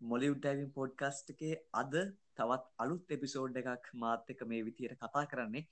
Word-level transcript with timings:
මොලිවුඩ් 0.00 0.40
diving 0.40 0.72
podcast 0.72 1.30
එකේ 1.32 1.56
අද 1.74 1.94
තවත් 2.36 2.64
අලුත් 2.78 3.10
එපිසෝඩ් 3.10 3.56
එකක් 3.60 3.88
මාත් 3.94 4.30
එක්ක 4.32 4.42
මේ 4.50 4.60
විදියට 4.66 5.02
කතා 5.02 5.24
කරන්නේ 5.32 5.64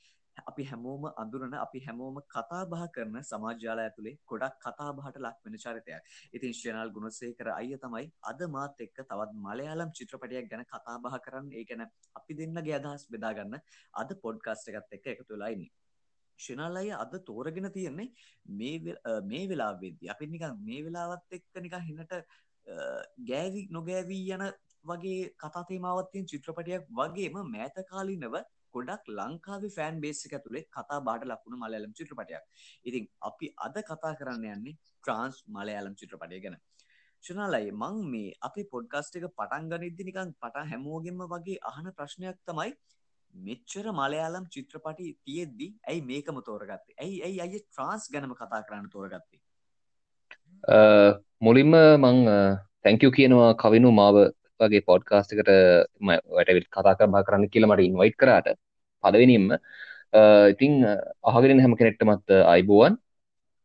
අපි 0.46 0.64
හැමෝම 0.64 1.06
අඳුරන 1.22 1.54
අපි 1.56 1.80
හැමෝම 1.86 2.18
කතා 2.26 2.60
බහ 2.66 2.82
කරන 2.94 3.16
සමාජ්‍යාල 3.22 3.82
ඇතුළේ 3.84 4.14
ගොඩක් 4.26 4.58
කතා 4.58 4.90
බහට 4.92 5.22
ලක් 5.24 5.38
වෙන 5.44 5.56
චරිතයක්. 5.56 6.02
ඉතින් 6.32 6.54
ශ්‍රේනාල් 6.58 6.92
ගුණසේකර 6.92 7.48
අයියා 7.54 7.82
තමයි 7.84 8.06
අද 8.24 8.46
මාත් 8.56 8.84
එක්ක 8.86 9.00
තවත් 9.02 9.42
මලයාලම් 9.46 9.96
චිත්‍රපටයක් 9.98 10.50
ගැන 10.52 10.64
කතා 10.66 10.96
බහ 11.04 11.18
කරන්න. 11.24 11.52
ඒ 11.52 11.64
ගැන 11.64 11.86
අපි 12.14 12.38
දෙන්නගේ 12.40 12.78
අදහස් 12.80 13.08
බෙදා 13.10 13.34
ගන්න 13.34 13.60
අද 13.94 14.16
පොඩ්කාස්ට් 14.24 14.72
එකත් 14.72 14.98
එක්ක 14.98 15.12
එකතු 15.14 15.34
වෙලා 15.34 15.52
ඉන්නේ. 15.56 15.72
ශනාල් 16.38 16.76
අයියා 16.80 17.00
අද 17.04 17.14
තෝරගෙන 17.24 17.70
තියෙන්නේ 17.72 18.08
මේ 18.54 18.76
මේ 19.24 19.44
වෙලාවෙදී 19.50 20.12
අපි 20.14 20.30
නිකන් 20.34 20.60
මේ 20.66 20.84
වෙලාවත් 20.86 21.38
එක්ක 21.38 21.62
නිකන් 21.64 21.82
හිනට 21.88 22.14
ගෑවි 23.30 23.66
නොගෑවී 23.70 24.24
යන 24.36 24.44
වගේ 24.84 25.20
කතාතේමාවත්තියෙන් 25.42 26.30
චිත්‍රපටයක් 26.32 26.88
වගේම 26.98 27.36
මෑත 27.54 27.78
කාලිනව 27.90 28.38
ගොඩක් 28.74 29.12
ලංකාවේ 29.18 29.74
ෆෑන් 29.76 30.00
බේසික 30.00 30.34
ඇතුළේ 30.38 30.64
කතා 30.76 31.00
බාට 31.08 31.24
ලක්ුණු 31.24 31.60
මලයාලම් 31.62 31.94
චිත්‍රපටයක්. 31.98 32.42
ඉතින් 32.84 33.08
අපි 33.22 33.52
අද 33.66 33.78
කතා 33.82 34.12
කරන්න 34.20 34.44
යන්නේ 34.54 34.76
ට්‍රන්ස් 34.76 35.38
මලයාලම් 35.56 35.96
චිත්‍රපටය 36.00 36.40
ගැන. 36.44 36.58
ශනාලයි 37.24 37.72
මං 37.72 37.96
මේ 38.12 38.36
අපි 38.48 38.64
පොඩ්කස්ට 38.74 39.18
එක 39.20 39.26
පටන් 39.38 39.72
ගනිද්දි 39.72 40.08
නිකන් 40.10 40.36
පටා 40.42 40.68
හැමෝගෙන්ම 40.70 41.24
වගේ 41.34 41.58
අහන 41.70 41.90
ප්‍රශ්නයක් 41.98 42.38
තමයි 42.46 42.76
මෙච්චර 43.34 43.86
මලයාලම් 43.92 44.46
චිත්‍රපටි 44.54 45.08
තියෙද්දි 45.24 45.68
ඇයි 45.90 46.06
මේකම 46.10 46.40
තෝරගත්තේ? 46.48 46.98
ඇයි 47.02 47.18
ඇයි 47.22 47.40
අය 47.40 47.60
ට්‍රන්ස් 47.60 48.10
ගැනම 48.14 48.34
කතා 48.34 48.62
කරන්න 48.68 48.90
තෝරගත්තේ? 48.90 49.40
මුලින්ම 51.40 51.72
මං 52.04 52.16
තැංකයු 52.84 53.10
කියනවා 53.18 53.50
කවිනු 53.62 53.90
මාව 54.00 54.16
වගේ 54.60 54.82
පොඩ්කාස්ට 54.90 55.32
එකට 55.34 55.50
වැටවිල් 56.36 56.64
කතා 56.76 56.94
කර 56.98 57.10
බා 57.14 57.26
කරන්න 57.26 57.50
කියල 57.52 57.66
මට 57.66 57.88
ඉන්වයිට් 57.88 58.16
කරාට. 58.16 58.48
පදවෙනින්ම 59.04 59.46
ඉතිං 60.52 60.72
අහගෙන 61.30 61.60
හැම 61.64 61.76
කෙනෙක්ටමත් 61.80 62.34
අයිබෝවන්. 62.54 62.96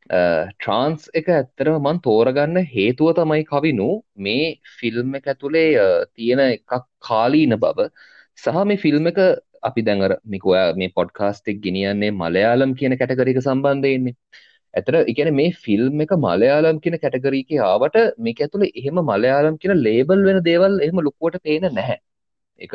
ට්‍රන්ස් 0.09 1.09
එක 1.19 1.27
ඇත්තරම 1.35 1.77
මන් 1.79 1.99
තෝරගන්න 2.07 2.57
හේතුව 2.75 3.13
තමයි 3.19 3.43
කවිනු. 3.51 3.89
මේ 4.25 4.45
ෆිල්ම් 4.79 5.15
එක 5.19 5.25
ඇතුළේ 5.33 5.69
තියෙන 6.15 6.39
එකක් 6.47 6.71
කාලීන 7.09 7.55
බව. 7.63 7.89
සහ 8.37 8.63
මේ 8.69 8.81
ෆිල්ම් 8.85 9.07
එක 9.11 9.19
අපි 9.69 9.81
දැඟර 9.87 10.13
මිකවයා 10.33 10.65
මේ 10.81 10.93
පොඩ්කාස්ටෙක් 10.97 11.57
ගෙනියන්නේ 11.65 12.11
මලයාලම් 12.21 12.71
කියන 12.79 12.97
කැටකරික 12.99 13.39
සම්බන්ධයන්නේ. 13.41 14.15
ඇතර 14.73 14.95
එකන 15.11 15.29
මේ 15.39 15.51
ෆිල්ම් 15.63 16.03
එක 16.05 16.13
මලයාලම් 16.25 16.77
කියන 16.83 16.95
කැටගරීක 17.03 17.51
ආවට 17.65 17.97
මේක 18.25 18.39
ඇතුළ 18.45 18.65
එහෙම 18.71 18.97
මලයාලම් 19.11 19.59
කියන 19.61 19.83
ලේබල් 19.87 20.23
වෙන 20.29 20.39
දේවල් 20.49 20.73
එහෙම 20.85 21.03
ලොකුවට 21.07 21.43
පේන 21.45 21.67
නැහැ. 21.71 21.97
එක 22.61 22.73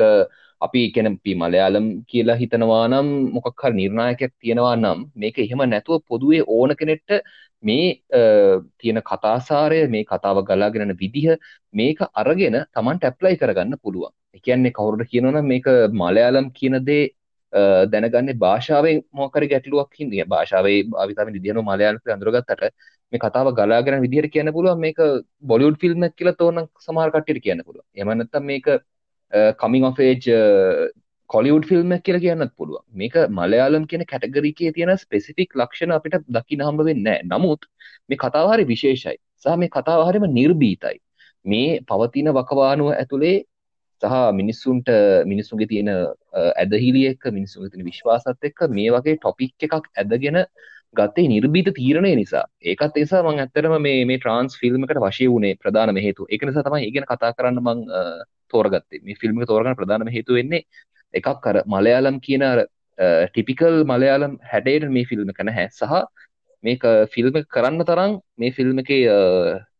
අපි 0.61 0.81
කැනපි 0.95 1.33
මලයාලම් 1.35 1.85
කියලා 2.11 2.37
හිතනවා 2.41 2.85
නම් 2.87 3.09
මොකක් 3.35 3.63
හරි 3.63 3.75
නිර්ණායකයක් 3.79 4.33
තියෙනවා 4.37 4.75
නම් 4.75 4.99
මේක 5.15 5.37
එහෙම 5.39 5.61
නැතුව 5.65 6.01
පොදුවේ 6.09 6.41
ඕන 6.49 6.71
කෙනෙට්ට 6.75 7.11
මේ 7.63 7.85
තියෙන 8.79 8.99
කතාසාරය 9.03 9.79
මේ 9.95 10.03
කතාව 10.05 10.37
ගලාගෙනන 10.49 10.93
විදිහ 11.03 11.27
මේක 11.73 11.99
අරගෙන 12.15 12.57
තමන්ට 12.73 13.03
ඇප්ලයි 13.03 13.35
කරගන්න 13.37 13.79
පුළුවන්. 13.83 14.13
එකන්නේ 14.37 14.71
කවුරට 14.71 15.09
කියනවන 15.11 15.39
මේක 15.45 15.67
මලයාලම් 15.93 16.47
කියන 16.53 16.77
දේ 16.85 17.03
දැනගන්න 17.53 18.31
භාෂාවේ 18.37 18.95
මොකර 19.13 19.45
ගැටලුවක් 19.45 19.91
හිදිය 19.95 20.23
භාෂාවේ 20.25 20.77
භාවිතම 20.89 21.33
දියනු 21.37 21.63
මලයාලක 21.63 22.07
අඳුරගත්තට 22.09 22.63
මේ 23.13 23.19
කතාව 23.19 23.51
ගලාගෙන 23.53 24.01
විදිහට 24.01 24.31
කියන්න 24.31 24.53
පුළුව 24.53 24.77
මේක 24.77 24.99
බොලියුඩ් 25.43 25.77
ෆිල්ම් 25.77 26.07
කියල 26.11 26.31
තෝන 26.35 26.65
සමාර්කට්ට 26.79 27.41
කියන්න 27.41 27.63
පුළුව 27.63 27.85
එමනත්තම් 27.97 28.45
මේක 28.45 28.67
කමින් 29.57 29.83
ඔෆේජ් 29.83 30.29
කොලියුඩ් 31.29 31.65
ෆිල්ම් 31.65 31.91
කියල 32.01 32.19
කියන්නත් 32.19 32.53
පුළුව 32.55 32.83
මේක 32.93 33.15
මලයාලම් 33.31 33.85
කියන 33.85 34.05
කැටගරිකේ 34.05 34.71
තියෙන 34.73 34.93
ස්පෙසිෆික් 34.97 35.55
ලක්ෂණ 35.55 35.91
අපිට 35.91 36.21
දකි 36.29 36.59
හම්බ 36.59 36.85
වෙන්න 36.85 37.09
නමුත් 37.27 37.69
මේ 38.09 38.17
කතාවහරි 38.17 38.65
විශේෂයි. 38.65 39.17
සහ 39.37 39.57
මේ 39.57 39.69
කතාවහරිම 39.69 40.25
නිර්බීතයි 40.31 40.97
මේ 41.45 41.79
පවතින 41.83 42.29
වකවානුව 42.31 42.89
ඇතුළේ 42.93 43.35
සහ 44.01 44.15
මිනිස්සුන්ට 44.33 44.89
මිනිස්සුන්ගේ 45.25 45.67
තියෙන 45.67 45.89
ඇදහිලියෙක් 46.55 47.23
මිනිස්සුන් 47.31 47.71
තින 47.71 47.85
විශ්වාසත් 47.85 48.49
එක්ක 48.49 48.67
මේ 48.71 48.89
වගේ 48.91 49.15
ටොපික් 49.17 49.67
එකක් 49.67 49.89
ඇදගෙන 49.95 50.39
ගත්තේ 50.95 51.27
නිර්බීත 51.27 51.69
තීරණය 51.75 52.11
නිසා. 52.15 52.45
ඒකත් 52.63 52.97
ඒසා 52.97 53.23
මං 53.23 53.39
ඇත්තරම 53.39 53.75
මේ 53.81 54.05
මේ 54.05 54.17
ට්‍රන්ස් 54.17 54.57
ෆිල්ම්කට 54.61 55.01
වශය 55.05 55.27
වුණේ 55.27 55.57
ප්‍රධානම 55.57 55.97
හේතු 55.97 56.27
එක 56.29 56.43
නිසා 56.43 56.63
තමයි 56.63 56.87
ඉගෙන 56.87 57.05
කතා 57.05 57.33
කරන්න 57.33 57.59
මං 57.61 57.79
තෝරගත්තේ. 58.53 59.01
මේ 59.03 59.15
ෆිල්ම් 59.15 59.43
තෝරගන්න 59.45 59.75
ප්‍රධානම 59.75 60.09
හේතු 60.09 60.33
වෙන්නේ 60.33 60.63
එකක් 61.13 61.29
කර 61.43 61.61
මලයාලම් 61.67 62.19
කියන 62.19 62.45
ටිපිකල් 63.27 63.83
මලයාලම් 63.85 64.39
හැඩේට 64.51 64.89
මේ 64.89 65.05
ෆිල්ම් 65.05 65.33
කන 65.33 65.53
හැ 65.57 65.67
සහ 65.69 65.93
මේක 66.63 66.83
ෆිල්ම් 67.13 67.41
කරන්න 67.47 67.83
තරම් 67.85 68.15
මේ 68.37 68.51
ෆිල්ම් 68.51 68.79
එක 68.79 68.91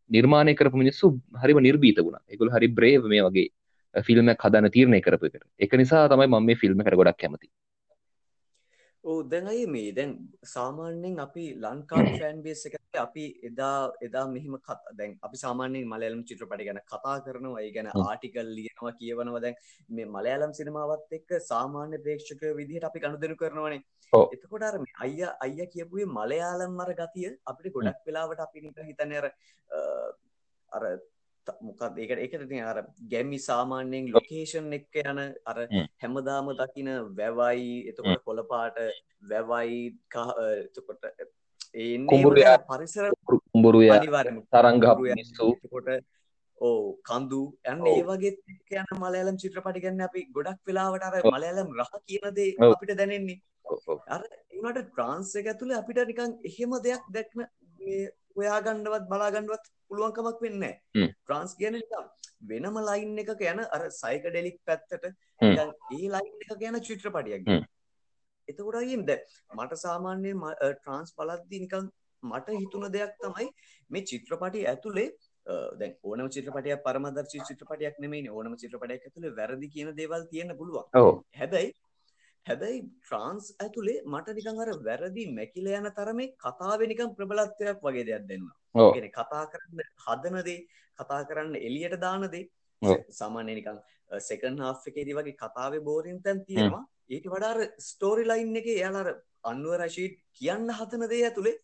නිර්මාණය 0.10 0.54
කරපු 0.56 0.78
මිනිස්සු 0.78 1.16
හරිම 1.42 1.60
නිර්බීත 1.60 1.98
වුණ. 2.00 2.20
එකකුල් 2.28 2.54
හරි 2.56 2.68
බ්‍රේව 2.70 3.10
මේ 3.14 3.26
වගේ 3.28 3.50
ෆිල්ම් 3.96 4.36
හදන 4.36 4.72
තීරණය 4.72 5.02
කරපු 5.02 5.26
එකට. 5.26 5.48
එක 5.60 5.74
නිසා 5.74 6.08
තමයි 6.08 6.28
මම 6.28 6.46
මේ 6.46 6.56
ෆිල්ම් 6.56 6.82
එකට 6.82 6.96
ගොඩක් 6.96 7.18
කැමති. 7.18 7.50
ඕ 9.04 9.24
දැන් 9.24 9.48
අය 9.48 9.66
මේ 9.66 9.92
දැන් 9.92 10.12
සාමාන්‍යයෙන් 10.46 11.20
අපි 11.26 11.44
ලංකාවේ 11.64 12.16
ෆෑන් 12.22 12.42
බේස් 12.46 12.64
එකට 12.68 12.98
අපි 13.04 13.26
එදා 13.50 13.92
එදා 14.08 14.26
මෙහිම 14.28 14.58
දැන් 14.98 15.14
අපි 15.28 15.38
සාමාන්‍යයෙන් 15.44 15.88
මලයාලම් 15.94 16.24
චිත්‍රපට 16.30 16.64
ගැන 16.68 16.82
කතා 16.92 17.16
කරනවා 17.26 17.62
ඒ 17.62 17.72
ගැන 17.72 17.90
ආටිකල් 17.94 18.50
ලියනවා 18.58 18.94
කියවනවා. 19.00 19.42
දැන් 19.46 19.56
මේ 19.90 20.08
මලයාලම් 20.16 20.54
සිනමාවත් 20.60 21.16
එක්ක 21.20 21.32
සාමාන්‍ය 21.52 22.02
ප්‍රේක්ෂක 22.06 22.44
විදිහට 22.60 22.90
අපි 22.90 23.04
ගනුදෙනු 23.06 23.40
කරනවානේ. 23.42 23.82
එතකොට 24.36 24.68
අර 24.70 24.76
අයියා 25.06 25.38
අයියා 25.46 25.74
කියපුවේ 25.76 26.10
මලයාලම් 26.20 26.82
අර 26.86 26.92
ගතිය 27.02 27.32
අපිට 27.46 27.74
ගොඩක් 27.78 28.04
වෙලාවට 28.08 28.46
අපි 28.48 28.66
නිකන් 28.66 28.92
හිතන්නේ 28.92 29.22
අර 29.22 29.32
අර 30.72 30.84
මොකක් 31.62 31.82
ඒකට 31.98 32.20
ඒකට 32.20 32.46
තිය 32.46 32.64
අර 32.64 32.80
ගැමි 33.10 33.40
සාමාන්‍යයෙන් 33.40 34.12
ලොකේෂන් 34.12 34.70
එක්ක 34.74 35.02
යන 35.04 35.24
අර 35.46 35.58
හැමදාම 36.02 36.54
දකින 36.56 36.94
වැවයි 37.16 37.74
එතකොට 37.90 38.24
කොළපාට 38.24 38.80
වැවයි 39.26 39.82
එතකොට 40.60 41.12
කුඹුරයා 42.08 42.56
පරිසර 42.66 43.12
කුඹුරුය 43.26 43.90
තරංග 44.52 44.88
මිස්සුකොට 45.12 45.92
ඕ 46.62 46.80
කන්දු 47.04 47.42
යන්න 47.66 47.86
ඒ 47.88 48.02
වගේ 48.04 48.32
යන 48.74 49.02
මලයාලම් 49.04 49.38
චිත්‍රපටි 49.38 49.84
ගන්න 49.84 50.06
අපි 50.08 50.26
ගොඩක් 50.36 50.60
වෙලාවට 50.68 51.06
අර 51.10 51.16
මලයාලම් 51.28 51.70
රහ 51.76 51.94
කියනදේ 52.02 52.50
අපිට 52.68 52.96
දැනෙන්නේ. 52.98 53.40
අර 54.08 54.22
ඒනට 54.26 54.82
ට්‍රාන්ස් 54.82 55.32
එක 55.36 55.52
ඇතුළේ 55.52 55.80
අපිට 55.80 56.02
නිකන් 56.04 56.36
එහෙම 56.44 56.76
දෙයක් 56.84 57.06
දැක්න 57.10 57.46
හොයාගණ්ඩවත් 58.40 59.10
බලාගණ්ඩුවත් 59.12 59.72
පුළුවන්කමක් 59.90 60.46
වෙන්න 60.46 60.66
ට්‍රන්ස් 60.98 61.56
කියන 61.56 61.80
වෙනම 62.50 62.80
ලයින් 62.82 63.18
එක 63.24 63.34
යන 63.46 63.64
අර 63.68 63.86
සයික 63.94 64.28
ඩෙලික් 64.28 64.60
පැත්තට 64.66 65.10
ඒ 65.42 65.56
ලයින් 66.16 66.36
එක 66.46 66.54
ගැන 66.62 66.80
චිත්‍රපටියක් 66.82 67.50
එතකොටගින්ද 68.48 69.10
මට 69.58 69.82
සාමාන්‍ය 69.86 70.36
ට්‍රන්ස් 70.76 71.18
පලද්දි 71.18 71.66
නිකං 71.66 71.90
මට 72.24 72.56
හිතුන 72.56 72.88
දෙයක් 72.92 73.18
තමයි 73.20 73.50
මේ 73.92 74.04
චිත්‍රපටි 74.04 74.64
ඇතුළේ 74.68 75.10
දැන් 75.80 75.94
ඕනම 76.04 76.30
චිත්‍රපටයක් 76.30 76.82
පරමදර්ශී 76.86 77.46
චිත්‍රපටයක් 77.50 78.00
නෙමෙයි 78.00 78.32
ඕනම 78.32 78.56
චිත්‍රපටයක් 78.56 79.06
ඇතුළේ 79.06 79.36
වැරදි 79.36 79.70
කියන 79.76 79.94
දේවල් 79.96 80.26
තියෙන්න 80.32 80.58
පුළුවන්. 80.58 80.90
හැබැයි 81.36 81.72
හැබැයි 82.46 82.82
ට්‍රාන්ස් 82.82 83.48
ඇතුළේ 83.60 84.00
මට 84.06 84.38
නිකං 84.38 84.62
අර 84.66 84.72
වැරදි 84.88 85.26
මැකිල 85.32 85.70
යන 85.72 85.90
තරමේ 85.98 86.30
කතාව 86.38 86.86
නිකම් 86.92 87.16
ප්‍රබලත්වයක් 87.18 87.86
වගේ 87.86 88.08
දෙයක් 88.10 88.28
දෙන්න 88.30 88.48
ගෙන 88.96 89.10
කතා 89.12 89.44
කරන්න 89.52 89.86
හදනදේ 90.06 90.60
කතා 91.00 91.22
කරන්න 91.24 91.56
එලියට 91.62 91.98
දානදේ 92.02 92.46
සාමාන්‍ය 93.12 93.56
නිකං 93.56 93.80
සෙකන් 94.20 94.60
හා් 94.60 94.74
එකේදී 94.88 95.16
වගේ 95.16 95.36
කතාවේ 95.36 95.82
බෝරින් 95.82 96.22
තැන් 96.24 96.46
තියෙනවා. 96.46 96.84
ඊට 97.10 97.26
වඩාර 97.28 97.60
ස්ටෝරි 97.80 98.26
ලයින් 98.28 98.56
එක 98.56 98.68
එයාලර 98.68 99.10
අන්ුව 99.44 99.78
රශීට් 99.78 100.20
කියන්න 100.34 100.70
හතන 100.72 101.08
දේ 101.10 101.24
ඇතුළේ 101.24 101.56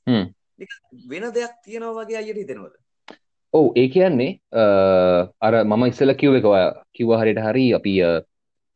වෙන 1.09 1.27
දෙයක් 1.33 1.55
තියෙනවා 1.63 1.95
වගේ 1.99 2.19
අයට 2.21 2.41
හිතෙනවද? 2.41 2.75
ඔවු 3.53 3.73
ඒ 3.75 3.87
කියන්නේ 3.89 4.31
අර 5.41 5.59
මම 5.63 5.85
ඉස්සල 5.87 6.15
කිව් 6.21 6.39
එක 6.39 6.47
කිව්ව 6.93 7.17
හරිට 7.21 7.43
හරි 7.47 7.67
අපි 7.73 7.93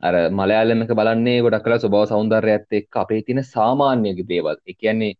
අර 0.04 0.14
මලයාලමක 0.32 0.92
බලන්නේ 1.00 1.40
ගොඩක් 1.46 1.66
කලා 1.66 1.80
ස්වභාව 1.80 2.06
සෞන්දර්යයත් 2.12 2.78
එක්ක 2.80 3.00
අපේ 3.04 3.22
තියෙන 3.22 3.44
සාමාන්‍යගේ 3.46 4.28
දේවල්. 4.30 4.58
ඒ 4.68 4.76
කියන්නේ 4.76 5.12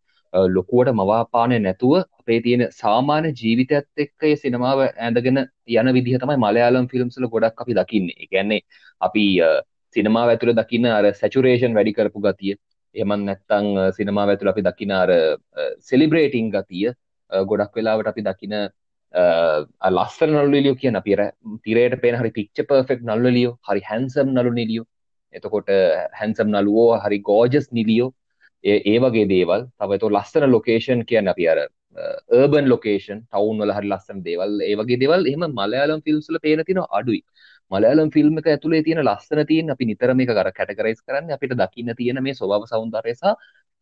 ලොකුවට 0.48 0.92
මවාපාන 0.94 1.52
නැතුව 1.62 1.94
අපේ 2.20 2.40
තියෙන 2.40 2.62
සාමාන්‍ය 2.72 3.32
ජීවිතයත් 3.40 4.04
එක්ක 4.04 4.22
ඒ 4.22 4.36
සිනමාව 4.36 4.80
ඇඳගෙන 4.86 5.40
යන 5.74 5.92
විදිහ 5.96 6.16
තමයි 6.22 6.38
මලයාලම් 6.46 6.88
ෆිල්ම්ස් 6.92 7.18
වල 7.18 7.28
ගොඩක් 7.28 7.62
අපි 7.62 7.78
දකින්නේ. 7.80 8.16
ඒ 8.16 8.26
කියන්නේ 8.26 8.60
අපි 9.00 9.24
සිනමාව 9.96 10.28
ඇතුළේ 10.28 10.58
දකින්න 10.60 10.86
අර 10.88 11.06
සැචුරේෂන් 11.14 11.76
වැඩි 11.78 11.96
කරපු 11.98 12.24
ගතිය. 12.26 12.54
එහෙම 12.94 13.14
නැත්නම් 13.20 13.66
සිනමාව 13.98 14.32
ඇතුළේ 14.32 14.54
අපි 14.54 14.66
දකින 14.68 14.92
අර 14.92 15.10
සෙලිබ්‍රේටිං 15.90 16.50
ගතිය 16.50 16.86
ගොඩක් 17.30 17.74
වෙලාවට 17.76 18.10
අපි 18.12 18.22
දකින 18.22 18.54
ලස්සන 19.14 20.30
නල්ලියෝ 20.36 20.74
කියන 20.74 21.02
පිර 21.02 21.20
තිරයට 21.64 22.00
පෙන 22.00 22.14
හරි 22.14 22.30
පික්ච 22.30 22.66
පර්ෆෙක්් 22.68 23.02
නල්ලියෝ 23.02 23.58
හරි 23.68 23.80
හැන්සම් 23.80 24.28
නලු 24.28 24.52
නිලියෝ 24.52 24.86
එතකොට 25.34 25.68
හැන්සම් 26.12 26.48
නලුවෝ 26.48 26.98
හරි 26.98 27.18
ගෝජස් 27.20 27.68
නිලියෝ 27.72 28.14
ඒ 28.64 28.98
වගේ 28.98 29.26
දේවල්. 29.26 29.62
තවතු 29.78 30.10
ලස්සන 30.10 30.50
ලොකේෂන් 30.50 31.04
කියන්න 31.04 31.28
අපි 31.28 31.48
අරර්බන් 31.48 32.66
ලොකේෂන් 32.68 33.20
ටවුන් 33.22 33.62
වල 33.62 33.72
හරි 33.72 33.88
ලස්සන 33.88 34.22
දේවල්. 34.22 34.60
ඒ 34.62 34.74
වගේ 34.76 34.98
දේවල් 34.98 35.26
එහම 35.26 35.46
මලයාලම් 35.52 36.02
ෆිල්ම්ස්ල 36.02 36.38
පේන 36.38 36.64
තින 36.64 36.82
අඩුයි. 36.90 37.22
මලයාලම් 37.70 38.10
ෆිල්ම් 38.10 38.38
එක 38.38 38.46
ඇතුලේ 38.46 38.82
තියෙන 38.82 39.02
ලස්සන 39.04 39.40
තියෙන 39.46 39.70
අපි 39.70 39.84
නිතරම 39.84 40.20
එක 40.20 40.30
කර 40.30 40.50
කැටකරයිස් 40.52 41.00
කරන්න 41.02 41.32
අපිට 41.32 41.54
දකින්න 41.54 41.94
තියෙන 41.96 42.22
මේ 42.22 42.34
ස්වභාව 42.34 42.66
සෞන්දර්යසා 42.66 43.34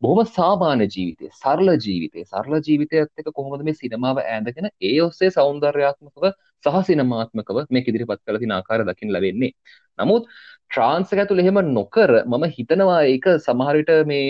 බොහොම 0.02 0.18
සාමාන්‍ය 0.34 0.84
ජීවිතය 0.94 1.28
සරල 1.32 1.68
ජීවිතය. 1.84 2.20
සරල 2.24 2.54
ජීවිතයත් 2.66 3.22
එක 3.22 3.28
කොහොමද 3.38 3.62
මේ 3.68 3.78
සිනමාව 3.80 4.18
ඇඳගෙන 4.24 4.68
ඒ 4.88 4.98
ඔස්සේ 5.06 5.30
සෞන්දර්යාත්මකව 5.38 6.26
සහ 6.64 6.76
සිනමාත්මකව 6.90 7.58
මේ 7.76 7.84
ඉදිරිපත් 7.92 8.20
කළ 8.26 8.38
තින 8.44 8.54
ආකාර 8.58 8.80
දකිින් 8.90 9.12
ලැබෙන්නේ. 9.16 9.52
නමුත් 9.98 10.28
ට්‍රාන්ස 10.70 11.14
ඇතුළ 11.16 11.42
එහෙම 11.44 11.58
නොකර 11.78 12.10
මම 12.24 12.46
හිතනවා 12.58 13.00
ඒක 13.14 13.26
සමහරවිට 13.48 13.92
මේ 14.12 14.24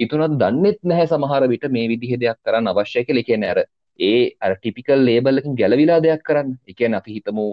හිතුනත් 0.00 0.38
දන්නෙත් 0.42 0.80
නැහැ 0.90 1.06
සමහර 1.12 1.42
විට 1.54 1.68
මේ 1.76 1.86
විදිහ 1.92 2.12
දෙයක් 2.24 2.38
කරන්න 2.46 2.72
අවශ්‍ය 2.74 3.04
කළ 3.08 3.22
කියන 3.28 3.46
ඇර 3.50 3.58
ඒ 3.98 4.18
අර 4.44 4.52
ටිපිකල් 4.56 5.06
ලේබල්ලකින් 5.08 5.58
ගැලවිලා 5.60 6.00
දෙයක් 6.06 6.22
කරන්න. 6.28 6.50
එකන 6.72 7.00
අපි 7.00 7.10
හිතමු 7.18 7.46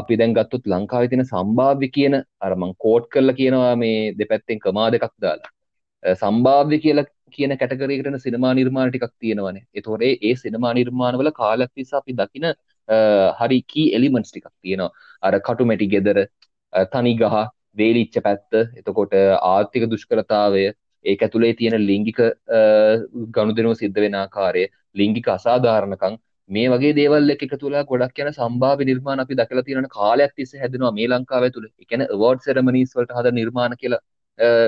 අපි 0.00 0.16
දැන් 0.20 0.34
ගත්තුත් 0.38 0.64
ලංකාව 0.72 1.10
තින 1.12 1.24
සම්භාව්‍ය 1.32 1.88
කියන 1.96 2.14
අරමං 2.46 2.72
කෝට් 2.84 3.12
කරලා 3.14 3.40
කියනවා 3.40 3.74
මේ 3.82 3.98
දෙපැත්තෙන් 4.20 4.64
කමා 4.64 4.88
දෙකක් 4.94 5.14
දාලා. 5.26 5.54
සම්භාව්‍ය 6.04 6.78
කියලා 6.78 7.06
කියන 7.32 7.56
කැටකරයකටන 7.56 8.18
සිනමා 8.20 8.52
නිර්මාණ 8.54 8.90
ටිකක් 8.90 9.12
තියෙනවනේ. 9.18 9.64
එතොරේ 9.74 10.12
ඒ 10.20 10.34
සිනමා 10.36 10.72
නිර්මාණවල 10.74 11.30
කාලක් 11.32 11.70
නිසා 11.76 12.00
අපි 12.00 12.12
දකින 12.14 12.46
හරි 13.38 13.58
කී 13.64 13.88
එලිමන්ස් 13.96 14.30
ටිකක් 14.30 14.48
තියෙනවා. 14.58 14.90
අර 15.22 15.32
කටුමැටි 15.40 15.88
ගෙදර 15.88 16.18
තනි 16.92 17.14
ගහ 17.16 17.36
වේලිච්ච 17.74 18.16
පැත්ත 18.22 18.60
එතකොට 18.80 19.14
ආර්ථික 19.44 19.86
දුෂ්කරතාවය 19.86 20.64
ඒක 21.04 21.22
ඇතුළේ 21.22 21.56
තියෙන 21.56 21.78
ලිංගික 21.82 22.20
ගනුදෙනුව 23.32 23.74
සිද්ධ 23.76 23.98
වෙන 23.98 24.20
ආකාරය 24.20 24.64
ලිංගික 24.94 25.26
අසාධාරණකම් 25.28 26.16
මේ 26.50 26.68
වගේ 26.68 26.94
දේවල් 26.94 27.30
එක 27.30 27.44
තුලා 27.56 27.84
ගොඩක් 27.84 28.18
යන 28.18 28.32
සම්භාව 28.32 28.84
නිර්මාණ 28.84 29.24
අපි 29.24 29.34
දකලා 29.34 29.64
තියෙන 29.64 29.88
කාලයක් 29.90 30.32
තිස්සේ 30.36 30.60
හැදෙනවා 30.60 30.92
මේ 30.92 31.08
ලංකාව 31.08 31.50
තුළ 31.50 31.68
එකන 31.84 32.06
අවෝඩ් 32.08 32.46
සෙරමනීස් 32.46 32.96
වලට 32.96 33.18
හද 33.18 33.34
නිර්මාණ 33.34 33.76
කියලා 33.76 34.02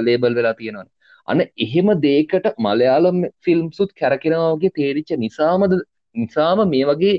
ලේබල් 0.00 0.34
වෙලා 0.34 0.54
තියෙනවා 0.54 0.86
අන්න 1.28 1.43
එහෙම 1.58 1.93
දේකට 2.00 2.46
මලයාලම් 2.61 3.25
ෆිල්ම්සුත් 3.43 3.93
කැරකෙනවාගේ 3.94 4.73
තේරිච්ච 4.73 5.12
නිසාමද 5.19 5.76
නිසාම 6.17 6.64
මේ 6.69 6.84
වගේ 6.84 7.17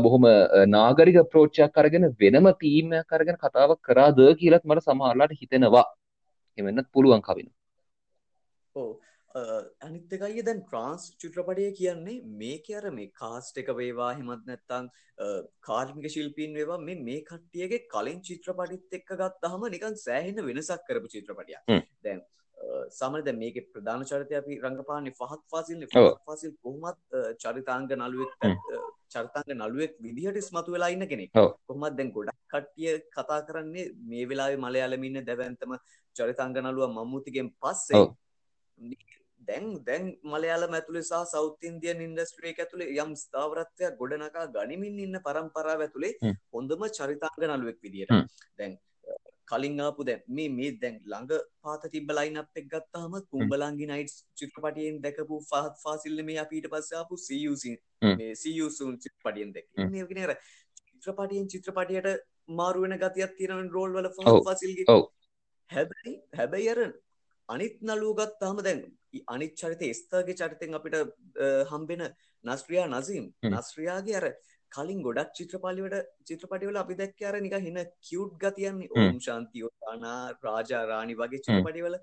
බොහොම 0.00 0.28
නාගරික 0.68 1.18
ප්‍රෝච්චයක් 1.30 1.72
කරගෙන 1.72 2.08
වෙනම 2.18 2.52
තීමයක් 2.56 3.06
කරගෙන 3.06 3.38
කතාවක් 3.38 3.80
කරාද 3.82 4.22
කියලත් 4.36 4.64
මට 4.64 4.84
සමහරලාට 4.84 5.32
හිතෙනවා. 5.32 5.84
එමන්නත් 6.58 6.88
පුළුවන් 6.92 7.22
කවින. 7.22 7.50
ඕ 8.76 8.92
අනිත්තකයි 9.80 10.42
දැන් 10.42 10.62
ට්‍රන්ස් 10.62 11.02
චිත්‍රපටය 11.16 11.66
කියන්නේ 11.72 12.22
මේක 12.34 12.70
අර 12.72 12.90
මේ 12.90 13.10
කාස්ට 13.14 13.58
එක 13.58 13.68
වේවා 13.74 14.12
හෙමත් 14.12 14.46
නැත්තං 14.46 14.88
කාර්මික 15.60 16.08
ශිල්පීන් 16.10 16.54
වේවා 16.54 16.78
මේ 16.80 17.02
මේ 17.02 17.20
කට්ටියගේ 17.22 17.82
කලින් 17.86 18.22
චිත්‍රපටිත් 18.22 18.98
එක්ක 19.00 19.12
ගත්තහම 19.14 19.68
නිකන් 19.68 19.98
සෑහෙන 19.98 20.42
වෙනසක් 20.42 20.88
කරපු 20.88 21.12
චිත්‍රපටියක්. 21.14 21.62
දැන් 22.02 22.24
සමද 22.90 23.28
මේක 23.40 23.56
ප්‍රධාන 23.72 24.04
චරිතය 24.04 24.34
අපි 24.40 24.60
රංගපාන්නේ 24.64 25.16
පහත් 25.18 25.42
ෆාසිල් 25.52 25.86
පහත් 25.86 26.20
ෆාසිල් 26.26 26.52
කොහොමත් 26.62 26.98
චරිතාංග 27.42 27.88
නළුවෙක් 27.92 28.32
චරිතාංග 29.08 29.50
නළුවෙක් 29.54 29.92
විදිහට 30.00 30.40
ඉස්මතු 30.42 30.76
වෙලා 30.76 30.90
ඉන්න 30.94 31.08
කෙනෙක්. 31.08 31.30
කොහොමත් 31.68 31.96
දැන් 31.98 32.12
ගොඩක් 32.12 32.38
කට්ටිය 32.52 32.94
කතා 33.16 33.40
කරන්නේ 33.48 33.90
මේ 34.08 34.24
වෙලාවේ 34.30 34.62
මලයාලම 34.64 35.04
ඉන්න 35.04 35.20
දැවැන්තම 35.28 35.76
චරිතාංග 36.16 36.56
නළුවා 36.56 36.94
මම්මුතිගෙන් 36.96 37.50
පස්සේ. 37.62 38.06
දැන් 39.48 39.66
දැන් 39.84 40.04
මලයාල 40.24 40.66
ඇතුළේ 40.68 41.04
සහ 41.04 41.22
සෞත් 41.32 41.68
ඉන්දියන් 41.70 42.00
ඉන්ඩස්ට්‍රේ 42.06 42.54
ඇතුළේ 42.54 42.96
යම් 43.02 43.12
ස්ථාවරත්වයක් 43.22 44.00
ගොඩනකා 44.00 44.46
ගනිමින් 44.56 44.98
ඉන්න 45.04 45.20
පරම්පරාව 45.26 45.86
ඇතුළේ 45.86 46.34
හොඳම 46.54 46.82
චරිතාංග 46.98 47.38
නළුවෙක් 47.44 47.78
විදියට. 47.84 48.16
දැන් 48.58 48.72
කලින් 49.48 49.80
ආපු 49.80 50.06
දැන් 50.08 50.22
මේ 50.28 50.48
මේ 50.50 50.70
දැන් 50.82 50.96
ළඟ 51.04 51.32
පාත 51.62 51.82
තිබ්බ 51.94 52.10
ලයින් 52.10 52.38
අප් 52.42 52.60
එක 52.60 52.68
ගත්තාම 52.72 53.16
කුඹලංගි 53.30 53.86
නයිට්ස් 53.92 54.16
චිත්‍රපටයෙන් 54.34 55.00
දැකපු 55.04 55.40
ෆහත් 55.50 55.82
ෆාසිල් 55.84 56.22
මේ 56.28 56.38
අපි 56.44 56.60
ඊට 56.60 56.70
පස්සේ 56.72 56.98
ආපු 57.00 57.18
CUC 57.18 57.64
මේ 58.12 58.32
CU 58.36 58.70
සූන් 58.70 58.98
චිත්‍රපටයෙන් 58.98 59.54
දැක්කේ. 59.56 59.88
මේ 59.88 60.04
වගේ 60.04 60.18
නේද 60.20 60.36
චිත්‍රපටයෙන් 60.82 61.48
චිත්‍රපටයට 61.48 62.08
මාරු 62.50 62.84
වෙන 62.84 62.98
ගතියක් 62.98 63.32
තියෙන 63.38 63.70
රෝල් 63.70 63.96
වල 63.96 64.10
ෆහත් 64.10 64.36
ෆාසිල්ගේ. 64.46 64.86
හැබැයි 65.70 66.14
හැබැයි 66.32 66.70
අර 66.70 66.80
අනිත් 67.48 67.76
නළුව 67.82 68.20
ගත්තාම 68.20 68.62
දැන් 68.62 68.80
අනිත් 69.28 69.54
චරිත 69.54 69.82
ස්ථගේ 69.94 70.34
චරිතෙන් 70.34 70.78
අපිට 70.78 70.96
හම්බෙන 71.70 72.02
නස්ත්‍රියා 72.44 72.88
නසීම්. 72.88 73.26
නස්ත්‍රියාගේ 73.52 74.16
අර 74.20 74.26
කලින් 74.72 75.02
ගොඩක් 75.02 75.32
චිත්‍රපලිවට 75.32 76.08
චිත්‍රපටිවල 76.24 76.76
අපි 76.76 76.94
දැක්ක 76.94 77.24
අර 77.24 77.40
නික 77.40 77.56
හින 77.58 77.80
කිව්ට් 78.02 78.38
ගතියන්නේ 78.38 78.90
ඕම් 78.94 79.20
ශාන්තියෝතානා 79.20 80.20
රාජාරාණි 80.42 81.16
වගේ 81.16 81.40
චිත්‍රපටිවල 81.40 81.98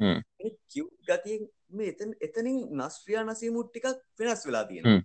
කිව්ට් 0.69 0.99
ගතියෙන් 1.09 1.49
මේ 1.71 1.89
එතන 1.89 2.13
එතනින් 2.21 2.61
නස්ත්‍රියා 2.77 3.25
නසීමුත් 3.25 3.69
ටිකක් 3.69 3.89
වෙනස් 4.19 4.45
වෙලා 4.45 4.65
තියෙනවා. 4.65 5.01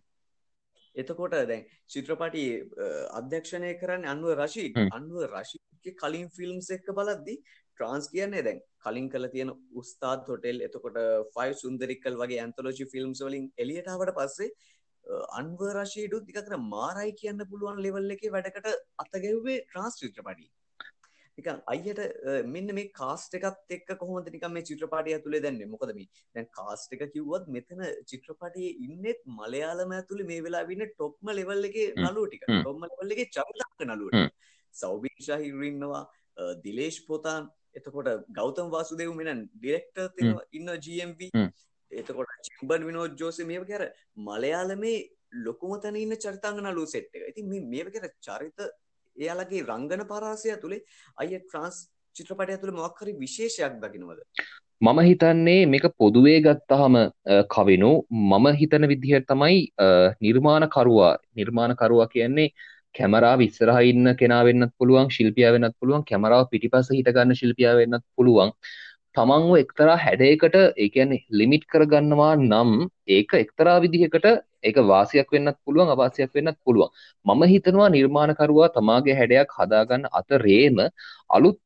එතකොට 0.96 1.37
දැන් 1.44 1.64
චිත්‍රපටි 1.88 2.44
අධ්‍යක්ෂණය 3.12 3.72
කරන්න 3.76 4.06
අන්ුව 4.06 4.34
රශී 4.37 4.88
අන්ුව 4.90 5.25
රශික 5.26 5.96
කලින් 5.96 6.28
ෆිල්ම්ස් 6.31 6.70
එක්ක 6.70 6.90
බලද්දි 6.93 7.37
ට්‍රන්ස් 7.38 8.08
කියන්නේ 8.08 8.43
දැන් 8.43 8.61
කලින් 8.81 9.08
කල 9.08 9.28
තියෙන 9.28 9.52
උස්තාත් 9.75 10.26
හොටෙල් 10.26 10.61
එතකොට 10.61 10.99
ෆයි 11.34 11.54
සුන්දරිකල් 11.56 12.19
වගේ 12.22 12.40
ඇන්තලෝජි 12.40 12.88
ෆිල්ම්ස් 12.88 13.22
වලින් 13.22 13.46
එලියටාවට 13.56 14.14
පස්සේ 14.16 14.50
අන්ව 15.40 15.60
රශීඩුත් 15.70 16.28
දිකකර 16.28 16.56
මාරයි 16.75 17.12
කියන්න 17.20 17.43
පුළුවන් 17.50 17.82
ලෙවල් 17.87 18.14
එක 18.14 18.25
වැඩකට 18.37 18.70
අතගැව්වේ 19.05 19.58
ට්‍රන්ස් 19.62 19.99
චිත්‍රපටි. 20.00 20.49
නිකන් 21.38 21.60
අයියට 21.72 22.00
මෙන්න 22.55 22.75
මේ 22.78 22.90
කාස්ට 23.00 23.37
එකත් 23.38 23.75
එක්ක 23.76 23.90
කොහොමද 24.00 24.31
නිකන් 24.34 24.55
මේ 24.55 24.66
චිත්‍රපටය 24.70 25.14
ඇතුලේ 25.16 25.43
දැන්නේ 25.44 25.70
මොකද 25.75 25.93
මේ 25.99 26.08
දැන් 26.34 26.49
කාස්ට 26.58 26.96
එක 26.96 27.05
කිව්වත් 27.14 27.46
මෙතන 27.56 27.84
චිත්‍රපටයේ 28.12 28.72
ඉන්නෙත් 28.87 29.20
මලයාලම 29.40 29.94
ඇතුලේ 29.99 30.28
මේ 30.31 30.40
වෙලාවේ 30.46 30.76
ඉන්නේ 30.78 30.94
টොප්ම 31.02 31.32
ලෙවල් 31.40 31.70
එකේ 31.70 31.87
නළුවෝ 31.96 32.26
ටික. 32.28 32.49
টොප්ම 32.64 32.88
ලෙවල් 32.90 33.14
එකේ 33.16 33.28
චරිතාංග 33.37 33.87
නළුවෝ 33.90 34.11
ටික. 34.12 34.34
සෞබින් 34.75 35.16
ෂාහිර් 35.20 35.62
ඉන්නවා 35.70 36.02
දිලේෂ් 36.64 37.00
පොතාන්. 37.06 37.49
එතකොට 37.78 38.09
ගෞතම 38.37 38.68
වාසුදේව 38.75 39.14
මෙන්න 39.16 39.47
ඩිරෙක්ටර් 39.54 40.06
ඉන්න 40.59 40.71
GMV 40.85 41.30
එතකොට 41.92 42.35
චිම්බන් 42.49 42.87
විනෝද් 42.88 43.16
ජෝසෙ 43.16 43.45
මේව 43.45 43.64
කර 43.64 43.85
මලයාලමේ 44.28 44.99
ලොකුම 45.47 45.80
තැන 45.80 45.97
ඉන්න 45.97 46.16
චරිතාංග 46.16 46.61
නළුවෝ 46.61 46.87
සෙට් 46.87 47.11
එක. 47.14 47.23
ඉතින් 47.30 47.49
මේ 47.49 47.64
මේව 47.64 47.90
කර 47.90 48.09
චරිත 48.21 48.59
එයාලගේ 49.16 49.64
රංගන 49.64 50.04
පරාසය 50.07 50.57
තුළේ 50.61 50.85
අය 51.16 51.28
ට්‍රන්ස් 51.35 51.76
චිත්‍රපටය 52.16 52.57
තුළ 52.61 52.75
මොක්හරි 52.75 53.12
විශේෂයක් 53.16 53.76
දකිනවද? 53.83 54.21
මම 54.80 54.99
හිතන්නේ 55.00 55.66
මේක 55.66 55.87
පොදුවේ 55.99 56.40
ගත්තහම 56.40 56.97
කවිනු. 57.50 57.92
මම 58.11 58.47
හිතන 58.54 58.88
විදිහට 58.88 59.28
තමයි 59.28 59.61
නිර්මාණකරුවා. 60.21 61.14
නිර්මාණකරුවා 61.37 62.09
කියන්නේ 62.09 62.52
කැමරා 62.97 63.37
විස්සරහ 63.38 63.78
ඉන්න 63.85 64.14
කෙනා 64.16 64.42
වෙන්නත් 64.45 64.73
පුළුවන් 64.78 65.11
ශිල්පියා 65.11 65.52
වෙන්නත් 65.54 65.75
පුළුවන් 65.80 66.04
කැමරාව 66.11 66.47
පිටිපස්ස 66.52 66.92
හිටගන්න 66.92 67.38
ශිල්පියා 67.40 67.75
වෙන්නත් 67.80 68.04
පුළුවන්. 68.16 68.52
තමන්ව 69.14 69.54
එක්තරා 69.60 69.96
හැඩයකට 69.98 70.56
ඒකැන්නේ 70.84 71.24
ලිමිට් 71.38 71.64
කරගන්නවා 71.72 72.32
නම් 72.40 72.70
ඒක 73.08 73.30
එක්තරා 73.40 73.76
විදිහකට 73.84 74.26
ඒක 74.62 74.76
වාසියක් 74.90 75.32
වෙන්නත් 75.34 75.58
පුළුවන් 75.64 75.92
අවාසියක් 75.94 76.30
වෙන්නත් 76.34 76.58
පුළුවන්. 76.64 76.90
මම 77.26 77.42
හිතනවා 77.54 77.88
නිර්මාණකරුවා 77.96 78.68
තමාගේ 78.76 79.18
හැඩයක් 79.20 79.56
හදාගන්න 79.58 80.04
අතරේම 80.20 80.78
අලුත් 81.30 81.58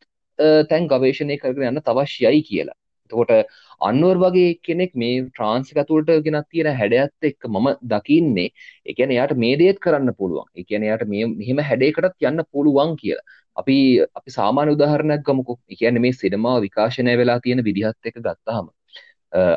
තැන් 0.70 0.88
ගවේශණය 0.88 1.37
කරගෙන 1.42 1.68
යන්න 1.70 1.84
තවශ්‍යයි 1.88 2.40
කියලා. 2.49 2.78
එතකොට 3.11 3.32
අන්වර් 3.80 4.16
වගේ 4.25 4.50
කෙනෙක් 4.62 4.92
මේ 4.94 5.20
ට්‍රාන්සික 5.26 5.76
ඇතුළට 5.76 6.11
ගෙනත් 6.26 6.49
තියෙන 6.50 6.70
හැඩයත් 6.80 7.28
එක්ක 7.30 7.49
මම 7.49 7.68
දකින්නේ 7.84 8.49
එකන 8.87 9.14
එයාට 9.16 9.37
මේ 9.37 9.56
දේත් 9.56 9.78
කරන්න 9.80 10.14
පුළුවන්. 10.18 10.49
එකන 10.56 10.82
එයාට 10.82 11.06
මෙහෙම 11.08 11.64
හැඩයකටත් 11.70 12.28
යන්න 12.30 12.44
පුළුවන් 12.52 12.96
කියලා. 12.96 13.26
අපි 13.56 13.76
අපි 14.18 14.30
සාමාන්‍ය 14.38 14.71
උදාහරණයක් 14.76 15.23
ගමුකෝ. 15.28 15.56
කියන්නේ 15.80 16.04
මේ 16.06 16.14
සිනමාව 16.23 16.59
විකාශනය 16.66 17.16
වෙලා 17.23 17.38
තියෙන 17.44 17.64
විදිහත් 17.68 18.11
එක 18.11 18.16
ගත්තාම. 18.26 18.66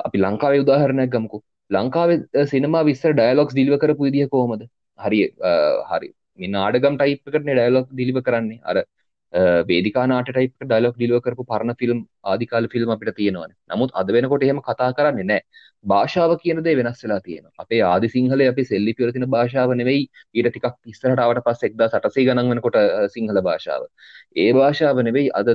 අපි 0.07 0.17
ලංකාවේ 0.25 0.63
උදාහරණයක් 0.65 1.11
ගමුකෝ. 1.15 1.41
ලංකාවේ 1.71 2.45
සිනමා 2.53 2.83
විස්සර 2.89 3.13
ඩයලොක්ස් 3.19 3.55
දිලිව 3.59 3.77
කරපු 3.83 4.07
විදිහ 4.07 4.27
කොහොමද? 4.35 4.63
හරි 4.99 5.19
හරි. 5.91 6.09
මේ 6.39 6.51
නාඩගම් 6.57 6.95
ටයිප් 7.01 7.21
එකට 7.29 7.47
ඩයලොක් 7.47 7.87
දිලිව 7.99 8.19
කරන්නේ. 8.27 8.61
අර 8.69 8.75
වේදිකා 9.33 10.05
නාට්‍ය 10.07 10.31
ටයිප් 10.31 10.53
ඩයලොග් 10.63 10.95
ඩිලිවර් 10.95 11.21
කරපු 11.21 11.43
පරණ 11.43 11.75
ෆිල්ම් 11.75 12.01
ආදි 12.23 12.45
කාල 12.45 12.67
ෆිල්ම් 12.67 12.89
අපිට 12.89 13.15
තියෙනවානේ. 13.15 13.55
නමුත් 13.69 13.91
අද 13.93 14.07
වෙනකොට 14.07 14.43
එහෙම 14.43 14.59
කතා 14.61 14.91
කරන්නේ 14.93 15.23
නැහැ. 15.23 15.43
භාෂාව 15.85 16.35
කියන 16.39 16.61
දේ 16.63 16.75
වෙනස් 16.75 17.01
වෙලා 17.03 17.19
තියෙනවා. 17.19 17.51
අපේ 17.59 17.81
ආදි 17.83 18.09
සිංහලේ 18.09 18.47
අපි 18.47 18.63
සෙල්ලිපි 18.65 19.03
වල 19.03 19.11
තියෙන 19.11 19.29
භාෂාව 19.29 19.73
නෙවෙයි 19.73 20.03
ඊට 20.33 20.49
ටිකක් 20.49 20.77
ඉස්සරහට 20.85 21.19
ආවට 21.19 21.41
පස්සේ 21.47 21.71
1800 21.73 22.25
ගණන් 22.27 22.51
වෙනකොට 22.53 22.77
සිංහල 23.15 23.41
භාෂාව. 23.41 23.83
ඒ 24.35 24.51
භාෂාව 24.53 25.03
නෙවෙයි 25.09 25.29
අද 25.33 25.51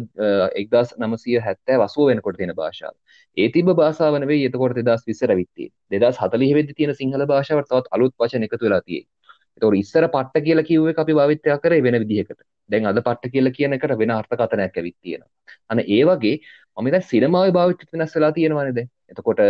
1970 0.56 1.78
80 1.78 2.10
වෙනකොට 2.10 2.36
තියෙන 2.36 2.54
භාෂාව. 2.54 2.94
ඒ 3.36 3.48
තිබ්බ 3.50 3.72
භාෂාව 3.74 4.18
නෙවෙයි 4.18 4.50
එතකොට 4.50 4.76
2020 4.80 5.30
රැවිත් 5.30 5.50
තියෙන්නේ. 5.54 5.98
2040 5.98 6.58
වෙද්දි 6.58 6.78
තියෙන 6.78 6.94
සිංහල 6.94 7.26
භාෂාවට 7.32 7.72
තවත් 7.72 7.96
අලුත් 7.96 8.14
වචන 8.18 8.48
එකතු 8.48 8.64
වෙලා 8.64 8.82
තියෙන්නේ. 8.82 9.19
ඒතකොට 9.56 9.80
ඉස්සර 9.82 10.06
පට්ට 10.08 10.46
කියලා 10.46 10.68
කිව්ව 10.70 10.92
එක 10.92 11.02
අපි 11.04 11.18
භාවිතය 11.20 11.58
කරේ 11.64 11.82
වෙන 11.82 11.98
විදිහකට. 12.02 12.40
දැන් 12.70 12.86
අද 12.86 13.00
පට්ට 13.00 13.34
කියලා 13.34 13.56
කියන 13.58 13.76
එකට 13.76 13.98
වෙන 13.98 14.14
අර්ථකථනයක් 14.16 14.76
ඇවිත් 14.76 14.96
තියෙනවා. 14.98 15.30
අන්න 15.70 15.84
ඒ 15.88 16.02
වගේ 16.04 16.36
මම 16.76 16.90
දැන් 16.94 17.04
සිනමාවේ 17.04 17.56
භාවිතය 17.58 17.90
වෙනස් 17.92 18.16
වෙලා 18.16 18.32
තියෙනවානේ 18.32 18.74
දැන්. 18.74 18.90
එතකොට 19.10 19.42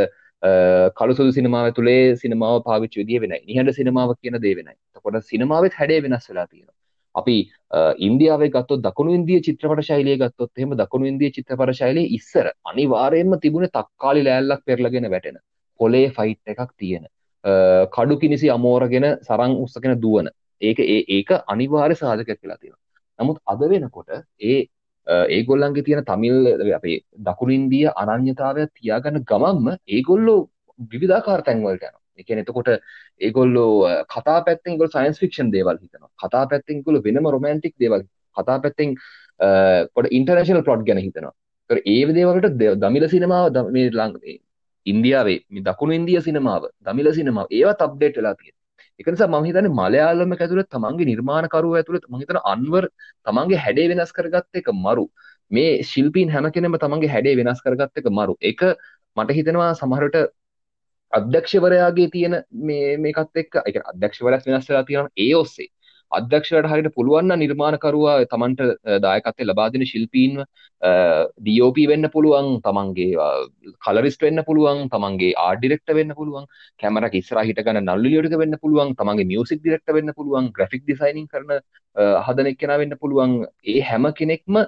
කළු 0.97 1.15
සුදු 1.15 1.33
සිනමාව 1.33 1.73
තුළේ 1.75 2.17
සිනමාව 2.17 2.61
පාවිච්චි 2.65 3.01
විදිය 3.03 3.21
වෙනයි. 3.21 3.41
නිහඬ 3.47 3.79
සිනමාව 3.81 4.17
කියන 4.17 4.43
දේ 4.43 4.55
වෙනයි. 4.57 4.77
එතකොට 4.91 5.25
සිනමාවෙත් 5.25 5.75
හැඩය 5.75 6.03
වෙනස් 6.03 6.31
වෙලා 6.31 6.47
තියෙනවා. 6.47 6.77
අපි 7.15 7.37
ඉන්දියාවේ 7.99 8.51
ගත්තොත් 8.51 8.83
දකුණු 8.83 9.15
ඉන්දිය 9.15 9.41
චිත්‍රපට 9.41 9.87
ශෛලිය 9.87 10.17
ගත්තොත් 10.17 10.51
එහෙම 10.57 10.75
දකුණු 10.77 11.07
ඉන්දිය 11.07 11.31
චිත්‍රපට 11.31 11.75
ශෛලිය 11.75 12.07
ඉස්සර 12.19 12.51
අනිවාර්යයෙන්ම 12.65 13.39
තිබුණේ 13.41 13.75
තක්කාලි 13.77 14.25
ලෑල්ලක් 14.25 14.63
පෙරලගෙන 14.65 15.11
වැටෙන 15.11 15.41
පොලේ 15.81 16.07
ෆයිට් 16.11 16.53
එකක් 16.55 16.71
තියෙන 16.77 17.07
කඩු 17.45 18.19
කිනිසි 18.19 18.51
අමෝරගෙන 18.51 19.07
සරං 19.23 19.57
උස්සගෙන 19.65 20.01
දුවන 20.01 20.29
ඒක 20.63 20.79
ඒ 20.81 21.01
ඒක 21.09 21.31
අනිවාර්ය 21.47 21.95
සාධකයක් 21.95 22.41
කියලා 22.41 22.59
තියෙනවා. 22.59 22.81
නමුත් 23.19 23.39
අද 23.47 23.61
වෙනකොට 23.73 24.11
ඒ 24.41 24.59
ඒගොල්ලන්ගේ 25.07 25.85
තියෙන 25.85 26.05
තමිල් 26.05 26.37
අපේ 26.75 26.99
දකුණු 27.19 27.55
ඉන්දිය 27.55 27.87
අනන්‍යතාවය 27.97 28.67
තියාගන්න 28.77 29.25
ගමන්ම 29.25 29.67
ඒගොල්ලෝ 29.89 30.39
විවිධාකාර 30.93 31.43
තැන්වලට 31.43 31.83
යනවා. 31.83 32.01
ඒ 32.19 32.25
කියන්නේ 32.27 32.45
එතකොට 32.47 32.71
ඒගොල්ලෝ 33.21 33.73
කතා 34.15 34.39
පැත්තෙන් 34.47 34.73
ඒගොල්ලෝ 34.73 34.97
සයන්ස් 34.97 35.19
ෆික්ෂන් 35.19 35.53
දේවල් 35.57 35.77
හිතනවා. 35.83 36.11
කතා 36.23 36.45
පැත්තෙන් 36.47 36.77
ඒගොල්ලෝ 36.77 37.07
වෙනම 37.09 37.31
රොමැන්ටික් 37.37 37.75
දේවල් 37.85 38.05
කතා 38.37 38.59
පැත්තෙන් 38.65 38.97
පොඩ 39.95 40.13
ඉන්ටර්නැෂනල් 40.19 40.65
ප්ලොට් 40.69 40.87
ගැන 40.89 41.03
හිතනවා. 41.07 41.35
ඒතර 41.71 41.79
ඒ 41.87 42.15
දේවල්ට 42.19 42.47
දමිළ 42.85 43.09
සිනමාව 43.15 43.59
මේ 43.75 43.91
ඉන්දියාවේ 44.87 45.39
මේ 45.49 45.63
දකුණු 45.63 45.93
ඉන්දිය 45.95 46.21
සිනමාව 46.21 46.63
දමිල 46.81 47.13
සිනමාව 47.15 47.47
ඒවත් 47.53 47.87
අප්ඩේට් 47.87 48.17
වෙලා 48.17 48.35
තියෙන 48.35 48.57
එක 49.01 49.07
නිසා 49.09 49.29
මම 49.29 49.45
හිතන්නේ 49.49 49.73
මලයාලම 49.73 50.33
ඇතුළේ 50.35 50.67
තමන්ගේ 50.69 51.07
නිර්මාණකරුවෝ 51.11 51.77
ඇතුළේ 51.79 52.03
මම 52.09 52.21
හිතන 52.23 52.39
අන්වර් 52.53 52.85
තමන්ගේ 53.27 53.61
හැඩේ 53.65 53.87
වෙනස් 53.93 54.13
කරගත්ත 54.17 54.61
එක 54.61 54.69
මරු. 54.77 55.05
මේ 55.51 55.71
ශිල්පීන් 55.91 56.29
හැම 56.35 56.47
කෙනෙම 56.57 56.77
තමන්ගේ 56.83 57.13
හැඩේ 57.15 57.35
වෙනස් 57.41 57.61
කරගත්ත 57.65 58.01
එක 58.01 58.11
මරු. 58.19 58.35
ඒක 58.43 58.61
මට 59.17 59.37
හිතෙනවා 59.39 59.71
සමහරට 59.75 60.17
අධ්‍යක්ෂවරයාගේ 61.13 62.09
තියෙන 62.11 62.35
මේ 62.63 62.97
මේකත් 63.05 63.41
එක්ක 63.43 63.53
ඒක 63.65 63.77
අධ්‍යක්ෂවරයක් 63.93 64.43
වෙනස් 64.47 64.69
වෙලා 64.71 64.85
තියෙනවා 64.85 65.13
ඒ 65.19 65.33
ඔස්සේ. 65.35 65.69
අධ්‍යක්ෂයට 66.11 66.69
හරියට 66.71 66.95
පුළුවන් 66.95 67.33
නිර්මාණකරුවා 67.37 68.17
තමන්ට 68.27 68.63
දායකත්වය 69.05 69.47
ලබා 69.47 69.69
දෙන 69.71 69.85
ශිල්පීන්ව 69.85 70.45
DOP 71.49 71.79
වෙන්න 71.87 72.09
පුළුවන් 72.09 72.49
තමන්ගේ 72.61 73.27
කලරිස්ට 73.81 74.23
වෙන්න 74.23 74.45
පුළුවන් 74.45 74.81
තමන්ගේ 74.89 75.37
ආඩිරෙක්ට 75.41 75.95
වෙන්න 75.95 76.15
පුළුවන් 76.15 76.49
කැමරක් 76.81 77.17
ඉස්සරහ 77.21 77.45
හිටගන්න 77.45 77.91
නල්ලියටක 77.91 78.39
වෙන්න 78.43 78.61
පුළුවන් 78.63 78.97
තමන්ගේ 78.97 79.31
මියසික් 79.33 79.61
ඩිරෙක්ට 79.61 79.97
වෙන්න 79.99 80.15
පුළුවන් 80.15 80.53
ග්‍රෆික් 80.53 80.85
ඩිසයිනින් 80.85 81.29
කරන 81.29 81.61
හදන 81.97 82.47
එක්කෙන 82.47 82.77
වෙන්න 82.81 82.97
පුළුවන්. 82.97 83.33
ඒ 83.65 83.81
හැම 83.83 84.05
කෙනෙක්ම 84.15 84.63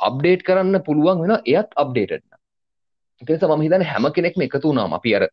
අප්ඩේට් 0.00 0.44
කරන්න 0.44 0.84
පුළුවන් 0.84 1.22
වෙන 1.22 1.34
එයත් 1.46 1.70
අප්ඩේටඩ්න 1.76 2.31
එකනිසා 3.22 3.50
මම 3.50 3.64
හිතන්නේ 3.66 3.90
හැම 3.92 4.06
කෙනෙක්ම 4.18 4.44
එකතු 4.46 4.66
වුණාම 4.68 4.94
අපි 4.98 5.14
අර 5.18 5.24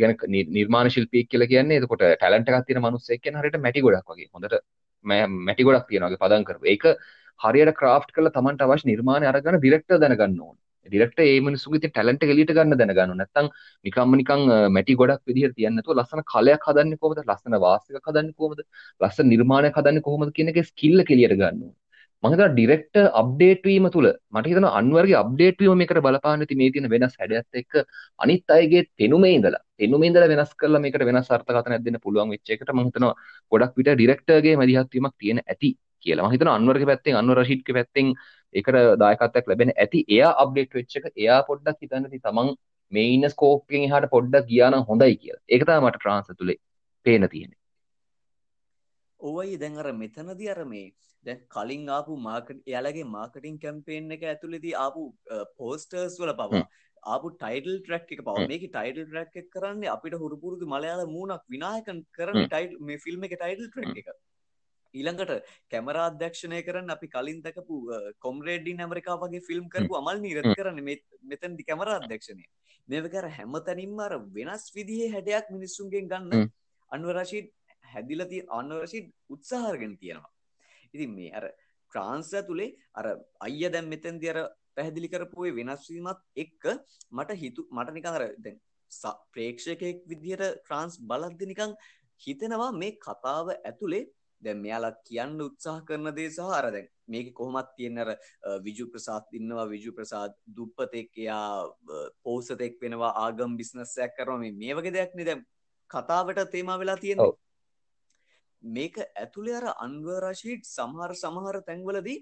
ගැන 0.00 0.14
නිර්මාණ 0.56 0.90
ශිල්පියෙක් 0.90 1.28
කියලා 1.32 1.50
කියන්නේ 1.52 1.80
එතකොට 1.80 2.04
ටැලන්ට් 2.04 2.50
එකක් 2.50 2.66
තියෙන 2.68 2.82
මිනිස්සෙක් 2.86 3.22
කියන 3.24 3.40
හරියට 3.40 3.60
මැටි 3.66 3.84
ගොඩක් 3.86 4.08
වගේ. 4.12 4.28
හොඳට 4.34 4.56
මැටි 5.04 5.68
ගොඩක් 5.68 5.88
තියෙනවා 5.90 6.10
වගේ 6.10 6.22
පදම් 6.24 6.46
කරපු. 6.48 6.64
ඒක 6.66 6.84
හරියට 7.40 7.74
ක්‍රාෆ්ට් 7.80 8.14
කරලා 8.14 8.34
Tamanට 8.38 8.64
අවශ්‍ය 8.66 8.90
නිර්මාණය 8.92 9.30
අරගෙන 9.32 9.60
ඩිරෙක්ටර් 9.60 10.00
දැනගන්න 10.04 10.40
ඕන. 10.46 10.56
ඩිරෙක්ටර් 10.86 11.22
ඒ 11.24 11.40
මිනිස්සුගේ 11.48 11.80
තියෙන 11.82 11.94
ටැලන්ට් 11.94 12.24
එක 12.24 12.32
එළියට 12.34 12.54
ගන්න 12.56 12.78
දැනගන්න 12.80 13.12
ඕන. 13.14 13.20
නැත්නම් 13.22 13.50
නිකම්ම 13.84 14.16
නිකන් 14.20 14.46
මැටි 14.76 14.98
ගොඩක් 15.02 15.22
විදිහට 15.30 15.56
තියන්න 15.58 15.78
නැතුව 15.78 15.98
ලස්සන 15.98 16.24
කලයක් 16.32 16.68
හදන්නේ 16.68 17.00
කොහොමද? 17.02 17.24
ලස්සන 17.24 17.58
වාස් 17.66 17.84
එකක් 17.90 18.08
හදන්නේ 18.10 18.38
කොහොමද? 18.40 18.64
ලස්සන 19.00 19.30
නිර්මාණයක් 19.34 19.78
හදන්නේ 19.80 20.06
කොහොමද 20.08 20.34
කියන 20.38 20.54
එකේ 20.54 20.66
ස්කිල් 20.70 21.04
එක 21.04 21.14
එළියට 21.16 21.38
ගන්න 21.42 21.62
ඕන. 21.66 21.74
මහිත 22.22 22.40
ඩිරෙක්ට 22.52 22.96
අප්ඩේට් 23.20 23.62
වීම 23.64 23.86
තුළ 23.94 24.08
මට 24.34 24.50
හිතන 24.50 24.66
අන්වර්ගේ 24.70 25.18
අප්ඩේට් 25.20 25.60
වීම 25.62 25.80
මේකට 25.80 26.00
බලපාන 26.06 26.44
ඇති 26.44 26.56
මේ 26.60 26.70
තියෙන 26.74 26.88
වෙනස් 26.94 27.14
හැඩයත් 27.20 27.58
එක්ක 27.60 27.74
අනිත් 28.18 28.54
අයගේ 28.56 28.82
පෙනුමේ 28.98 29.34
ඉඳලා 29.36 29.62
පෙනුමේ 29.76 30.08
ඉඳලා 30.10 30.30
වෙනස් 30.32 30.54
කරලා 30.60 30.82
මේකට 30.84 31.04
වෙනස් 31.10 31.28
අර්ථකථනයක් 31.36 31.84
දෙන්න 31.84 31.98
පුළුවන් 32.04 32.32
වෙච්ච 32.34 32.54
එකට 32.54 32.72
මම 32.74 32.88
හිතනවා 32.88 33.14
ගොඩක් 33.52 33.78
විට 33.78 33.92
ඩිරෙක්ටර්ගේ 33.92 34.56
මැදිහත් 34.60 34.90
වීමක් 34.94 35.14
තියෙන 35.16 35.40
ඇති 35.44 35.70
කියලා. 36.04 36.26
මම 36.26 36.34
හිතනවා 36.34 36.56
අන්වර්ගේ 36.60 36.90
පැත්තෙන් 36.90 37.20
අන්වර් 37.20 37.38
රෂීඩ්ගේ 37.42 37.76
පැත්තෙන් 37.78 38.06
ඒකට 38.54 38.78
දායකත්වයක් 39.02 39.46
ලැබෙන 39.50 39.72
ඇති 39.76 40.00
එයා 40.08 40.32
අප්ඩේට් 40.42 40.74
වෙච්ච 40.78 40.98
එක 40.98 41.06
එයා 41.14 41.40
පොඩ්ඩක් 41.48 41.78
හිතන්න 41.84 42.08
ඉතින් 42.08 42.24
තමන් 42.26 42.50
මේ 42.92 43.08
ඉන්න 43.14 43.30
ස්කෝප් 43.34 43.62
එකෙන් 43.68 43.86
එහාට 43.88 44.10
පොඩ්ඩක් 44.14 44.50
ගියා 44.50 44.70
නම් 44.72 44.84
හොඳයි 44.90 45.16
කියලා. 45.22 45.42
ඒක 45.48 45.62
තමයි 45.66 45.80
මට 45.84 45.98
ට්‍රාන්ස් 45.98 46.30
ඇතුලේ 46.30 46.58
පේන 47.06 47.28
තියෙන්නේ. 47.28 47.58
ඔවයි 49.20 49.60
දැන් 49.62 49.78
අර 49.82 49.92
මෙතනදී 50.02 50.50
අර 50.50 50.64
මේ 50.64 50.86
දැන් 51.24 51.40
කලින් 51.48 51.88
ආපු 51.90 52.18
මාර්කට් 52.20 52.60
එයාලගේ 52.64 53.08
මාර්කටින් 53.08 53.58
කැම්පේන් 53.58 54.16
එක 54.16 54.22
ඇතුළේදී 54.24 54.74
ආපු 54.76 55.04
පෝස්ටර්ස් 55.56 56.18
වල 56.20 56.34
පවා 56.34 56.62
ආපු 57.02 57.32
ටයිටල් 57.34 57.76
ට්‍රැක් 57.80 58.14
එක 58.14 58.22
පව 58.22 58.46
මේක 58.52 58.64
ටයිටල් 58.68 59.04
ට්‍රැක් 59.04 59.36
එක 59.36 59.50
කරන්නේ 59.50 59.92
අපිට 59.94 60.16
හුරුපුරුදු 60.22 60.66
මලයාල 60.66 61.04
මූුණක් 61.08 61.44
විනායකන් 61.48 62.00
කරන 62.12 62.40
ටයිල් 62.44 62.76
මේ 62.80 62.98
ෆිල්ම් 62.98 63.28
එක 63.28 63.34
ටයිටල් 63.34 63.68
ට්‍රැක් 63.68 64.00
එක. 64.02 64.08
ඊළඟට 64.94 65.32
කැමරා 65.70 66.06
අධ්‍යක්ෂණය 66.10 66.62
කරන්න 66.62 66.94
අපි 66.96 67.08
කලින් 67.08 67.42
දකපු 67.42 67.76
කොම්රේඩ්ඩින් 68.20 68.80
ඇමරිකා 68.80 69.18
වගේ 69.18 69.44
ෆිල්ම් 69.48 69.68
කරපු 69.68 70.00
අමල් 70.00 70.24
නීරත් 70.24 70.50
කරන්න 70.52 70.80
මෙතැන්දි 71.24 71.68
කැමරා 71.70 71.98
අධ්‍යක්ෂණය. 72.00 72.46
මේකර 72.88 73.28
හැම 73.30 73.60
තැනින්ම 73.66 74.00
අර 74.00 74.14
වෙනස් 74.32 74.64
විදිහේ 74.74 75.12
හැඩයක් 75.14 75.54
මිනිස්සුන්ගෙන් 75.56 76.08
ගන්න 76.08 76.50
අන්වරශීට් 76.92 77.54
හැදිලති 77.84 78.42
අන්වරශීට් 78.50 79.14
උත්සාහරගෙන 79.28 79.94
තියෙනවා 79.96 80.34
ඉතින් 80.94 81.12
මේ 81.16 81.32
අර 81.32 81.44
ට්‍රාන්ස් 81.48 82.30
ඇතුලේ 82.34 82.70
අර 82.94 83.06
අයියා 83.40 83.74
දැන් 83.74 83.88
මෙතෙන්දී 83.88 84.32
අර 84.34 84.40
පැහැදිලි 84.74 85.08
කරපුවේ 85.08 85.56
වෙනස් 85.58 85.86
වීමත් 85.90 86.20
එක්ක 86.36 86.64
මට 87.10 87.38
හිතු 87.42 87.66
මට 87.70 87.96
නිකන් 87.96 88.10
අර 88.12 88.26
දැන් 88.38 88.60
ප්‍රේක්ෂකයෙක් 89.32 90.04
විදිහට 90.06 90.46
ට්‍රාන්ස් 90.58 91.00
බලද්දි 91.10 91.50
නිකන් 91.52 91.74
හිතෙනවා 92.22 92.70
මේ 92.74 92.92
කතාව 92.98 93.50
ඇතුලේ 93.54 94.04
දැන් 94.42 94.58
මෙයාලා 94.58 94.94
කියන්න 95.04 95.40
උත්සාහ 95.40 95.78
කරන 95.84 96.12
දේ 96.14 96.28
සහ 96.28 96.54
අර 96.58 96.70
දැන් 96.70 96.88
මේක 97.06 97.28
කොහොමත් 97.34 97.70
තියෙන 97.76 97.98
අර 97.98 98.10
විජු 98.60 98.86
ප්‍රසාද් 98.92 99.24
ඉන්නවා 99.32 99.66
විජු 99.66 99.92
ප්‍රසාද් 99.92 100.36
දුප්පතෙක් 100.56 101.10
එයා 101.16 101.48
පෝසතෙක් 102.24 102.80
වෙනවා 102.80 103.12
ආගම් 103.16 103.56
බිස්නස් 103.56 103.94
එකක් 103.98 104.16
කරනවා 104.18 104.40
මේ 104.40 104.54
මේ 104.54 104.78
වගේ 104.78 104.94
දෙයක් 104.98 105.14
නේ 105.14 105.28
දැන් 105.30 105.44
කතාවට 105.90 106.50
තේමා 106.50 106.78
වෙලා 106.78 106.98
තියෙන්නේ. 106.98 107.32
මේක 108.62 108.96
ඇතුළේ 108.98 109.56
අර 109.60 109.66
අන්වර් 109.78 110.20
රෂීඩ් 110.24 110.62
සමහර 110.66 111.10
සමහර 111.14 111.60
තැන්වලදී 111.62 112.18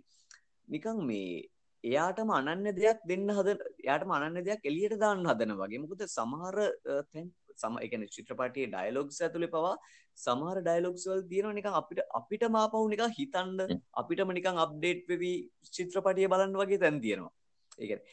නිකන් 0.68 1.04
මේ 1.06 1.48
එයාටම 1.84 2.30
අනන්‍ය 2.32 2.72
දෙයක් 2.72 3.00
දෙන්න 3.04 3.28
හද 3.30 3.56
එයාටම 3.84 4.12
අනන්‍ය 4.12 4.42
දෙයක් 4.42 4.62
එළියට 4.64 4.98
දාන්න 4.98 5.26
හදන 5.26 5.56
වගේ 5.56 5.82
මොකද 5.82 6.06
සමහර 6.08 6.56
තැන් 6.84 7.28
සම 7.56 7.78
ඒ 7.78 7.88
කියන්නේ 7.88 8.12
චිත්‍රපටයේ 8.16 8.70
ඩයලොග්ස් 8.72 9.20
ඇතුලේ 9.20 9.52
පවා 9.54 9.74
සමහර 10.18 10.58
ඩයලොග්ස් 10.60 11.04
වල 11.10 11.22
තියෙනවා 11.30 11.56
නිකන් 11.58 11.78
අපිට 11.80 12.00
අපිටම 12.20 12.58
ආපහු 12.62 12.84
නිකන් 12.94 13.14
හිතන්න 13.18 13.76
අපිටම 14.02 14.32
නිකන් 14.38 14.62
අප්ඩේට් 14.64 15.02
වෙවි 15.10 15.32
චිත්‍රපටිය 15.76 16.30
බලන්න 16.32 16.56
වගේ 16.62 16.80
තැන් 16.84 17.00
තියෙනවා. 17.00 17.32
ඒ 17.78 17.86
කියන්නේ 17.86 18.04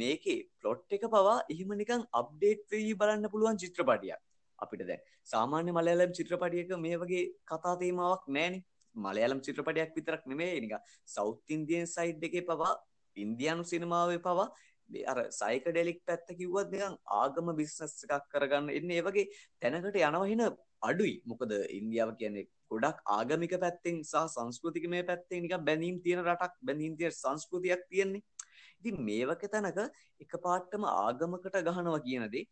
මේකේ 0.00 0.38
ප්ලොට් 0.60 0.96
එක 0.96 1.06
පවා 1.14 1.38
එහෙම 1.48 1.74
නිකන් 1.82 2.04
අප්ඩේට් 2.20 2.62
වෙවි 2.72 2.94
බලන්න 2.94 3.32
පුළුවන් 3.32 3.60
චිත්‍රපටියක්. 3.64 4.20
අපිට 4.64 4.84
දැන් 4.90 5.02
සාමාන්‍ය 5.26 5.72
මලයාලම් 5.78 6.12
චිත්‍රපටියක 6.18 6.72
මේ 6.84 6.96
වගේ 7.02 7.24
කතා 7.50 7.74
තේමාවක් 7.82 8.24
නැහැනේ. 8.28 8.62
මලයාලම් 8.94 9.40
චිත්‍රපටයක් 9.46 9.94
විතරක් 9.96 10.26
නෙමෙයි 10.26 10.60
නිකන් 10.64 10.82
සවුත් 11.06 11.54
ඉන්දියන් 11.56 11.86
සයිඩ් 11.86 12.28
එකේ 12.28 12.44
පවා 12.50 12.74
ඉන්දියානු 13.16 13.64
සිනමාවේ 13.64 14.20
පවා 14.26 14.48
අර 15.12 15.18
සයිකඩෙලික් 15.40 16.00
පැත්ත 16.06 16.28
කිව්වත් 16.40 16.74
නිකන් 16.74 16.96
ආගම 17.20 17.48
බිස්නස් 17.60 17.94
එකක් 18.06 18.26
කරගන්න 18.32 18.68
එන්නේ 18.78 18.98
ඒ 18.98 19.06
වගේ 19.08 19.26
තැනකට 19.62 19.96
යනවා 20.00 20.26
හින 20.32 20.42
අඩුයි. 20.82 21.14
මොකද 21.30 21.52
ඉන්දියාව 21.78 22.12
කියන්නේ 22.20 22.48
ගොඩක් 22.70 22.98
ආගමික 23.16 23.54
පැත්තෙන් 23.64 24.02
සහ 24.02 24.26
සංස්කෘතිකමය 24.34 25.02
පැත්තෙන් 25.10 25.44
නිකන් 25.46 25.64
බැඳීම් 25.68 26.02
තියෙන 26.04 26.24
රටක් 26.26 26.54
බැඳීම් 26.68 26.96
තියෙන 26.98 27.14
සංස්කෘතියක් 27.22 27.82
තියෙන්නේ. 27.90 28.22
ඉතින් 28.80 28.96
මේ 29.08 29.24
වගේ 29.30 29.52
තැනක 29.54 29.80
එකපාරටම 30.24 30.84
ආගමකට 30.92 31.58
ගහනවා 31.68 32.04
කියන 32.06 32.26
දේ 32.34 32.44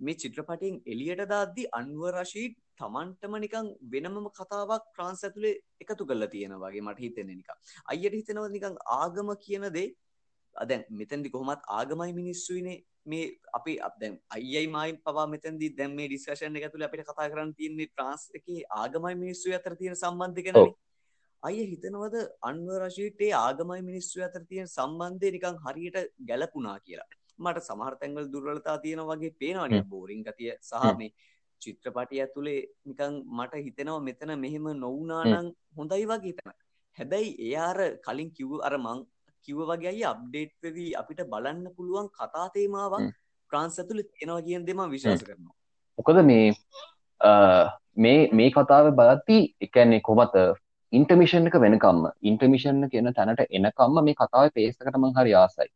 මේ 0.00 0.18
චිත්‍රපටයෙන් 0.22 0.76
එළියට 0.92 1.24
දාද්දි 1.32 1.64
අන්වර් 1.78 2.12
රෂීඩ් 2.20 2.54
තමන්ටම 2.80 3.34
නිකන් 3.44 3.72
වෙනමම 3.94 4.28
කතාවක් 4.38 4.84
ට්‍රාන්ස් 4.84 5.24
ඇතුලේ 5.26 5.54
එකතු 5.84 6.06
කරලා 6.10 6.30
තියෙනවා 6.34 6.70
වගේ 6.70 6.84
මට 6.86 7.04
හිතෙන්නේ 7.06 7.40
නිකන්. 7.40 7.58
අයියට 7.92 8.16
හිතෙනවා 8.20 8.54
නිකන් 8.56 8.78
ආගම 8.98 9.34
කියන 9.44 9.66
දේ 9.76 9.88
දැන් 10.56 10.84
මෙතෙන්දි 11.00 11.32
කොහොමත් 11.34 11.68
ආගමයි 11.78 12.12
මිනිස්සුයිනේ 12.20 12.78
මේ 13.06 13.26
අපි 13.58 13.78
දැන් 14.00 14.18
අයියි 14.36 14.66
මයි 14.76 14.96
පවා 15.06 15.26
මෙතැන්දි 15.34 15.72
දැන් 15.78 15.96
මේ 15.98 16.08
ඩිස්කෂන් 16.08 16.56
එක 16.56 16.68
ඇතුලේ 16.68 16.88
අපිට 16.88 17.06
කතා 17.10 17.30
කරන්න 17.32 17.54
තියෙන්නේ 17.58 17.90
ට්‍රාන්ස් 17.92 18.28
එකේ 18.40 18.60
ආගමයි 18.82 19.14
මිනිස්සු 19.24 19.56
අතර 19.58 19.76
තියෙන 19.80 20.00
සම්බන්ධය 20.02 20.46
ගැනනේ. 20.48 20.74
අයිය 21.42 21.70
හිතනවද 21.72 22.16
අන්වර් 22.48 22.82
රෂීඩ් 22.86 23.24
ඒ 23.26 23.32
ආගමයි 23.38 23.80
මිනිස්සු 23.88 24.26
අතර 24.28 24.44
තියෙන 24.50 24.68
සම්බන්ධය 24.76 25.32
නිකන් 25.36 25.64
හරියට 25.64 25.98
ගැලපුණා 26.30 26.78
කියලා. 26.86 27.08
මට 27.40 27.66
සමහර 27.66 27.94
තැන්වල 28.00 28.26
දුර්වලතා 28.32 28.78
තියෙනවා 28.84 29.16
වගේ 29.16 29.36
පේනවනේ 29.40 29.82
බෝරින් 29.92 30.24
ගතිය 30.26 30.50
සහ 30.60 30.96
මේ 30.98 31.10
චිත්‍රපටිය 31.62 32.20
ඇතුලේ 32.24 32.58
නිකන් 32.86 33.14
මට 33.38 33.62
හිතෙනවා 33.66 34.00
මෙතන 34.08 34.34
මෙහෙම 34.44 34.68
නොවුනා 34.84 35.22
නම් 35.26 35.48
හොඳයි 35.78 36.04
වගේ 36.06 36.28
හිතන. 36.28 36.52
හැබැයි 36.98 37.32
එයාර 37.46 37.78
කලින් 38.06 38.30
කිව්ව 38.38 38.60
අර 38.68 38.74
මං 38.78 39.02
කිව්ව 39.48 39.60
වගේ 39.70 39.92
අය 39.92 40.02
අප්ඩේට් 40.12 40.54
වෙවි 40.62 40.86
අපිට 41.00 41.22
බලන්න 41.32 41.66
පුළුවන් 41.76 42.08
කතා 42.18 42.46
තේමාවක් 42.56 43.10
ෆ්‍රාන්ස් 43.50 43.78
ඇතුළේ 43.80 44.08
තියෙනවා 44.08 44.46
කියන 44.48 44.66
දේ 44.66 44.78
මම 44.78 44.94
විශ්වාස 44.94 45.24
කරනවා. 45.28 45.54
මොකද 45.98 46.18
මේ 46.30 46.46
මේ 47.96 48.18
මේ 48.32 48.50
කතාව 48.50 48.90
බලද්දී 49.00 49.42
ඒ 49.60 49.70
කියන්නේ 49.74 50.00
කොහොමද 50.00 50.36
ඉන්ටර්මිෂන් 50.92 51.50
එක 51.50 51.56
වෙනකම්ම 51.64 52.06
ඉන්ටර්මිෂන් 52.30 52.88
කියන 52.92 53.12
තැනට 53.18 53.44
එනකම්ම 53.50 54.00
මේ 54.08 54.18
කතාවේ 54.22 54.56
පේස් 54.56 54.74
එකට 54.76 54.96
මම 54.96 55.12
හරි 55.18 55.34
ආසයි. 55.34 55.70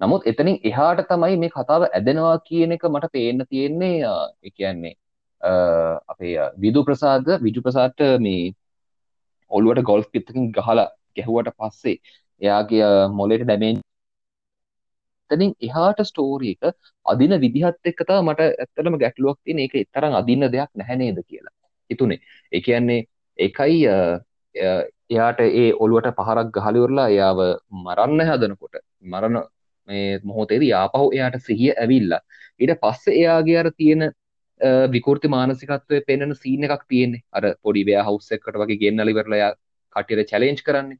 නමුත් 0.00 0.26
එතනින් 0.26 0.58
එහාට 0.64 1.02
තමයි 1.06 1.36
මේ 1.36 1.52
කතාව 1.52 1.88
ඇදෙනවා 1.88 2.36
කියන 2.40 2.72
එක 2.72 2.84
මට 2.86 3.12
පේන්න 3.12 3.46
තියෙන්නේ 3.46 3.96
ඒ 4.42 4.50
කියන්නේ 4.50 4.94
අපේ 6.08 6.36
විදු 6.58 6.84
ප්‍රසාද 6.84 7.26
විජු 7.40 7.60
ප්‍රසාදට 7.62 8.06
මේ 8.20 8.44
ඔළුවට 9.50 9.82
ගොල්ෆ් 9.82 10.08
පිත්තකින් 10.10 10.52
ගහලා 10.52 10.86
ගැහුවට 11.16 11.52
පස්සේ 11.58 11.96
එයාගේ 12.40 12.88
මොලේට 13.12 13.44
ඩැමේජ් 13.44 13.76
එතනින් 15.30 15.52
එහාට 15.60 16.00
ස්ටෝරි 16.02 16.52
එක 16.54 16.76
අදින 17.06 17.34
විදිහත් 17.40 17.90
එක්ක 17.90 18.00
තමයි 18.02 18.22
මට 18.24 18.40
ඇත්තටම 18.54 18.96
ගැටලුවක් 18.96 19.38
තියෙන. 19.40 19.58
ඒක 19.58 19.74
තරම් 19.90 20.14
අදින්න 20.14 20.46
දෙයක් 20.48 20.70
නැහැ 20.74 20.96
නේද 20.96 21.18
කියලා. 21.22 21.54
හිතුනේ. 21.90 22.20
ඒ 22.52 22.60
කියන්නේ 22.60 23.00
එකයි 23.38 23.78
එයාට 25.10 25.40
ඒ 25.42 25.68
ඔළුවට 25.76 26.16
පහරක් 26.18 26.48
ගහලා 26.54 26.74
ඉවරලා 26.74 27.08
එයාව 27.08 27.38
මරන්න 27.76 28.26
හදනකොට 28.28 28.82
මරණ 29.04 29.36
මේ 29.88 30.20
මොහොතේදී 30.22 30.72
ආපහු 30.74 31.08
එයාට 31.12 31.40
සිහිය 31.40 31.72
ඇවිල්ලා 31.74 32.20
ඊට 32.60 32.74
පස්සේ 32.82 33.16
එයාගේ 33.16 33.58
අර 33.58 33.70
තියෙන 33.72 34.06
විකෘති 34.90 35.28
මානසිකත්වය 35.28 36.02
පෙන්වන 36.02 36.34
සීන් 36.34 36.68
එකක් 36.68 36.84
තියෙන්නේ 36.88 37.24
අර 37.32 37.44
පොඩි 37.62 37.86
වෙයා 37.86 38.04
හවුස් 38.04 38.30
එකකට 38.32 38.60
වගේ 38.62 38.80
ගෙන්නලා 38.82 39.14
ඉවරලා 39.14 39.40
එයා 39.40 39.52
කටියට 39.96 40.30
චැලෙන්ජ් 40.30 40.62
කරන්නේ 40.62 40.98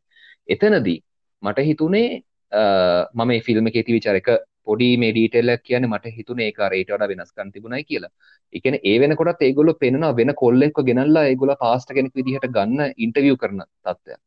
එතනදී 0.49 0.99
මට 1.43 1.59
හිතුනේ 1.63 2.09
මම 2.53 3.27
මේ 3.27 3.41
ෆිල්ම් 3.41 3.67
එකේ 3.67 3.83
තිබිච්ච 3.83 4.13
එක 4.13 4.29
පොඩි 4.67 4.89
මේ 4.97 5.13
ඩීටේල් 5.13 5.49
එකක් 5.49 5.65
කියන්නේ 5.65 5.91
මට 5.91 6.13
හිතුනේ 6.13 6.49
ඒක 6.51 6.61
අර 6.61 6.73
ඊට 6.73 6.91
වඩා 6.91 7.09
වෙනස්කම් 7.09 7.51
තිබුණයි 7.53 7.85
කියලා. 7.85 8.13
ඒ 8.53 8.61
කියන්නේ 8.61 8.81
ඒ 8.85 8.97
වෙනකොටත් 9.01 9.43
ඒගොල්ලෝ 9.43 9.77
පෙන්නනවා 9.83 10.17
වෙන 10.17 10.33
කොල්ලෙක්ව 10.35 10.81
ගෙනල්ලා 10.89 11.25
ඒගොල්ලෝ 11.25 11.57
පාස්ට් 11.57 11.93
කෙනෙක් 11.93 12.15
විදිහට 12.15 12.49
ගන්න 12.57 12.95
ඉන්ටර්විව් 12.99 13.37
කරන 13.37 13.63
තත්ත්වයක්. 13.63 14.21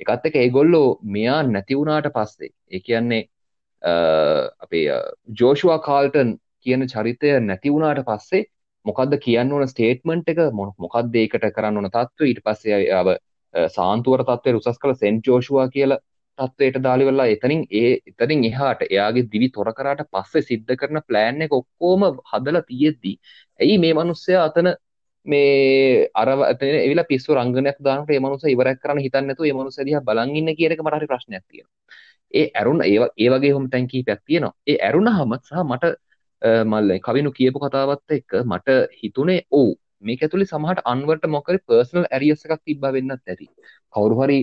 ඒකත් 0.00 0.26
එක්ක 0.28 0.36
ඒගොල්ලෝ 0.36 0.88
මෙයා 1.08 1.40
නැති 1.44 1.78
වුණාට 1.80 2.10
පස්සේ 2.16 2.52
ඒ 2.70 2.80
කියන්නේ 2.80 3.22
අපේ 3.86 4.84
ජෝෂුවා 5.40 5.78
කාල්ටන් 5.80 6.34
කියන 6.62 6.86
චරිතය 6.86 7.32
නැති 7.42 7.72
වුණාට 7.72 8.02
පස්සේ 8.04 8.42
මොකද්ද 8.86 9.16
කියන්න 9.20 9.52
ඕන 9.52 9.68
ස්ටේට්මන්ට් 9.68 10.28
එක 10.28 10.42
මොකක්ද 10.54 11.16
ඒකට 11.16 11.48
කරන්න 11.50 11.80
ඕන 11.80 11.90
තත්ත්වය 11.90 12.30
ඊට 12.30 12.42
පස්සේ 12.44 12.82
ආව 12.92 13.14
සාන්තුවර 13.70 14.24
තත්ත්වයට 14.24 14.60
උසස් 14.62 14.78
කළ 14.78 14.96
සෙන්ට් 14.96 15.26
ජෝෂුවා 15.26 15.68
කියලා 15.68 16.02
තත්වයට 16.38 16.82
දාලිවෙල්ලා 16.82 17.26
එතනින් 17.26 17.62
ඒ 17.72 17.92
එතනින් 18.12 18.42
එහාට 18.44 18.82
එයාගේ 18.86 19.28
දිවි 19.32 19.48
තොර 19.50 19.70
කරාට 19.72 20.02
පස්සේ 20.10 20.42
සිද්ධ 20.42 20.74
කරන 20.76 21.00
ප්ලෑන් 21.02 21.46
එක 21.46 21.52
ඔක්කොම 21.52 22.08
හදලා 22.32 22.64
තියෙද්දි 22.64 23.12
ඇයි 23.60 23.78
මේ 23.78 23.94
මිනිස්සයා 23.94 24.42
අතන 24.44 24.72
මේ 25.26 26.08
අර 26.14 26.28
එතන 26.48 26.74
එවිලා 26.78 27.06
පිස්සු 27.06 27.34
රංගනයක් 27.34 27.78
දානකොට 27.80 28.10
මේ 28.10 28.20
මිනිස්සයා 28.20 28.54
ඉවරයක් 28.54 28.82
කරන්න 28.82 29.04
හිතන්නේ 29.06 29.28
නැතුව 29.28 29.46
මේ 29.46 29.58
මිනිස්සයා 29.60 29.88
දිහා 29.88 30.04
බලන් 30.04 30.36
ඉන්න 30.40 30.56
කියන 30.58 30.74
එක 30.74 30.84
මට 30.84 30.98
හරි 30.98 31.10
ප්‍රශ්නයක් 31.12 31.44
තියෙනවා. 31.44 31.72
ඒ 32.34 32.46
ඇරුණ 32.54 32.82
ඒ 32.82 32.98
ඒ 33.16 33.28
වගේ 33.30 33.52
හොම 33.52 33.70
තැන් 33.70 33.88
කීපයක් 33.88 34.20
තියෙනවා. 34.22 34.54
ඒ 34.66 34.76
ඇරුණහම 34.80 35.34
සහ 35.38 35.64
මට 35.64 35.84
මල්ල 36.64 36.90
කවිනු 37.00 37.30
කියපු 37.32 37.58
කතාවත් 37.60 38.10
එක්ක 38.10 38.32
මට 38.44 38.76
හිතුනේ 38.94 39.40
ඔව් 39.52 39.68
මේක 40.00 40.22
ඇතුලේ 40.22 40.46
සමහරට 40.46 40.82
අන්වර්ට 40.84 41.24
මොකරි 41.28 41.58
පර්සනල් 41.60 42.06
ඇරියස් 42.08 42.44
එකක් 42.46 42.62
තිබ්බා 42.62 42.92
වෙන්නත් 42.92 43.22
ඇති. 43.24 43.46
කවුරු 43.94 44.20
හරි 44.20 44.38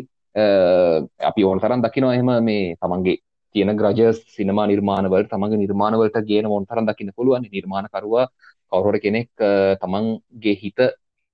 අපි 1.21 1.41
ඕන 1.43 1.59
තරම් 1.59 1.81
දකිනවා 1.81 2.15
එහෙම 2.15 2.31
මේ 2.43 2.75
තමන්ගේ 2.77 3.17
තියෙන 3.55 3.71
ග්‍රජ 3.73 4.01
සිනමා 4.29 4.65
නිර්මාණවලට 4.67 5.29
තමන්ගේ 5.29 5.61
නිර්මාණවලට 5.63 6.17
ගේන 6.25 6.45
මොන් 6.45 6.65
තරම් 6.65 6.85
දකින්න 6.85 7.13
පුළුවන් 7.15 7.45
නිර්මාණකරුවා 7.47 8.25
කවුරුහරි 8.71 8.99
කෙනෙක් 8.99 9.29
තමන්ගේ 9.81 10.55
හිත 10.55 10.79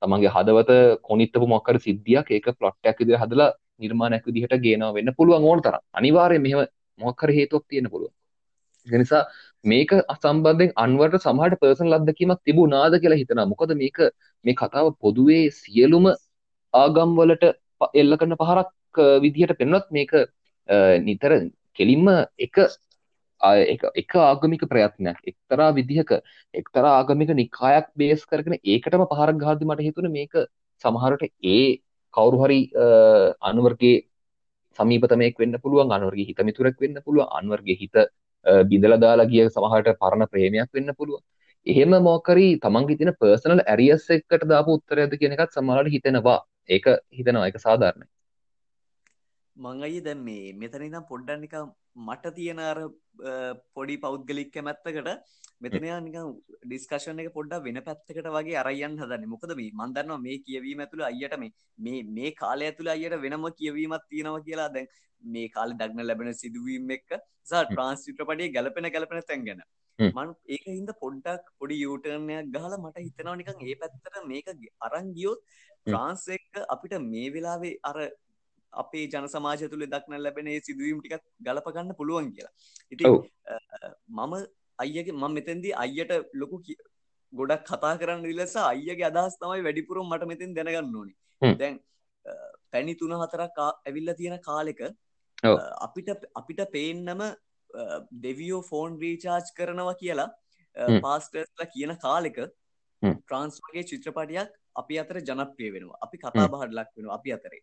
තමන්ගේ 0.01 0.33
හදවත 0.35 0.71
කොනිත්තපු 1.01 1.47
මොකක් 1.47 1.69
හරි 1.69 1.79
සිද්ධියක් 1.79 2.31
ඒක 2.31 2.47
ප්ලොට් 2.59 2.77
එකක් 2.83 2.99
විදිහට 2.99 3.23
හදලා 3.23 3.49
නිර්මාණයක් 3.79 4.23
විදිහට 4.27 4.55
ගේනවා 4.59 4.93
වෙන්න 4.93 5.11
පුළුවන් 5.17 5.43
ඕන 5.43 5.61
තරම්. 5.61 5.83
අනිවාර්යයෙන් 5.93 6.43
මෙහෙම 6.45 6.67
මොකක් 6.99 7.21
හරි 7.23 7.35
හේතුවක් 7.39 7.65
තියෙන්න 7.67 7.91
පුළුවන්. 7.93 8.13
ඒ 8.87 8.97
නිසා 8.97 9.23
මේක 9.65 9.91
අසම්බන්ධයෙන් 10.07 10.73
අන්වර්ට 10.75 11.25
සමහරට 11.25 11.61
පර්සනල් 11.61 11.97
අත්දැකීමක් 11.97 12.41
තිබුණාද 12.45 12.93
කියලා 13.01 13.21
හිතනවා. 13.21 13.47
මොකද 13.47 13.71
මේක 13.75 13.97
මේ 14.45 14.55
කතාව 14.55 14.91
පොදුවේ 14.99 15.45
සියලුම 15.53 16.05
ආගම් 16.73 17.15
වලට 17.19 17.45
එල්ල 17.93 18.17
කරන 18.17 18.35
පහරක් 18.35 18.69
විදිහට 19.21 19.57
පෙන්වත් 19.57 19.87
මේක 19.91 20.13
නිතර 21.01 21.31
කෙලින්ම 21.73 22.07
එක 22.39 22.57
එක 23.41 24.15
ආගමික 24.21 24.63
ප්‍රයත්නයක්. 24.63 25.19
එක්තරා 25.25 25.69
විදිහක 25.73 26.11
එක්තරා 26.53 26.93
ආගමික 26.93 27.29
නිකායක් 27.31 27.87
බේස් 27.95 28.25
කරගෙන 28.25 28.59
ඒකටම 28.65 29.05
පහරක් 29.05 29.37
ගහද්දි 29.37 29.65
මට 29.65 29.81
හිතුනේ 29.81 30.11
මේක 30.11 30.33
සමහරට 30.83 31.23
ඒ 31.45 31.79
කවුරු 32.13 32.37
හරි 32.43 32.59
අනුවර්ගේ 33.41 33.95
සමීපතමයෙක් 34.79 35.35
වෙන්න 35.41 35.55
පුළුවන් 35.63 35.95
අනුවර්ගේ 35.97 36.27
හිත 36.29 36.39
මිතුරෙක් 36.49 36.77
වෙන්න 36.83 36.97
පුළුවන් 37.05 37.33
අනුවර්ගේ 37.39 37.77
හිත 37.81 37.95
බිඳලා 38.71 38.99
දාලා 39.05 39.29
ගිය 39.31 39.43
සමහරට 39.49 39.99
පරණ 40.01 40.31
ප්‍රේමයක් 40.33 40.69
වෙන්න 40.73 40.91
පුළුවන්. 40.99 41.23
එහෙම 41.67 41.91
මොකරි 42.03 42.47
තමන්ගේ 42.65 42.99
තියෙන 42.99 43.13
පර්සනල් 43.21 43.61
ඇරියස් 43.65 44.05
එකකට 44.17 44.47
දාපු 44.53 44.77
උත්තරයක්ද 44.77 45.13
කියන 45.21 45.35
එකත් 45.37 45.57
සමහරවිට 45.57 45.93
හිතෙනවා. 45.95 46.39
ඒක 46.69 46.85
හිතනවා. 47.17 47.45
ඒක 47.47 47.57
සාධාරණයි. 47.59 48.07
මං 49.65 49.83
අය 49.87 49.99
දැන් 50.07 50.19
මේ 50.27 50.53
මෙතන 50.61 50.85
ඉඳන් 50.87 51.05
පොඩ්ඩක් 51.09 51.41
නිකන් 51.43 51.71
මට 52.07 52.31
තියෙන 52.37 52.59
අර 52.69 52.77
පොඩි 53.75 53.95
පෞද්ගලික 54.05 54.51
කැමැත්තකට 54.53 55.09
මෙතන 55.65 55.87
නිකන් 56.05 56.29
ඩිස්කෂන් 56.65 57.19
එක 57.23 57.31
පොඩ්ඩක් 57.37 57.65
වෙන 57.67 57.79
පැත්තකට 57.87 58.29
වගේ 58.37 58.59
අරයන් 58.61 58.95
හදන්නේ. 59.01 59.31
මොකද 59.33 59.55
මේ 59.59 59.73
මන් 59.79 59.95
දන්නවා 59.97 60.23
මේ 60.27 60.37
කියවීම 60.45 60.83
ඇතුළේ 60.85 61.09
අයියට 61.11 61.35
මේ 61.43 61.51
මේ 61.79 62.03
මේ 62.19 62.31
කාලය 62.41 62.69
ඇතුළේ 62.69 62.95
අයියට 62.95 63.17
වෙනම 63.25 63.49
කියවීමක් 63.59 64.07
තියෙනවා 64.13 64.45
කියලා. 64.47 64.69
දැන් 64.75 64.87
මේ 65.23 65.49
කාලේ 65.57 65.79
දක්න 65.81 66.07
ලැබෙන 66.09 66.31
සිදුවීම් 66.43 66.95
එක්ක 66.97 67.09
සහ 67.49 67.65
ට්‍රාන්ස් 67.65 68.07
චිත්‍රපටයේ 68.07 68.53
ගැලපෙන 68.55 68.89
ගැලපෙන 68.95 69.27
තැන් 69.31 69.45
ගැන. 69.49 69.61
මං 69.99 70.33
ඒක 70.55 70.65
හින්දා 70.69 70.99
පොඩ්ඩක් 71.03 71.51
පොඩි 71.59 71.81
යූටර්න් 71.83 72.31
එකක් 72.37 72.55
ගහලා 72.55 72.81
මට 72.83 73.05
හිතෙනවා 73.07 73.35
නිකන් 73.41 73.67
ඒ 73.67 73.77
පැත්තට 73.83 74.23
මේක 74.31 74.55
අරන් 74.87 75.13
ගියොත් 75.19 75.45
ට්‍රාන්ස් 75.51 76.25
එක 76.37 76.63
අපිට 76.75 76.99
මේ 77.11 77.27
වෙලාවේ 77.35 77.75
අර 77.91 77.97
අපේ 78.73 79.05
ජන 79.13 79.27
සමාජය 79.33 79.69
තුළ 79.73 79.85
දක්න 79.93 80.21
ලැබෙන 80.25 80.49
සිදුවීම් 80.67 81.01
ටිකක් 81.01 81.25
ගලපගන්න 81.47 81.97
පුළුවන් 81.99 82.31
කියලා. 82.35 82.53
ඉති 82.91 83.03
මම 84.19 84.33
අයියගේ 84.79 85.15
මම 85.15 85.35
මෙතැන්දී 85.37 85.75
අයියට 85.83 86.13
ලොකු 86.41 86.61
ගොඩක් 87.33 87.65
කතා 87.69 87.93
කරන්න 88.01 88.25
ඉලස 88.33 88.55
අයියගේ 88.63 89.09
අදහස් 89.11 89.37
තමයි 89.41 89.65
වැඩිපුරුම් 89.67 90.09
මට 90.13 90.29
මෙතින් 90.31 90.55
දැනගන්න 90.57 90.97
ඕනි. 91.01 91.13
දැන් 91.61 91.79
පැණි 92.71 92.95
තුන 93.01 93.15
හතරක් 93.21 93.59
ඇවිල්ල 93.65 94.13
තියෙන 94.19 94.37
කාලෙක 94.47 94.81
අපිට 95.87 96.09
අපිට 96.41 96.61
පේන්නම 96.75 97.21
දෙවියෝ 98.23 98.61
ෆෝන් 98.69 99.01
රීචාර්ජ් 99.03 99.51
කරනවා 99.57 99.97
කියලා 100.01 100.29
පාස්ටර්ස්ලා 101.05 101.69
කියන 101.75 101.93
කාලෙක 102.05 102.39
ට්‍රන්ස් 103.01 103.61
වගේ 103.65 103.85
චිත්‍රපටයක් 103.91 104.57
අපි 104.81 104.99
අතර 105.01 105.17
ජනප්‍රිය 105.27 105.69
වෙනවා. 105.75 105.99
අපි 106.05 106.17
කතා 106.17 106.47
බහට 106.53 106.75
ලක් 106.79 106.89
වෙනවා 106.97 107.17
අපි 107.19 107.29
අතරේ 107.37 107.61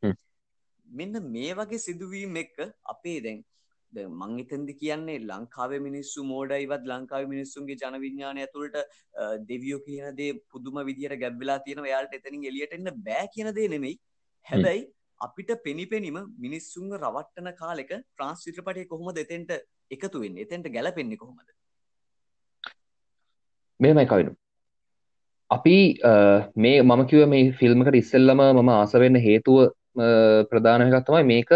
මෙන්න 0.88 1.20
මේ 1.33 1.53
වගේ 1.55 1.79
සිදුවීම් 1.79 2.37
එක්ක 2.37 2.59
අපේ 2.87 3.18
දැන් 3.25 3.44
මං 3.92 4.33
එතන්දි 4.42 4.75
කියන්නේ 4.81 5.18
ලංකාවේ 5.22 5.81
මිනිස්සු 5.87 6.25
මෝඩයිවත් 6.25 6.85
ලංකාවේ 6.92 7.31
මිනිස්සුන්ගේ 7.35 7.79
ජන 7.83 7.99
විඥානය 8.01 8.42
ඇතුළට 8.44 8.77
දෙවියෝ 9.49 9.81
කියන 9.87 10.16
දේ 10.20 10.33
පුදුම 10.53 10.79
විදියට 10.90 11.16
ගැබ්වෙලා 11.22 11.59
තියෙනවා. 11.59 11.90
එයාලට 11.92 12.16
එතනින් 12.18 12.46
එළියට 12.51 12.77
එන්න 12.79 12.92
බෑ 13.09 13.27
කියන 13.35 13.51
දේ 13.59 13.68
නෙමෙයි. 13.68 13.99
හැබැයි 14.46 14.83
අපිට 15.20 15.53
පෙනිපෙනීම 15.68 16.18
මිනිස්සුන්ව 16.38 16.96
රවට්ටන 16.99 17.53
කාලෙක 17.61 17.92
ට්‍රාන්ස් 17.92 18.42
චිත්‍රපටය 18.46 18.88
කොහොමද 18.92 19.22
එතෙන්ට 19.25 19.53
එකතු 19.90 20.25
වෙන්නේ? 20.25 20.42
එතෙන්ට 20.42 20.72
ගැලපෙන්නේ 20.77 21.22
කොහොමද? 21.22 21.49
මෙහෙමයි 23.81 24.07
කවිනු. 24.12 24.37
අපි 25.51 25.77
මේ 26.57 26.77
මම 26.83 27.03
කිව 27.11 27.27
මේ 27.35 27.51
ෆිල්ම්කට 27.59 28.01
ඉස්සෙල්ලම 28.03 28.40
මම 28.44 28.70
ආසවෙන්න 28.77 29.25
හේතුව 29.27 29.59
ප්‍රධානකත් 30.51 31.07
තමයි 31.07 31.25
මේක 31.33 31.51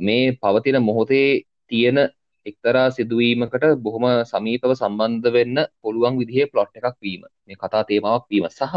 මේ 0.00 0.36
පවතින 0.42 0.78
මොහොතේ 0.82 1.28
තියෙන 1.68 1.98
එක්තරා 2.46 2.86
සිදුවීමකට 2.90 3.64
බොහොම 3.84 4.04
සමීපව 4.32 4.72
සම්බන්ධ 4.74 5.34
වෙන්න 5.36 5.58
පුළුවන් 5.82 6.18
විදිහේ 6.20 6.46
ප්ලොට් 6.46 6.72
එකක් 6.76 6.96
වීම. 7.02 7.22
මේ 7.46 7.56
කතා 7.56 7.84
තේමාවක් 7.90 8.24
වීම 8.30 8.46
සහ 8.50 8.74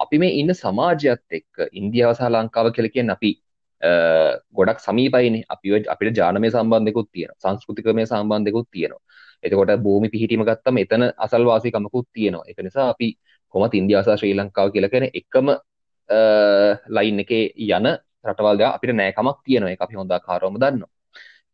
අපි 0.00 0.16
මේ 0.18 0.32
ඉන්න 0.40 0.54
සමාජයත් 0.54 1.22
එක්ක 1.30 1.54
ඉන්දියාව 1.72 2.12
සහ 2.14 2.28
ලංකාව 2.28 2.66
කියලා 2.74 2.94
කියන්නේ 2.94 3.16
අපි 3.18 3.30
ගොඩක් 4.56 4.80
සමීපයිනේ. 4.86 5.44
අපි 5.48 5.68
අපිට 5.94 6.16
ජානමය 6.16 6.50
සම්බන්ධයකුත් 6.50 7.08
තියෙනවා. 7.12 7.40
සංස්කෘතිකමය 7.44 8.04
සම්බන්ධයකුත් 8.06 8.68
තියෙනවා. 8.72 9.02
එතකොට 9.44 9.72
භූමි 9.84 10.08
පිහිටීම 10.14 10.44
ගත්තම 10.44 10.76
එතන 10.84 11.02
අසල්වාසිකමකුත් 11.18 12.06
තියෙනවා. 12.12 12.44
ඒක 12.48 12.58
නිසා 12.66 12.88
අපි 12.94 13.08
කොහොමත් 13.54 13.74
ඉන්දියාව 13.74 14.04
සහ 14.06 14.20
ශ්‍රී 14.20 14.34
ලංකාව 14.34 14.68
කියලා 14.74 14.92
කියන 14.94 15.06
එකම 15.20 15.46
ලයින් 16.88 17.20
එකේ 17.20 17.44
යන 17.68 17.86
රටවල් 18.24 18.64
අපිට 18.68 18.94
නෑකමක් 18.94 19.38
තියෙනවා. 19.44 19.70
ඒක 19.70 19.80
අපි 19.80 19.94
හොඳ 19.94 20.10
ආකාරවම 20.10 20.56
දන්නවා. 20.56 20.90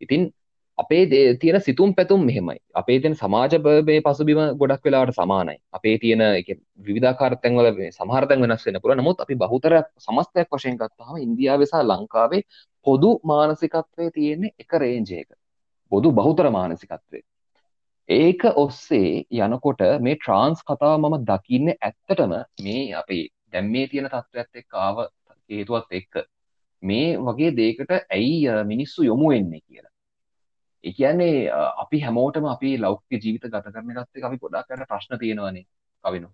ඉතින් 0.01 0.33
අපේ 0.79 1.37
තියෙන 1.37 1.61
සිතුම් 1.61 1.95
පැතුම් 1.95 2.25
මෙහෙමයි. 2.25 2.59
අපේ 2.75 3.01
තියෙන 3.01 3.15
සමාජ 3.15 3.59
මේ 3.83 4.01
පසුබිම 4.01 4.41
ගොඩක් 4.59 4.85
වෙලාවට 4.85 5.15
සමානයි. 5.15 5.57
අපේ 5.73 5.99
තියෙන 5.99 6.23
විධාකාර 6.87 7.37
තැන්වල 7.37 7.69
සමහරතැන් 7.91 8.41
වෙනස් 8.41 8.67
වෙන 8.67 8.81
පුළ 8.81 8.97
නමුත් 8.97 9.21
අපි 9.21 9.35
බහුතර 9.37 9.75
සමස්තයක් 9.99 10.49
වශයෙන් 10.51 10.77
ගත්තාම 10.77 11.17
ඉන්දියාව 11.19 11.65
සහ 11.65 11.85
ලංකාවේ 11.85 12.43
පොදු 12.87 13.11
මානසිකත්වය 13.25 14.11
තියෙන්නේ 14.11 14.55
එක 14.59 14.73
රේන්ජයක 14.77 15.29
පොදු 15.93 16.13
බහුතර 16.13 16.51
මානසිකත්වය. 16.51 17.21
ඒක 18.09 18.43
ඔස්සේ 18.57 19.25
යනකොට 19.39 19.81
මේ 20.01 20.17
ට්‍රාන්ස් 20.17 20.61
කතාව 20.63 20.99
මම 20.99 21.17
දකින්න 21.25 21.69
ඇත්තටම 21.73 22.33
මේ 22.63 22.83
අපේ 22.95 23.25
දැම් 23.55 23.73
මේ 23.73 23.89
තියෙන 23.89 24.09
තත්ත්වත් 24.09 24.63
එක් 24.63 24.79
ආව 24.81 25.03
හේතුවත් 25.51 25.99
එක්ක 26.01 26.23
මේ 26.83 27.11
වගේ 27.21 27.51
දේකට 27.57 27.93
ඇයි 27.95 28.65
මිනිස්සු 28.67 29.03
යොමු 29.05 29.31
වෙන්නේ 29.31 29.61
කියලා. 29.61 29.93
එකන්නේ 30.85 31.51
අපි 31.77 32.01
හැමෝටම 32.01 32.47
අපි 32.47 32.79
ලෞක්්‍ය 32.79 33.19
ජීවිත 33.19 33.51
ගත 33.51 33.75
කරන 33.75 33.93
ගත්තේ 33.93 34.27
අපි 34.27 34.39
ගොඩාකට 34.39 34.89
ප්‍රශ්න 34.89 35.19
තියෙනවනේ 35.19 35.65
කවිනු. 36.05 36.29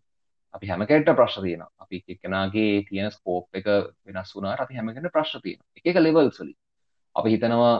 අපි 0.55 0.67
හැමකට 0.67 1.13
ප්‍රශ්න 1.15 1.43
තියෙන 1.43 1.63
අපි 1.79 2.03
එක්කෙනගේ 2.09 2.83
තියෙන 2.89 3.11
ස්කෝප් 3.11 3.55
එක 3.55 3.71
වෙනස් 4.07 4.35
වුනාට 4.35 4.65
අපි 4.65 4.75
හැමකට 4.75 5.13
ප්‍රශ්න 5.13 5.43
තියෙන 5.43 5.61
එක 5.85 5.97
ලෙවල් 5.99 6.31
සලි 6.33 6.55
අපි 7.17 7.35
හිතනවා 7.35 7.75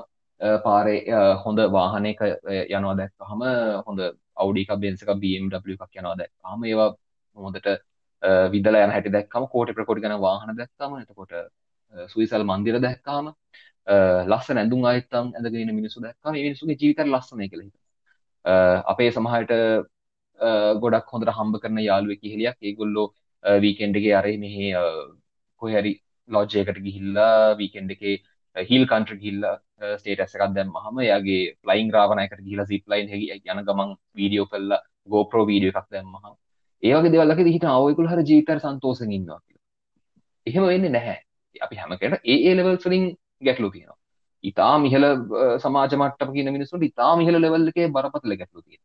පාරේ 0.65 1.21
හොඳ 1.45 1.59
වාහනයක 1.69 2.21
යනවා 2.23 2.97
දැක්කහම 2.97 3.43
හොඳ 3.87 4.01
අවුඩික 4.37 4.75
බෙන්සක 4.79 5.11
BMW 5.17 5.77
එකක් 5.77 5.97
යනවා 5.97 6.17
දැක්කහම 6.17 6.65
ඒවා 6.65 6.91
හොඳට 7.37 7.69
විදල 8.23 8.77
යන 8.77 8.91
හැටි 8.91 9.11
දැක්කම 9.11 9.47
කෝට 9.47 9.73
ප්‍රකොටි 9.73 10.03
ගන 10.03 10.17
වාහන 10.19 10.57
දැක්කම 10.57 10.97
එතකොට 10.97 11.35
සුයිසල් 12.09 12.45
මන්දිර 12.45 12.81
දැක්කාම 12.81 13.33
ලස්සන 14.27 14.59
ඇඳුම් 14.59 14.85
අයත්තම් 14.87 15.33
ඇඳගෙන 15.33 15.75
මිනිසු 15.75 16.01
දැක්කම 16.01 16.33
මිනිසුගේ 16.35 16.77
ජීවිතර 16.77 17.07
ලස්සනය 17.07 17.49
කළ 17.49 17.63
හිත 17.63 17.77
අපේ 18.87 19.11
සමහට 19.11 19.55
ගොඩක් 20.81 21.09
හොඳට 21.09 21.33
හම්බ 21.33 21.57
කරන 21.59 21.81
යාළුවෙ 21.81 22.17
කිහිලියක් 22.17 22.57
ඒගොල්ලෝ 22.63 23.07
වීකෙන්ඩගේ 23.45 24.15
අරේ 24.15 24.37
මෙහි 24.39 24.69
කොහැරි 25.63 25.95
ලෝජයකට 26.29 26.79
ගිහිල්ලා 26.81 27.57
වීකෙන්ඩ 27.57 27.91
එකේ 27.91 28.17
හිල් 28.57 28.85
කන්ට්‍ර 28.87 29.17
ගිල්ල 29.17 29.43
ස්ටේට 29.97 30.21
ඇසකක් 30.21 30.55
දැම් 30.55 30.73
හම 30.77 31.03
යාගේ 31.03 31.43
ප්ලයින් 31.63 31.93
රාවනයකට 31.93 32.45
ගිල 32.45 32.65
සිප්ලයින් 32.67 33.09
හ 33.09 33.15
යන 33.47 33.65
ගමන් 33.65 33.97
වීඩියෝ 34.15 34.47
කල්ලා 34.47 34.81
ගෝප්‍රෝ 35.09 35.45
වීඩියෝ 35.47 35.75
එකක් 35.75 35.91
දැම්මහ 35.91 36.31
ඒවගේ 36.83 37.15
දෙවල්ලක 37.15 37.41
දිහිට 37.43 37.71
අවයකුල් 37.71 38.11
හර 38.11 38.21
ජීතර 38.25 38.59
සන්තෝසග 38.61 39.11
ඉන්නවා 39.11 39.41
එහෙම 40.47 40.65
වෙන්න 40.65 40.93
නැහැ. 40.93 41.19
අපි 41.57 41.77
හැමකට 41.77 42.21
ඒ 42.27 42.53
ලෙවල්සලින් 42.55 43.05
ගැටලු 43.43 43.71
තියෙනවා. 43.71 43.99
ඉතා 44.45 44.75
මිහල 44.79 45.05
සමාජ 45.59 45.95
මට්ටම 45.95 46.31
කියන 46.33 46.49
මිනිසුන්ට 46.53 46.85
ඉතා 46.85 47.13
මිහල 47.17 47.37
ලෙවල් 47.37 47.69
එකේ 47.73 47.89
බරපතල 47.89 48.35
ගැටලු 48.35 48.63
තියෙන 48.63 48.83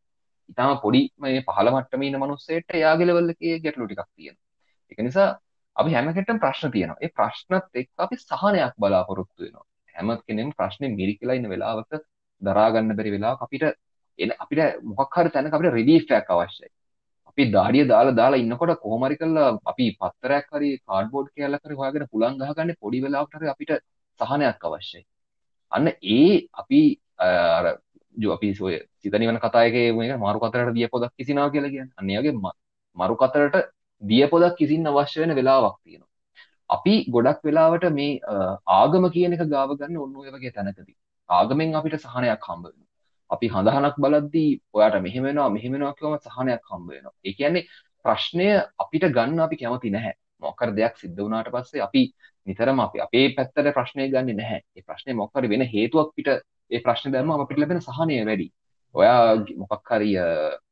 ඉතාම 0.50 0.74
පොඩි 0.82 1.02
මේ 1.18 1.42
පහළ 1.42 1.72
මට්ටම 1.72 2.02
ඉන්න 2.02 2.20
මනුස්සයට 2.20 2.76
යාගේ 2.76 3.08
ලෙවල් 3.10 3.30
එකේ 3.30 3.56
ගැටලු 3.60 3.88
ටිකක් 3.88 4.10
තියෙන 4.12 4.36
ඒක 4.92 5.00
නිසා 5.00 5.30
අපි 5.76 5.96
හැමකටම 5.96 6.38
ප්‍රශ්න 6.38 6.72
තියෙනවා. 6.72 7.00
ඒ 7.02 7.12
ප්‍රශ්නත් 7.12 7.66
එක්ක 7.76 7.92
අපි 7.98 8.16
සහනයක් 8.22 8.76
බලාපොරොත්තු 8.78 9.42
වෙනවා. 9.46 9.66
හැම 9.96 10.12
කෙනෙම 10.28 10.54
ප්‍රශ්නේ 10.54 10.96
මිරිකලා 11.00 11.38
ඉන්න 11.40 11.50
වෙලාවක 11.50 11.92
දරා 12.42 12.70
ගන්න 12.72 12.98
බැරි 12.98 13.16
වෙලාවක 13.16 13.42
අපිට 13.42 13.66
එන 14.20 14.32
අපිට 14.40 14.82
මොකක් 14.92 15.16
හරි 15.16 15.30
තැනක 15.30 15.54
අපිට 15.54 15.74
රිලීෆ් 15.74 16.12
එකක් 16.12 16.32
අවශ්‍යයි. 16.32 16.72
අපි 17.38 17.52
දාඩිය 17.52 17.86
දාලා 17.86 18.16
දාලා 18.16 18.40
ඉන්නකොට 18.40 18.80
කොහොමරි 18.80 19.16
කරලා 19.18 19.48
අපි 19.66 19.86
පත්තරයක් 20.00 20.46
හරි 20.52 20.70
කාඩ්බෝඩ් 20.88 21.28
කෑල්ලක් 21.32 21.64
හරි 21.66 21.76
හොයාගෙන 21.80 22.06
පුලන් 22.14 22.38
ගහගන්න 22.42 22.72
පොඩි 22.82 23.02
වෙලාවකට 23.06 23.36
හරි 23.40 23.50
අපිට 23.54 23.72
සහනයක් 24.20 24.64
අවශ්‍යයි. 24.68 25.04
අන්න 25.72 25.88
ඒ 26.16 26.48
අපි 26.54 26.82
අර 27.20 27.66
අපි 28.32 28.50
සොය 28.54 28.74
සිතනිවන 29.00 29.40
කතායක 29.40 29.76
මේ 29.98 30.18
මාරු 30.18 30.40
කතරට 30.40 30.74
දිය 30.78 30.88
පොදක් 30.88 31.12
කිසිනාව 31.20 31.52
කියලා 31.52 31.74
කියන්න. 31.76 31.92
අන්නේගේ 32.00 32.34
මරු 32.98 33.16
කතරට 33.22 33.56
දිය 34.02 34.26
පොදක් 34.28 34.56
කිසින් 34.58 34.88
අවශ්‍ය 34.88 35.20
වෙන 35.22 35.36
වෙලාවක් 35.36 35.76
තියෙනවා. 35.84 36.12
අපි 36.70 36.94
ගොඩක් 37.10 37.40
වෙලාවට 37.44 37.86
මේ 37.92 38.20
ආගම 38.80 39.04
කියන 39.16 39.36
එක 39.36 39.44
ගාව 39.50 39.76
ගන්න 39.80 39.98
ඔන්න 39.98 40.16
ඔය 40.16 40.30
වගේ 40.32 40.56
තැනකදී. 40.58 40.98
ආගමෙන් 41.30 41.76
අපිට 41.76 42.00
සහනයක් 42.00 42.50
හම්බ 42.50 42.64
වෙනවා. 42.66 42.85
අපි 43.36 43.48
හඳහනක් 43.54 43.96
බලද්දී 44.04 44.52
ඔයාට 44.76 45.02
මෙහෙම 45.06 45.24
වෙනවා 45.28 45.50
මෙහෙම 45.56 45.72
වෙනවා 45.76 45.94
කියවම 45.98 46.16
සහනයක් 46.28 46.62
හම්බ 46.72 46.88
වෙනවා. 46.92 47.16
ඒ 47.28 47.34
කියන්නේ 47.40 47.68
ප්‍රශ්නය 48.06 48.48
අපිට 48.84 49.06
ගන්න 49.16 49.40
අපි 49.48 49.56
කැමති 49.62 49.90
නැහැ. 49.96 50.16
මොකර 50.42 50.70
දෙයක් 50.80 50.96
සිද්ධ 51.02 51.20
වුණාට 51.20 51.50
පස්සේ 51.54 51.86
අපි 51.88 52.02
නිතරම 52.48 52.80
අපි 52.80 52.98
අපේ 53.06 53.26
පැත්තට 53.38 53.72
ප්‍රශ්නය 53.78 54.10
ගන්න 54.14 54.38
නැහැ. 54.42 54.60
ඒ 54.78 54.84
ප්‍රශ්නය 54.88 55.12
මොක්කර 55.22 55.48
වෙන 55.54 55.64
හේතුවක් 55.74 56.12
පිට 56.18 56.30
ඒ 56.72 56.82
ප්‍රශ්න 56.86 57.12
දැම්ම 57.14 57.32
අපිට 57.36 57.60
ලැබෙන 57.62 57.82
සහනය 57.82 58.20
වැඩි. 58.30 58.48
ඔයා 58.96 59.20
මොකක් 59.62 59.90
හරි 59.92 60.12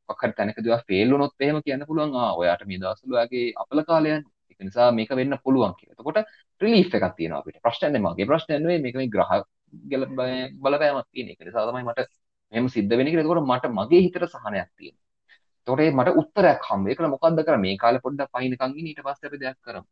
මොකක් 0.10 0.21
හරි 0.23 0.34
තැනකදී 0.38 0.71
ඔයා 0.71 0.84
ෆේල් 0.89 1.13
වුණොත් 1.13 1.34
එහෙම 1.39 1.60
කියන්න 1.65 1.86
පුළුවන් 1.89 2.15
ආ 2.15 2.32
ඔයාට 2.41 2.63
මේ 2.69 2.80
දවස්වල 2.82 3.17
ඔයාගේ 3.17 3.45
අපල 3.63 3.84
කාලයන්. 3.89 4.23
ඒක 4.49 4.60
නිසා 4.67 4.91
මේක 4.91 5.12
වෙන්න 5.19 5.38
පුළුවන් 5.45 5.73
කියලා. 5.80 5.95
එතකොට 5.95 6.19
රිලීෆ් 6.62 6.95
එකක් 6.97 7.08
තියෙනවා 7.17 7.41
අපිට. 7.41 7.62
ප්‍රශ්නයක් 7.65 7.91
නෙමෙයි. 7.95 8.13
මගේ 8.13 8.30
ප්‍රශ්නයක් 8.32 8.60
නෙවෙයි 8.63 8.84
මේක 8.86 8.95
මේ 8.99 9.12
ග්‍රහ 9.15 9.32
බලපෑමක් 10.63 11.08
තියෙන 11.13 11.34
එක. 11.34 11.39
නිසා 11.47 11.65
තමයි 11.69 11.84
මට 11.89 12.10
මෙහෙම 12.54 12.70
සිද්ධ 12.70 12.94
වෙන්නේ 12.94 13.13
කියලා. 13.13 13.26
එතකොට 13.26 13.46
මට 13.46 13.74
මගේ 13.74 14.04
හිතට 14.06 14.22
සහනයක් 14.28 14.70
තියෙනවා. 14.72 15.02
එතකොට 15.68 15.82
මට 15.94 16.16
උත්තරයක් 16.22 16.70
හම්බ. 16.70 16.88
ඒකල 16.88 17.10
මොකද්ද 17.10 17.44
කරන්නේ? 17.44 17.63
මේ 17.66 17.78
කාලේ 17.78 18.06
පොඩ්ඩක් 18.06 18.32
පහිනකන් 18.34 18.80
ඉන්න 18.80 18.88
ඊට 18.88 19.04
පස්සේ 19.04 19.30
අපි 19.30 19.44
දෙයක් 19.44 19.60
කරමු. 19.62 19.88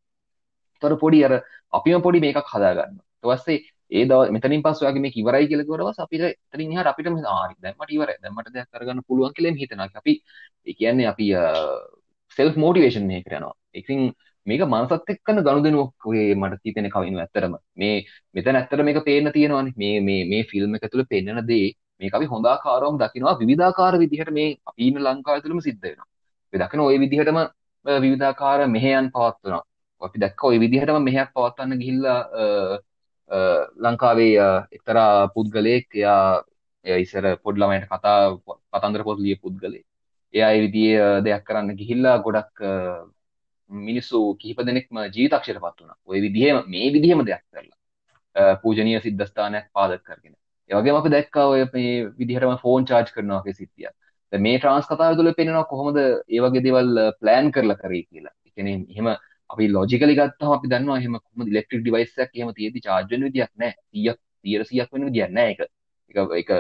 තොර 0.82 0.97
පොඩි 0.97 1.19
අර 1.24 1.34
අපිම 1.74 2.02
පොඩි 2.02 2.19
මේකක් 2.19 2.41
හදාගන්න 2.45 2.97
තවස්සේ 3.24 3.58
ඒ 3.91 4.04
දව 4.06 4.32
මෙතනින් 4.32 4.63
පස් 4.63 4.82
වගේ 4.82 5.04
මේ 5.06 5.13
ඉවරයි 5.15 5.47
කියලා 5.47 5.67
කිව්වරවස් 5.67 6.00
අපිට 6.00 6.24
එතනින් 6.26 6.74
එහාට 6.74 6.91
අපිට 6.93 7.10
මේ 7.10 7.28
ආ 7.28 7.45
දැන් 7.58 7.76
මට 7.76 7.91
ඉවරයි 7.91 8.17
දැන් 8.17 8.36
මට 8.36 8.54
දෙයක් 8.56 8.69
කරගන්න 8.71 9.06
පුළුවන් 9.08 9.36
කියලා 9.38 9.56
හිතනවා 9.56 9.89
අපි 9.95 10.13
ඒ 10.67 10.74
කියන්නේ 10.74 11.08
අපි 11.13 11.28
සෙල්ෆ් 12.38 12.56
මොටිවේෂන් 12.58 13.12
එකකට 13.12 13.38
යනවා 13.39 13.56
ඉතින් 13.74 14.02
මේක 14.47 14.63
මනසත් 14.67 15.13
එක්කන 15.13 15.43
ගනුදෙනුවක් 15.43 16.08
ඔය 16.08 16.24
මට 16.36 16.62
හිතෙන 16.65 16.89
කවිනු 16.89 17.19
ඇත්තටම 17.19 17.56
මේ 17.76 17.95
මෙතන 18.36 18.56
ඇත්තට 18.56 18.86
මේක 18.88 19.00
පේන්න 19.04 19.32
තියෙනවානේ 19.32 19.78
මේ 19.78 19.95
මේ 20.02 20.21
මේ 20.26 20.43
ෆිල්ම් 20.45 20.78
එක 20.78 20.88
තුළ 20.88 21.06
පෙන්වන 21.06 21.41
දේ 21.45 21.67
මේක 22.02 22.14
අපි 22.18 22.28
හොඳාකාරවම 22.34 22.96
දකිනවා. 23.02 23.36
විවිධාකාර 23.42 23.94
විදිහට 24.04 24.32
මේ 24.38 24.50
අපි 24.70 24.82
ඉන්න 24.90 25.04
ලංකාව 25.08 25.42
තුළම 25.44 25.60
සිද්ධ 25.68 25.82
වෙනවා. 25.86 26.08
අපි 26.48 26.58
දකින 26.62 26.80
ওই 26.88 26.98
විදිහටම 27.04 27.38
විවිධාකාර 27.86 28.60
මෙහෙයන් 28.76 29.06
පවත්වනවා. 29.16 29.64
අපි 30.02 30.18
දැක්ක 30.24 30.44
ඔය 30.50 30.58
විදිහටම 30.64 30.98
මෙහයක් 31.10 31.30
පවත්වන්න 31.36 31.82
ගිහිල්ලා 31.82 32.20
ලංකාවේ 33.86 34.34
එක්තරා 34.78 35.14
පුද්ගලයෙක් 35.36 35.88
එයා 36.02 36.98
ඉස්සර 37.04 37.26
පොඩ්ලමයට 37.46 37.88
කතා 37.92 38.20
පතන්දර 38.74 39.04
පොත් 39.08 39.20
ලිය 39.26 39.36
පුද්ගලේ 39.44 39.84
එයා 40.34 40.52
විදිිය 40.66 40.98
දෙයක් 41.26 41.44
කරන්න 41.48 41.78
ගිහිල්ලා 41.82 42.18
ගොඩක් 42.26 42.56
මිනිස්සු 43.70 44.20
කිහිප 44.42 44.60
දෙනෙක්ම 44.68 44.98
ජීතක්ෂයට 45.16 45.60
පත් 45.64 45.78
වුණ. 45.82 45.96
ඔය 46.10 46.20
විදිහම 46.26 46.58
මේ 46.74 46.92
විදිහම 46.96 47.20
දෙයක් 47.30 47.44
කරලා 47.52 48.56
පූජනය 48.62 49.00
සිද්ධස්ථානයක් 49.06 49.66
පාදක් 49.76 50.04
කරගෙන. 50.08 50.36
ඒවගේ 50.71 50.95
අප 50.97 51.10
දැක්කා 51.13 51.47
ඔය 51.53 51.63
මේ 51.73 51.91
විදිහටම 52.19 52.55
ෆෝන් 52.63 52.88
චාර්ජ් 52.91 53.12
කරනවාගේ 53.15 53.55
සිද්ධිය 53.60 53.91
මේ 54.34 54.57
ට්‍රන්ස් 54.57 54.88
කතාව 54.88 55.17
තුළ 55.17 55.31
පෙනෙනවා 55.34 55.65
කොහොමද 55.65 55.97
ඒවගේ 55.99 56.63
දෙවල් 56.67 56.91
ප්ලෑන් 57.21 57.47
uh, 57.47 57.53
කරලා 57.55 57.77
කරේ 57.77 58.03
කියලා. 58.03 58.36
එකන 58.49 58.67
එහෙම 58.67 59.07
අපි 59.49 59.65
ලෝජිකලි 59.67 60.15
ගත්තම 60.15 60.53
අපි 60.57 60.71
දන්නවා 60.73 60.99
එහෙම 60.99 61.17
කොහොමද 61.19 61.51
ඉලෙක්ට්‍රික් 61.53 61.81
ඩිවයිස් 61.81 62.13
එකක් 62.17 62.38
එහෙම 62.38 62.53
තියෙදි 62.60 62.86
charge 62.88 63.12
වෙන 63.13 63.27
විදියක් 63.27 63.51
නැහැ 63.55 63.75
100ක් 64.05 64.19
100ක් 64.69 64.91
වෙන 64.93 65.10
විදියක් 65.10 65.36
නැහැ 65.38 65.51
ඒක. 65.51 65.62
ඒක 66.12 66.38
ඒක 66.39 66.51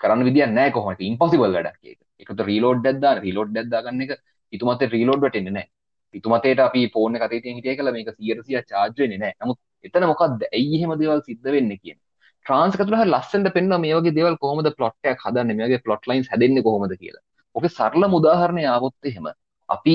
කරන්න 0.00 0.26
විදියක් 0.28 0.50
නැහැ 0.50 0.74
කොහොමද? 0.78 1.06
ඉම්පොසිබල් 1.10 1.54
වැඩක් 1.58 1.80
ඒක. 1.84 2.00
ඒකට 2.20 2.44
රීලෝඩ් 2.48 2.90
එකක් 2.90 3.00
දාන්න 3.04 3.22
රීලෝඩ් 3.22 3.56
එකක් 3.60 3.70
දාගන්න 3.70 4.04
එක 4.04 4.12
හිතුමතේ 4.52 4.90
රීලෝඩ් 4.90 5.24
වැටෙන්නේ 5.24 5.54
නැහැ 5.56 5.70
හිතුමතේට 6.14 6.62
අපි 6.66 6.82
ෆෝන් 6.94 7.16
එක 7.18 7.26
අතේ 7.26 7.40
තියෙන 7.40 7.58
හිටිය 7.58 7.76
කියලා 7.78 7.94
මේක 7.96 8.10
100 8.12 8.62
charge 8.70 9.02
වෙන්නේ 9.02 9.20
නැහැ 9.22 9.38
නමුත් 9.42 9.58
එතන 9.88 10.06
මොකක්ද 10.10 10.46
ඇයි 10.50 10.78
එහෙම 10.78 10.94
දේවල් 11.00 11.22
සිද්ධ 11.28 11.50
වෙන්නේ 11.56 11.80
කියන 11.82 11.98
ට්‍රාන්ස් 12.46 12.74
එක 12.76 12.82
තුළ 12.86 12.98
හරි 13.00 13.10
ලස්සනට 13.10 13.54
පෙන්වනවා 13.56 13.82
මේ 13.84 13.94
වගේ 13.98 14.16
දේවල් 14.18 14.36
කොහොමද 14.42 14.68
ප්ලොට් 14.78 15.10
එකක් 15.12 15.22
හදන්නේ 15.26 15.56
මේ 15.58 15.68
වගේ 15.68 15.84
ප්ලොට් 15.86 16.08
ලයින්ස් 16.10 16.28
හැදෙන්නේ 16.32 16.66
කොහොමද 16.66 16.92
කියලා. 17.02 17.24
ඔකේ 17.56 17.76
සරලම 17.78 18.12
උදාහරණයක් 18.18 18.68
ආවොත් 18.74 19.08
එහෙම 19.10 19.26
අපි 19.68 19.94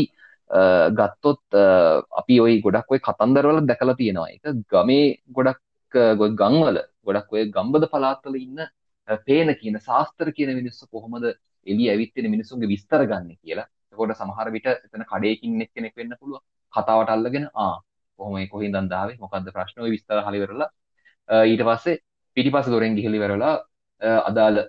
ගත්තොත් 0.99 1.43
අපි 2.21 2.39
ඔයි 2.45 2.61
ගොඩක් 2.65 2.93
ඔය 2.93 2.99
කතන්දරවල 3.07 3.59
දැකලා 3.71 3.99
තියෙනවා. 4.01 4.29
එක 4.35 4.43
ගමේ 4.73 5.05
ගොඩක් 5.37 5.61
ගොත් 6.21 6.33
ගංවල 6.41 6.79
ගොඩක් 7.07 7.33
ඔය 7.33 7.43
ගම්බද 7.55 7.89
පලාත්තල 7.93 8.39
ඉන්න 8.45 8.65
පේන 9.27 9.53
කියන 9.61 9.77
ශාස්ත්‍ර 9.87 10.31
කියන 10.37 10.55
මිනිස්සු 10.59 10.87
කොහොමද 10.87 11.25
එලි 11.67 11.85
ඇවිත්තින 11.93 12.31
මිනිසුන්ගේ 12.35 12.71
විස්තර 12.73 13.05
ගන්න 13.05 13.37
කියලා. 13.37 13.67
කොට 13.99 14.15
සමහර 14.17 14.49
විට 14.55 14.67
එතන 14.73 15.05
කඩයකින් 15.11 15.61
එක් 15.63 15.71
කෙනෙක් 15.75 15.93
වෙන්න 15.99 16.17
පුළුව 16.19 16.41
කතාවට 16.73 17.15
අල්ලගෙන 17.15 17.47
ආ 17.65 17.73
කොහොම 18.19 18.35
කොහි 18.53 18.67
දන්දාවේ 18.75 19.17
මොකක්ද 19.23 19.49
ප්‍රශ්නව 19.55 19.89
විස්තර 19.95 20.21
හලිවරලා. 20.27 20.69
ඊට 21.51 21.63
පස්සේ 21.69 21.99
පිටිපස 22.37 22.67
දොරෙන් 22.73 22.97
ගිහිලි 22.97 23.19
වෙරලා 23.23 23.55
අදාළ 24.29 24.59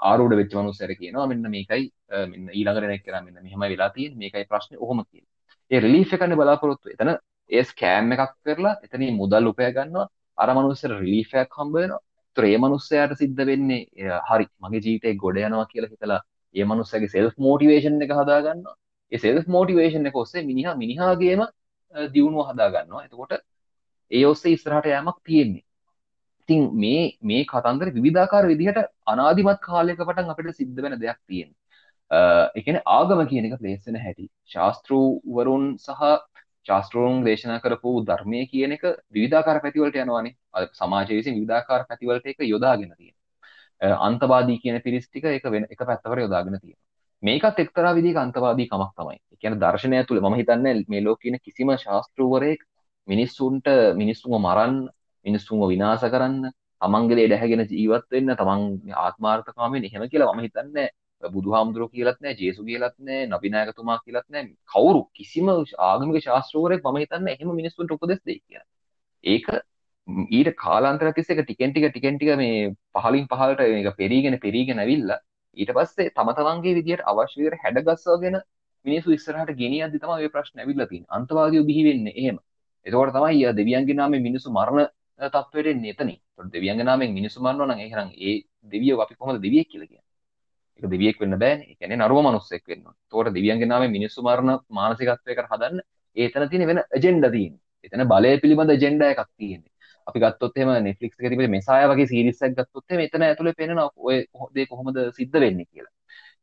ආරුඩ 0.00 0.34
වෙච්ච 0.40 0.54
මනුස්සයර 0.58 0.92
කියනවා 1.00 1.26
මෙන්න 1.32 1.50
මේකයි 1.56 1.84
මෙන්න 2.32 2.46
ඊළඟට 2.50 2.90
නෙක් 2.92 3.02
කරා 3.06 3.22
මෙන්න 3.26 3.42
මෙහෙම 3.46 3.66
වෙලා 3.66 3.90
තියෙන 3.96 4.14
මේකයි 4.22 4.44
ප්‍රශ්නේ 4.52 4.82
ඔහොම 4.84 5.04
කියන. 5.04 5.24
ඒ 5.70 5.80
රිලීෆ් 5.80 6.14
එකනේ 6.16 6.40
බලාපොරොත්තු 6.40 6.94
එතන 6.94 7.10
ඒ 7.50 7.64
ස්කෑම් 7.64 8.12
එකක් 8.14 8.32
කරලා 8.46 8.74
එතනින් 8.86 9.14
මුදල් 9.20 9.50
උපය 9.52 9.68
ගන්නවා 9.76 10.06
අර 10.38 10.48
මනුස්සර 10.58 10.90
රිලීෆ් 10.96 11.34
එකක් 11.42 11.60
හම්බ 11.60 11.74
වෙනවා. 11.76 12.00
ඒතර 12.36 12.44
ඒ 12.46 12.58
මනුස්සයාට 12.64 13.14
සිද්ධ 13.22 13.42
වෙන්නේ 13.50 13.80
හරි 14.28 14.46
මගේ 14.64 14.82
ජීවිතේ 14.84 15.14
ගොඩ 15.24 15.38
යනවා 15.40 15.66
කියලා 15.72 15.92
හිතලා 15.94 16.20
ඒ 16.54 16.64
මනුස්සයාගේ 16.64 17.14
සෙල්ෆ් 17.16 17.34
මෝටිවේෂන් 17.46 18.02
එක 18.06 18.12
හදා 18.20 18.40
ගන්නවා. 18.46 18.76
ඒ 19.12 19.18
සෙල්ෆ් 19.18 19.46
මෝටිවේෂන් 19.56 20.10
එක 20.10 20.16
ඔස්සේ 20.16 20.44
මිනිහා 20.50 20.74
මිනිහාගේම 20.82 21.42
දියුණුව 22.14 22.46
හදා 22.50 22.68
ගන්නවා. 22.74 23.04
එතකොට 23.06 23.32
ඒ 24.10 24.24
ඔස්සේ 24.26 24.54
ඉස්සරහට 24.56 24.86
යෑමක් 24.86 25.18
තියෙන්නේ. 25.28 25.64
ඉතින් 26.50 26.70
මේ 26.74 27.02
මේ 27.22 27.44
කතන්දර 27.44 27.88
විවිධාකාර 27.96 28.44
විදිහට 28.46 28.78
අනාදිමත් 29.06 29.60
කාලයක 29.60 29.98
පටන් 30.00 30.32
අපිට 30.32 30.56
සිද්ධ 30.56 30.82
වෙන 30.82 30.98
දෙයක් 30.98 31.18
තියෙන 31.24 31.50
එකන 32.54 32.80
ආගම 32.88 33.22
කියන 33.26 33.46
එක 33.46 33.58
ප්ලේස්සෙන 33.58 33.96
හැටි. 33.96 34.26
ශාස්තෘවරුන් 34.46 35.64
සහ 35.78 36.02
ශාස්ත්‍රෝන් 36.66 37.24
දේශනා 37.24 37.60
කරපු 37.60 37.92
ධර්මය 38.04 38.42
කියන 38.46 38.72
එක 38.72 38.84
විධාකාර 39.10 39.62
පැතිවලට 39.62 39.96
යනවානේ. 39.96 40.34
සමාජය 40.72 41.12
විසින් 41.12 41.34
විධාකාර 41.36 41.86
පැතිවලට 41.88 42.26
එක 42.26 42.38
යොදාගෙන 42.44 42.94
තියෙන 42.96 43.16
අන්තවාදී 44.00 44.58
කියන 44.58 44.80
පිරිස්ටික 44.82 45.24
එක 45.26 45.44
වෙන 45.46 45.66
එක 45.70 45.80
පැත්තවර 45.82 46.18
යොදාගෙන 46.20 46.58
තියෙන 46.60 46.78
මේකත් 47.22 47.58
එක්තරා 47.58 47.94
විදිහක 47.94 48.16
අන්තවාදී 48.18 48.68
කමක් 48.68 48.92
තමයි. 48.96 49.18
කියන 49.38 49.54
දර්ශනය 49.56 50.04
තුළ 50.04 50.20
ම 50.20 50.34
හිතන්න 50.34 50.84
මේ 50.88 51.00
ලෝ 51.00 51.16
කියන 51.16 51.38
කිසිම 51.38 51.76
ශාස්තෘවරයෙක් 51.76 52.60
මිනිස්සුන්ට 53.08 53.66
මිනිස්සුම 53.96 54.34
මරන්න 54.38 54.80
මිනිස්සුන්ව 55.26 55.68
විනාශ 55.68 56.06
කරන්න 56.06 56.50
තමන්ගේ 56.80 57.26
ඩැහැගෙන 57.26 57.62
ජීවත් 57.72 58.06
වෙන්න 58.10 58.34
තමන් 58.34 58.62
ආත්මාර්ථකාමෙන් 58.98 59.84
එහෙම 59.84 60.04
කියලා 60.08 60.32
මම 60.32 60.44
හිතන්නේ 60.46 60.88
බුදුහාමුදුරුව 61.22 61.90
කියලත් 61.92 62.20
නෑ 62.20 62.34
ජේසු 62.34 62.64
කියලත් 62.64 62.94
නෑ 63.00 63.26
නබිනායකතුමා 63.28 63.98
කියලත් 64.04 64.26
නෑ 64.28 64.44
කවුරු 64.66 65.02
කිසිම 65.14 65.50
ආගමික 65.80 66.22
ශාස්ත්‍රවරයෙක් 66.26 66.84
මම 66.84 67.00
හිතන්නේ 67.04 67.34
එහෙම 67.34 67.50
මිනිස්සුන්ට 67.54 67.96
උපදෙස් 67.96 68.20
දෙයි 68.22 68.38
කියලා. 68.40 68.68
ඒක 69.24 69.46
ඊට 70.30 70.50
කාලාන්තරයක් 70.56 71.16
තිස්සේ 71.16 71.36
ඒක 71.36 71.44
ටිකෙන් 71.44 71.72
ටික 71.72 71.88
ටිකෙන් 71.88 72.16
ටික 72.16 72.32
මේ 72.36 72.70
පහලින් 72.96 73.26
පහලට 73.26 73.60
මේක 73.68 73.90
පෙරීගෙන 73.96 74.38
පෙරීගෙන 74.38 74.78
ඇවිල්ලා 74.78 75.20
ඊට 75.56 75.72
පස්සේ 75.76 76.14
තම 76.16 76.30
තමන්ගේ 76.38 76.76
විදියට 76.78 77.04
අවශ්‍ය 77.04 77.36
විදියට 77.40 77.62
හැඩගස්සවගෙන 77.64 78.38
මිනිස්සු 78.86 79.12
ඉස්සරහට 79.12 79.52
ගෙනියද්දි 79.56 79.98
තමයි 79.98 80.18
මේ 80.18 80.32
ප්‍රශ්න 80.34 80.62
ඇවිල්ලා 80.62 80.86
තියෙන්නේ. 80.86 81.10
අන්තවාදීව 81.10 81.66
බිහි 81.66 81.84
වෙන්නේ 81.84 82.16
එහෙම. 82.16 82.38
එතකොට 82.86 83.12
තමයි 83.12 83.52
දෙවියන්ගේ 83.54 83.94
නාමයෙන් 83.94 84.22
මිනිස්සු 84.22 84.48
මරණ 84.50 84.88
තත්වයට 85.20 85.72
එන්නේ 85.72 85.92
එතනින්. 85.94 86.18
ඒකට 86.38 86.52
දෙවියන්ගේ 86.54 86.86
නාමයෙන් 86.90 87.12
මිනිස්සු 87.18 87.38
මරනවා 87.40 87.68
නම් 87.68 87.80
එහෙනම් 87.86 88.08
ඒ 88.18 88.36
දෙවියෝ 88.72 89.00
අපි 89.04 89.14
කොහොමද 89.14 89.42
දෙවියෙක් 89.46 89.68
කියලා 89.70 89.90
කියන්නේ? 89.90 90.06
ඒක 90.80 90.90
දෙවියෙක් 90.94 91.20
වෙන්න 91.22 91.38
බෑනේ. 91.42 91.70
ඒ 91.70 91.76
කියන්නේ 91.76 92.00
නරුව 92.00 92.20
මිනිස්සෙක් 92.28 92.64
වෙන්න 92.70 92.86
ඕනේ. 92.86 93.00
ඒතකොට 93.02 93.34
දෙවියන්ගේ 93.38 93.70
නාමයෙන් 93.72 93.92
මිනිස්සු 93.96 94.22
මරන 94.22 94.50
මානසිකත්වයකට 94.78 95.50
හදන්න 95.52 95.80
ඒතන 96.16 96.48
තියෙන 96.50 96.66
වෙන 96.70 96.82
ඇජෙන්ඩා 96.86 97.30
තියෙන්නේ. 97.30 97.62
එතන 97.84 98.04
බලය 98.12 98.32
පිළිබඳ 98.42 98.74
ඇජෙන්ඩා 98.76 99.10
එකක් 99.14 99.28
තියෙන්නේ. 99.36 99.72
අපි 100.06 100.18
ගත්තොත් 100.20 100.56
එහෙම 100.56 100.70
Netflix 100.86 101.12
එකේ 101.18 101.32
තිබෙන 101.32 101.50
මෙසාය 101.56 101.86
වගේ 101.90 102.10
සීරීස් 102.12 102.42
එකක් 102.42 102.56
ගත්තොත් 102.58 102.84
එහෙම 102.90 103.02
එතන 103.06 103.26
ඇතුලේ 103.28 103.54
පේන 103.54 103.78
ඔය 103.78 104.16
දේ 104.54 104.66
කොහොමද 104.66 105.00
සිද්ධ 105.18 105.40
වෙන්නේ 105.44 105.66
කියලා. 105.66 105.92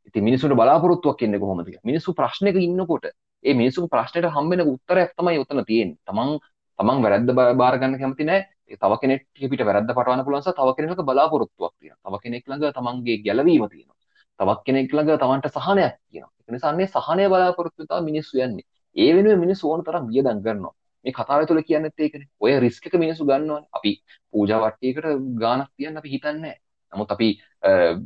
ඉතින් 0.08 0.24
මිනිස්සුන්ට 0.24 0.58
බලාපොරොත්තුවක් 0.60 1.24
ඉන්නේ 1.24 1.40
කොහොමද 1.40 1.66
කියලා. 1.66 1.88
මිනිස්සු 1.90 2.13
ප්‍රශ්නයක 2.13 2.60
ඉන්නකොට 2.68 3.10
ඒ 3.44 3.54
මිනිස්සු 3.54 3.88
ප්‍රශ්නෙට 3.88 4.30
හම්බෙන 4.36 4.63
උත්තරයක් 4.66 5.12
තමයි 5.18 5.42
උතන 5.44 5.63
තියෙන්නේ. 5.70 6.00
තමන් 6.08 6.38
තමන් 6.80 7.04
වැරද්ද 7.06 7.30
බාර 7.62 7.76
ගන්න 7.82 8.00
කැමති 8.02 8.30
නැහැ. 8.30 8.46
තව 8.75 8.93
කෙනෙක් 9.01 9.21
පිට 9.51 9.63
වැරද්ද 9.67 9.91
පටවන්න 9.97 10.23
පුළුවන් 10.25 10.41
නිසා 10.41 10.58
තව 10.60 10.69
කෙනෙකුට 10.77 11.06
බලාපොරොත්තුවක් 11.10 11.73
තියෙනවා. 11.80 12.03
තව 12.06 12.15
කෙනෙක් 12.23 12.43
ළඟ 12.49 12.73
තමන්ගේ 12.77 13.17
ගැළවීම 13.25 13.63
තියෙනවා. 13.73 13.97
තවත් 14.39 14.60
කෙනෙක් 14.67 14.93
ළඟ 14.93 15.19
තමන්ට 15.21 15.47
සහනයක් 15.56 15.93
තියෙනවා. 16.12 16.34
ඒ 16.47 16.51
නිසා 16.56 16.71
අන්නේ 16.73 16.88
සහනය 16.88 17.23
බලාපොරොත්තු 17.34 17.88
තමයි 17.88 18.06
මිනිස්සු 18.10 18.43
යන්නේ. 18.45 18.67
ඒ 18.95 19.10
වෙනුවෙන් 19.15 19.39
මිනිස්සු 19.45 19.71
ඕන 19.71 19.84
තරම් 19.88 20.06
වියදම් 20.12 20.39
කරනවා. 20.45 20.73
මේ 21.06 21.13
කතාව 21.17 21.45
තුළ 21.47 21.62
කියන්නෙත් 21.67 21.99
ඒකනේ. 22.06 22.27
ඔය 22.43 22.60
රිස්ක් 22.60 22.88
එක 22.88 22.95
මිනිස්සු 23.03 23.23
ගන්නවානේ. 23.30 23.69
අපි 23.77 23.91
පූජා 24.32 24.60
වට්ටියකට 24.63 25.06
ගාණක් 25.43 25.69
තියන්න 25.77 25.99
අපි 26.01 26.10
හිතන්නේ 26.15 26.41
නැහැ. 26.41 26.60
නමුත් 26.93 27.12
අපි 27.15 27.27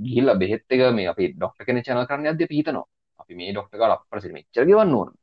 ගිහිල්ලා 0.05 0.39
බෙහෙත් 0.41 0.63
එක 0.73 0.81
මේ 0.97 1.07
අපි 1.13 1.33
ડોක්ටර් 1.33 1.65
කෙනෙක් 1.67 1.85
channel 1.87 2.05
කරන්න 2.09 2.31
යද්දී 2.33 2.47
අපි 2.49 2.59
හිතනවා. 2.59 2.85
අපි 3.21 3.33
මේ 3.39 3.53
ડોක්ටර් 3.53 3.77
ගාලා 3.81 3.97
අප්පරසිට 3.99 4.33
මෙච්චර 4.37 4.65
ගෙවන්න 4.69 4.95
ඕනද? 4.99 5.13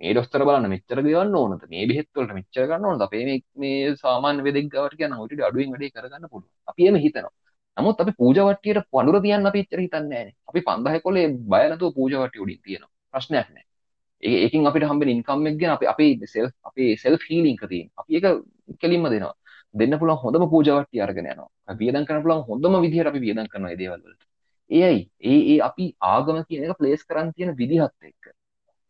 මේ 0.00 0.12
ඩොස්තර 0.12 0.42
බලන්න 0.44 0.68
මෙච්චර 0.68 0.98
ගෙවන්න 1.04 1.34
ඕනද? 1.34 1.62
මේ 1.68 1.86
බෙහෙත් 1.90 2.08
වලට 2.12 2.36
මෙච්චර 2.38 2.66
ගන්න 2.70 2.88
ඕනද? 2.88 3.02
අපේ 3.02 3.24
මේ 3.24 3.38
මේ 3.56 3.94
සාමාන්‍ය 3.96 4.42
වෙදෙක් 4.42 4.68
ගාවට 4.72 4.96
කියන 4.98 5.14
ඔයිට 5.16 5.44
අඩුවෙන් 5.48 5.72
වැඩේ 5.72 5.92
කරගන්න 5.92 6.30
පුළුවන්. 6.32 6.50
අපි 6.68 6.88
එමෙ 6.90 7.00
හිතනවා. 7.00 7.32
නමුත් 7.76 8.00
අපි 8.00 8.12
පූජා 8.18 8.44
වට්ටියට 8.48 8.90
පඳුර 8.92 9.16
තියන්න 9.22 9.48
අපි 9.50 9.62
එච්චර 9.64 9.80
හිතන්නේ 9.84 10.10
නැහැ 10.10 10.34
අපි 10.50 10.60
5000 10.66 11.02
කොලේ 11.06 11.26
බය 11.52 11.62
නැතුව 11.70 11.96
පූජා 11.98 12.20
වට්ටිය 12.22 12.44
උඩින් 12.44 12.60
තියෙනවා. 12.62 12.92
ප්‍රශ්නයක් 13.14 13.48
නැහැ. 13.48 13.66
ඒ 14.22 14.36
ඒකින් 14.44 14.68
අපිට 14.68 14.86
හම්බෙන 14.90 15.14
ඉන්කම් 15.14 15.48
එක 15.50 15.58
ගැන 15.60 15.74
අපි 15.76 15.90
අපේ 15.94 16.30
සෙල්ෆ් 16.34 16.52
අපේ 16.70 16.92
සෙල්ෆ් 17.04 17.26
හීලින්గ్ 17.30 17.64
එක 17.64 17.70
තියෙන 17.72 17.90
අපි 17.96 18.10
ඒක 18.16 18.26
කෙලින්ම 18.80 19.08
දෙනවා. 19.08 19.34
දෙන්න 19.74 19.98
පුළුවන් 20.00 20.22
හොඳම 20.22 20.46
පූජා 20.52 20.78
වට්ටිය 20.78 21.02
අරගෙන 21.06 21.26
යනවා. 21.26 21.50
අපි 21.68 21.80
වියදම් 21.82 22.06
කරන්න 22.08 22.24
පුළුවන් 22.24 22.46
හොඳම 22.48 22.80
විදිහට 22.84 23.12
අපි 23.12 23.20
වියදම් 23.20 23.46
කරනවා 23.50 23.70
මේ 23.70 23.80
දේවල් 23.82 24.00
වලට. 24.00 24.22
ඒයි 24.70 25.00
ඒ 25.24 25.40
ඒ 25.52 25.58
අපි 25.68 25.84
ආගම 26.06 26.38
කියන 26.48 26.64
එක 26.66 26.78
ප්ලේස් 26.80 27.04
කරන් 27.04 27.32
තියෙන 27.34 27.56
විදිහත් 27.60 28.10
එක්ක. 28.10 28.35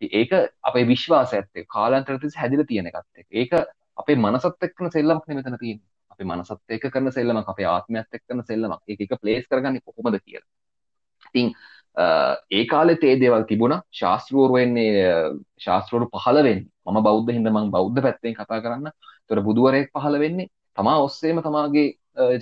ඒක 0.03 0.31
අපේ 0.63 0.87
විශ්වාසයත් 0.87 1.49
එක්ක 1.55 1.69
කාලාන්තර 1.69 2.19
තිස්සේ 2.21 2.41
හැදිලා 2.41 2.67
තියෙන 2.67 2.87
එකත් 2.87 3.07
එක්ක. 3.21 3.29
ඒක 3.33 3.53
අපේ 3.97 4.17
මනසත් 4.17 4.69
එක්කන 4.69 4.91
සෙල්ලමක් 4.91 5.25
නෙමෙයි 5.29 5.45
මෙතන 5.45 5.59
තියෙන්නේ. 5.59 5.89
අපේ 6.11 6.27
මනසත් 6.27 6.77
එක්ක 6.77 6.91
කරන 6.93 7.13
සෙල්ලමක් 7.13 7.49
අපේ 7.49 7.67
ආත්මයත් 7.67 8.09
එක්ක 8.13 8.25
කරන 8.29 8.45
සෙල්ලමක්. 8.45 8.83
ඒක 8.89 9.01
එක 9.01 9.21
ප්ලේස් 9.21 9.49
කරගන්නේ 9.51 9.85
කොහොමද 9.85 10.19
කියලා. 10.21 10.49
ඉතින් 11.29 11.55
ඒ 12.51 12.65
කාලෙත් 12.67 13.05
ඒ 13.05 13.17
දේවල් 13.21 13.45
තිබුණා. 13.45 13.83
ශාස්ත්‍රවරු 13.91 14.53
වෙන්නේ 14.53 15.07
ශාස්ත්‍රවරු 15.59 16.11
පහළ 16.13 16.43
වෙන්නේ. 16.43 16.69
මම 16.87 17.03
බෞද්ධ 17.03 17.33
හින්දා 17.33 17.53
මම 17.53 17.71
බෞද්ධ 17.71 18.03
පැත්තෙන් 18.03 18.35
කතා 18.35 18.61
කරන්න. 18.61 18.93
ඒතර 19.23 19.43
බුදුවරයෙක් 19.43 19.91
පහළ 19.95 20.19
වෙන්නේ 20.19 20.51
තමා 20.77 20.99
ඔස්සේම 21.01 21.41
තමාගේ 21.43 21.89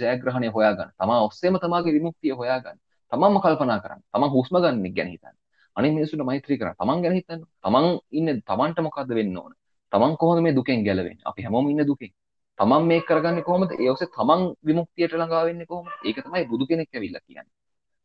ජයග්‍රහණය 0.00 0.48
හොයාගන්න. 0.48 0.90
තමා 0.98 1.20
ඔස්සේම 1.22 1.58
තමාගේ 1.58 1.92
විමුක්තිය 1.92 2.34
හොයාගන්න. 2.34 2.78
තමන්ම 3.12 3.40
කල්පනා 3.40 3.80
කරන්න. 3.80 4.02
තමන් 4.12 4.30
හුස්ම 4.30 4.58
ගන්න 4.58 4.94
ගැන 4.96 5.08
හිතන්න. 5.08 5.36
අනි 5.76 5.88
මිනිසුට 5.90 6.22
මෛත්‍රී 6.22 6.58
කර 6.58 6.70
තමන් 6.74 7.02
ගැන 7.04 7.16
හිතන්න. 7.18 7.40
තමන් 7.64 7.86
ඉන්න 8.12 8.42
තමන්ට 8.42 8.78
මොකක්ද 8.80 9.14
වෙන්න 9.18 9.36
ඕන? 9.36 9.52
තමන් 9.92 10.16
කොහොම 10.16 10.42
මේ 10.42 10.54
දුකෙන් 10.54 10.84
ගැලවෙන් 10.84 11.18
අපි 11.24 11.46
හැමෝම 11.46 11.70
ඉන්න 11.70 11.84
දුකෙන්. 11.84 12.12
තමන් 12.58 12.86
මේ 12.86 13.02
කරගන්න 13.02 13.42
කොහොමද? 13.42 13.70
ඒ 13.74 13.90
ඔස්සේ 13.90 14.10
තමන් 14.10 14.42
විමුක්තියට 14.62 15.14
ළඟා 15.14 15.44
වෙන්නේ 15.48 15.66
කොහොමද? 15.66 15.92
ඒක 16.04 16.18
තමයි 16.20 16.44
බුදු 16.46 16.66
කෙනෙක් 16.66 16.88
ඇවිල්ලා 16.90 17.22
කියන්නේ. 17.22 17.52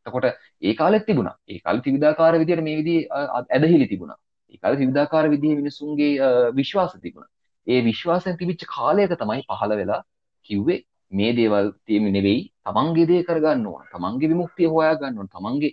එතකොට 0.06 0.26
ඒ 0.62 0.74
කාලෙත් 0.74 1.06
තිබුණා. 1.06 1.36
ඒ 1.48 1.60
කාලේ 1.60 1.82
ත්‍රිවිධාකාර 1.82 2.34
විදියට 2.38 2.62
මේ 2.62 2.76
විදිහේ 2.76 3.08
ඇදහිලි 3.50 3.86
තිබුණා. 3.86 4.18
ඒ 4.54 4.58
කාලේ 4.58 4.78
ත්‍රිවිධාකාර 4.78 5.26
විදිහේ 5.30 5.56
මිනිසුන්ගේ 5.56 6.12
විශ්වාස 6.52 6.92
තිබුණා. 6.98 7.30
ඒ 7.66 7.80
විශ්වාසයෙන් 7.84 8.36
තිබිච්ච 8.36 8.62
කාලයක 8.68 9.12
තමයි 9.14 9.42
පහළ 9.48 9.76
වෙලා 9.76 10.00
කිව්වේ 10.46 10.80
මේ 11.12 11.32
දේවල් 11.32 11.66
තියෙන්නේ 11.86 12.16
නෙවෙයි 12.18 12.40
තමන්ගේ 12.66 13.06
දේ 13.06 13.22
කරගන්න 13.22 13.66
ඕන. 13.66 13.84
තමන්ගේ 13.92 14.30
විමුක්තිය 14.32 14.68
හොයා 14.68 14.94
ගන්න 14.96 15.18
ඕන. 15.18 15.28
තමන්ගේ 15.28 15.72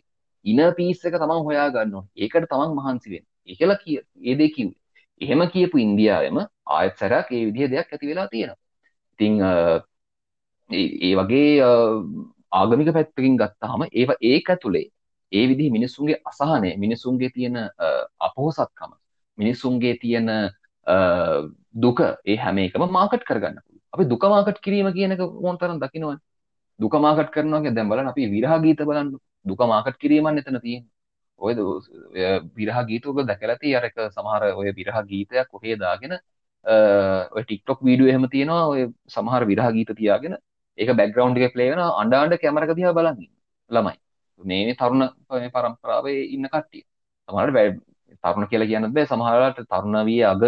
ඉන 0.52 0.60
පිස් 0.78 1.06
එක 1.08 1.16
තමන් 1.16 1.46
හොයා 1.48 1.70
ගන්න 1.76 2.06
ඒකට 2.18 2.50
තමන් 2.52 2.76
මහන්සි 2.78 3.14
වෙන්න 3.14 3.26
ඒකලා 3.48 3.78
කිය 3.78 3.98
ඒ 4.24 4.36
දේ 4.36 4.50
කිව්වේ. 4.50 4.78
එහෙම 5.22 5.42
කියපු 5.54 5.78
ඉන්දියාවෙම 5.78 6.38
ආයත් 6.68 6.96
සැරයක් 7.00 7.32
ඒ 7.32 7.44
විදිහ 7.48 7.70
දෙයක් 7.74 7.94
ඇති 7.94 8.10
වෙලා 8.10 8.28
තියෙනවා. 8.28 8.60
ඉතින් 9.14 9.34
ඒ 10.70 11.14
වගේ 11.16 11.50
ආගමික 12.52 12.90
පැත්තකින් 12.98 13.38
ගත්තාම 13.42 13.82
ඒව 13.92 14.10
ඒක 14.24 14.50
ඇතුලේ 14.50 14.86
ඒ 15.32 15.46
විදිහ 15.50 15.70
මිනිස්සුන්ගේ 15.72 16.22
අසහනය 16.26 16.70
මිනිස්සුන්ගේ 16.78 17.30
තියෙන 17.30 17.58
අපොහොසත්කම 18.20 18.92
මිනිස්සුන්ගේ 19.38 19.96
තියෙන 20.04 20.30
දුක 21.76 22.00
ඒ 22.26 22.38
හැම 22.38 22.58
එකම 22.60 22.88
මාකට් 22.92 23.28
කරගන්න 23.30 23.58
අපි 23.94 24.04
දුක 24.06 24.24
මාකට් 24.26 24.60
කිරීම 24.62 24.90
කියනක 24.94 25.22
ඕන 25.22 25.58
තරම් 25.58 25.80
දකිනවනේ. 25.80 26.20
දුක 26.80 26.94
මාකට් 26.96 27.32
කරනවා 27.32 27.62
කියන්නේ 27.62 27.76
දැන් 27.76 27.90
බලන්න 27.90 28.12
අපි 28.12 28.30
විරහ 28.34 28.54
ගීත 28.64 28.82
බලන්න 28.90 29.10
දුක 29.50 29.62
මාකට් 29.74 30.00
කිරීමක් 30.04 30.40
එතන 30.42 30.60
තියෙන්නේ. 30.66 30.90
ඔය 31.40 31.54
විරහ 32.58 32.80
ගීතවල 32.90 33.26
දැකලා 33.32 33.58
තියෙ 33.64 33.78
අර 33.80 33.86
එක 33.90 33.98
සමහර 34.16 34.44
ඔය 34.60 34.72
විරහ 34.80 35.00
ගීතයක් 35.12 35.48
කොහේ 35.54 35.76
දාගෙන 35.84 36.14
ඔය 37.36 37.44
ටික්ටොක් 37.44 37.80
වීඩියෝ 37.88 38.12
එහෙම 38.14 38.26
තියෙනවා 38.36 38.68
ඔය 38.74 38.82
සමහර 39.16 39.44
විරහ 39.52 39.68
ගීත 39.78 39.92
තියාගෙන 40.00 40.38
ඒක 40.78 40.90
බැක්ග්‍රවුන්ඩ් 41.00 41.38
එකේ 41.40 41.54
ප්ලේ 41.56 41.70
වෙනවා 41.72 41.92
අඬ 42.02 42.20
අඬ 42.22 42.42
කැමරක 42.44 42.74
දිහා 42.80 42.98
බලන් 42.98 43.18
ළමයි. 43.72 43.98
මේ 44.42 44.76
තරුණ 44.76 45.04
පරම්පරාවේ 45.56 46.22
ඉන්න 46.36 46.50
කට්ටිය. 46.54 46.84
සමහරට 47.30 47.80
තරුණ 48.24 48.50
කියලා 48.52 48.70
කියන්න 48.72 48.94
බෑ 48.96 49.06
සමහරලාට 49.12 49.60
තරුණ 49.74 49.98
විය 50.10 50.22
අග 50.32 50.44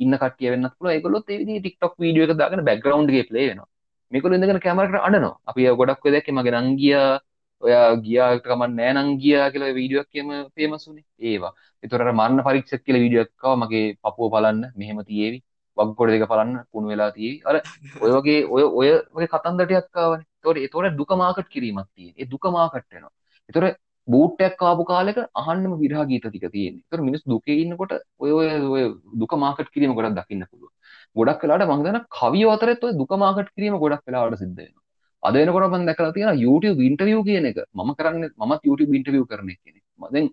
ඉන්න 0.00 0.14
කට්ටිය 0.22 0.50
වෙන්නත් 0.52 0.74
පුළුවන්. 0.76 0.94
ඒගොල්ලොත් 0.96 1.30
ඒ 1.30 1.38
විදිහේ 1.40 1.64
TikTok 1.66 1.94
වීඩියෝ 2.02 2.28
එක 2.28 2.38
දාගෙන 2.42 2.64
බෑග්ග්‍රවුන්ඩ් 2.68 3.10
එකේ 3.12 3.28
ප්ලේ 3.30 3.46
වෙනවා. 3.50 3.68
මේගොල්ලෝ 4.12 4.38
ඉඳගෙන 4.38 4.60
කැමරාවට 4.66 5.06
අඬනවා. 5.08 5.36
අපි 5.50 5.60
ගොඩක් 5.80 6.02
වෙලාවක් 6.04 6.14
දැක්කේ 6.14 6.36
මගේ 6.38 6.62
නංගියා 6.62 7.20
ඔයා 7.62 7.84
ගියාට 8.06 8.42
කමක් 8.46 8.70
නෑ 8.78 8.92
නං 8.94 9.10
ගියා 9.22 9.46
කියලා 9.54 9.76
වීඩියෝ 9.78 10.04
එකක් 10.04 10.20
එම 10.22 10.30
ෆේමස් 10.56 10.84
වුණේ 10.88 11.06
ඒවා. 11.30 11.52
ඒතර 11.84 12.04
අර 12.04 12.12
මරණ 12.12 12.44
පරීක්ෂක 12.48 12.84
කියලා 12.86 13.04
වීඩියෝ 13.04 13.24
එකක් 13.26 13.44
ආවා. 13.44 13.60
මගේ 13.62 13.86
පපුව 14.04 14.32
බලන්න. 14.34 14.62
මෙහෙම 14.80 15.00
තියේවි. 15.10 15.38
වග්ගොඩ 15.76 16.12
දෙක 16.14 16.26
බලන්න. 16.32 16.52
කුණු 16.72 16.92
වෙලා 16.92 17.10
තියෙවි. 17.16 17.38
අර 17.48 17.56
ඔය 18.04 18.10
වගේ 18.16 18.40
ඔය 18.54 18.62
ඔය 18.80 18.90
වගේ 19.14 19.32
කතන්දර 19.34 19.66
ටිකක් 19.68 20.02
ආවනේ. 20.04 20.26
ඒතකොට 20.36 20.58
ඒතකොට 20.58 20.98
දුක 21.00 21.12
මාකට් 21.22 21.48
කිරීමක් 21.54 21.88
තියෙන 21.96 22.14
ඒ 22.16 22.30
දුක 22.32 22.44
මාකට් 22.56 22.86
වෙනවා. 22.90 23.12
ඒතකොට 23.48 23.80
බූට්ටයක් 24.08 24.62
ආපු 24.62 24.84
කාලෙක 24.84 25.18
අහන්නම 25.34 25.74
විරහ 25.78 26.04
ගීත 26.10 26.24
ටික 26.26 26.46
තියෙන්නේ. 26.50 26.84
ඒතර 26.84 27.00
මිනිස් 27.08 27.22
දුකේ 27.24 27.58
ඉන්නකොට 27.62 27.92
ඔය 28.18 28.30
ඔය 28.32 28.46
ඔය 28.74 28.84
දුක 29.20 29.32
මාකට් 29.44 29.72
කිරීම 29.74 29.94
ගොඩක් 29.98 30.16
දකින්න 30.18 30.46
පුළුවන්. 30.50 30.72
ගොඩක් 31.16 31.42
වෙලාවට 31.44 31.68
මම 31.68 31.84
හිතන 31.86 32.00
කවියෝ 32.18 32.54
අතරෙත් 32.56 32.84
ඔය 32.84 32.92
දුක 33.00 33.12
මාකට් 33.24 33.52
කිරීම 33.56 33.78
ගොඩක් 33.84 34.02
වෙලාවට 34.06 34.40
සිද්ධ 34.42 34.56
වෙනවා. 34.58 34.81
අද 35.22 35.34
වෙනකොට 35.34 35.68
මම 35.70 35.86
දැකලා 35.88 36.14
තියෙනවා 36.16 36.42
YouTube 36.44 36.80
ඉන්ටර්විව් 36.88 37.20
කියන 37.28 37.46
එක. 37.50 37.60
මම 37.74 37.90
කරන්නේ 37.98 38.30
මමත් 38.40 38.62
YouTube 38.68 38.92
ඉන්ටර්විව් 38.98 39.24
කරන 39.30 39.52
කෙනෙක්. 39.56 39.84
දැන් 40.14 40.26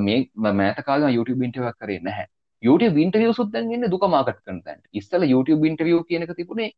මේ 0.00 0.52
මෑත 0.52 0.80
කාලේ 0.88 1.08
මම 1.08 1.16
YouTube 1.18 1.44
ඉන්ටර්විව් 1.46 1.68
එකක් 1.70 1.80
කරේ 1.82 2.00
නැහැ. 2.08 2.26
YouTube 2.62 2.96
ඉන්ටර්විව්ස් 3.04 3.42
උත් 3.44 3.52
දැන් 3.54 3.74
එන්නේ 3.76 3.92
දුක 3.94 4.06
මාකට් 4.08 4.40
කරන 4.46 4.62
තැනට. 4.62 4.84
ඉස්සෙල්ලා 4.92 5.32
YouTube 5.34 5.68
ඉන්ටර්විව් 5.70 6.02
කියන 6.08 6.24
එක 6.24 6.34
තිබුණේ 6.40 6.70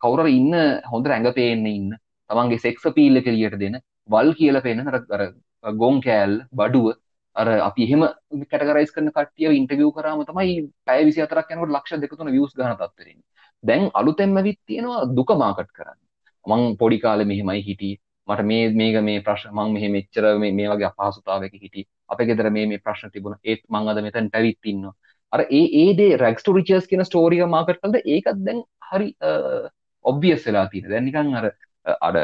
කවුරු 0.00 0.26
ඉන්න 0.28 0.52
හොඳ 0.92 1.06
රැඟ 1.06 1.32
පේන්න 1.32 1.66
ඉන්න 1.66 1.90
තමන්ගේ 2.30 2.62
සෙක්ස් 2.66 2.86
අපීල් 2.86 3.20
එක 3.20 3.26
එළියට 3.26 3.58
දෙන 3.58 3.80
වල් 4.08 4.32
කියල 4.34 4.60
පෙන 4.60 4.86
අර 4.88 5.24
ගොන් 5.64 6.00
කෑල් 6.00 6.32
බඩුව 6.52 6.94
අර 7.36 7.48
අපි 7.68 7.86
එහෙම 7.86 8.02
කටගරයිස් 8.44 8.94
කරන 8.94 9.10
කටිය 9.10 9.52
ඉන්ටවියව 9.60 9.92
කරම 9.96 10.24
තමයි 10.30 10.56
පැය 10.86 11.04
විසි 11.04 11.24
අතරක් 11.26 11.52
යනකට 11.52 11.74
ලක්ෂ 11.76 12.02
දෙකතුන 12.02 12.32
වියස් 12.36 12.56
ගන 12.58 12.76
තත්වරින් 12.80 13.20
දැන් 13.64 13.90
අලුතෙන්ම 13.94 14.40
විත් 14.42 14.60
තියෙනවා 14.66 15.04
දුක 15.18 15.30
මාකට් 15.42 15.70
කරන්න 15.72 15.98
මං 16.46 16.76
පොඩි 16.80 16.98
කාලෙ 17.00 17.24
මෙහෙමයි 17.24 17.62
හිටිය. 17.68 17.94
මට 18.28 18.44
මේ 18.50 18.68
මේක 18.72 18.96
මේ 19.02 19.22
ප්‍රශ්න 19.22 19.52
මං 19.52 19.72
මෙහෙ 19.72 19.88
මෙච්චර 19.96 20.24
මේ 20.38 20.68
වගේ 20.72 20.90
අපහසුතාවක 20.90 21.56
හිටි 21.56 21.86
අප 22.08 22.20
ගෙදර 22.28 22.50
මේ 22.50 22.78
ප්‍රශ්න 22.78 23.10
තිබුණ. 23.10 23.40
ඒත් 23.44 23.62
මං 23.68 23.88
අද 23.88 24.02
මෙතැන් 24.02 24.30
පැවිත් 24.30 24.72
ඉන්න 24.72 24.90
අර 25.32 25.40
ඒ 25.50 25.64
ඒදේ 25.82 26.16
රැක්ස්ට 26.16 26.50
රිචස් 26.50 26.88
කියන 26.90 27.04
ස්ටෝරිය 27.04 27.46
මාකට් 27.54 27.80
කලද 27.82 27.96
ඒකත් 28.06 28.42
දැන් 28.48 28.60
හරි 28.90 29.08
ඔබ්වියස් 30.04 30.46
වෙලා 30.48 30.66
තියෙන 30.72 30.90
දැන්නිකන් 30.90 31.38
අර 31.40 31.46
අඩ 32.00 32.18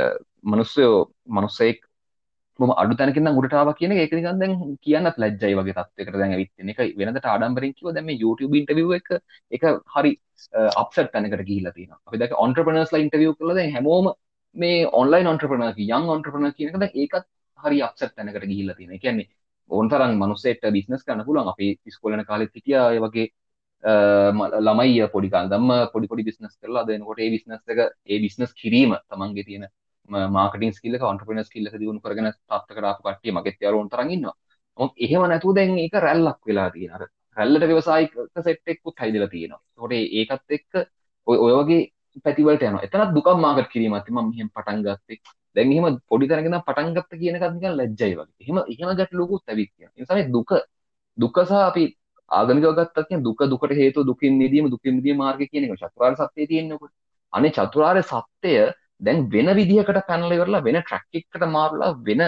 මනුස්සයෝ 0.44 0.94
මනුස්සෙක් 1.28 1.80
ම 2.60 2.72
අඩු 2.82 2.94
තැනකින් 3.00 3.28
උඩටාව 3.30 3.70
කියන 3.78 3.92
ඒක 3.96 4.12
නිකන් 4.16 4.40
දැන් 4.42 4.54
කියන්නත් 4.86 5.20
ලැජ්ජයි 5.22 5.54
වගේ 5.58 5.74
තත්යකට 5.78 6.16
දැන් 6.20 6.34
ඇවිත් 6.36 6.50
තියෙන 6.54 6.72
එක 6.72 6.80
වෙනදට 7.00 7.28
ආඩම්බරෙන් 7.32 7.74
කිව්ව 7.78 7.94
දැන් 7.96 8.06
මේ 8.08 8.20
YouTube 8.22 8.58
ඉන්ටර්විව් 8.60 8.94
එක 8.98 9.08
එක 9.58 9.64
හරි 9.94 10.12
අප්සෙට් 10.82 11.12
තැනකට 11.14 11.44
ගිහිල්ලා 11.50 11.74
තියෙනවා. 11.76 12.00
අපි 12.06 12.20
දැන් 12.22 12.36
ඔන්ටර්ප්‍රනර්ස්ලා 12.46 13.02
ඉන්ටර්විව් 13.04 13.36
කරලා 13.38 13.58
දැන් 13.60 13.74
හැමෝම 13.76 14.12
මේ 14.56 14.86
ඔන්ලයින් 15.02 15.30
ඔන්ටර්ප්‍රනර් 15.32 15.74
කි 15.78 15.90
යං 15.98 16.14
ඔන්ටර්ප්‍රනර් 16.16 16.56
කියන 16.56 16.72
එක 16.72 16.80
දැන් 16.84 16.96
ඒකත් 17.02 17.26
හරි 17.58 17.82
අප්සෙට් 17.88 18.14
තැනකට 18.16 18.48
ගිහිල්ලා 18.52 18.76
තියෙනවා. 18.78 18.98
ඒ 18.98 19.04
කියන්නේ 19.04 19.28
ඕන 19.70 19.88
තරම් 19.88 20.16
මනුස්සෙට 20.22 20.64
බිස්නස් 20.78 21.04
කරන්න 21.04 21.26
පුළුවන්. 21.26 21.52
අපි 21.52 21.68
ඉස්කෝලේ 21.86 22.20
යන 22.20 22.28
කාලෙත් 22.30 22.56
හිටියා 22.56 22.86
ඒ 22.94 23.02
වගේ 23.06 23.28
ළමයි 24.66 25.08
පොඩි 25.12 25.28
කාලදම්ම 25.34 25.70
පොඩි 25.92 26.08
පොඩි 26.12 26.28
බිස්නස් 26.28 26.56
කරලා. 26.62 26.86
දෙනකොට 26.86 27.20
ඒ 27.20 27.30
බිස්නස් 27.30 27.62
එක 27.68 27.78
ඒ 28.06 28.18
බිස්නස් 28.24 28.52
කිරීම 28.62 28.96
තමන්ගේ 29.08 29.44
තියෙන 29.48 29.68
මාර්කටින් 30.10 30.72
ස්කිල්ල 30.72 30.96
ඔන්ට්‍රපිනස් 31.02 31.50
කිල්ල 31.54 31.70
දියුණු 31.72 32.00
කරගෙන 32.00 32.30
තත්ත 32.32 32.76
කරාපු 32.76 33.02
කට්ටිය 33.06 33.32
මගෙත් 33.32 33.58
යාළුවොන් 33.60 33.90
තරම් 33.92 34.10
ඉන්නවා. 34.16 34.36
මොකද 34.78 34.94
එහෙම 35.06 35.22
නැතුව 35.32 35.54
දැන් 35.56 35.78
ඒක 35.78 35.94
රැල්ලක් 36.06 36.40
වෙලා 36.46 36.68
තියෙන 36.70 36.92
අර 36.96 37.02
රැල්ලට 37.36 37.68
ව්‍යවසායික 37.70 38.12
සෙට් 38.46 38.72
එකකුත් 38.72 38.96
හැදිලා 39.02 39.28
තියෙනවා. 39.28 39.60
ඒකට 39.90 40.20
ඒකත් 40.20 40.56
එක්ක 40.56 40.72
ඔය 41.26 41.36
ඔය 41.38 41.52
වගේ 41.58 41.82
පැතිවලට 42.24 42.62
යනවා. 42.62 42.82
එතනත් 42.86 43.14
දුකක් 43.16 43.28
මාකට් 43.44 43.70
කිරීමක් 43.72 44.04
තමයි 44.06 44.22
මම 44.22 44.30
මෙහෙම 44.30 44.50
පටන් 44.56 44.82
ගත්තේ. 44.86 45.20
දැන් 45.56 45.72
එහෙම 45.72 46.00
පොඩි 46.10 46.28
තැනක 46.30 46.48
ඉඳන් 46.48 46.62
පටන් 46.66 46.92
ගත්ත 46.96 47.20
කියන 47.22 47.38
එකත් 47.38 47.54
නිකන් 47.54 47.76
ලැජ්ජයි 47.76 48.14
වගේ. 48.18 48.34
එහෙම 48.42 48.58
එහෙම 48.64 48.96
ගැටලුකුත් 48.98 49.42
ඇවිත් 49.48 49.70
තියෙනවා. 49.74 49.96
ඒ 49.96 50.02
නිසා 50.02 50.28
දුක 50.36 50.50
දුක 51.18 51.36
සහ 51.44 51.52
අපි 51.62 51.84
ආගමිකව 52.30 52.72
ගත්තත් 52.78 53.06
කියන 53.08 53.22
දුක 53.22 53.40
දුකට 53.52 53.76
හේතුව 53.80 54.06
දුකින් 54.10 54.38
මිදීම 54.42 54.70
දුකින් 54.74 54.94
මිදීම 54.98 55.16
මාර්ගය 55.22 55.46
කියන 55.52 55.64
එක. 55.66 55.78
චතුරාර්ය 55.82 56.16
සත්‍යයේ 56.20 56.50
තියෙනකොට 56.52 56.92
අනේ 57.32 57.52
චතුරාර්ය 57.52 58.02
සත්‍යය 58.04 58.70
දැන් 59.00 59.26
වෙන 59.34 59.48
විදිහකට 59.58 60.00
පැනලා 60.08 60.38
ඉවරලා 60.38 60.64
වෙන 60.68 60.78
ට්‍රැක් 60.82 61.20
එකකට 61.20 61.44
මාරලා 61.56 61.90
වෙන 62.08 62.22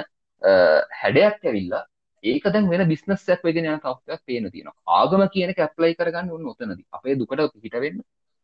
හැඩයක් 1.01 1.49
ඇවිල්ලා 1.49 1.85
ඒක 2.25 2.45
දැන් 2.55 2.69
වෙන 2.73 2.83
බිස්නස් 2.93 3.25
එකක් 3.35 3.43
වෙගෙන 3.49 3.69
යන 3.71 3.81
තත්ත්වයක් 3.85 4.21
පේන 4.27 4.45
තියෙනවා. 4.51 4.77
ආගම 4.99 5.23
කියන 5.35 5.51
එක 5.53 5.63
ඇප්ලයි 5.65 5.95
කරගන්න 6.01 6.31
ඕන 6.35 6.45
උතනදී. 6.53 6.87
අපේ 6.97 7.17
දුකට 7.21 7.57
පිට 7.65 7.77
වෙන්න 7.85 7.99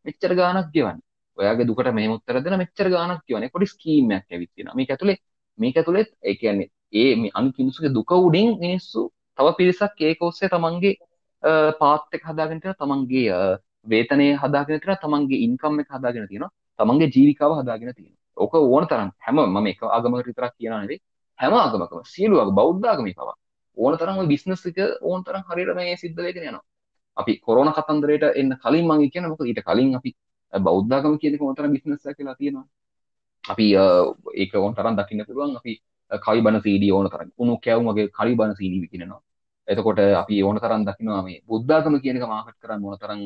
මෙච්චර 0.05 0.33
ගාණක් 0.39 0.71
ගෙවන්න. 0.75 0.99
ඔයාගේ 1.37 1.67
දුකට 1.69 1.91
මෙහෙම 1.97 2.15
උත්තර 2.17 2.41
දෙන 2.45 2.57
මෙච්චර 2.63 2.89
ගාණක් 2.95 3.23
ගෙවන්න. 3.27 3.49
පොඩි 3.55 3.71
ස්කීම් 3.73 4.11
එකක් 4.17 4.35
ඇවිත් 4.35 4.51
තියෙනවා. 4.55 4.75
මේක 4.79 4.91
ඇතුලේ 4.95 5.17
මේක 5.59 5.79
ඇතුලේ 5.81 6.05
ඒ 6.21 6.35
කියන්නේ 6.41 6.69
ඒ 6.93 7.15
මේ 7.15 7.31
අනිත් 7.33 7.55
මිනිස්සුගේ 7.61 7.93
දුක 7.97 8.11
උඩින් 8.17 8.49
මිනිස්සු 8.65 9.07
තව 9.37 9.55
පිරිසක් 9.59 10.05
ඒක 10.09 10.21
ඔස්සේ 10.29 10.51
තමන්ගේ 10.55 10.95
පාත් 11.81 12.19
එක 12.19 12.23
හදාගෙන 12.29 12.61
තියෙනවා. 12.61 12.81
තමන්ගේ 12.83 13.39
වේතනය 13.91 14.27
හදාගෙන 14.43 14.79
තියෙනවා. 14.79 15.03
තමන්ගේ 15.05 15.43
ඉන්කම් 15.47 15.83
එක 15.83 15.89
හදාගෙන 15.97 16.31
තියෙනවා. 16.31 16.55
තමන්ගේ 16.79 17.13
ජීවිකාව 17.15 17.59
හදාගෙන 17.61 17.95
තියෙනවා. 17.97 18.18
ඕක 18.39 18.53
ඕන 18.55 18.85
තරම් 18.91 19.09
හැම 19.25 19.37
මම 19.45 19.67
එක 19.71 19.81
ආගමකට 19.85 20.27
විතරක් 20.29 20.53
කියනවා 20.57 20.81
නෙවෙයි. 20.83 20.99
හැම 21.39 21.53
ආගමකම 21.55 22.01
සියලු 22.13 22.35
ආගම 22.39 22.55
බෞද්ධ 22.59 22.87
ආගමේ 22.91 23.15
පවා. 23.19 23.35
ඕන 23.77 23.93
තරම් 23.99 24.17
ওই 24.21 24.27
බිස්නස් 24.33 24.65
එක 24.69 24.79
ඕන 25.01 25.23
තරම් 25.23 25.43
හරියට 25.49 25.75
මේ 25.79 25.95
සිද්ධ 26.03 26.21
වෙගෙන 26.27 26.47
යනවා. 26.49 26.65
අපි 27.17 27.33
කොරෝනා 27.45 27.77
කතන්දරයට 27.77 28.25
එන්න 28.41 28.51
කලින් 28.63 28.85
මම 28.87 29.03
කියන්නේ 29.13 29.31
මොකද? 29.31 29.45
ඊට 29.45 29.61
කලින් 29.67 29.95
අපි 29.99 30.11
බෞද්ධ 30.53 30.93
ආගම 30.95 31.15
කියන 31.21 31.33
එක 31.35 31.41
ඕන 31.41 31.55
තරම් 31.55 31.71
බිස්නස් 31.75 32.05
එකක් 32.05 32.17
කියලා 32.19 32.37
තියෙනවා. 32.39 32.65
අපි 33.43 33.65
ඒක 34.41 34.51
ඕන 34.55 34.73
තරම් 34.75 34.93
දකින්න 34.99 35.25
පුළුවන්. 35.27 35.57
අපි 35.59 35.73
කවි 36.11 36.39
බණ 36.41 36.61
CD 36.65 36.83
ඕන 36.91 37.09
තරම් 37.09 37.29
උණු 37.37 37.57
කැවුම් 37.65 37.89
වගේ 37.89 38.09
කවි 38.09 38.33
බණ 38.35 38.55
CD 38.59 38.73
විකිනනවා. 38.83 39.21
එතකොට 39.67 39.99
අපි 39.99 40.35
ඕන 40.43 40.57
තරම් 40.57 40.81
දකිනවා 40.87 41.21
මේ 41.23 41.41
බුද්ධාගම 41.47 41.95
කියන 42.03 42.17
එක 42.17 42.25
මාකට් 42.27 42.57
කරන්න 42.61 42.85
ඕන 42.85 42.97
තරම් 42.97 43.21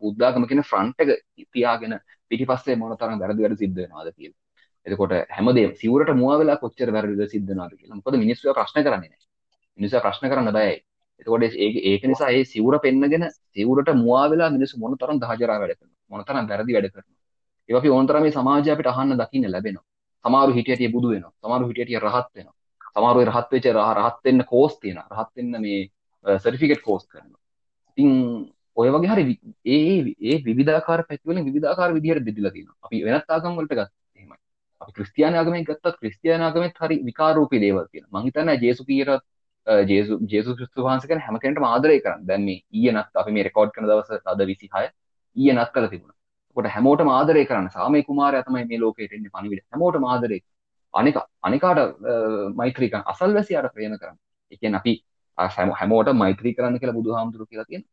බුද්ධාගම 0.00 0.46
කියන 0.48 0.62
ෆ්‍රන්ට් 0.62 0.98
එක 1.02 1.10
තියාගෙන 1.52 1.98
පිටිපස්සේ 2.34 2.80
මොන 2.82 2.96
තරම් 2.96 3.20
වැරදි 3.22 3.46
වැඩ 3.46 3.60
සිද්ධ 3.62 3.78
වෙනවද 3.82 4.10
කියලා. 4.16 4.40
එතකොට 4.86 5.12
හැමදේම 5.36 5.70
සිවුරට 5.76 6.10
මුවා 6.14 6.38
වෙලා 6.40 6.56
කොච්චර 6.56 6.90
වැරදිද 6.92 7.22
සිද්ධ 7.34 7.48
වෙනවද 7.50 7.76
කියලා. 7.78 7.98
මොකද 7.98 8.18
මිනිස්සු 8.24 8.52
ප්‍රශ්න 8.58 8.80
කරන්නේ 8.82 9.00
නැහැ. 9.04 9.24
මිනිස්සු 9.78 10.02
ප්‍රශ්න 10.06 10.26
කරන්න 10.30 10.52
බයයි. 10.58 10.76
එතකොට 11.20 11.42
ඒක 11.44 11.76
ඒක 11.90 12.02
නිසා 12.04 12.30
ඒ 12.30 12.44
සිවුර 12.44 12.78
පෙන්නගෙන 12.80 13.24
සිවුරට 13.54 13.90
මුවා 13.94 14.26
වෙලා 14.30 14.50
මිනිස්සු 14.56 14.78
මොන 14.78 14.96
තරම් 14.98 15.18
දහජරා 15.22 15.58
වැඩ 15.62 15.76
කරනවා. 15.78 16.00
මොන 16.10 16.24
තරම් 16.24 16.46
වැරදි 16.50 16.76
වැඩ 16.76 16.90
කරනවා. 16.92 17.20
ඒක 17.68 17.76
අපි 17.80 17.88
ඕන 17.88 18.06
තරම් 18.06 18.22
මේ 18.22 18.32
සමාජය 18.32 18.70
අපිට 18.74 18.90
අහන්න 18.92 19.16
දකින්න 19.20 19.50
ලැබෙනවා. 19.50 19.86
සමහරු 20.24 20.52
හිටියටිය 20.58 20.90
බුදු 20.96 21.08
වෙනවා. 21.14 21.32
සමහරු 21.42 21.70
හිටියටිය 21.70 21.98
රහත් 21.98 22.28
වෙනවා. 22.36 22.56
සමහරු 22.94 23.24
රහත් 23.24 23.48
වෙච්ච 23.54 23.66
රහත් 23.98 24.18
වෙන්න 24.24 24.44
කෝස් 24.52 24.74
තියෙනවා. 24.80 25.06
රහත් 25.14 25.30
වෙන්න 25.36 25.54
මේ 25.64 25.80
සර්ටිෆිකේට් 26.24 26.82
කෝස් 26.82 27.02
කරනවා. 27.06 27.40
ඉතින් 27.98 28.10
ඔය 28.76 28.88
වගේ 28.94 29.10
හරි 29.12 29.24
ඒ 29.66 29.80
ඒ 30.30 30.54
විධාකාර 30.60 31.00
පැතිවලින් 31.10 31.44
විධාකාර 31.48 31.90
විදිහයට 31.96 32.26
බෙදලා 32.28 32.52
තියෙනවා. 32.54 32.76
අපි 32.86 33.04
වෙනත් 33.06 33.30
ආගම් 33.34 33.54
වලට 33.58 33.74
ගත්ත 33.78 33.92
එහෙමයි. 34.18 34.38
අපි 34.80 34.92
ක්‍රිස්තියානි 34.96 35.36
ආගමෙන් 35.40 35.66
ගත්තත් 35.68 35.94
ක්‍රිස්තියානි 36.00 36.44
ආගමෙත් 36.44 36.82
හරි 36.82 36.96
විකාරූපී 37.10 37.60
දේවල් 37.64 37.86
තියෙනවා. 37.92 38.20
මං 38.20 38.26
හිතන්නේ 38.28 38.58
ජේසු 38.64 38.82
කීරත් 38.90 39.22
ජේසු 39.90 40.18
ජේසු 40.32 40.56
ක්‍රිස්තුස් 40.56 40.84
වහන්සේ 40.84 41.08
ගැන 41.08 41.20
හැම 41.20 41.38
කෙනෙක්ටම 41.38 41.66
ආදරය 41.66 42.00
කරන්න. 42.00 42.26
දැන් 42.26 42.42
මේ 42.48 42.58
ඊයේ 42.72 42.92
නත් 42.92 43.22
අපි 43.22 43.32
මේ 43.32 43.46
රෙකෝඩ් 43.48 43.72
කරන 43.74 43.88
දවස් 43.90 44.10
අද 44.26 44.42
26 44.42 44.90
ඊයේ 45.36 45.54
නත් 45.54 45.70
කරලා 45.74 45.92
තිබුණා. 45.94 46.18
ඒකට 46.56 46.74
හැමෝටම 46.74 47.08
ආදරය 47.10 47.46
කරන්න. 47.46 47.70
සාමේ 47.70 48.02
කුමාරයා 48.02 48.44
තමයි 48.48 48.66
මේ 48.70 48.80
ලෝකෙට 48.80 49.12
එන්නේ 49.12 49.34
පණිවිඩ. 49.34 49.64
හැමෝටම 49.72 50.04
ආදරය. 50.12 50.38
අනික 50.94 51.16
අනිකාට 51.42 51.80
මෛත්‍රී 52.60 52.90
කරන්න. 52.90 53.06
අසල්වැසියාට 53.06 53.74
ප්‍රේම 53.74 53.98
කරන්න. 53.98 54.18
ඒ 54.52 54.56
කියන්නේ 54.56 54.80
අපි 54.82 54.92
හැමෝටම 55.78 56.16
මෛත්‍රී 56.16 56.54
කරන්න 56.54 56.80
කියලා 56.80 56.98
බුදුහාමුදුරුවෝ 57.00 57.50
කියලා 57.50 57.68
තියෙනවා. 57.70 57.92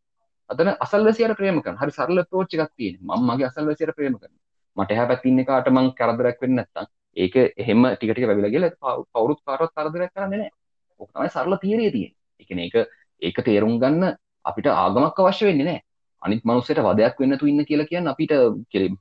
අතන 0.52 0.72
අසල්වැසියට 0.78 1.36
ප්‍රේම 1.36 1.60
කරන 1.62 1.78
හරි 1.78 1.92
සරල 1.92 2.24
ප්‍රෝච් 2.26 2.56
එකක් 2.56 2.72
තියෙන 2.76 2.98
මම 3.02 3.28
මගේ 3.28 3.48
අසල්වැසියට 3.48 3.96
ප්‍රේම 3.96 4.16
කරන 4.16 4.34
මට 4.78 4.92
එහා 4.92 5.08
පැත්තේ 5.08 5.32
ඉන්න 5.32 5.46
කාට 5.46 5.70
මං 5.70 5.92
කරදරයක් 5.94 6.42
වෙන්නේ 6.42 6.66
නැත්තම් 6.66 6.90
ඒක 7.18 7.36
එහෙම 7.58 7.88
ටික 7.90 8.12
ටික 8.12 8.28
වැවිලා 8.28 8.52
ගිහලා 8.52 8.96
කවුරුත් 9.12 9.40
කාටවත් 9.46 9.74
කරදරයක් 9.76 10.12
කරන්නේ 10.12 10.40
නැහැ. 10.40 10.52
ඕක 11.00 11.10
තමයි 11.12 11.30
සරල 11.30 11.56
තීරිය 11.58 11.92
තියෙන්නේ. 11.92 12.18
ඒ 12.40 12.46
කියන්නේ 12.46 12.68
ඒක 12.68 12.76
ඒක 13.22 13.38
තේරුම් 13.44 13.80
ගන්න 13.80 14.16
අපිට 14.46 14.68
ආගමක් 14.68 15.20
අවශ්‍ය 15.22 15.46
වෙන්නේ 15.46 15.66
නැහැ. 15.66 15.84
අනිත් 16.22 16.44
මනුස්සයට 16.44 16.82
වදයක් 16.82 17.20
වෙන්න 17.20 17.38
තු 17.38 17.46
ඉන්න 17.46 17.66
කියලා 17.66 17.88
කියන්නේ 17.88 18.12
අපිට 18.12 18.34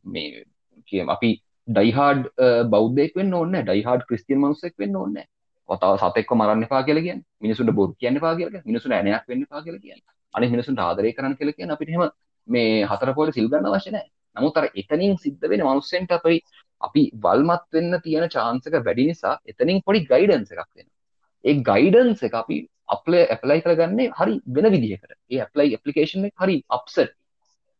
මේ 0.06 0.44
කියම 0.88 1.08
අපි 1.08 1.30
ඩයිහාඩ් 1.68 2.22
බෞද්ධයෙක් 2.68 3.12
වෙන්න 3.14 3.34
ඕනේ 3.34 3.62
ඩයිහාඩ් 3.64 4.06
ක්‍රිස්තියන් 4.08 4.40
මනුස්සයෙක් 4.40 4.74
වෙන්න 4.78 4.96
ඕනේ 4.96 5.26
ඔතාව 5.68 5.98
සතෙක්ව 5.98 6.34
මරන්න 6.34 6.66
එපා 6.66 6.82
කියලා 6.82 7.02
කියන්නේ. 7.02 7.26
මිනිසුන්ට 7.40 7.72
බොරු 7.72 7.94
කියන්න 7.94 8.16
එපා 8.16 8.34
කියලා 8.34 8.64
මිනිසුන්ට 8.64 8.96
ඇණයක් 8.96 9.28
වෙන්න 9.28 9.42
එපා 9.42 9.62
කියලා 9.62 9.84
කියන්නේ. 9.84 10.19
අනිත් 10.34 10.50
මිනිසුන්ට 10.50 10.80
ආදරය 10.80 11.12
කරන්න 11.12 11.36
කියලා 11.36 11.58
කියන 11.58 11.74
අපිට 11.74 11.92
එහෙම 11.92 12.10
මේ 12.48 12.72
හතර 12.84 13.14
පොළ 13.14 13.32
සිල් 13.32 13.48
ගන්න 13.48 13.70
අවශ්‍ය 13.70 13.92
නැහැ. 13.92 14.10
නමුත් 14.36 14.56
අර 14.56 14.66
එතනින් 14.74 15.14
සිද්ධ 15.18 15.46
වෙන 15.46 15.62
මිනිස්සෙන්ට 15.62 16.12
අපි 16.12 16.36
අපි 16.80 17.02
වල්මත් 17.22 17.64
වෙන්න 17.72 18.00
තියෙන 18.00 18.28
chance 18.28 18.68
එක 18.68 18.76
වැඩි 18.80 19.06
නිසා 19.06 19.34
එතනින් 19.46 19.80
පොඩි 19.86 20.06
ගයිඩන්ස් 20.06 20.52
එකක් 20.54 20.68
දෙනවා. 20.70 20.96
ඒ 21.44 21.54
ගයිඩන්ස් 21.62 22.22
එක 22.22 22.34
අපි 22.34 22.58
අප්ලයි 22.88 23.22
ඇප්ලයි 23.26 23.60
කරගන්නේ 23.60 24.12
හරි 24.12 24.36
වෙන 24.48 24.68
විදිහකට 24.74 25.16
ඒ 25.30 25.40
ඇප්ලයි 25.40 25.74
ඇප්ලිකේෂන් 25.74 26.28
එක 26.28 26.34
හරි 26.36 26.56
අප්සෙට් 26.68 27.12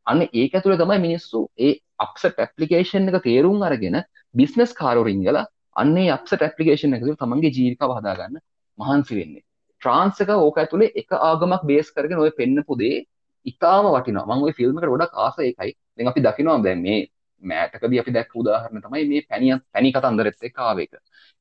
අන්න 0.07 0.23
ඒක 0.25 0.55
ඇතුළේ 0.55 0.81
තමයි 0.83 1.01
මිනිස්සු 1.07 1.43
ඒ 1.59 1.73
අප්සෙට් 1.99 2.39
ඇප්ලිකේෂන් 2.39 3.11
එක 3.11 3.19
තේරුම් 3.23 3.63
අරගෙන 3.63 3.99
බිස්නස් 4.35 4.73
කාරෝ 4.75 5.05
රිංගලා 5.05 5.47
අන්නේ 5.77 6.09
අප්සෙට් 6.11 6.43
ඇප්ලිකේෂන් 6.43 6.97
එක 6.97 7.07
තමන්ගේ 7.15 7.55
ජීවිකාව 7.57 7.97
හදාගන්න 7.99 8.43
මහන්සි 8.79 9.21
වෙන්නේ 9.21 9.45
ට්‍රාන්ස් 9.81 10.20
එක 10.22 10.31
ඕක 10.37 10.59
ඇතුළේ 10.62 10.93
එක 11.03 11.11
ආගමක් 11.28 11.62
බේස් 11.70 11.89
කරගෙන 11.95 12.22
ඔය 12.24 12.33
පෙන්නපු 12.41 12.78
දේ 12.83 12.99
ඉතාම 13.47 13.85
වටිනවා. 13.95 14.26
මම 14.28 14.43
ওই 14.47 14.53
ෆිල්ම් 14.59 14.78
එකට 14.78 14.93
ගොඩක් 14.95 15.14
ආස 15.24 15.39
එකයි 15.39 15.72
දැන් 15.97 16.09
අපි 16.12 16.20
දකිනවා 16.26 16.59
දැන් 16.66 16.83
මේ 16.87 17.01
මෑතකදී 17.43 18.01
අපි 18.03 18.12
දැක්ක 18.16 18.37
උදාහරණ 18.43 18.83
තමයි 18.85 19.05
මේ 19.12 19.22
පැණිය 19.28 19.57
පැණි 19.72 19.93
කතන්දරෙත් 19.97 20.47
එක්ක 20.49 20.59
ආව 20.61 20.78
එක. 20.85 20.93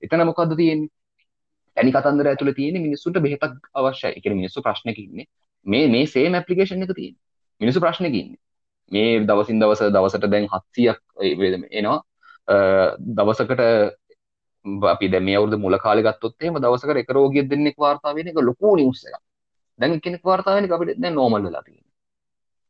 එතන 0.04 0.26
මොකද්ද 0.30 0.56
තියෙන්නේ? 0.58 0.92
පැණි 1.78 1.92
කතන්දර 1.92 2.30
ඇතුළේ 2.32 2.58
තියෙන්නේ 2.60 2.84
මිනිස්සුන්ට 2.88 3.20
බෙහෙතක් 3.20 3.56
අවශ්‍යයි. 3.74 4.12
ඒ 4.12 4.22
කියන්නේ 4.22 4.42
මිනිස්සු 4.42 4.62
ප්‍රශ්නක 4.62 5.00
ඉන්නේ. 5.00 5.28
මේ 5.66 5.88
මේ 5.88 6.06
සේම 6.08 6.34
ඇප්ලිකේෂන් 6.34 6.84
එක 6.84 6.94
තියෙන්නේ. 6.96 7.22
මිනිස්සු 7.62 7.80
ප්‍රශ්නක 7.80 8.14
ඉන්නේ. 8.14 8.40
මේ 8.92 9.20
දවසින් 9.22 9.62
දවස 9.62 9.82
දවසට 9.96 10.32
දැන් 10.34 10.48
700ක් 10.48 11.00
එනවා. 11.72 12.00
දවසකට 13.18 13.62
අපි 14.66 15.08
දැන් 15.10 15.24
මේ 15.24 15.36
අවුරුදු 15.36 15.58
මුල 15.58 15.78
කාලේ 15.78 16.04
ගත්තොත් 16.04 16.36
එහෙම 16.42 16.56
දවසකට 16.56 17.02
එක 17.04 17.10
රෝගියෙක් 17.10 17.50
දෙන්නෙක් 17.50 17.78
වාර්තා 17.78 18.14
වෙන 18.16 18.28
එක 18.28 18.38
ලොකු 18.42 18.76
නිවුස් 18.76 19.04
එකක්. 19.06 19.22
දැන් 19.80 20.00
කෙනෙක් 20.02 20.24
වාර්තා 20.24 20.56
වෙන 20.56 20.66
එක 20.66 20.72
අපිට 20.72 21.02
දැන් 21.02 21.16
නෝමල් 21.16 21.42
වෙලා 21.48 21.64
තියෙනවා. 21.64 21.90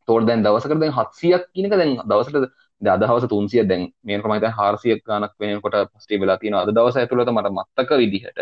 ඒතකොට 0.07 0.27
දැන් 0.27 0.43
දවසකට 0.43 0.79
දැන් 0.81 0.93
700ක් 0.93 1.43
කියන 1.53 1.65
එක 1.67 1.73
දැන් 1.73 1.93
දවසට 2.09 2.35
දැන් 2.81 2.93
අද 2.95 3.01
දවස් 3.03 3.25
300 3.27 3.67
දැන් 3.69 3.81
මේකට 4.03 4.25
මම 4.25 4.33
හිතන්නේ 4.33 4.53
400ක් 4.53 5.01
ගානක් 5.05 5.33
වෙනකොට 5.39 5.75
පොසිටිව් 5.93 6.19
වෙලා 6.23 6.37
තියෙනවා. 6.37 6.63
අද 6.65 6.71
දවස් 6.75 6.97
ඇතුළත 6.97 7.31
මට 7.31 7.51
මතක 7.57 7.89
විදිහට 8.01 8.39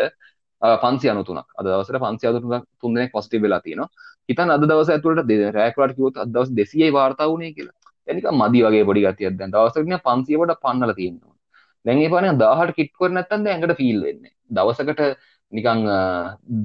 593ක්. 0.62 1.48
අද 1.58 1.64
දවසට 1.66 1.96
593 1.96 2.62
තුන් 2.80 2.94
දෙනෙක් 2.94 3.12
පොසිටිව් 3.12 3.42
වෙලා 3.42 3.60
තියෙනවා. 3.60 3.88
හිතන්න 4.28 4.50
අද 4.50 4.64
දවස් 4.64 4.90
ඇතුළට 4.90 5.34
රෑකලාට 5.58 5.96
කිව්වොත් 5.96 6.16
අද 6.24 6.30
දවස් 6.34 6.50
200යි 6.52 6.92
වාර්තා 6.92 7.28
වුණේ 7.30 7.52
කියලා. 7.56 7.76
දැන් 8.06 8.16
නිකන් 8.18 8.38
මදි 8.40 8.64
වගේ 8.66 8.84
පොඩි 8.88 9.04
ගතියක් 9.06 9.34
දැන් 9.40 9.52
දවසකට 9.54 9.84
නිකන් 9.84 10.04
500 10.04 10.38
කොට 10.40 10.62
පන්නලා 10.64 10.98
තියෙනවා. 11.00 11.37
දැන් 11.84 12.02
ඒ 12.04 12.10
පානේ 12.14 12.32
18ට 12.34 12.76
කිට් 12.78 12.92
කර 12.98 13.12
නැත්තම් 13.16 13.44
දැන් 13.44 13.54
ඇඟට 13.54 13.78
ෆීල් 13.80 14.00
වෙන්නේ. 14.06 14.32
දවසකට 14.50 15.02
නිකන් 15.52 15.84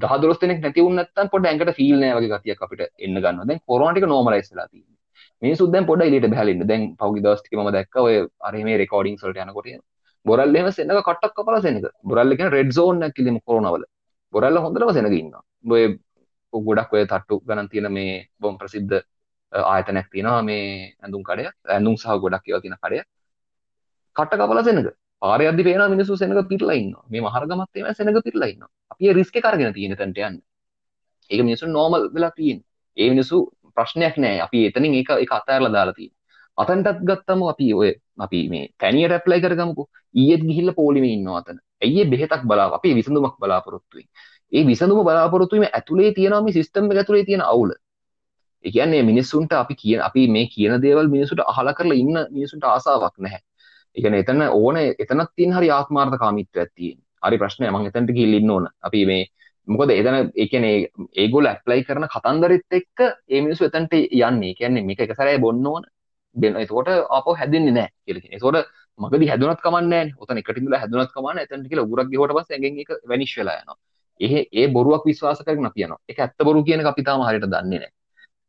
10 0.02 0.08
12 0.08 0.42
දෙනෙක් 0.42 0.60
නැති 0.66 0.86
වුණ 0.86 1.00
නැත්තම් 1.00 1.32
පොඩ්ඩ 1.34 1.50
ඇඟට 1.52 1.78
ෆීල් 1.80 1.96
නෑ 2.02 2.18
වගේ 2.18 2.32
ගතියක් 2.34 2.66
අපිට 2.66 2.84
එන්න 3.06 3.16
ගන්නවා. 3.24 3.48
දැන් 3.50 3.64
කොරෝනා 3.70 3.94
ටික 3.96 4.10
නෝමලයිස් 4.14 4.52
වෙලා 4.52 4.68
තියෙනවා. 4.72 5.00
මිනිස්සුත් 5.42 5.72
දැන් 5.74 5.88
පොඩ්ඩ 5.90 6.08
එළියට 6.08 6.30
බහලා 6.34 6.52
ඉන්න. 6.54 6.68
දැන් 6.72 6.84
පහුගිය 7.00 7.24
දවස් 7.26 7.42
ටික 7.42 7.58
මම 7.60 7.72
දැක්කා 7.78 8.06
ඔය 8.10 8.16
අර 8.48 8.54
මේ 8.68 8.78
රෙකෝඩින්ග්ස් 8.84 9.26
වලට 9.26 9.46
යනකොට 9.46 9.84
බොරල් 10.26 10.56
එහෙම 10.56 10.72
සෙනග 10.72 10.92
කට්ටක් 11.00 11.36
කපලා 11.38 11.62
සෙනග. 11.66 11.80
බොරල් 12.10 12.36
කියන්නේ 12.38 12.56
රෙඩ් 12.58 12.72
සෝන් 12.78 13.04
එකක් 13.08 13.16
කිලිම 13.18 13.40
කොරෝනා 13.48 13.74
වල. 13.76 13.86
බොරල්ල 14.34 14.58
හොඳටම 14.66 14.94
සෙනග 14.98 15.10
ඉන්නවා. 15.22 15.44
ඔය 15.74 15.84
ගොඩක් 16.54 16.94
ඔය 16.96 17.04
තට්ටු 17.06 17.42
ගණන් 17.48 17.70
තියෙන 17.72 17.92
මේ 17.98 18.14
බොම් 18.40 18.58
ප්‍රසිද්ධ 18.62 18.96
ආයතනයක් 19.54 20.08
තියෙනවා 20.14 20.42
මේ 20.50 20.66
ඇඳුම් 21.04 21.24
කඩයක්. 21.30 21.56
ඇඳුම් 21.76 21.96
සහ 21.98 22.20
ගොඩක් 22.24 22.48
ඒවා 22.48 22.64
තියෙන 22.66 22.78
කඩයක්. 22.84 23.08
කට 24.16 24.40
කපලා 24.42 24.66
සෙනග. 24.68 24.80
පාරේ 25.24 25.50
යද්දි 25.52 25.64
පේනවා 25.68 25.90
මිනිස්සු 25.90 26.18
සෙනග 26.18 26.34
පිරලා 26.52 26.78
ඉන්නවා. 26.82 27.04
මේ 27.10 27.22
මහරගමත් 27.22 27.78
එහෙම 27.78 27.96
සෙනග 28.00 28.22
පිරලා 28.26 28.50
ඉන්නවා. 28.54 28.72
අපි 28.92 29.10
ඒ 29.10 29.14
රිස්ක් 29.14 29.36
එක 29.40 29.46
අරගෙන 29.46 29.74
තියෙන 29.74 29.96
තැනට 29.98 30.18
යන්න. 30.20 30.40
ඒක 31.30 31.42
මිනිස්සු 31.48 31.68
නෝමල් 31.68 32.10
වෙලා 32.16 32.32
තියෙන්නේ. 32.38 32.68
ඒ 32.98 33.10
මිනිස්සු 33.10 33.38
ප්‍රශ්නයක් 33.78 34.18
නෑ. 34.18 34.40
අපි 34.46 34.66
එතනින් 34.70 34.94
ඒක 35.00 35.10
ඒක 35.18 35.32
අතහැරලා 35.40 35.74
දාලා 35.76 35.96
තියෙනවා. 36.00 36.22
අතන්ටත් 36.58 37.06
ගත්තම 37.10 37.42
අපි 37.54 37.68
ඔය 37.74 37.92
අපි 38.20 38.40
මේ 38.50 38.66
තැනියට 38.80 39.16
ඇප්ලයි 39.18 39.40
කරගමුකෝ. 39.42 39.88
ඊයේත් 40.16 40.44
ගිහිල්ලා 40.50 40.80
පොලිමේ 40.82 41.14
ඉන්නවා 41.18 41.40
අතන. 41.42 41.58
ඇයි 41.82 42.06
බෙහෙතක් 42.06 42.44
බලාව 42.50 42.76
අපි 42.80 42.94
විසඳුමක් 43.00 43.40
බලාපොරොත්තු 43.40 43.98
වෙන්නේ. 43.98 44.12
ඒ 44.52 44.66
විසඳුම 44.68 45.00
බලාපොරොත්තු 45.08 45.56
වීම 45.56 45.70
ඇතුලේ 45.70 46.12
තියෙනවා 46.18 46.42
මේ 46.42 46.58
සිස්ටම් 46.60 46.92
එක 46.92 47.02
ඇතුලේ 47.02 47.24
තියෙන 47.30 47.44
අවුල. 47.44 47.72
ඒ 48.66 48.72
කියන්නේ 48.76 49.04
මිනිස්සුන්ට 49.04 49.54
අපි 49.54 49.76
කියන 49.82 50.02
අපි 50.02 50.28
මේ 50.36 50.46
කියන 50.54 50.78
දේවල් 50.86 51.08
මිනිස්සුන්ට 51.16 51.44
අහලා 51.52 51.74
කරලා 51.80 52.00
ඉන්න 52.04 52.18
මිනිස්සුන්ට 52.36 52.70
ආසාවක් 52.74 53.18
නැහැ. 53.20 53.42
ඒ 53.96 54.02
කියන්නේ 54.02 54.24
එතන 54.24 54.42
ඕන 54.50 54.78
එතනක් 54.78 55.30
තියෙන 55.36 55.56
හරි 55.58 55.70
ආත්මාර්ථකාමීත්වයක් 55.70 56.70
තියෙන. 56.76 57.00
හරි 57.24 57.38
ප්‍රශ්නය 57.38 57.70
මම 57.70 57.88
එතනට 57.90 58.14
ගිහින් 58.18 58.34
ඉන්න 58.34 58.52
ඕන. 58.52 58.68
අපි 58.82 59.06
මේ 59.06 59.24
මොකද 59.68 59.92
එතන 59.92 60.16
ඒ 60.36 60.48
කියන්නේ 60.48 60.76
ඒගොල්ලෝ 61.16 61.52
ඇප්ලයි 61.52 61.84
කරන 61.84 62.08
කතන්දරෙත් 62.08 62.78
එක්ක 62.80 63.00
ඒ 63.30 63.42
මිනිස්සු 63.42 63.66
එතනට 63.66 63.94
යන්නේ. 63.94 64.50
ඒ 64.50 64.54
කියන්නේ 64.54 64.84
මේක 64.84 65.00
එක 65.00 65.16
සැරේ 65.16 65.40
බොන්න 65.40 65.68
ඕන. 65.68 65.84
දෙන්න 66.36 66.58
එතකොට 66.58 66.90
ආපහු 66.90 67.36
හැදෙන්නේ 67.36 67.74
නැහැ 67.74 67.94
කියලා 68.06 68.22
කියන්නේ. 68.22 68.38
ඒතකොට 68.38 68.68
මගදී 69.00 69.30
හැදුනත් 69.30 69.62
කමන්නේ 69.62 69.90
නැහැ. 69.90 70.16
ඔතන 70.20 70.38
එකට 70.38 70.58
ඉඳලා 70.58 70.80
හැදුනත් 70.80 71.12
කමන්නේ. 71.16 71.46
එතනට 71.46 71.68
කියලා 71.70 71.88
උගුරක් 71.88 72.10
ගිහුවට 72.12 72.38
පස්සේ 72.38 72.56
ඇඟෙන් 72.56 72.80
ඒක 72.80 72.92
වැනිෂ් 73.10 73.36
වෙලා 73.40 73.58
යනවා. 73.62 73.78
ඒ 74.20 74.46
ඒ 74.54 74.68
බොරුවක් 74.70 75.06
විශ්වාස 75.06 75.44
කරගෙන 75.46 75.70
අපි 75.72 75.86
යනවා. 75.88 76.02
ඒක 76.10 76.20
ඇත්ත 76.20 76.48
බොරු 76.48 76.64
කියන 76.64 76.82
එක 76.82 76.90
අපි 76.94 77.04
තාම 77.04 77.26
හරියට 77.28 77.48
දන්නේ 77.48 77.80
නැහැ. 77.80 77.94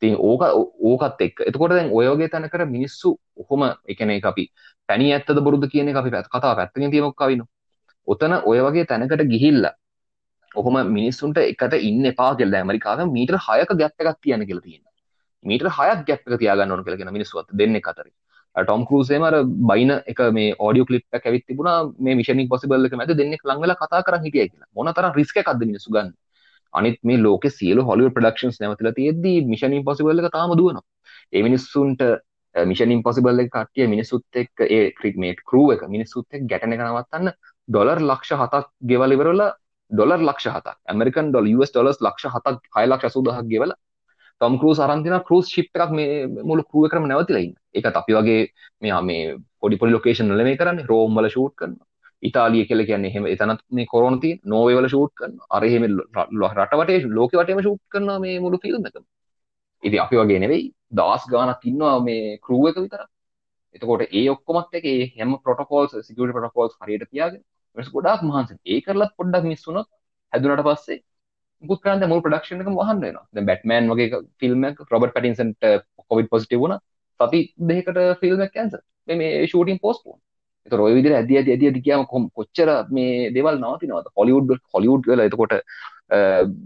ඉතින් 0.04 0.16
ඕක 0.20 0.42
ඕකත් 0.90 1.24
එක්ක. 1.26 1.44
එතකොට 1.48 1.74
දැන් 1.76 1.90
ඔය 1.98 2.06
වගේ 2.12 2.28
තැනකට 2.28 2.64
මිනිස්සු 2.76 3.16
කොහොම 3.36 3.64
ඒ 3.68 3.94
කියන්නේ 3.98 4.18
ඒක 4.18 4.26
අපි 4.32 4.44
පැණි 4.88 5.12
ඇත්තද 5.14 5.40
බොරුද 5.46 5.64
කියන 5.72 5.88
එක 5.88 6.00
අපි 6.00 6.10
කතාව 6.10 6.56
පැත්තකින් 6.60 6.90
තියමුක් 6.94 7.16
කවිනු. 7.20 7.44
ඔතන 8.08 8.36
ඔය 8.44 8.58
වගේ 8.66 8.86
තැනකට 8.90 9.24
ගිහිල්ලා 9.34 9.74
ඔහොම 10.54 10.76
මිනිස්සුන්ට 10.96 11.38
එකට 11.44 11.78
ඉන්න 11.90 12.10
එපා 12.12 12.32
කියලා 12.40 12.60
ඇමරිකාවෙන් 12.62 13.14
මීටර 13.16 13.38
6ක 13.38 13.78
ගැප් 13.80 13.94
එකක් 14.02 14.20
තියන්න 14.26 14.46
කියලා 14.48 14.66
තියෙනවා. 14.66 14.92
මීටර 15.44 15.70
6ක් 15.70 16.04
ගැප් 16.08 16.28
එක 16.28 16.38
තියාගන්න 16.42 16.74
ඕන 16.74 16.84
කියලා 16.84 17.00
කියන 17.00 17.12
මිනිස්සු 17.16 17.40
අත 17.42 17.56
දෙන්නෙක් 17.60 17.88
අතරේ. 17.92 18.12
ටොම් 18.56 18.84
කරූසේම 18.88 19.24
අර 19.28 19.34
බයින 19.70 19.92
එක 20.12 20.20
මේ 20.36 20.54
ඔඩියෝ 20.58 20.88
ක්ලිප් 20.90 21.18
එකක් 21.18 21.26
ඇවිත් 21.26 21.46
තිබුණා 21.48 21.78
මේ 21.98 22.14
මිෂන් 22.20 22.44
ඉම්පොසිබල් 22.44 22.86
එක 22.88 22.94
මැද 23.00 23.14
දෙන්නෙක් 23.20 23.42
ලඟ 23.48 23.64
වෙලා 23.64 23.80
කතා 23.82 24.02
කරන් 24.06 24.22
හිටියයි 24.26 24.50
කියලා. 24.52 24.70
මොන 24.76 24.92
තරම් 24.98 25.16
රිස්ක් 25.18 25.42
එකක්ද 25.42 25.66
මිනිස්සු 25.70 25.90
ගන්න. 25.90 26.14
අනිත් 26.80 26.98
මේ 27.08 27.22
ලෝකේ 27.24 27.54
සියලු 27.58 27.86
හොලිවුඩ් 27.88 28.14
ප්‍රොඩක්ෂන්ස් 28.16 28.60
නැවතිලා 28.62 28.94
තියෙද්දි 28.98 29.32
මිෂන් 29.52 29.76
ඉම්පොසිබල් 29.78 30.22
එක 30.22 30.30
තාම 30.36 30.54
දුවනවා. 30.60 30.84
ඒ 31.34 31.42
මිනිස්සුන්ට 31.46 32.02
මිෂන් 32.54 32.94
ඉම්පොසිබල් 32.96 33.42
එක 33.44 33.50
කට්ටිය 33.54 33.86
මිනිස්සුත් 33.94 34.40
එක්ක 34.42 34.64
ඒ 34.68 34.84
ක්‍රික් 34.98 35.16
මේ 35.16 35.36
ක්‍රූ 35.50 35.66
එක 35.74 35.82
මිනිස්සුත් 35.96 36.26
එක්ක 36.30 36.48
ගැටෙන 36.50 36.76
එක 36.76 36.84
නවත්තන්න 36.86 37.32
ඩොලර් 37.68 38.00
ලක්ෂ 38.10 38.36
7ක් 38.42 38.64
ගෙවල 38.90 39.16
ඉවරලා 39.16 39.50
ඩොලර් 39.90 40.20
ලක්ෂ 40.28 40.52
7ක් 40.58 40.76
ඇමරිකන් 40.92 41.32
ඩොලර් 41.32 41.50
US 41.58 41.74
ඩොලර්ස් 41.74 41.98
ලක්ෂ 42.06 42.38
7ක් 42.38 42.56
6 42.76 42.92
ලක්ෂ 42.92 43.18
80000ක් 43.18 43.50
ගෙවලා 43.54 43.78
ටොම් 44.40 44.58
කරූස් 44.60 44.78
අරන් 44.84 45.02
තියෙන 45.04 45.24
ක්‍රූස් 45.26 45.46
ෂිප් 45.48 45.68
එකක් 45.76 45.92
මේ 45.98 46.26
මුළු 46.48 46.62
ක්‍රූ 46.70 46.86
එකම 46.86 47.06
නැවතිලා 47.10 47.42
ඉන්න. 47.46 47.54
ඒකත් 47.76 47.98
අපි 48.00 48.16
වගේ 48.18 48.40
මේ 48.82 49.00
මේ 49.08 49.36
පොඩි 49.60 49.78
පොඩි 49.80 49.94
ලොකේෂන් 49.96 50.32
වල 50.32 50.44
මේ 50.48 50.58
කරන්නේ 50.60 50.86
රෝම් 50.90 51.18
වල 51.18 51.28
ෂූට් 51.30 51.54
කරනවා. 51.58 51.86
ඉතාලිය 52.24 52.64
කියලා 52.68 52.88
කියන්නේ 52.90 53.10
එහෙම 53.10 53.26
එතනත් 53.26 53.60
මේ 53.70 53.86
කොරෝනා 53.86 54.20
තියෙන 54.20 54.38
නෝර්වේ 54.44 54.76
වල 54.78 54.88
ෂූට් 54.88 55.12
කරනවා. 55.18 55.46
අර 55.50 55.62
එහෙම 55.64 55.84
රට 56.58 56.78
වටේ 56.80 57.00
ලෝකෙ 57.18 57.40
වටේම 57.40 57.60
ෂූට් 57.60 57.82
කරනවා 57.88 58.18
මේ 58.18 58.36
මුළු 58.40 58.60
ෆිල්ම් 58.64 58.86
එකම. 58.90 59.04
ඉතින් 59.82 60.00
අපි 60.04 60.20
වගේ 60.20 60.40
නෙවෙයි 60.44 60.64
දවස් 60.92 61.24
ගාණක් 61.30 61.66
ඉන්නවා 61.70 61.96
මේ 62.00 62.38
ක්‍රූ 62.38 62.62
එක 62.70 62.76
විතරක්. 62.76 63.08
එතකොට 63.74 64.02
ඒ 64.10 64.26
ඔක්කොමත් 64.30 64.78
එක 64.78 64.86
ඒ 64.86 65.02
හැම 65.16 65.34
ප්‍රොටෝකෝල්ස් 65.46 65.92
සිකියුරිටි 66.00 66.36
ප්‍රොටෝකෝල්ස් 66.38 66.78
හරියට 66.80 67.08
තියාගෙන 67.10 67.42
මිනිස්සු 67.76 67.96
ගොඩාක් 67.96 68.22
මහන්සි. 68.22 68.54
ඒ 68.66 68.80
කරලත් 68.80 69.12
පොඩ්ඩක් 69.18 69.50
මිස් 69.50 69.66
වුණොත් 69.68 69.88
හැදුනට 70.32 70.64
පස්සේ 70.68 71.00
මුකුත් 71.62 71.80
කරන්න 71.82 72.10
මුළු 72.10 72.24
ප්‍රොඩක්ෂන් 72.26 72.62
එකම 72.62 72.76
වහන්න 72.80 73.00
වෙනවා. 73.04 73.24
දැන් 73.34 73.46
බැට්මෑන් 73.50 73.90
වගේ 73.92 74.22
ෆිල්ම් 74.40 74.68
එකක් 74.68 74.84
රොබර්ට් 74.92 75.14
පැටින්සන්ට 75.16 75.64
කොවිඩ් 76.10 76.28
පොසිටිව් 76.28 76.60
වුණා. 76.60 76.80
සති 77.20 77.40
දෙකකට 77.70 78.00
ෆිල්ම් 78.20 78.44
එක 78.46 78.52
කැන්සල්. 78.52 78.82
මේ 79.08 79.16
මේ 79.16 79.46
ෂූටින් 79.46 79.80
පෝස්ට්පෝන්. 79.80 80.18
ඒතර 80.18 80.33
ඔය 80.72 80.94
විදිහට 80.96 81.16
ඇදි 81.16 81.36
ඇදි 81.38 81.50
ඇදි 81.54 81.66
ඇදි 81.70 81.80
ගියාම 81.86 82.06
කොච්චර 82.10 82.68
මේ 82.96 83.30
දේවල් 83.36 83.58
නවතිනවද? 83.60 84.06
හොලිවුඩ් 84.18 84.54
හොලිවුඩ් 84.74 85.10
වල 85.10 85.24
එතකොට 85.26 85.52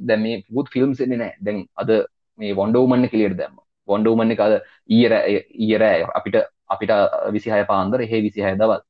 දැන් 0.08 0.22
මේ 0.22 0.44
පුත් 0.54 0.68
ෆිල්ම්ස් 0.74 1.00
එන්නේ 1.00 1.18
නැහැ. 1.22 1.38
දැන් 1.46 1.58
අද 1.82 1.90
මේ 2.38 2.54
වොන්ඩර් 2.60 2.78
වුමන් 2.84 3.04
එක 3.08 3.14
එළියට 3.18 3.38
දැම්මා. 3.40 3.64
වොන්ඩර් 3.88 4.10
වුමන් 4.12 4.34
එක 4.34 4.40
අද 4.46 4.54
ඊයේ 4.86 5.42
ඊයේ 5.64 6.06
අපිට 6.20 6.38
අපිට 6.74 6.92
26 6.92 7.66
පාන්දර 7.72 8.00
එහෙ 8.06 8.22
26 8.22 8.56
දවල් 8.62 8.80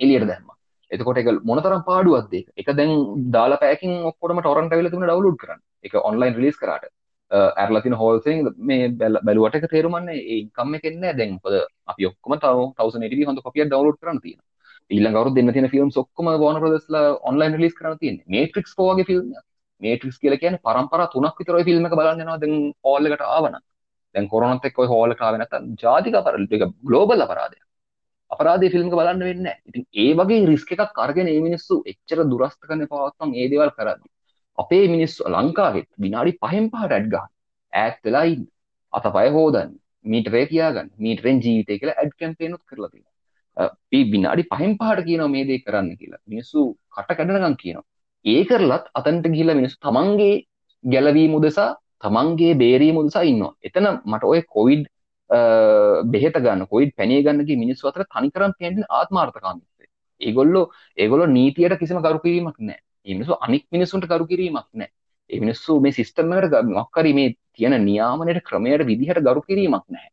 එළියට 0.00 0.28
දැම්මා. 0.32 0.56
එතකොට 0.90 1.18
එක 1.22 1.28
මොනතරම් 1.50 1.82
පාඩුවක්ද 1.90 2.34
ඒක. 2.38 2.48
එක 2.60 2.68
දැන් 2.78 2.92
දාලා 3.36 3.62
පැයකින් 3.62 3.92
ඔක්කොටම 4.10 4.40
ටොරන්ට් 4.42 4.72
ඇවිල්ලා 4.72 4.92
තිබුණා 4.94 5.14
ඩවුන්ලෝඩ් 5.14 5.40
කරන්න. 5.42 5.60
ඒක 5.84 5.94
ඔන්ලයින් 6.10 6.36
රිලීස් 6.38 6.58
කරාට. 6.62 6.86
ඇරලා 7.31 7.81
තියෙන 7.83 7.97
හෝල් 8.01 8.19
තින් 8.25 8.47
මේ 8.69 8.87
බැලුවට 9.27 9.57
එක 9.57 9.67
තේරුමන්නේ 9.73 10.17
ඒ 10.21 10.37
ඉන්කම් 10.43 10.75
එක 10.77 10.87
එන්නේ 10.89 11.01
නැහැ 11.03 11.19
දැන්. 11.19 11.31
මොකද 11.35 11.55
අපි 11.91 12.07
ඔක්කොම 12.09 12.35
තව 12.37 12.65
1080p 12.79 13.27
හොඳ 13.29 13.43
කොපියක් 13.45 13.69
ඩවුන්ලෝඩ් 13.69 13.99
කරන්න 14.01 14.21
තියෙනවා. 14.25 14.47
ඊළඟ 14.91 15.17
අවුරුද්ද 15.19 15.37
දෙන්න 15.37 15.53
තියෙන 15.55 15.71
ෆිල්ම්ස් 15.73 16.01
ඔක්කොම 16.03 16.31
වෝනර් 16.43 16.61
බ්‍රදර්ස්ලා 16.63 17.15
ඔන්ලයින් 17.29 17.57
රිලීස් 17.57 17.75
කරන්න 17.79 17.99
තියෙන්නේ. 18.01 18.27
මේට්‍රික්ස් 18.35 18.75
4 18.77 18.95
වගේ 18.95 19.09
ෆිල්ම් 19.09 19.25
එකක්. 19.31 19.47
මේට්‍රික්ස් 19.81 20.21
කියලා 20.21 20.41
කියන්නේ 20.43 20.65
පරම්පරා 20.67 21.09
තුනක් 21.15 21.41
විතර 21.41 21.59
ওই 21.59 21.67
ෆිල්ම් 21.69 21.89
එක 21.89 21.97
බලන්න 21.99 22.23
යනවා 22.25 22.39
දැන් 22.43 22.55
හෝල් 22.85 23.11
එකට 23.11 23.27
ආවනම්. 23.27 23.59
දැන් 24.15 24.31
කොරෝනාත් 24.33 24.69
එක්ක 24.69 24.81
ওই 24.83 24.89
හෝල් 24.93 25.13
එකට 25.13 25.27
ආවේ 25.27 25.41
නැත්තම් 25.43 25.73
ජාතික 25.83 26.17
අපරාධ 26.21 26.55
ඒක 26.55 26.65
ග්ලෝබල් 26.89 27.27
අපරාධයක්. 27.27 27.63
අපරාධය 28.31 28.71
ෆිල්ම් 28.73 28.87
එක 28.89 28.97
බලන්න 28.99 29.27
වෙන්නේ 29.29 29.45
නැහැ. 29.45 29.61
ඉතින් 29.69 29.83
ඒ 30.03 30.11
වගේ 30.19 30.47
රිස්ක් 30.51 30.73
එකක් 30.75 31.03
අරගෙන 31.05 31.31
මේ 31.31 31.45
මිනිස්සු 31.47 31.83
එච්චර 31.93 32.25
දුරස්ත 32.33 32.59
කරන 32.63 32.89
පවත්තම් 32.91 33.37
ඒ 33.39 33.47
දේවල් 33.53 33.71
කරද්දි 33.77 34.07
අපේ 34.58 34.84
මිනිස්සු 34.94 35.32
ලංකාවෙත් 35.34 35.88
විනාඩි 36.04 36.38
5න් 36.44 36.70
5ට 36.74 36.92
ඇඩ් 36.92 37.10
ගන්න. 37.12 37.28
ඈත් 37.72 37.98
වෙලා 38.04 38.24
ඉන්න. 38.32 38.46
අතපය 38.92 39.26
හොදන්න. 39.36 39.74
මීටරේ 40.04 40.46
කියාගන්න. 40.52 40.88
මීටරෙන් 40.98 41.42
ජීවිතය 41.44 41.78
කියලා 41.80 41.98
ඇඩ් 42.02 42.16
කැම්පේන් 42.20 42.56
උත් 42.56 42.64
කරලා 42.70 42.90
තියෙනවා. 42.92 43.14
අපි 43.56 44.00
විනාඩි 44.14 44.48
5න් 44.54 44.74
5ට 44.82 45.06
කියනවා 45.08 45.32
මේ 45.34 45.44
දේ 45.50 45.60
කරන්න 45.60 45.92
කියලා. 46.00 46.22
මිනිස්සු 46.26 46.66
කට 46.96 47.18
කැඩනකම් 47.18 47.56
කියනවා. 47.62 47.86
ඒ 48.24 48.42
කරලත් 48.44 48.86
අතන්ට 48.98 49.26
ගිහිල්ලා 49.32 49.58
මිනිස්සු 49.58 49.76
තමන්ගේ 49.86 50.34
ගැලවීම 50.84 51.34
උදෙසා 51.38 51.70
තමන්ගේ 52.04 52.52
බේරීම 52.62 52.96
උදෙසා 53.02 53.24
ඉන්නවා 53.30 53.52
එතන 53.68 53.86
මට 54.04 54.30
ඔය 54.32 54.40
කොවිඩ් 54.56 54.84
බෙහෙත 56.12 56.38
ගන්න 56.38 56.66
කොයිඩ් 56.72 56.92
පැනේ 56.98 57.20
ගන්නගේ 57.22 57.58
මිනිස්සු 57.62 57.90
අතර 57.90 58.04
තනිකරම් 58.06 58.52
පෙන්ෙන් 58.58 58.84
ආත්මාර්ථකාමිත්තේ 58.98 59.88
ඒගොල්ලෝ 60.20 60.64
ඒගොල්ලො 60.98 61.26
නීතියට 61.36 61.78
කිසිම 61.82 62.02
කරු 62.02 62.20
කිරීමක් 62.26 62.58
නෑ 62.60 62.80
මිනිසු 63.08 63.38
අනික් 63.40 63.64
මිනිසුන්ට 63.72 64.06
කරු 64.06 64.26
කිරීමක් 64.26 64.68
නෑ. 64.72 64.90
ඒ 65.30 65.40
මිනිස්සු 65.40 65.80
මේ 65.80 65.92
සිස්ටම්මට 65.92 66.56
මක්කරි 66.70 67.12
මේ 67.12 67.34
තියෙන 67.52 67.76
නියාමනයට 67.84 68.42
ක්‍රමයට 68.42 68.86
විදිහට 68.86 69.22
ගරු 69.22 69.42
කිරීමක් 69.42 69.84
නැහැ. 69.88 70.10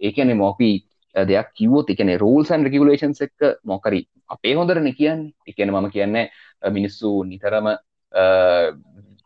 ඒකන 0.00 0.32
මොපි 0.34 0.70
දෙයක් 1.14 1.48
කිවෝත් 1.54 1.90
එකන 1.90 2.12
රූල්සන් 2.18 2.64
රෙගුලේෂන්ස් 2.64 3.22
එක්ක 3.22 3.40
මොකරි 3.64 4.00
අපේ 4.28 4.54
හොඳරන 4.54 4.92
කියන්නේ. 4.92 5.32
එකන 5.46 5.70
මම 5.70 5.90
කියන්න 5.90 6.16
මිනිස්සු 6.70 7.12
නිතරම 7.24 7.66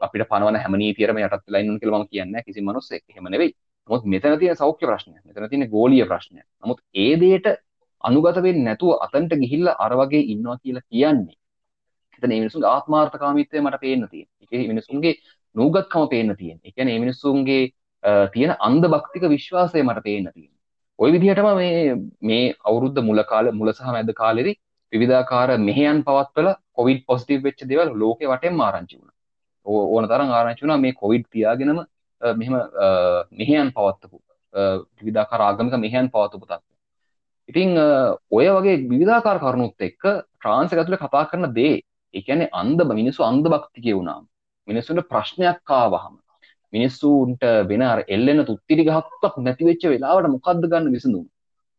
අපිට 0.00 0.28
පනවන 0.28 0.56
හැමනී 0.56 0.92
තිරම 0.94 1.18
යටත් 1.18 1.44
ලයින්න 1.48 1.78
කියලම 1.78 2.06
කියන්න 2.06 2.38
කිසි 2.44 2.60
මනුස්ස 2.62 2.92
හෙමනෙවෙයි 3.16 3.52
මොත් 3.88 4.06
මෙතන 4.06 4.38
තියෙන 4.38 4.56
සෞඛ්‍ය 4.56 4.86
ප්‍රශ්නය 4.86 5.18
මෙතන 5.20 5.48
තියෙන 5.48 5.68
ගෝලිය 5.68 6.04
ප්‍රශ්නය 6.04 6.40
නමුත් 6.40 6.80
ඒ 6.96 7.12
දේට 7.16 7.50
අනුගතවෙන් 8.04 8.62
නැතුව 8.64 8.96
අතන්ට 8.98 9.36
ගිහිල්ල 9.36 9.68
අරවගේ 9.76 10.22
ඉන්නවා 10.34 10.56
කියලා 10.58 10.86
කියන්නේ 10.88 11.36
එතන 12.20 12.34
මිනිසුන් 12.34 12.64
ආත්මාර්ථකාමිත්වය 12.66 13.60
මට 13.60 13.80
පේන්න 13.80 14.08
තියෙන 14.08 14.28
එක 14.44 14.68
මිනිසුන්ගේ 14.68 15.14
නූගත්කම 15.54 16.08
පේන්න 16.08 16.36
තියෙන 16.36 16.58
එකන 16.64 16.94
මිනිස්සුන්ගේ 16.98 17.60
තියෙන 18.30 18.56
අන්ද 18.60 18.84
භක්තික 18.86 19.28
විශ්වාසය 19.28 19.82
මට 19.82 20.02
පේන්න 20.02 20.30
තියෙන 20.30 20.52
ඔය 20.98 21.10
විදිහටම 21.10 21.48
මේ 21.56 21.94
මේ 22.22 22.42
අවුරුද්ධ 22.64 23.00
මුල 23.02 23.22
කාල 23.24 23.52
මුල 23.52 23.72
සහ 23.72 23.86
මැද 23.88 24.12
කාලෙදි 24.14 24.52
විවිධාකාර 24.92 25.58
මෙහයන් 25.60 26.02
පවත්වල 26.02 26.48
කොවිඩ් 26.72 27.00
පොසිටිව් 27.04 27.42
වෙච්ච 27.42 27.62
දේවල් 27.64 27.94
ලෝකෙ 27.96 28.24
වටෙන් 28.26 28.60
ආරංචි 28.60 28.96
වුණා. 28.96 29.16
ඕන 29.66 30.04
තරම් 30.06 30.30
ආරංචි 30.30 30.62
වුණා. 30.62 30.78
මේ 30.78 30.92
කොවිඩ් 30.94 31.26
තියාගෙනම 31.28 31.80
මෙහෙම 32.22 32.56
මෙහයන් 33.32 33.72
පවත්වපු 33.72 34.18
විවිධාකාර 34.98 35.40
ආගමික 35.42 35.78
මෙහයන් 35.78 36.10
පවත්වපු 36.10 36.46
තත්ත්වය 36.46 36.74
ඉතින් 37.48 37.70
ඔය 38.30 38.46
වගේ 38.48 38.76
විවිධාකාර 38.86 39.38
කරුණුත් 39.40 39.74
එක්ක 39.82 40.02
ට්‍රාන්ස් 40.02 40.72
එක 40.72 40.78
ඇතුලේ 40.78 41.00
කතා 41.00 41.24
කරන 41.26 41.48
දේ 41.52 41.76
ඒ 42.14 42.22
කියන්නේ 42.22 42.50
අන්ධ 42.52 42.82
මිනිස්සු 42.92 43.20
අන්ධ 43.22 43.48
භක්තිකේ 43.48 43.94
වුණාම 43.94 44.24
මිනිස්සුන්ට 44.68 45.08
ප්‍රශ්නයක් 45.12 45.72
ආවහම 45.72 46.14
මිනිස්සුන්ට 46.72 47.42
වෙන 47.70 47.82
අර 47.82 48.00
එල්ලෙන 48.08 48.40
තුත්තිරි 48.44 48.84
ගහක්වත් 48.88 49.36
නැති 49.40 49.68
වෙච්ච 49.70 49.84
වෙලාවට 49.92 50.32
මොකද්ද 50.34 50.64
ගන්න 50.66 50.94
විසඳුම? 50.96 51.26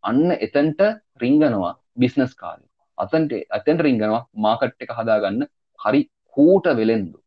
අන්න 0.03 0.27
එතනට 0.37 0.81
රිංගනවා 1.21 1.73
බිස්නස් 1.97 2.33
කාර්ය 2.35 2.65
අතන්ට 2.97 3.33
අතෙන්ට 3.49 3.83
රිංගනවා 3.87 4.23
මාකට් 4.37 4.85
එක 4.85 4.91
හදාගන්න 4.99 5.43
හරි 5.79 6.01
කූට 6.37 6.65
වෙලෙන්දු. 6.73 7.17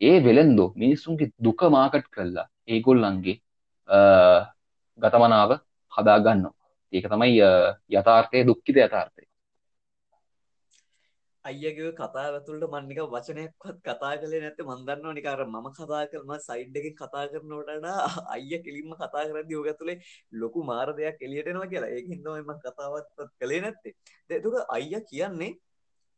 ඒ 0.00 0.16
වෙලෙන්දෝ 0.20 0.68
මිනිස්සුන්ගේ 0.76 1.32
දුක 1.38 1.60
මාකට් 1.70 2.06
කල්ලා 2.10 2.46
ඒගොල්ලන්ගේ 2.68 3.36
ගතමනාව 4.98 5.50
හදාගන්නවා. 5.92 6.54
ඒක 6.92 7.06
තමයි 7.08 7.38
යථාර්ථය 7.92 8.46
දුක්කිත 8.46 8.76
යථාර්ථය. 8.78 9.23
අයියගේ 11.44 11.90
කතා 11.92 12.24
ඇතුළට 12.28 12.66
මන්නික 12.74 13.00
වචනයක්වත් 13.06 13.76
කතා 13.80 14.12
කළේ 14.22 14.40
නැත්ත. 14.44 14.60
මන්දන්නවා 14.62 15.14
නිකාර 15.18 15.40
මම 15.46 15.66
කතා 15.72 16.02
කරම 16.12 16.32
සයිඩ් 16.40 16.76
එක 16.80 16.86
කතා 16.94 17.24
කරනවටට 17.32 18.26
අයිය 18.34 18.58
කෙලින්ම 18.64 18.94
කතා 18.94 19.24
කරදි 19.28 19.56
යෝග 19.56 19.70
තුළේ 19.80 19.98
ලොකු 20.34 20.64
මාර 20.64 20.88
දෙයක් 20.94 21.20
එලියටෙනවා 21.20 21.70
කියලා. 21.72 21.90
ඒ 21.90 22.02
හිදම 22.10 22.50
කතාවත් 22.64 23.08
කළේ 23.40 23.60
නැත්තේ. 23.60 23.94
දෙතුක 24.30 24.56
අයිය 24.70 25.00
කියන්නේ 25.10 25.52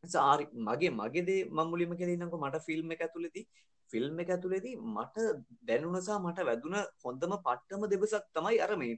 සාරි 0.03 0.45
මගේ 0.63 0.91
මගේදේ 0.93 1.39
මමුලිම 1.51 1.93
කෙලනක 1.95 2.35
මට 2.37 2.65
ෆිල්ම් 2.67 2.91
එක 2.91 3.01
ඇතුළෙති 3.01 3.47
ෆිල්ම් 3.91 4.19
එක 4.19 4.29
ඇතුළෙදී 4.29 4.75
මට 4.95 5.27
දැනුනසා 5.69 6.19
මට 6.19 6.49
වැදුන 6.49 6.75
හොඳම 7.03 7.37
පට්ටම 7.39 7.87
දෙබසක් 7.93 8.25
තමයි 8.35 8.59
අරමේ 8.65 8.93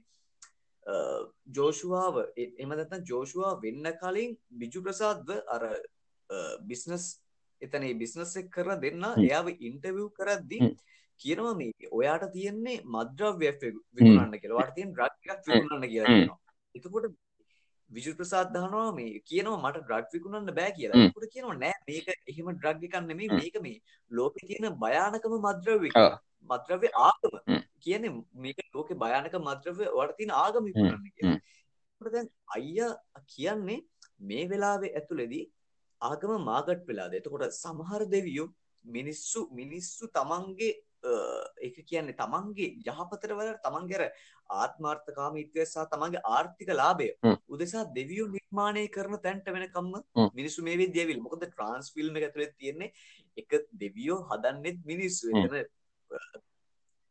ජෝෂුවාව. 1.56 2.16
එමදත්න 2.58 3.08
ජෝෂුවා 3.10 3.54
වෙන්න 3.64 3.96
කලින් 4.02 4.36
බිජු 4.60 4.82
ප්‍රසාද්ව 4.82 5.30
අර 5.48 5.62
බිස්නස් 6.62 7.06
එතන 7.62 7.86
බිස්නස් 7.98 8.36
එක් 8.36 8.50
කර 8.50 8.68
දෙන්න 8.84 9.08
එයාව 9.18 9.50
ඉන්ටවිව් 9.60 10.06
කරද්දී 10.18 10.70
කියනවා 11.20 11.54
මේ 11.54 11.90
ඔයාට 11.92 12.28
තියෙන්නේ 12.32 12.76
මද්‍රව්‍ය 12.86 13.50
විකුණන්න 13.94 14.38
කියලා. 14.40 14.60
වාට 14.60 14.74
තියෙන 14.74 14.94
විකුණන්න 15.46 15.88
කියලා 15.88 16.14
කියනවා. 16.14 16.38
එතකොට 16.74 17.06
විජු 17.90 18.14
ප්‍රසාද් 18.14 18.52
දහනවා 18.54 18.88
මේ 18.92 19.20
කියනවා 19.20 19.60
මට 19.62 19.82
ඩ්‍රග් 19.84 20.06
විකුණන්න 20.12 20.54
බෑ 20.54 20.72
කියලා. 20.72 21.04
එතකොට 21.06 21.32
කියනවා 21.34 21.58
නෑ 21.58 21.76
මේක 21.88 22.08
එහෙම 22.26 22.50
ඩ්‍රග් 22.52 22.84
එකක් 22.84 22.96
නෙමෙයි. 23.02 23.28
මේක 23.32 23.56
මේ 23.62 23.78
ලෝකේ 24.10 24.46
තියෙන 24.46 24.68
භයානකම 24.84 25.36
මද්‍රව්‍ය 25.38 25.90
මද්‍රව්‍ය 26.50 26.88
ආගම. 27.00 27.34
කියන්නේ 27.80 28.12
මේක 28.44 28.58
ලෝකේ 28.74 29.00
භයානක 29.04 29.38
මද්‍රව්‍ය 29.40 29.84
තියෙන 30.18 30.36
ආගම 30.40 30.68
විකුණන්න 30.68 31.14
කියලා. 31.16 31.38
දැන් 32.00 32.28
අයියා 32.56 33.24
කියන්නේ 33.34 33.80
මේ 34.20 34.44
වෙලාවේ 34.48 34.92
ඇතුළේදී 34.94 35.44
ආගම 36.00 36.32
මාගට් 36.50 36.86
වෙලාද? 36.90 37.12
එතකොට 37.18 37.58
සමහර 37.62 38.02
දෙවියෝ 38.16 38.48
මිනිස්සු 38.84 39.40
මිනිස්සු 39.52 40.04
තමන්ගේ 40.18 40.72
ඒක 41.66 41.76
කියන්නේ 41.90 42.16
තමන්ගේ 42.20 42.68
යහපතට 42.90 43.32
වල 43.38 43.50
තමන්ගේ 43.66 44.08
ආත්මාර්ථකාමීත්වය 44.60 45.64
සහ 45.66 45.86
තමන්ගේ 45.92 46.22
ආර්ථික 46.34 46.70
ලාභය 46.80 47.08
උදෙසා 47.54 47.84
දෙවියෝ 47.98 48.28
නිර්මාණය 48.36 48.84
කරන 48.96 49.16
තැන්ට 49.26 49.48
වෙනකම්ම 49.56 49.94
මිනිස්සු 50.38 50.66
මේ 50.68 50.78
විදිහේ 50.82 51.04
ඇවිල්ලා. 51.04 51.26
මොකද 51.26 51.46
ට්‍රාන්ස් 51.46 51.92
ෆිල්ම් 51.96 52.20
එක 52.20 52.28
ඇතුලේ 52.28 52.50
තියෙන්නේ 52.58 52.90
එක 53.36 53.50
දෙවියෝ 53.82 54.20
හදන්නෙත් 54.30 54.78
මිනිස්සු. 54.92 55.24
එතන 55.32 55.56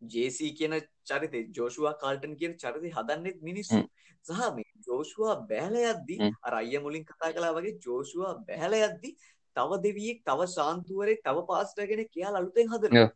ජේසී 0.02 0.52
කියන 0.54 0.76
චරිතේ 1.06 1.44
ජෝෂුවා 1.58 1.94
කාල්ටන් 1.94 2.36
කියන 2.36 2.54
චරිතේ 2.58 2.94
හදන්නෙත් 2.98 3.42
මිනිස්සු. 3.42 3.82
සහ 4.26 4.52
මේ 4.56 4.70
ජෝෂුවා 4.88 5.36
බැහැල 5.50 5.78
යද්දී 5.84 6.32
අර 6.42 6.54
අයියා 6.54 6.84
මුලින් 6.84 7.06
කතා 7.06 7.32
කළා 7.34 7.56
වගේ 7.58 7.76
ජෝෂුවා 7.86 8.34
බැහැල 8.48 8.76
යද්දී 8.80 9.16
තව 9.56 9.82
දෙවියෙක් 9.84 10.20
තව 10.24 10.48
ශාන්තුවරයෙක් 10.58 11.20
තව 11.24 11.48
පාස්ටර් 11.50 11.88
කෙනෙක් 11.88 12.12
කියලා 12.12 12.40
අලුතෙන් 12.42 12.72
හදනවා. 12.74 13.10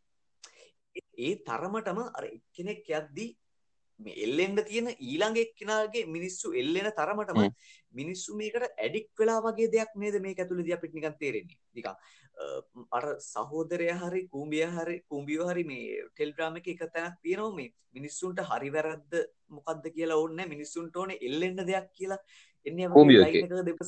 ඒ 1.17 1.33
තරමටම 1.47 1.99
අර 2.07 2.23
එක්කෙනෙක් 2.29 2.83
යද්දී 2.91 3.29
මේ 3.99 4.15
එල්ලෙන්න 4.25 4.57
තියෙන 4.67 4.87
ඊළඟ 4.89 5.37
එක්කෙනාගේ 5.37 6.05
මිනිස්සු 6.07 6.53
එල්ලෙන 6.53 6.89
තරමටම 6.99 7.41
මිනිස්සු 7.93 8.35
මේකට 8.35 8.65
ඇඩික් 8.77 9.07
වෙලා 9.19 9.39
වගේ 9.41 9.71
දෙයක් 9.75 9.91
නේද 9.95 10.19
මේක 10.25 10.39
ඇතුළේදී 10.39 10.75
අපිට 10.77 10.93
නිකන් 10.93 11.17
තේරෙන්නේ. 11.19 11.59
නිකන් 11.75 11.95
අර 12.91 13.05
සහෝදරය 13.21 13.89
හරි 13.93 14.21
කූම්බිය 14.27 14.65
හරි 14.67 14.95
කූම්බියෝ 15.03 15.49
හරි 15.49 15.63
මේ 15.63 15.83
ටෙලිග්‍රෑම් 16.07 16.57
එකේ 16.57 16.75
එක 16.75 16.83
තැනක් 16.93 17.19
තියෙනවා 17.21 17.55
මේ 17.55 17.69
මිනිස්සුන්ට 17.93 18.41
හරි 18.51 18.71
වැරද්ද 18.75 19.13
මොකද්ද 19.49 19.85
කියලා 19.95 20.17
ඕනේ 20.17 20.47
මිනිස්සුන්ට 20.47 20.95
ඕනේ 20.95 21.19
එල්ලෙන්න 21.21 21.67
දෙයක් 21.69 21.87
කියලා. 21.93 22.21
එන්නේ 22.65 22.89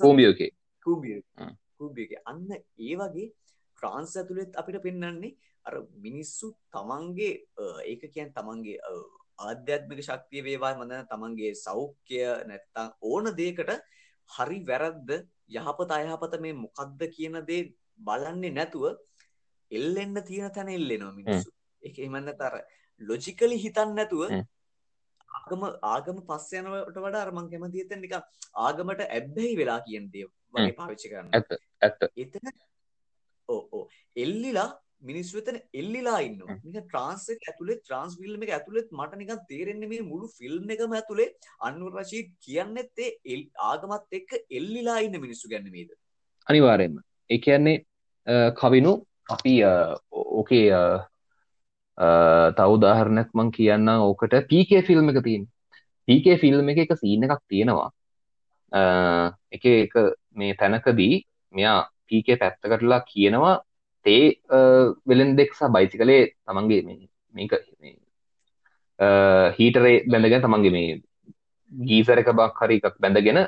කූම්බියෝකේ 0.05 0.49
කූම්බියෝකේ 1.77 2.21
අන්න 2.25 2.47
ඒ 2.53 2.95
වගේ 2.95 3.27
ෆ්‍රාන්ස් 3.77 4.15
ඇතුළෙත් 4.15 4.55
අපිට 4.55 4.81
පෙන්වන්නේ 4.83 5.35
අර 5.65 5.75
මිනිස්සු 5.99 6.51
තමන්ගේ 6.71 7.31
ඒක 7.85 8.03
කියන්නේ 8.07 8.33
තමන්ගේ 8.33 8.77
ආධ්‍යාත්මික 9.39 10.01
ශක්තිය 10.01 10.43
වේවා 10.43 10.73
මන්දන 10.75 11.07
තමන්ගේ 11.11 11.53
සෞඛ්‍ය 11.57 12.19
නැත්තම් 12.49 12.93
ඕන 13.03 13.31
දෙයකට 13.39 13.71
හරි 14.29 14.59
වැරද්ද 14.69 15.09
යහපත 15.55 15.91
අයහපත 15.91 16.37
මේ 16.41 16.53
මොකද්ද 16.55 17.01
කියන 17.15 17.41
දේ 17.49 17.63
බලන්නේ 17.99 18.51
නැතුව 18.51 18.85
එල්ලෙන්න 19.71 20.23
තියෙන 20.23 20.51
තැන 20.51 20.69
එල්ලෙනවා 20.69 21.13
මිනිස්සු. 21.13 21.49
ඒක 21.83 21.99
එහෙම 21.99 22.17
නැත්නම් 22.19 22.59
ලොජිකලි 23.01 23.57
හිතන්නේ 23.57 23.95
නැතුව 23.95 24.23
ආගම 25.29 25.65
ආගම 25.85 26.21
පස්ස 26.29 26.55
යනවට 26.59 26.97
වඩා 26.97 27.25
අර 27.25 27.33
මං 27.33 27.51
කැමති 27.51 27.83
හිතෙන් 27.83 28.01
නිකන් 28.01 28.21
ආගමට 28.67 29.03
ඇබ්බැහි 29.07 29.59
වෙලා 29.61 29.81
කියන 29.87 30.07
දේ 30.13 30.25
වගේ 30.53 30.77
පාවිච්චි 30.79 31.11
කරන්න. 31.11 31.29
ඇත්ත 31.33 31.51
ඇත්ත. 31.81 32.09
එතන 32.17 32.51
ඔව් 33.49 33.61
ඔව් 33.71 33.83
එල්ලිලා 34.15 34.69
මිනිස්සු 35.09 35.41
එතන 35.41 35.57
එල්ලිලා 35.73 36.19
ඉන්නවා. 36.27 36.57
නිකන් 36.63 36.85
ට්‍රාන්ස් 36.85 37.25
එක 37.33 37.49
ඇතුලේ 37.49 37.79
ට්‍රාන්ස් 37.81 38.15
ෆිල්ම් 38.21 38.45
එක 38.45 38.53
ඇතුලේ 38.57 38.85
මට 38.99 39.19
නිකන් 39.21 39.43
තේරෙන්නේ 39.51 39.91
මේ 39.93 40.07
මුළු 40.11 40.29
ෆිල්ම් 40.37 40.71
එකම 40.75 40.95
ඇතුලේ 40.99 41.27
අන්වර් 41.69 41.91
රෂීඩ් 42.01 42.31
කියන්නේත් 42.47 43.03
ඒ 43.07 43.41
ආගමත් 43.71 44.17
එක්ක 44.19 44.39
එල්ලිලා 44.59 44.99
ඉන්න 45.07 45.19
මිනිස්සු 45.25 45.51
ගැන 45.53 45.69
නේද? 45.75 45.91
අනිවාර්යයෙන්ම. 46.47 46.97
ඒ 47.30 47.39
කියන්නේ 47.39 47.78
කවිනු 48.53 48.93
අපි 49.30 49.53
ඕකේ 50.34 50.65
තව 52.53 52.69
උදාහරණයක් 52.69 53.30
මං 53.34 53.51
කියන්න 53.51 53.89
ඕකට 53.97 54.34
පීකේ 54.49 54.82
ෆිල්ම් 54.82 55.09
එක 55.09 55.21
තියෙන 55.23 55.45
පීකේ 56.07 56.38
ෆිල්ම් 56.38 56.69
එක 56.69 56.80
එක 56.80 56.97
සීන 56.97 57.23
එකක් 57.23 57.41
තියෙනවා. 57.47 57.89
එක 59.51 59.65
එක 59.65 59.93
මේ 60.34 60.53
තැනකදී 60.55 61.15
මෙයා 61.53 61.80
පීකේ 62.05 62.38
පැත්තකටලා 62.38 63.01
කියනවා 63.03 63.55
තේ 64.05 64.23
වෙලෙන් 65.07 65.36
දෙක්සා 65.38 65.69
බයිසි 65.69 65.97
කළේ 65.97 66.23
තමන්ගේ 66.45 66.82
මේක 67.34 67.53
හීටරේ 69.57 69.95
බැඳගෙන 70.05 70.41
තමන්ගේ 70.41 70.71
මේ 70.71 71.01
ගීසර 71.71 72.17
එක 72.17 72.32
බක් 72.34 72.57
හරි 72.59 72.80
එකක් 72.80 72.97
බැඳගෙන 72.99 73.41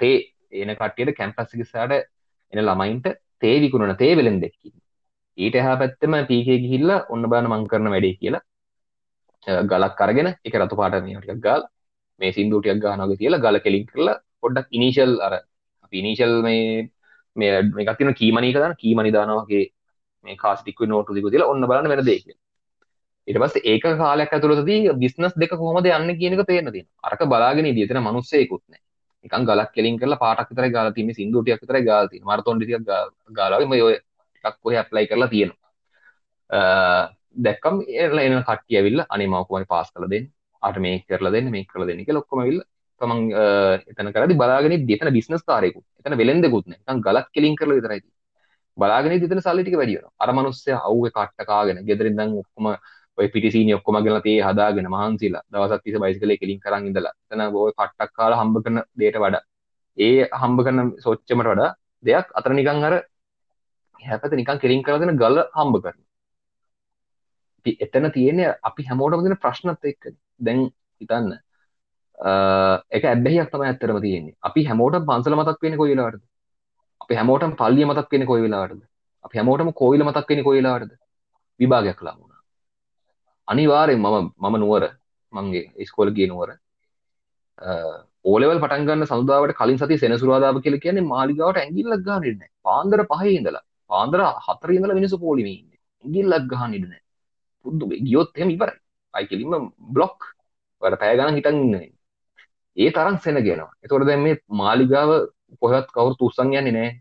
තේ 0.00 0.14
ඒන 0.52 0.74
කට්ටියට 0.74 1.16
කැම්පස්සිකිසාට 1.16 2.08
එන 2.52 2.60
ළමයින්ට 2.60 3.06
තේ 3.42 3.56
විකුණන 3.62 3.96
තේ 3.96 4.12
වෙලෙන් 4.16 4.38
දෙක්කි 4.40 4.68
ඊට 5.38 5.56
එහා 5.60 5.76
පැත්තෙම 5.76 6.14
පීකේ 6.30 6.58
ගිහිල්ලා 6.62 7.00
ඔන්න 7.08 7.28
බලන්න 7.30 7.50
මං 7.50 7.66
කරන 7.70 7.90
වැඩේ 7.94 8.18
කියලා. 8.20 8.42
ගලක් 9.70 10.00
අරගෙන 10.00 10.28
එක 10.44 10.54
රතු 10.60 10.78
පාට 10.80 10.96
මේ 11.04 11.18
ටිකක් 11.18 11.42
ගාලා 11.46 11.70
මේ 12.20 12.32
සින්දු 12.32 12.60
ටිකක් 12.60 12.80
ගන්නවා 12.82 13.06
වගේ 13.06 13.20
තියලා 13.22 13.44
ගල 13.44 13.58
කෙලින් 13.66 13.84
කරලා 13.90 14.16
පොඩ්ඩක් 14.42 14.76
ඉනිෂල් 14.78 15.12
අර 15.26 15.32
අපි 15.84 15.96
ඉනිෂල් 16.02 16.34
මේ 16.42 16.64
මේ 17.36 17.52
මේකක් 17.70 17.94
තියෙන 17.98 18.18
කීමනී 18.20 18.52
කරන 18.56 18.74
කීමනි 18.82 19.14
දානවා 19.16 19.44
වගේ 19.44 19.64
මේ 20.24 20.36
කාස් 20.42 20.60
ටික් 20.62 20.84
නෝටු 20.86 21.12
ටික 21.12 21.30
තියලා 21.32 21.50
ඔන්න 21.52 21.68
බලන්න 21.70 21.90
වෙන 21.92 22.04
දේ 22.08 22.18
කියලා. 22.22 22.42
ඊට 23.28 23.40
පස්සේ 23.42 23.66
ඒක 23.70 23.86
කාලයක් 24.02 24.34
ඇතුළතදී 24.34 24.80
බිස්නස් 25.02 25.34
දෙක 25.42 25.54
කොහොමද 25.54 25.88
යන්නේ 25.90 26.18
කියන 26.20 26.36
එක 26.36 26.44
තේරෙන්න 26.50 26.74
තියෙනවා. 26.74 27.06
අරක 27.06 27.20
බලාගෙන 27.32 27.70
ඉදී 27.70 27.86
එතන 27.86 28.02
මිනිස්සෙකුත් 28.08 28.64
නැහැ 28.66 28.87
නිකන් 29.28 29.46
ගලක් 29.50 29.70
කෙලින් 29.76 30.00
කරලා 30.00 30.22
පාටක් 30.24 30.50
විතරයි 30.50 30.74
ගාලා 30.76 30.94
තියෙන්නේ 30.96 31.18
සින්දු 31.20 31.42
ටිකක් 31.42 31.62
විතරයි 31.64 31.84
ගාලා 31.90 32.10
තියෙන්නේ. 32.10 32.30
මරතොන් 32.30 32.58
ටිකක් 32.58 32.82
ගාලා 33.38 33.60
වගේ. 33.60 33.70
මේ 33.74 33.82
ඔය 33.88 33.94
ටිකක් 33.98 34.58
කොහේ 34.62 34.80
ඇප්ලයි 34.80 35.06
කරලා 35.12 35.30
තියෙනවා. 35.34 35.60
දැක්කම් 37.44 37.76
එන 38.24 38.42
කට්ටිය 38.48 38.78
ඇවිල්ලා 38.80 39.06
අනේ 39.14 39.28
මම 39.28 39.46
කොහොමද 39.48 39.68
පාස් 39.74 39.92
කරලා 39.94 40.10
දෙන්නේ. 40.14 40.32
අට 40.62 40.76
මේක 40.84 41.06
කරලා 41.10 41.32
දෙන්න 41.32 41.50
මේක 41.54 41.68
කරලා 41.72 41.88
දෙන්න 41.88 42.04
කියලා 42.06 42.22
ඔක්කොම 42.24 42.40
ඇවිල්ලා 42.44 42.68
තමන් 43.00 43.20
එතන 43.90 44.12
කරදි 44.14 44.34
බලාගෙන 44.42 44.76
ඉද්දි 44.76 44.96
එතන 44.96 45.10
බිස්නස් 45.16 45.42
කාරයෙකුත් 45.50 45.84
එතන 46.00 46.18
වෙලෙන්දෙකුත් 46.20 46.66
නෑ. 46.70 46.80
නිකන් 46.80 47.02
ගලක් 47.06 47.26
කෙලින් 47.36 47.56
කරලා 47.58 47.78
විතරයි 47.78 48.00
තියෙන්නේ. 48.02 48.16
බලාගෙන 48.76 49.14
ඉද්දි 49.16 49.28
එතන 49.28 49.42
සල්ලි 49.46 49.62
ටික 49.64 49.78
වැඩි 49.80 49.98
වෙනවා. 49.98 50.14
අර 50.22 50.30
මිනිස්සයා 50.38 50.80
අවුවේ 50.88 51.12
කට්ට 51.16 51.48
කාගෙන 51.50 51.84
ගෙදරින් 51.88 52.18
දැන් 52.18 52.34
ඔක්කොම 52.42 52.66
ඔය 53.18 53.28
පිටිසීනි 53.28 53.74
ඔක්කොම 53.74 53.98
ගෙනලා 54.04 54.24
තේ 54.26 54.38
හදාගෙන 54.40 54.88
මහන්සිලා 54.94 55.42
දවසක් 55.52 55.82
තිස්සේ 55.84 56.02
බයිසිකලේ 56.04 56.40
කෙලින් 56.42 56.60
කරන් 56.60 56.88
ඉඳලා. 56.88 57.14
එතන 57.24 57.40
ඔය 57.58 57.72
කට්ටක් 57.72 58.12
කාලා 58.18 58.40
හම්බ 58.40 58.56
කරන 58.64 58.78
දෙයට 59.00 59.18
වඩා. 59.24 59.42
ඒ 59.98 60.28
හම්බ 60.40 60.58
කරන 60.66 60.78
සොච්චමට 61.06 61.50
වඩා 61.52 61.70
දෙයක් 62.04 62.28
අතර 62.34 62.52
නිකන් 62.52 62.84
අර 62.88 62.94
හැපත 64.00 64.32
නිකන් 64.32 64.62
කෙලින් 64.64 64.84
කරලා 64.84 65.02
දෙන 65.02 65.20
ගල 65.22 65.38
හම්බ 65.54 65.82
කරන 65.84 66.00
එතන 67.86 68.10
තියෙන්නේ 68.10 68.54
අපි 68.62 68.88
හැමෝටම 68.88 69.24
දෙන 69.24 69.36
ප්‍රශ්නත් 69.36 69.90
එක්ක 69.92 70.10
දැන් 70.40 70.64
හිතන්න. 71.00 71.32
එක 72.90 73.04
ඇබ්බැහියක් 73.04 73.50
තමයි 73.52 73.68
ඇත්තරම 73.70 74.00
තියෙන්නේ. 74.00 74.36
අපි 74.42 74.66
හැමෝටම 74.70 75.10
පන්සල 75.10 75.38
මතක් 75.40 75.58
වෙන්නේ 75.62 75.82
කොයි 75.82 75.92
වෙලාවටද? 75.92 76.24
අපි 77.00 77.14
හැමෝටම 77.14 77.58
පල්ලිය 77.60 77.84
මතක් 77.84 78.08
වෙන්නේ 78.12 78.30
කොයි 78.32 78.46
වෙලාවටද? 78.46 78.82
අපි 79.24 79.38
හැමෝටම 79.38 79.74
කෝවිල 79.74 80.04
මතක් 80.04 80.28
වෙන්නේ 80.28 80.48
කොයි 80.48 80.60
වෙලාවටද? 80.60 80.96
විභාගයක් 81.60 82.02
ලඟ 82.02 82.27
වුණා 83.48 83.54
අනිවාර්යෙන් 83.54 84.00
මම 84.00 84.26
මම 84.38 84.56
නුවර 84.62 84.84
මංගේ 85.32 85.64
ඉස්කෝලේ 85.76 86.14
ගිය 86.14 86.26
නුවර 86.26 86.50
ඕලෙවල් 88.24 88.60
පටන් 88.62 88.86
ගන්න 88.86 89.06
සඳුදාවට 89.06 89.56
කලින් 89.58 89.78
සතිය 89.78 89.98
සෙනසුරාදාව 89.98 90.60
කියලා 90.64 90.84
කියන්නේ 90.84 91.10
මාලිගාවට 91.14 91.60
ඇඟිල්ලක් 91.60 92.02
ගහන්න 92.06 92.24
ඉන්නේ 92.24 92.38
නැහැ. 92.38 92.50
පාන්දර 92.62 93.00
5 93.12 93.36
ඉඳලා 93.38 93.64
පාන්දර 93.90 94.20
4 94.48 94.76
ඉඳලා 94.78 94.98
මිනිස්සු 95.00 95.18
පොලිමේ 95.18 95.56
ඉන්නේ. 95.60 95.78
ඇඟිල්ලක් 96.04 96.44
ගහන්න 96.52 96.74
ඉන්නේ 96.78 96.90
නැහැ. 96.90 97.04
පුදු 97.64 97.84
ගියොත් 98.08 98.30
එහෙම 98.36 98.50
ඉවරයි. 98.56 98.78
අයි 99.14 99.26
කෙලින්ම 99.30 99.72
බ්ලොක්. 99.94 100.18
ඔයාලා 100.82 101.02
පැය 101.02 101.16
ගණන් 101.18 101.38
හිටන් 101.38 101.60
ඉන්නේ. 101.64 101.92
ඒ 102.76 102.90
තරම් 102.90 103.16
සෙනගෙනවා. 103.26 103.70
ඒතකොට 103.82 104.06
දැන් 104.08 104.22
මේ 104.26 104.36
මාලිගාව 104.62 105.10
කොහෙවත් 105.62 105.88
කවුරුත් 105.94 106.26
උස්සන් 106.28 106.52
යන්නේ 106.52 106.76
නැහැ. 106.78 106.92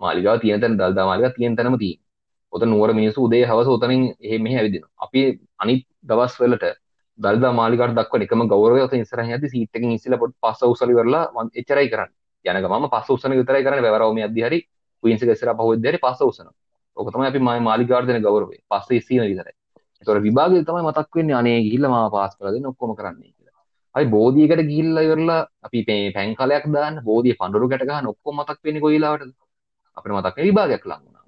මාලිගාව 0.00 0.36
තියෙන 0.44 0.60
තැන 0.62 0.78
දල්දා 0.80 1.08
මාලිගාව 1.10 1.34
තියෙන 1.38 1.56
තැනම 1.56 1.78
තියෙන්නේ. 1.78 2.09
ඔතන 2.52 2.70
නුවර 2.70 2.92
මිනිස්සු 2.92 3.24
උදේ 3.26 3.44
හවස 3.46 3.68
උතනින් 3.68 4.02
එහෙ 4.20 4.38
මෙහෙ 4.38 4.56
ඇවිදිනවා. 4.60 4.90
අපි 5.00 5.20
අනිත් 5.58 5.82
දවස් 6.04 6.34
වලට 6.40 6.72
දල්දා 7.18 7.52
මාලිගාවට 7.52 7.96
දක්වන 7.98 8.22
එකම 8.26 8.42
ගෞරවය 8.52 8.80
ඔතන 8.86 9.02
ඉස්සරහින් 9.04 9.34
යද්දි 9.36 9.52
සීට් 9.54 9.76
එකකින් 9.76 9.92
ඉස්සෙල්ලා 9.96 10.22
පොඩ් 10.22 10.34
පස්ස 10.42 10.62
උසලි 10.64 10.94
කරලා 10.94 11.24
එච්චරයි 11.54 11.88
කරන්නේ. 11.92 12.16
යන 12.44 12.60
ගමම 12.64 12.86
පස්ස 12.88 13.10
උසන 13.10 13.36
විතරයි 13.40 13.64
කරන්නේ. 13.66 13.84
වැවරව 13.86 14.14
මේ 14.14 14.26
අද්දි 14.28 14.46
හරි 14.46 14.58
ක්වීන්ස් 15.02 15.22
එක 15.22 15.32
ඉස්සරහ 15.34 15.54
පහුවෙද්දි 15.58 15.90
හරි 15.90 16.00
පස්ස 16.04 16.22
උසනවා. 16.22 16.54
ඕක 16.96 17.12
තමයි 17.12 17.28
අපි 17.30 17.40
මාලිගාවට 17.68 18.08
දෙන 18.08 18.22
ගෞරවය. 18.22 18.56
පස්ස 18.66 18.90
ඉස්සීන 18.92 19.22
විතරයි. 19.24 19.54
ඒතකොට 20.00 20.22
විභාගය 20.22 20.64
තමයි 20.64 20.82
මතක් 20.86 21.14
වෙන්නේ 21.14 21.38
අනේ 21.40 21.58
ගිහිල්ලා 21.66 21.92
මාව 21.94 22.10
පාස් 22.10 22.34
කරලා 22.36 22.54
දෙන්න 22.56 22.70
ඔක්කොම 22.72 22.96
කරන්නේ 22.96 23.30
කියලා. 23.30 23.62
අපි 23.94 24.06
බෝධියකට 24.16 24.64
ගිහිල්ලා 24.70 25.06
ඉවරලා 25.06 25.40
අපි 25.66 25.84
මේ 25.88 26.10
පැන් 26.16 26.34
කලයක් 26.34 26.66
දාන්න 26.74 27.00
බෝධිය 27.04 27.38
පඳුරු 27.40 27.70
ගැට 27.70 27.86
ගන්න 27.88 28.12
ඔක්කොම 28.14 28.34
මතක් 28.40 28.58
වෙන්නේ 28.64 28.84
කොයි 28.84 28.96
වෙලාවටද? 28.96 29.32
අපිට 29.96 30.12
මතක් 30.12 30.36
වෙන්නේ 30.36 30.50
විභාගයක් 30.50 30.84
ලඟ 30.86 31.19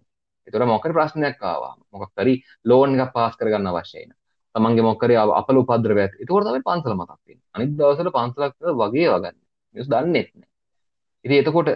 වුණා. 0.44 0.48
ඒතකොට 0.48 0.68
මොකක්ද 0.68 0.92
ප්‍රශ්නයක් 0.92 1.42
ආවා. 1.42 1.74
මොකක් 1.92 2.12
හරි 2.16 2.34
ලෝන් 2.64 2.98
එකක් 2.98 3.12
පාස් 3.12 3.36
කරගන්න 3.36 3.66
අවශ්‍යයි 3.66 4.06
නේ. 4.08 4.16
තමන්ගේ 4.54 4.82
මොකක් 4.82 5.02
හරි 5.02 5.16
අපල 5.16 5.56
උපද්‍රවයක්. 5.56 6.12
ඒතකොට 6.20 6.46
තමයි 6.46 6.62
පන්සල 6.62 6.94
මතක් 6.94 7.20
වෙන්නේ. 7.26 7.46
අනිත් 7.54 7.70
දවස්වල 7.78 8.10
පන්සලක් 8.10 8.54
වගේ 8.80 9.08
වගන්නේ. 9.08 9.34
මිනිස්සු 9.74 9.90
දන්නේ 9.90 10.24
නැහැ. 10.24 10.48
ඉතින් 11.24 11.38
එතකොට 11.42 11.68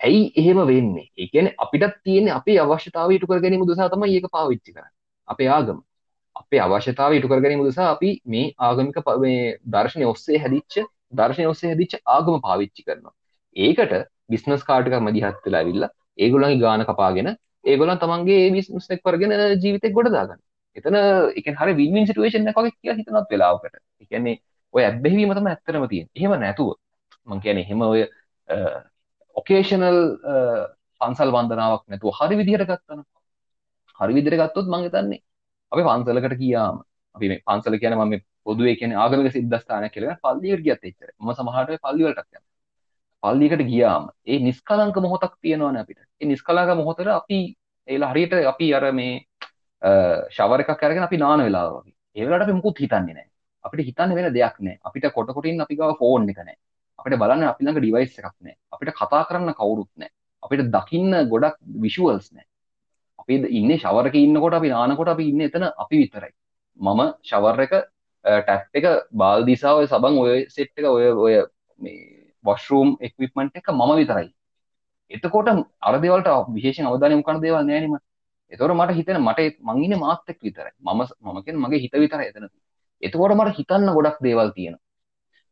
ඇයි 0.00 0.32
එහෙම 0.36 0.58
වෙන්නේ? 0.66 1.06
ඒ 1.18 1.26
කියන්නේ 1.26 1.54
අපිටත් 1.58 1.96
තියෙන්නේ 2.04 2.34
අපේ 2.34 2.58
අවශ්‍යතාවය 2.58 3.16
ඉටු 3.16 3.26
කර 3.26 3.40
ගැනීම 3.40 3.64
උදෙසා 3.66 3.88
තමයි 3.88 4.16
ඒක 4.16 4.28
පාවිච්චි 4.30 4.72
කරන්නේ. 4.72 4.94
අපේ 5.28 5.48
ආගම. 5.48 5.78
අපේ 6.36 6.60
අවශ්‍යතාවය 6.60 7.18
ඉටු 7.18 7.28
කර 7.28 7.40
ගැනීම 7.40 7.64
උදෙසා 7.64 7.90
අපි 7.90 8.10
මේ 8.26 8.52
ආගමික 8.58 8.98
මේ 9.24 9.58
දර්ශනය 9.74 10.04
ඔස්සේ 10.04 10.38
හැදිච්ච 10.38 10.74
දර්ශනය 11.12 11.46
ඔස්සේ 11.46 11.70
හැදිච්ච 11.72 11.94
ආගම 12.06 12.40
පාවිච්චි 12.40 12.82
කරනවා. 12.82 13.14
ඒකට 13.56 13.92
බිස්නස් 14.30 14.62
කාඩ් 14.64 14.88
එකක් 14.88 15.02
මදිහත් 15.06 15.46
වෙලා 15.46 15.62
ඇවිල්ලා 15.62 15.90
ඒගොල්ලන්ගේ 16.18 16.62
ගාන 16.64 16.84
කපාගෙන 16.84 17.28
ඒගොල්ලන් 17.64 17.98
තමන්ගේ 17.98 18.50
බිස්නස් 18.54 18.88
එක 18.90 19.02
කරගෙන 19.02 19.34
ජීවිතේ 19.62 19.94
ගොඩ 19.96 20.12
දාගන්න. 20.16 20.40
එතන 20.76 20.96
ඒ 20.96 21.42
කියන්නේ 21.42 21.60
හරිය 21.60 21.76
වින් 21.80 21.94
වින් 21.96 22.08
සිටුේෂන් 22.08 22.48
එකක් 22.48 22.60
වගේ 22.60 22.74
කියලා 22.74 22.98
හිතනත් 22.98 23.32
වෙලාවකට. 23.32 23.74
ඒ 24.00 24.06
කියන්නේ 24.06 24.36
ඔය 24.74 24.82
ඇබ්බැහිවීම 24.84 25.34
තමයි 25.38 25.52
ඇත්තටම 25.52 25.86
තියෙන්නේ. 25.88 26.14
එහෙම 26.18 26.32
නැතුව 26.40 26.70
මම 27.26 27.40
කියන්නේ 27.40 27.64
එහෙම 27.66 27.80
ඔය 27.86 28.00
ඔකේෂනල් 29.36 29.98
පන්සල් 31.00 31.34
වන්දනාවක් 31.36 31.84
නැතුව 31.88 32.16
හරි 32.18 32.38
විදිහට 32.40 32.66
ගත්තනම් 32.70 33.02
හරි 34.00 34.12
විදිහට 34.18 34.40
ගත්තොත් 34.42 34.66
මම 34.68 34.84
හිතන්නේ 34.86 35.22
අපි 35.72 35.82
පන්සලකට 35.88 36.36
ගියාම 36.42 36.76
අපි 37.14 37.26
මේ 37.28 37.42
පන්සල 37.46 37.78
කියන 37.82 37.98
මම 37.98 38.14
පොදුවේ 38.44 38.76
කියන්නේ 38.76 39.02
ආගමික 39.02 39.32
සිද්ධාස්ථානයක් 39.32 39.92
කියලා 39.94 40.16
පල්ලියට 40.24 40.64
ගියත් 40.66 40.82
එච්චරයි. 40.82 41.12
මම 41.20 41.30
සමහරට 41.34 41.68
වෙයි 41.68 41.82
පල්ලි 41.84 42.02
වලටත් 42.06 42.28
යනවා. 42.30 42.51
පල්ලියකට 43.22 43.64
ගියාම 43.70 44.04
ඒ 44.26 44.38
නිස්කලංක 44.38 44.96
මොහොතක් 45.04 45.34
තියෙනවනේ 45.42 45.82
අපිට. 45.84 46.00
ඒ 46.20 46.26
නිස්කලංක 46.26 46.70
මොහොතට 46.80 47.06
අපි 47.18 47.40
ඒලා 47.88 48.12
හරියට 48.12 48.32
අපි 48.52 48.74
අර 48.74 48.84
මේ 48.92 49.14
ෂවර් 50.30 50.64
එකක් 50.64 50.82
අරගෙන 50.82 51.06
අපි 51.08 51.16
නාන 51.16 51.44
වෙලාව 51.46 51.70
වගේ. 51.76 51.94
ඒ 52.16 52.24
වෙලාවට 52.24 52.46
අපි 52.46 52.58
මුකුත් 52.58 52.82
හිතන්නේ 52.84 53.14
නැහැ. 53.14 53.30
අපිට 53.64 53.86
හිතන්න 53.88 54.14
වෙන 54.16 54.32
දෙයක් 54.34 54.56
නැහැ. 54.60 54.78
අපිට 54.84 55.08
කොට 55.14 55.34
කොට 55.36 55.46
ඉන්න 55.46 55.64
අපි 55.66 55.76
ගාව 55.76 55.96
ෆෝන් 55.98 56.28
එක 56.30 56.38
නැහැ. 56.38 56.58
අපිට 56.98 57.18
බලන්න 57.18 57.48
අපි 57.50 57.64
ළඟ 57.64 57.80
ඩිවයිස් 57.80 58.18
එකක් 58.18 58.34
නැහැ. 58.40 58.58
අපිට 58.74 58.94
කතා 59.00 59.22
කරන්න 59.28 59.54
කවුරුත් 59.60 59.90
නැහැ. 59.96 60.14
අපිට 60.42 60.64
දකින්න 60.76 61.18
ගොඩක් 61.32 61.58
විෂුවල්ස් 61.84 62.32
නැහැ. 62.32 62.48
අපි 63.20 63.40
ඉන්නේ 63.58 63.78
ෂවර් 63.78 64.10
එකේ 64.10 64.24
ඉන්නකොට 64.26 64.58
අපි 64.58 64.72
නානකොට 64.74 65.12
අපි 65.14 65.28
ඉන්නේ 65.32 65.50
එතන 65.50 65.68
අපි 65.84 66.02
විතරයි. 66.02 66.32
මම 66.80 67.00
ෂවර් 67.22 67.66
එක 67.66 67.74
ටැප් 68.24 68.78
එක 68.78 68.84
බාල් 69.12 69.44
දිසා 69.44 69.74
ඔය 69.78 69.86
සබන් 69.86 70.18
ඔය 70.18 70.44
සෙට් 70.48 70.74
එක 70.78 70.86
ඔය 70.86 71.06
ඔය 71.26 71.34
මේ 71.78 72.21
වොෂ්රූම් 72.44 72.96
එක්විප්මන්ට් 73.00 73.56
එක 73.56 73.68
මම 73.70 73.92
විතරයි. 73.96 74.28
එතකොට 75.10 75.48
අර 75.80 75.94
දේවල්ට 76.00 76.30
විශේෂයෙන් 76.56 76.88
අවධානය 76.88 77.14
යොමු 77.14 77.26
කරන 77.28 77.42
දේවල් 77.42 77.62
නෑනේ 77.62 77.88
මට. 77.88 78.04
එතකොට 78.52 78.74
මට 78.74 78.96
හිතෙන 78.98 79.20
මට 79.20 79.40
මං 79.60 79.84
ඉන්නේ 79.84 80.02
මාත් 80.04 80.32
එක්ක 80.32 80.40
විතරයි. 80.40 80.72
මම 80.80 81.00
මම 81.22 81.42
කියන්නේ 81.44 81.64
මගේ 81.64 81.82
හිත 81.84 81.94
විතරයි 81.96 82.28
එතන. 82.30 82.48
එතකොට 83.02 83.36
මට 83.36 83.56
හිතන්න 83.58 83.94
ගොඩක් 83.96 84.18
දේවල් 84.20 84.50
තියෙනවා. 84.56 84.82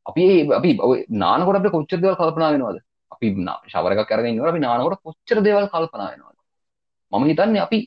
අපි 0.07 0.24
අපි 0.53 0.70
ඔය 0.80 0.99
නානකොට 1.16 1.57
අපිට 1.57 1.74
කොච්චර 1.76 2.01
දේවල් 2.01 2.16
කල්පනා 2.16 2.51
වෙනවද? 2.55 2.82
අපි 3.12 3.26
ෂවර් 3.68 3.93
එකක් 3.95 4.12
අරගෙන 4.12 4.32
ඉන්නකොට 4.32 4.53
අපි 4.53 4.66
නානකොට 4.66 5.01
කොච්චර 5.07 5.38
දේවල් 5.47 5.66
කල්පනා 5.68 6.11
වෙනවද? 6.12 6.36
මම 7.12 7.24
හිතන්නේ 7.30 7.64
අපි 7.66 7.78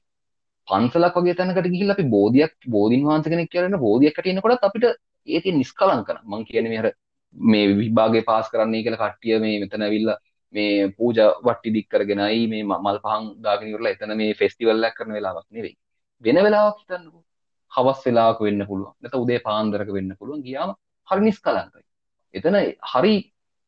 පන්සලක් 0.68 1.16
වගේ 1.18 1.36
තැනකට 1.36 1.72
ගිහිල්ලා 1.74 1.96
අපි 1.98 2.06
බෝධියක් 2.16 2.54
බෝධින් 2.68 3.08
වහන්සේ 3.08 3.32
කෙනෙක් 3.34 3.50
කියලා 3.52 3.84
බෝධියකට 3.86 4.30
ඉන්නකොටත් 4.32 4.68
අපිට 4.68 4.86
ඒ 5.28 5.40
තියෙන 5.42 5.58
නිස්කලංකන 5.58 6.20
මං 6.24 6.46
කියන්නේ 6.46 6.72
මේ 6.74 6.82
අර 6.84 6.90
මේ 7.36 7.66
විභාගේ 7.76 8.24
පාස් 8.24 8.50
කරන්නයි 8.50 8.84
කියලා 8.84 9.02
කට්ටිය 9.04 9.40
මේ 9.40 9.60
මෙතන 9.60 9.82
ඇවිල්ලා 9.82 10.18
මේ 10.54 10.90
පූජා 10.98 11.30
වට්ටි 11.46 11.74
දික් 11.74 11.88
කරගෙනයි 11.90 12.48
මේ 12.48 12.64
මල් 12.64 13.00
පහන් 13.06 13.26
දාගෙන 13.44 13.70
ඉවරලා 13.70 13.94
එතන 13.96 14.16
මේ 14.18 14.34
ෆෙස්ටිවල් 14.34 14.84
එකක් 14.84 14.98
කරන 14.98 15.14
වෙලාවක් 15.14 15.48
නෙවෙයි. 15.52 15.76
වෙන 16.24 16.38
වෙලාවක් 16.46 16.78
හිතන්නකෝ. 16.82 17.24
හවස් 17.72 18.06
වෙලාවක 18.06 18.40
වෙන්න 18.42 18.66
පුළුවන්. 18.70 18.94
නැත්නම් 19.02 19.24
උදේ 19.26 19.40
පාන්දරක 19.48 19.90
වෙන්න 19.98 20.16
පුළුවන්. 20.20 20.42
ගියාම 20.48 20.74
හරි 21.08 21.22
නිස්කලංකයි. 21.28 21.86
එතන 22.34 22.56
හරි 22.94 23.16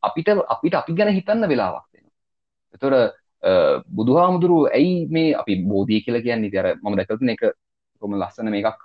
අපිට 0.04 0.30
අපිට 0.48 0.76
අපි 0.82 0.94
ගැන 0.94 1.14
හිතන්න 1.18 1.50
වෙලාවක් 1.52 1.86
වෙනවා 1.94 2.76
එතකොට 2.76 3.16
බුදුහාමුදුරුව 3.90 4.70
ඇයි 4.70 5.08
මේ 5.08 5.30
අපි 5.36 5.54
බෝධී 5.64 6.02
කියලා 6.02 6.22
කියන්නේ? 6.22 6.50
ඉතින් 6.50 6.60
අර 6.60 6.70
මම 6.76 6.96
දැකලා 6.98 7.20
තියෙන 7.20 7.34
එක 7.36 7.44
කොහොම 8.02 8.14
ලස්සන 8.20 8.50
මේකක් 8.50 8.84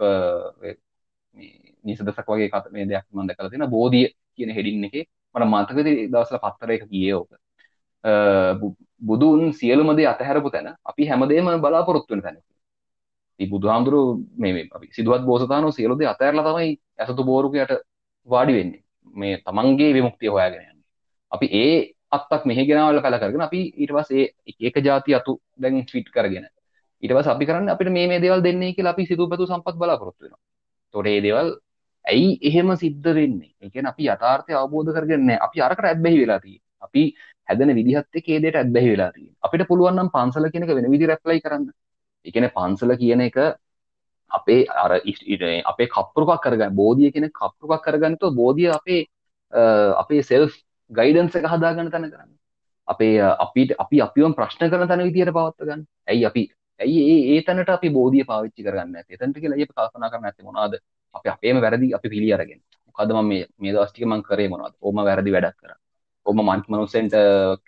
නිසදසක් 1.84 2.26
වගේ 2.28 2.50
කත 2.50 2.72
මේ 2.72 2.84
දෙයක් 2.86 3.06
මම 3.12 3.26
දැකලා 3.28 3.50
තියෙනවා. 3.50 3.74
බෝධිය 3.76 4.06
කියන 4.40 4.52
හෙඩින් 4.56 4.84
එකේ 4.88 5.04
මට 5.34 5.46
මතකද 5.46 5.88
දවස්වල 6.12 6.42
පත්තරයක 6.44 6.82
ගියේ 6.88 7.14
ඕක 7.14 7.30
බුදුන් 9.00 9.52
සියලුම 9.52 9.96
දේ 9.96 10.06
අතහැරපු 10.06 10.50
තැන 10.50 10.68
අපි 10.84 11.02
හැමදේම 11.06 11.46
බලාපොරොත්තු 11.60 12.14
වෙන 12.14 12.22
තැන. 12.22 12.36
ඉතින් 13.40 13.50
බුදුහාමුදුරුව 13.50 14.20
මේ 14.36 14.52
මේ 14.52 14.68
අපි 14.70 14.86
සිදුවත් 14.92 15.22
බෝසතාණෝ 15.22 15.72
සියලු 15.72 15.98
දේ 15.98 16.06
අතහැරලා 16.06 16.44
තමයි 16.48 16.70
ඇසතු 16.98 17.24
බෝරුකයට 17.24 17.72
වාඩි 18.28 18.52
වෙන්නේ. 18.54 18.82
මේ 19.14 19.34
තමන්ගේ 19.38 19.94
විමුක්තිය 19.94 20.28
හොයාගෙන 20.28 20.62
යන්නේ. 20.62 20.84
අපි 21.32 21.46
ඒ 21.54 21.76
අත්තක් 22.10 22.42
මෙහි 22.44 22.66
ගෙනාවල 22.66 23.00
කල 23.00 23.16
කරගෙන 23.18 23.42
අපි 23.42 23.60
ඊට 23.72 23.92
පස්සේ 23.92 24.24
ඒක 24.48 24.58
එක 24.68 24.84
જાති 24.84 25.14
අතු 25.14 25.32
දැන් 25.56 25.82
ෆිට 25.86 26.08
කරගෙන 26.10 26.46
ඊට 27.02 27.12
පස්සේ 27.12 27.34
අපි 27.34 27.44
කරන්නේ 27.46 27.74
අපිට 27.74 27.90
මේ 27.90 28.06
මේ 28.08 28.20
දේවල් 28.20 28.42
දෙන්නේ 28.42 28.74
කියලා 28.76 28.92
අපි 28.92 29.06
සිතුවපතු 29.06 29.46
සම්පත් 29.46 29.76
බලාපොරොත්තු 29.76 30.22
වෙනවා. 30.24 30.40
ඒතකොට 30.84 31.04
මේ 31.04 31.20
දේවල් 31.20 31.48
ඇයි 32.04 32.38
එහෙම 32.42 32.76
සිද්ධ 32.76 33.08
වෙන්නේ? 33.18 33.52
ඒ 33.62 33.70
කියන්නේ 33.70 33.92
අපි 33.92 34.08
යථාර්ථය 34.14 34.52
අවබෝධ 34.54 34.92
කරගෙන 34.96 35.26
නැහැ. 35.26 35.44
අපි 35.46 35.62
අරකට 35.66 35.84
ඇබ්බැහි 35.84 36.20
වෙලා 36.22 36.40
තියෙන්නේ. 36.40 36.66
අපි 36.82 37.02
හැදෙන 37.48 37.74
විදිහත් 37.78 38.20
එක්ක 38.20 38.28
ඒ 38.28 38.40
දෙයට 38.44 38.60
ඇබ්බැහි 38.62 38.92
වෙලා 38.94 39.10
තියෙන්නේ. 39.12 39.38
අපිට 39.42 39.66
පුළුවන් 39.70 39.96
නම් 39.96 40.10
පන්සල 40.16 40.50
කියන 40.52 40.64
එක 40.64 40.74
වෙන 40.78 40.90
විදිහට 40.94 41.14
ඇප්ලයි 41.16 41.40
කරන්න. 41.44 41.66
ඒ 42.26 42.32
කියන්නේ 42.34 42.56
පන්සල 42.56 42.96
කියන 43.02 43.26
එක 43.28 43.38
අපේ 44.30 44.60
අර 44.84 44.92
අපේ 45.72 45.88
කප්පරුකක් 45.94 46.42
කරගන්න 46.44 46.76
බෝධිය 46.82 47.12
කියන 47.14 47.30
කප්පරුකක් 47.30 47.82
කරගන්නතෝ 47.86 48.30
බෝධිය 48.32 48.70
අපේ 48.78 49.00
අපේ 50.02 50.22
සෙල්ෆ් 50.22 50.52
ගයිඩන්ස් 50.90 51.36
එක 51.36 51.50
හදාගන්න 51.54 51.90
තැන 51.90 52.10
කරන්න. 52.10 52.30
අපේ 52.88 53.20
අපිට 53.46 53.74
අපි 53.78 54.02
අපිවම් 54.06 54.34
ප්‍රශ්න 54.34 54.70
කරන 54.70 54.88
තැන 54.88 55.04
විදියට 55.08 55.34
පවත්ව 55.34 55.66
ගන්න. 55.66 55.84
ඇයි 56.08 56.24
අපි 56.24 56.42
ඇයි 56.80 57.00
ඒ 57.10 57.20
ඒ 57.34 57.42
තැනට 57.42 57.70
අපි 57.70 57.90
බෝධිය 57.90 58.24
පාවිච්චි 58.24 58.66
කරගන්න 58.66 58.96
ඇත්තේ? 58.96 59.16
එතනට 59.16 59.38
කියලා 59.42 59.58
අපි 59.58 59.72
කල්පනා 59.72 60.10
කරන්න 60.12 60.28
ඇත්තේ 60.30 60.48
මොනවද? 60.48 60.80
අපි 61.14 61.28
අපේම 61.34 61.60
වැරදි 61.64 61.94
අපි 61.98 62.08
පිළි 62.08 62.32
අරගෙන. 62.36 62.60
මොකද්ද 62.86 63.12
මම 63.12 63.28
මේ 63.28 63.46
මේ 63.58 63.72
දවස් 63.74 63.92
ටික 63.92 64.06
මම 64.06 64.22
කරේ 64.22 64.48
මොනවද? 64.48 64.74
ඕම 64.80 64.96
වැරදි 65.08 65.30
වැඩක් 65.36 65.56
කරා. 65.60 65.78
ඕම 66.26 66.38
මන් 66.46 66.62
මනුස්සෙන්ට 66.68 67.14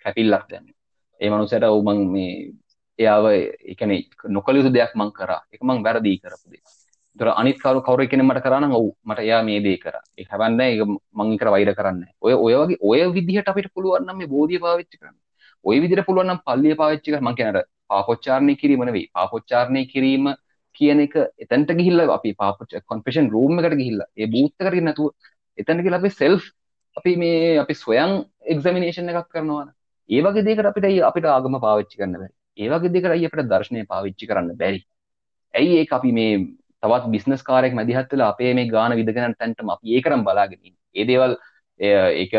කැපිල්ලක් 0.03 0.45
දැම්මේ. 0.49 0.75
ඒ 1.19 1.29
මනුස්සයට 1.29 1.63
ඕ 1.63 1.81
මං 1.81 1.99
මේ 2.13 2.33
එයාව 2.99 3.25
ඒ 3.31 3.75
කියන්නේ 3.75 4.01
නොකළ 4.29 4.57
යුතු 4.57 4.71
දෙයක් 4.73 4.95
මං 4.95 5.11
කරා. 5.11 5.41
ඒක 5.53 5.61
මං 5.63 5.83
වැරදි 5.85 6.17
කරපු 6.23 6.47
දෙයක්. 6.53 6.63
ඒතර 7.15 7.27
අනිත් 7.31 7.57
කවුරු 7.61 7.81
කවුරු 7.81 8.07
කෙනෙක් 8.07 8.25
මට 8.25 8.43
කරා 8.43 8.59
නම් 8.61 8.73
ඔව් 8.73 8.85
මට 9.05 9.19
එයා 9.19 9.41
මේ 9.43 9.59
දේ 9.61 9.77
කරා. 9.77 10.03
ඒක 10.17 10.29
හැවන්නේ 10.29 10.69
ඒක 10.73 10.81
මං 11.17 11.33
ඉතර 11.35 11.49
වෛර 11.55 11.69
කරන්නේ 11.75 12.11
ඔය 12.21 12.33
ඔය 12.33 12.53
වගේ 12.61 12.77
ඔය 12.81 13.01
විදිහට 13.15 13.49
අපිට 13.49 13.69
පුළුවන් 13.75 14.05
නම් 14.07 14.17
මේ 14.17 14.31
බෝධිය 14.33 14.59
පාවිච්චි 14.65 14.97
කරන්න. 14.97 15.17
ඔය 15.65 15.77
විදිහට 15.83 16.05
පුළුවන් 16.07 16.27
නම් 16.27 16.39
පල්ලිය 16.47 16.75
පාවිච්චි 16.81 17.11
කරන්න. 17.11 17.25
මං 17.27 17.35
කියන්නේ 17.37 17.61
අර 17.61 17.67
පාපොච්චාරණය 17.89 18.55
කිරීම 18.61 18.85
නෙවෙයි. 18.89 19.09
පාපොච්චාරණය 19.13 19.85
කිරීම 19.93 20.33
කියන 20.73 21.05
එක 21.05 21.15
එතනට 21.43 21.77
ගිහිල්ලා 21.79 22.15
අපි 22.17 22.33
පාපොච්ච 22.35 22.75
කොන්ෆෙෂන් 22.85 23.29
රූම් 23.29 23.59
එකට 23.59 23.77
ගිහිල්ලා 23.81 24.09
ඒ 24.15 24.27
බූත් 24.27 24.53
එකට 24.55 24.73
ගිහින් 24.73 24.89
නැතුව 24.89 25.09
එතනට 25.57 25.85
ගිහලා 25.85 26.01
අපි 26.01 26.11
සෙල්ෆ් 26.13 26.43
අපි 26.97 27.15
මේ 27.17 27.39
අපි 27.59 27.73
ස්වයං 27.75 28.19
එක්සැමිනේෂන් 28.53 29.11
එකක් 29.11 29.29
කරනවා 29.29 29.65
ඒ 30.09 30.21
වගේ 30.21 30.43
දෙයකට 30.45 30.65
අපිට 30.65 30.85
අපිට 31.01 31.25
ආගම 31.25 31.55
පාවිච්චි 31.59 31.97
කරන්න 31.97 32.15
බැරි. 32.15 32.33
ඒ 32.57 32.67
වගේ 32.69 32.93
දෙයකට 32.93 33.13
අයි 33.13 33.25
අපිට 33.27 33.49
දර්ශනය 33.49 33.85
පාවිච්චි 33.87 34.27
කරන්න 34.27 34.57
බැරි. 34.57 34.79
ඇයි 35.53 35.79
ඒක 35.79 35.93
අපි 35.93 36.11
මේ 36.11 36.33
තවත් 36.83 37.05
බිස්නස් 37.13 37.43
කාරයෙක් 37.43 37.73
මැදිහත් 37.73 38.11
වෙලා 38.11 38.29
අපේ 38.33 38.53
මේ 38.53 38.67
ගාන 38.67 38.95
විදගෙන 38.99 39.35
තැන්ටම 39.35 39.69
අපි 39.69 39.95
ඒකරම් 39.95 40.25
බලාගෙන 40.27 40.59
ඉන්නේ. 40.59 40.79
ඒ 40.95 41.05
දේවල් 41.05 41.33
ඒක 41.79 42.33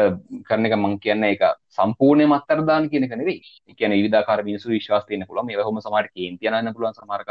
කරන 0.48 0.66
එක 0.66 0.76
මං 0.76 0.98
කියන්නේ 1.00 1.30
ඒක 1.30 1.42
සම්පූර්ණයෙන්ම 1.70 2.36
අත්තර 2.38 2.60
දාන 2.66 2.90
කියන 2.90 3.04
එක 3.04 3.16
නෙවෙයි. 3.16 3.40
ඒ 3.68 3.74
කියන්නේ 3.74 4.00
විවිධාකාර 4.00 4.44
මිනිස්සු 4.44 4.68
විශ්වාස 4.68 5.06
තියෙන්න 5.06 5.26
පුළුවන්. 5.26 5.46
මේවා 5.46 5.64
කොහොම 5.64 5.80
සමහරට 5.80 6.14
කේන්ති 6.14 6.50
යනන්න 6.50 6.74
පුළුවන් 6.74 6.94
සමහර 6.94 7.24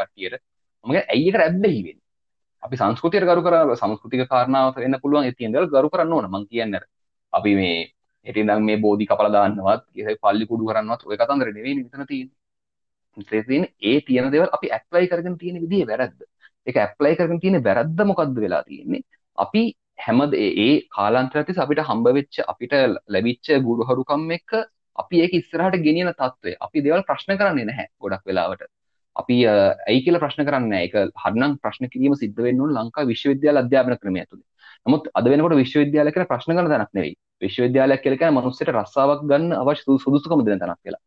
කට්ටියට. 0.83 1.01
මම 1.01 1.11
ඇයි 1.11 1.25
ඒකට 1.25 1.41
ඇබ්බැහි 1.41 1.81
වෙන්නේ? 1.81 2.03
අපි 2.63 2.75
සංස්කෘතියට 2.75 3.25
ගරු 3.25 3.41
කරා 3.41 3.75
සංස්කෘතික 3.75 4.27
කාරණාව 4.27 4.75
වෙන්න 4.75 4.99
පුළුවන් 4.99 5.25
ඒ 5.25 5.33
තියෙන 5.33 5.51
දේවල් 5.51 5.67
ගරු 5.69 5.89
කරන්න 5.89 6.13
ඕන. 6.13 6.29
මං 6.29 6.47
කියන්නේ 6.47 6.83
අපි 7.33 7.55
මේ 7.55 7.93
හිටින්නම් 8.25 8.65
මේ 8.65 8.77
බෝධි 8.77 9.05
කපලා 9.05 9.31
දාන්නවත් 9.31 9.83
ඒ 9.95 10.15
පල්ලි 10.15 10.45
කුඩු 10.45 10.69
කරන්නවත් 10.69 11.01
ඔය 11.05 11.17
කතන්දර 11.17 11.49
නෙවෙයි 11.49 11.75
මෙතන 11.77 12.05
තියෙන්නේ 12.07 13.43
තියෙන 13.43 13.65
ඒ 13.81 14.01
තියෙන 14.01 14.31
දේවල් 14.31 14.49
අපි 14.51 14.67
ඇප්ලයි 14.71 15.07
කරගෙන 15.07 15.37
තියෙන 15.37 15.61
විදිහේ 15.61 15.87
වැරද්ද 15.87 16.19
ඒක 16.67 16.77
ඇප්ලයි 16.77 17.15
කරගෙන 17.15 17.39
තියෙන 17.39 17.63
වැරද්ද 17.63 18.05
මොකද්ද 18.11 18.37
වෙලා 18.37 18.63
තියෙන්නේ 18.63 19.03
අපි 19.37 19.63
හැම 19.97 20.21
ඒ 20.35 20.71
කාලාන්තරයත් 20.89 21.51
අපිට 21.57 21.83
හම්බ 21.89 22.07
වෙච්ච 22.09 22.39
අපිට 22.45 22.73
ලැබිච්ච 23.07 23.51
ගුරුහරුකම් 23.67 24.23
එක්ක 24.31 24.51
අපි 24.95 25.23
ඒක 25.23 25.33
ඉස්සරහට 25.33 25.83
ගෙනියන 25.87 26.13
තත්ත්වය 26.13 26.55
අපි 26.59 26.85
දේවල් 26.87 27.03
ප්‍රශ්න 27.03 27.37
කරන්නේ 27.37 27.65
නැහැ 27.65 27.87
ගොඩක් 27.99 28.23
වෙලාවට 28.25 28.69
අපි 29.15 29.35
ඇයි 29.49 29.99
කියලා 30.05 30.23
ප්‍රශ්න 30.23 30.47
කරන්නේ 30.47 30.69
නැහැ 30.69 30.87
ඒක 30.87 31.21
හරිනම් 31.23 31.59
ප්‍රශ්න 31.59 31.91
කිරීම 31.93 32.15
සිද්ධ 32.15 32.41
වෙන්න 32.47 32.61
ඕන 32.61 32.73
ලංකා 32.77 33.09
විශ්වවිද්‍යාල 33.11 33.61
අධ්‍යාපන 33.63 33.97
ක්‍රමය 33.97 34.19
ඇතුලේ 34.19 34.47
නමුත් 34.85 35.11
අද 35.13 35.29
වෙනකොට 35.29 35.59
විශ්වවිද්‍යාලය 35.61 36.15
කියලා 36.15 36.31
ප්‍රශ්න 36.31 36.55
කරන 36.55 36.73
තැනක් 36.73 36.93
නෙවෙයි 36.93 37.15
විශ්වවිද්‍යාලයක් 37.41 38.01
කියලා 38.03 38.19
කියන්නේ 38.19 38.37
මනුස්සයට 38.37 38.71
රස්සාවක් 38.73 39.23
ගන්න 39.29 39.53
අවශ්‍ය 39.53 39.97
සුදුසුකම 40.03 40.43
දෙන 40.47 40.59
තැනක් 40.59 40.79
කියලා. 40.83 41.01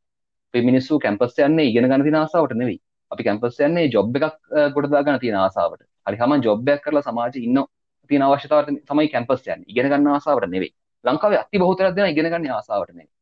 අපි 0.54 0.62
මිනිස්සු 0.62 0.98
කැම්පස් 0.98 1.38
යන්නේ 1.38 1.66
ඉගෙන 1.70 1.88
ගන්න 1.90 2.04
තියෙන 2.06 2.18
ආසාවට 2.20 2.54
නෙවෙයි. 2.54 2.78
අපි 3.10 3.22
කැම්පස් 3.24 3.58
යන්නේ 3.60 3.86
ජොබ් 3.88 4.16
එකක් 4.18 4.36
ගොඩ 4.74 4.90
දා 4.92 5.02
ගන්න 5.02 5.20
තියෙන 5.24 5.38
ආසාවට. 5.42 5.82
හරි 6.06 6.16
හැමෝම 6.22 6.44
ජොබ් 6.46 6.68
එකක් 6.68 6.82
කරලා 6.84 7.04
සමාජයේ 7.08 7.44
ඉන්න 7.46 7.62
තියෙන 8.10 8.24
අවශ්‍යතාවට 8.28 8.80
තමයි 8.90 9.08
කැම්පස් 9.14 9.46
යන්නේ. 9.46 9.68
ඉගෙන 9.72 9.90
ගන්න 9.90 10.08
ආසාවට 10.14 10.48
නෙවෙයි. 10.54 10.72
ලංකාවේ 11.04 11.40
අති 11.42 11.56
බහුතරයක් 11.58 11.96
දෙනා 11.96 12.12
ඉගෙන 12.14 12.30
ගන්න 12.30 12.54
ආසාවට 12.58 12.92
නෙවෙයි. 12.92 13.12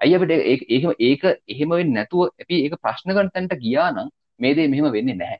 ඇයි 0.00 0.14
අපිට 0.16 0.32
ඒක 0.70 0.84
ඒක 1.00 1.22
එහෙම 1.48 1.70
වෙන්නේ 1.70 1.96
නැතුව 1.98 2.28
අපි 2.42 2.60
ඒක 2.64 2.76
ප්‍රශ්න 2.82 3.16
ගන්න 3.16 3.32
තැනට 3.34 3.56
ගියා 3.64 3.90
නම් 3.92 4.08
මේ 4.40 4.54
දේ 4.56 4.68
මෙහෙම 4.68 4.92
වෙන්නේ 4.92 5.16
නැහැ. 5.22 5.38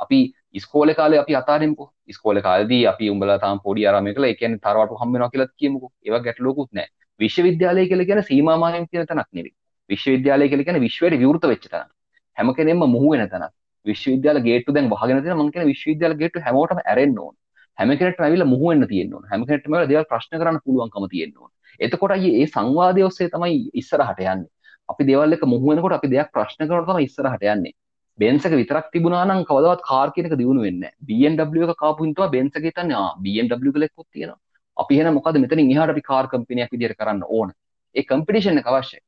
අපි 0.00 0.18
ඉස්කෝල 0.54 0.94
කාලේ 0.94 1.20
අපි 1.24 1.34
අතාරින්කෝ 1.42 1.88
ඉස්කෝල 2.06 2.40
කාලේදී 2.46 2.86
අපි 2.92 3.10
උඹලා 3.14 3.38
තාම 3.44 3.60
පොඩි 3.66 3.86
ආරාමයක 3.86 4.16
කියලා 4.16 4.32
ඒ 4.32 4.38
කියන්නේ 4.40 4.64
තරවටු 4.66 5.00
හම්බ 5.00 5.12
වෙනවා 5.14 5.30
කියලා 5.34 5.48
කියමුකෝ. 5.60 5.90
ඒවා 6.06 6.22
ගැටලුවකුත් 6.26 6.70
නැහැ. 6.72 6.90
විශ්වවිද්‍යාලය 7.20 7.86
කියලා 7.90 8.08
කියන්නේ 8.10 8.28
සීමා 8.30 8.56
මානෙන් 8.64 8.88
තියෙන 8.90 9.06
තැනක් 9.06 9.30
නෙවෙයි. 9.32 9.54
විශ්වවිද්‍යාලය 9.90 10.48
කියලා 10.48 10.68
කියන්නේ 10.68 10.86
විශ්වයට 10.86 11.18
විවෘත 11.22 11.44
වෙච්ච 11.52 11.68
තැනක්. 11.74 11.90
හැම 12.36 12.54
කෙනෙක්ම 12.54 12.84
මුහු 12.94 13.10
වෙන 13.12 13.28
තැනක්. 13.34 13.52
විශ්වවිද්‍යාල 13.86 14.40
ගේට්ටු 14.46 14.74
දැන් 14.74 14.90
වහගෙන 14.94 15.22
තියෙන 15.22 15.38
මම 15.38 15.50
කියන 15.52 15.68
විශ්වවිද්‍යාල 15.72 16.14
ගේට්ටු 16.20 16.44
හැමෝටම 16.46 16.80
ඇරෙන්න 16.84 17.18
ඕන. 17.18 17.34
හැම 17.78 17.90
කෙනෙක්ටම 17.98 18.24
ඇවිල්ලා 18.26 18.50
මුහු 18.52 18.70
වෙන්න 18.70 18.86
තියෙන්න 18.92 19.14
ඕන. 19.14 19.24
හැම 19.30 19.46
කෙනෙක්ටම 19.46 19.74
ඇවිල්ලා 19.74 19.92
දේවල් 19.92 20.08
ප්‍රශ්න 20.12 20.40
කරන්න 20.40 20.60
පුළුවන්කම 20.64 21.08
තියෙන්න 21.14 21.34
ඕන. 21.38 21.50
එතකොට 21.80 22.14
අයියේ 22.16 22.42
ඒ 22.42 22.48
සංවාදය 22.54 23.04
ඔස්සේ 23.08 23.28
තමයි 23.34 23.58
ඉස්සරහට 23.82 24.22
යන්නේ. 24.24 24.50
අපි 24.88 25.08
දේවල් 25.10 25.36
එක 25.36 25.44
මුහු 25.52 25.70
වෙනකොට 25.70 25.98
අපි 25.98 26.10
දෙයක් 26.14 26.32
ප්‍රශ්න 26.36 26.64
කරනකොට 26.64 26.90
තමයි 26.90 27.08
ඉස්සරහට 27.10 27.46
යන්නේ. 27.54 27.74
බෙන්ස් 28.18 28.46
එක 28.46 28.54
විතරක් 28.60 28.86
තිබුණා 28.94 29.24
නම් 29.28 29.40
කවදාවත් 29.50 29.82
කාර් 29.90 30.08
කියන 30.14 30.26
එක 30.28 30.36
දියුණු 30.40 30.62
වෙන්නේ 30.66 30.90
නැහැ. 30.90 31.06
BMW 31.08 31.70
එක 31.70 31.80
කාපු 31.82 32.06
හින්දා 32.06 32.28
බෙන්ස් 32.36 32.56
එක 32.58 32.64
හිතන්නේ 32.68 33.00
ආ 33.02 33.10
BMW 33.24 33.70
එකලෙකුත් 33.72 34.08
තියෙනවා. 34.14 34.38
අපි 34.76 34.94
එහෙනම් 34.98 35.14
මොකද 35.18 35.38
මෙතනින් 35.44 35.70
එහාට 35.74 35.92
අපි 35.94 36.02
කාර් 36.10 36.24
කම්පැනියක් 36.32 36.72
විදියට 36.74 36.98
කරන්න 37.00 37.22
ඕන. 37.36 37.52
ඒ 37.94 38.04
කම්පිටිෂන් 38.10 38.60
එක 38.62 38.70
අවශ්‍යයි. 38.72 39.02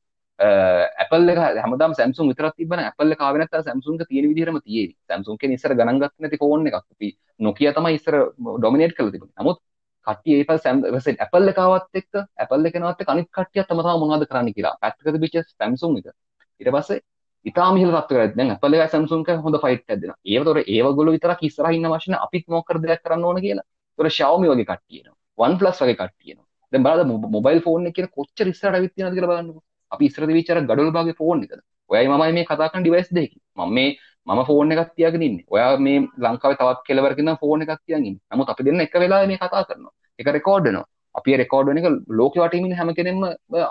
Apple 1.03 1.31
එක 1.33 1.39
හැමදාම 1.63 1.93
Samsung 1.99 2.31
විතරක් 2.31 2.55
තිබ්බනම් 2.57 2.87
Apple 2.91 3.13
එක 3.15 3.25
ආවේ 3.25 3.41
නැත්නම් 3.41 3.65
Samsung 3.67 3.99
එක 4.01 4.09
තියෙන 4.11 4.29
විදිහටම 4.31 4.59
තියෙවි. 4.67 4.95
Samsung 5.09 5.37
කියන්නේ 5.41 5.59
ඉස්සර 5.59 5.75
ගණන් 5.75 6.01
ගත්තේ 6.01 6.23
නැති 6.25 6.41
ෆෝන් 6.43 6.65
එකක්. 6.67 6.79
අපි 6.93 7.11
Nokia 7.39 7.73
තමයි 7.77 7.99
ඉස්සර 7.99 8.15
ඩොමිනේට් 8.57 8.95
කරලා 8.97 9.13
තිබුණේ. 9.15 9.37
නමුත් 9.41 9.59
කට්ටිය 10.07 10.39
ඒ 10.39 10.45
පස්සේ 10.49 11.17
Apple 11.25 11.51
එක 11.51 11.61
ආවත් 11.65 12.01
එක්ක 12.01 12.13
Apple 12.43 12.67
එක 12.69 12.79
නවත් 12.81 13.05
එක්ක 13.05 13.13
අනිත් 13.13 13.29
කට්ටියත් 13.37 13.67
තම 13.69 13.81
තම 13.85 14.03
මොනවද 14.03 14.27
කරන්න 14.31 14.53
කියලා. 14.57 14.75
පැත්තක 14.81 15.07
තිබිච්ච 15.15 15.55
Samsung 15.59 15.99
එක. 15.99 16.13
ඊට 16.61 16.73
පස්සේ 16.75 17.01
ඉතාම 17.45 17.77
ඉහළ 17.77 17.93
තත්ත්වයකට 17.95 18.35
දැන් 18.37 18.51
Apple 18.55 18.77
එකයි 18.77 18.91
Samsung 18.93 19.23
එකයි 19.25 19.41
හොඳ 19.45 19.57
ෆයිට් 19.63 19.83
එකක් 19.83 20.01
දෙනවා. 20.01 20.17
ඒවතොර 20.33 20.57
ඒවගොල්ලෝ 20.61 21.15
විතරක් 21.15 21.41
ඉස්සරහින් 21.47 21.79
ඉන්න 21.79 21.89
අවශ්‍ය 21.89 22.11
නැහැ. 22.11 22.25
අපිත් 22.27 22.45
මොකක් 22.47 22.67
කර 22.69 22.77
දෙයක් 22.83 23.01
කරන්න 23.03 23.25
ඕන 23.29 23.41
කියලා. 23.45 23.65
ඒතොර 23.93 24.09
Xiaomi 24.17 24.47
වගේ 24.51 24.67
කට්ටිය 24.69 25.01
එනවා. 25.01 25.17
OnePlus 25.37 25.81
වගේ 25.83 25.97
කට්ටිය 26.01 26.31
එනවා. 26.33 26.47
දැන් 26.73 26.83
බලන්න 26.85 27.31
මොබයිල් 27.35 27.61
ෆෝන් 27.65 27.87
එක 27.87 27.95
කියන 27.97 28.07
කොච්චර 28.17 28.47
ඉස්සරහට 28.53 28.77
ඇවිත් 28.77 28.93
තියෙනවද 28.95 29.17
කියලා 29.17 29.31
බලන්නකෝ. 29.33 29.63
අපි 29.91 30.05
ඉස්සර 30.05 30.27
තිබිච්ච 30.29 30.51
අර 30.51 30.61
ගඩොල් 30.69 30.93
භාගේ 30.97 31.17
ෆෝන් 31.21 31.43
එකද. 31.45 31.59
ඔයයි 31.89 32.07
මමයි 32.13 32.31
මේ 32.37 32.45
කතා 32.45 32.69
කරන 32.71 32.83
ඩිවයිස් 32.85 33.09
දෙකකින්. 33.17 33.41
මම 33.57 33.73
මේ 33.77 33.89
මම 34.27 34.45
ෆෝන් 34.45 34.71
එකක් 34.71 34.93
තියාගෙන 34.95 35.21
ඉන්නේ. 35.21 35.45
ඔයා 35.49 35.77
මේ 35.77 35.97
ලංකාවේ 36.23 36.59
තවත් 36.61 36.87
කෙලවරක 36.87 37.19
ඉඳන් 37.19 37.37
ෆෝන් 37.41 37.61
එකක් 37.65 37.81
තියන් 37.85 38.05
ඉන්නේ. 38.05 38.21
නමුත් 38.31 38.49
අපි 38.53 38.63
දෙන්න 38.63 38.81
එක 38.85 38.93
වෙලාවෙ 39.03 39.27
මේ 39.27 39.41
කතා 39.43 39.63
කරනවා. 39.67 39.93
ඒක 40.19 40.27
රෙකෝඩ් 40.37 40.63
වෙනවා. 40.67 40.85
අපි 41.15 41.37
රෙකෝඩ් 41.43 41.67
වෙන 41.67 41.77
එක 41.81 41.87
ලෝකෙ 42.19 42.39
වටේම 42.39 42.65
ඉන්න 42.65 42.77
හැම 42.79 42.93
කෙනෙක්ම 42.99 43.23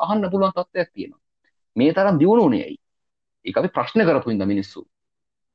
අහන්න 0.07 0.31
පුළුවන් 0.33 0.55
තත්ත්වයක් 0.57 0.91
තියෙනවා. 0.95 1.21
මේ 1.77 1.93
තරම් 1.93 2.19
දියුණුනේ 2.23 2.65
ඇයි? 2.67 2.79
ඒක 3.47 3.59
අපි 3.61 3.71
ප්‍රශ්න 3.77 4.03
කරපු 4.09 4.33
ඉඳ 4.35 4.45
මිනිස්සු. 4.53 4.81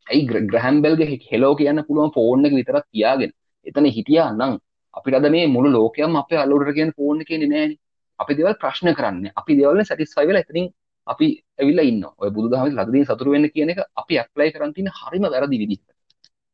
ඇයි 0.08 0.46
ග්‍රහැම්බෙල්ගේ 0.52 1.20
හෙලෝ 1.32 1.54
කියන්න 1.60 1.84
පුළුවන් 1.88 2.14
ෆෝන් 2.16 2.46
එක 2.48 2.54
විතරක් 2.60 2.86
තියාගෙන? 2.92 3.32
එතන 3.66 3.86
හිටියා 3.98 4.30
නම් 4.34 4.54
අපිට 4.94 5.18
අද 5.20 5.28
මේ 5.36 5.48
මුළු 5.56 5.70
ලෝකයම 5.78 6.16
අපේ 6.22 6.40
අලුරට 6.46 6.72
කියන 6.78 6.92
ෆෝන් 6.98 7.22
එකේ 7.24 7.40
නෑනේ. 7.44 7.80
අපි 8.20 8.38
දේවල් 8.38 8.56
ප්‍රශ්න 8.64 8.90
කරන්නේ. 9.00 9.32
අපි 9.40 9.52
දේවල් 9.60 9.84
සැටිස්ෆයි 9.90 10.28
වෙලා 10.30 10.44
එතනින් 10.46 10.68
අපි 11.08 11.28
ඇවිල්ලා 11.60 11.86
ඉන්නවා. 11.92 12.14
ඔය 12.22 12.30
බුදුදහමේ 12.36 12.76
ලද්දීන් 12.78 13.06
සතුරු 13.10 13.36
වෙන්න 13.36 13.50
කියන 13.56 13.70
එක 13.74 13.80
අපි 14.02 14.14
ඇප්ලයි 14.22 14.50
කරන් 14.56 14.74
තියෙන 14.76 14.92
හරිම 15.00 15.26
වැරදි 15.26 15.62
විදිහට. 15.64 15.88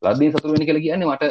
ලද්දීන් 0.01 0.31
සතුරු 0.33 0.53
වෙන්න 0.53 0.67
කියලා 0.67 0.85
කියන්නේ 0.85 1.11
මට 1.11 1.23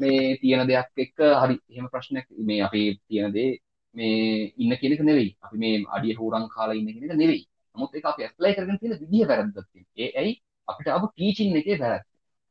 මේ 0.00 0.36
තියෙන 0.42 0.62
දෙයක් 0.70 0.88
එක්ක 1.04 1.18
හරි 1.42 1.56
එහෙම 1.72 1.86
ප්‍රශ්නයක් 1.92 2.26
මේ 2.48 2.60
අපි 2.66 2.82
තියෙන 3.08 3.32
දේ 3.36 3.50
මේ 3.94 4.52
ඉන්න 4.62 4.76
කියන 4.80 4.92
එක 4.96 5.02
නෙවෙයි. 5.10 5.30
අපි 5.44 5.56
මේ 5.62 5.84
අඩිය 5.96 6.14
හුරන් 6.20 6.46
කාලා 6.54 6.76
ඉන්න 6.80 6.92
කියන 6.94 7.06
එක 7.06 7.18
නෙවෙයි. 7.22 7.42
නමුත් 7.76 7.94
ඒක 7.94 8.06
අපි 8.10 8.22
ඇප්ලයි 8.26 8.54
කරගෙන 8.56 8.78
තියෙන 8.80 9.00
විදිහ 9.02 9.26
වැරද්දක් 9.30 9.66
තියෙනවා. 9.72 9.94
ඒ 10.02 10.10
ඇයි 10.20 10.32
අපිට 10.68 10.88
ආපු 10.94 11.06
ටීචින් 11.10 11.56
එකේ 11.60 11.78
වැරද්ද. 11.82 12.06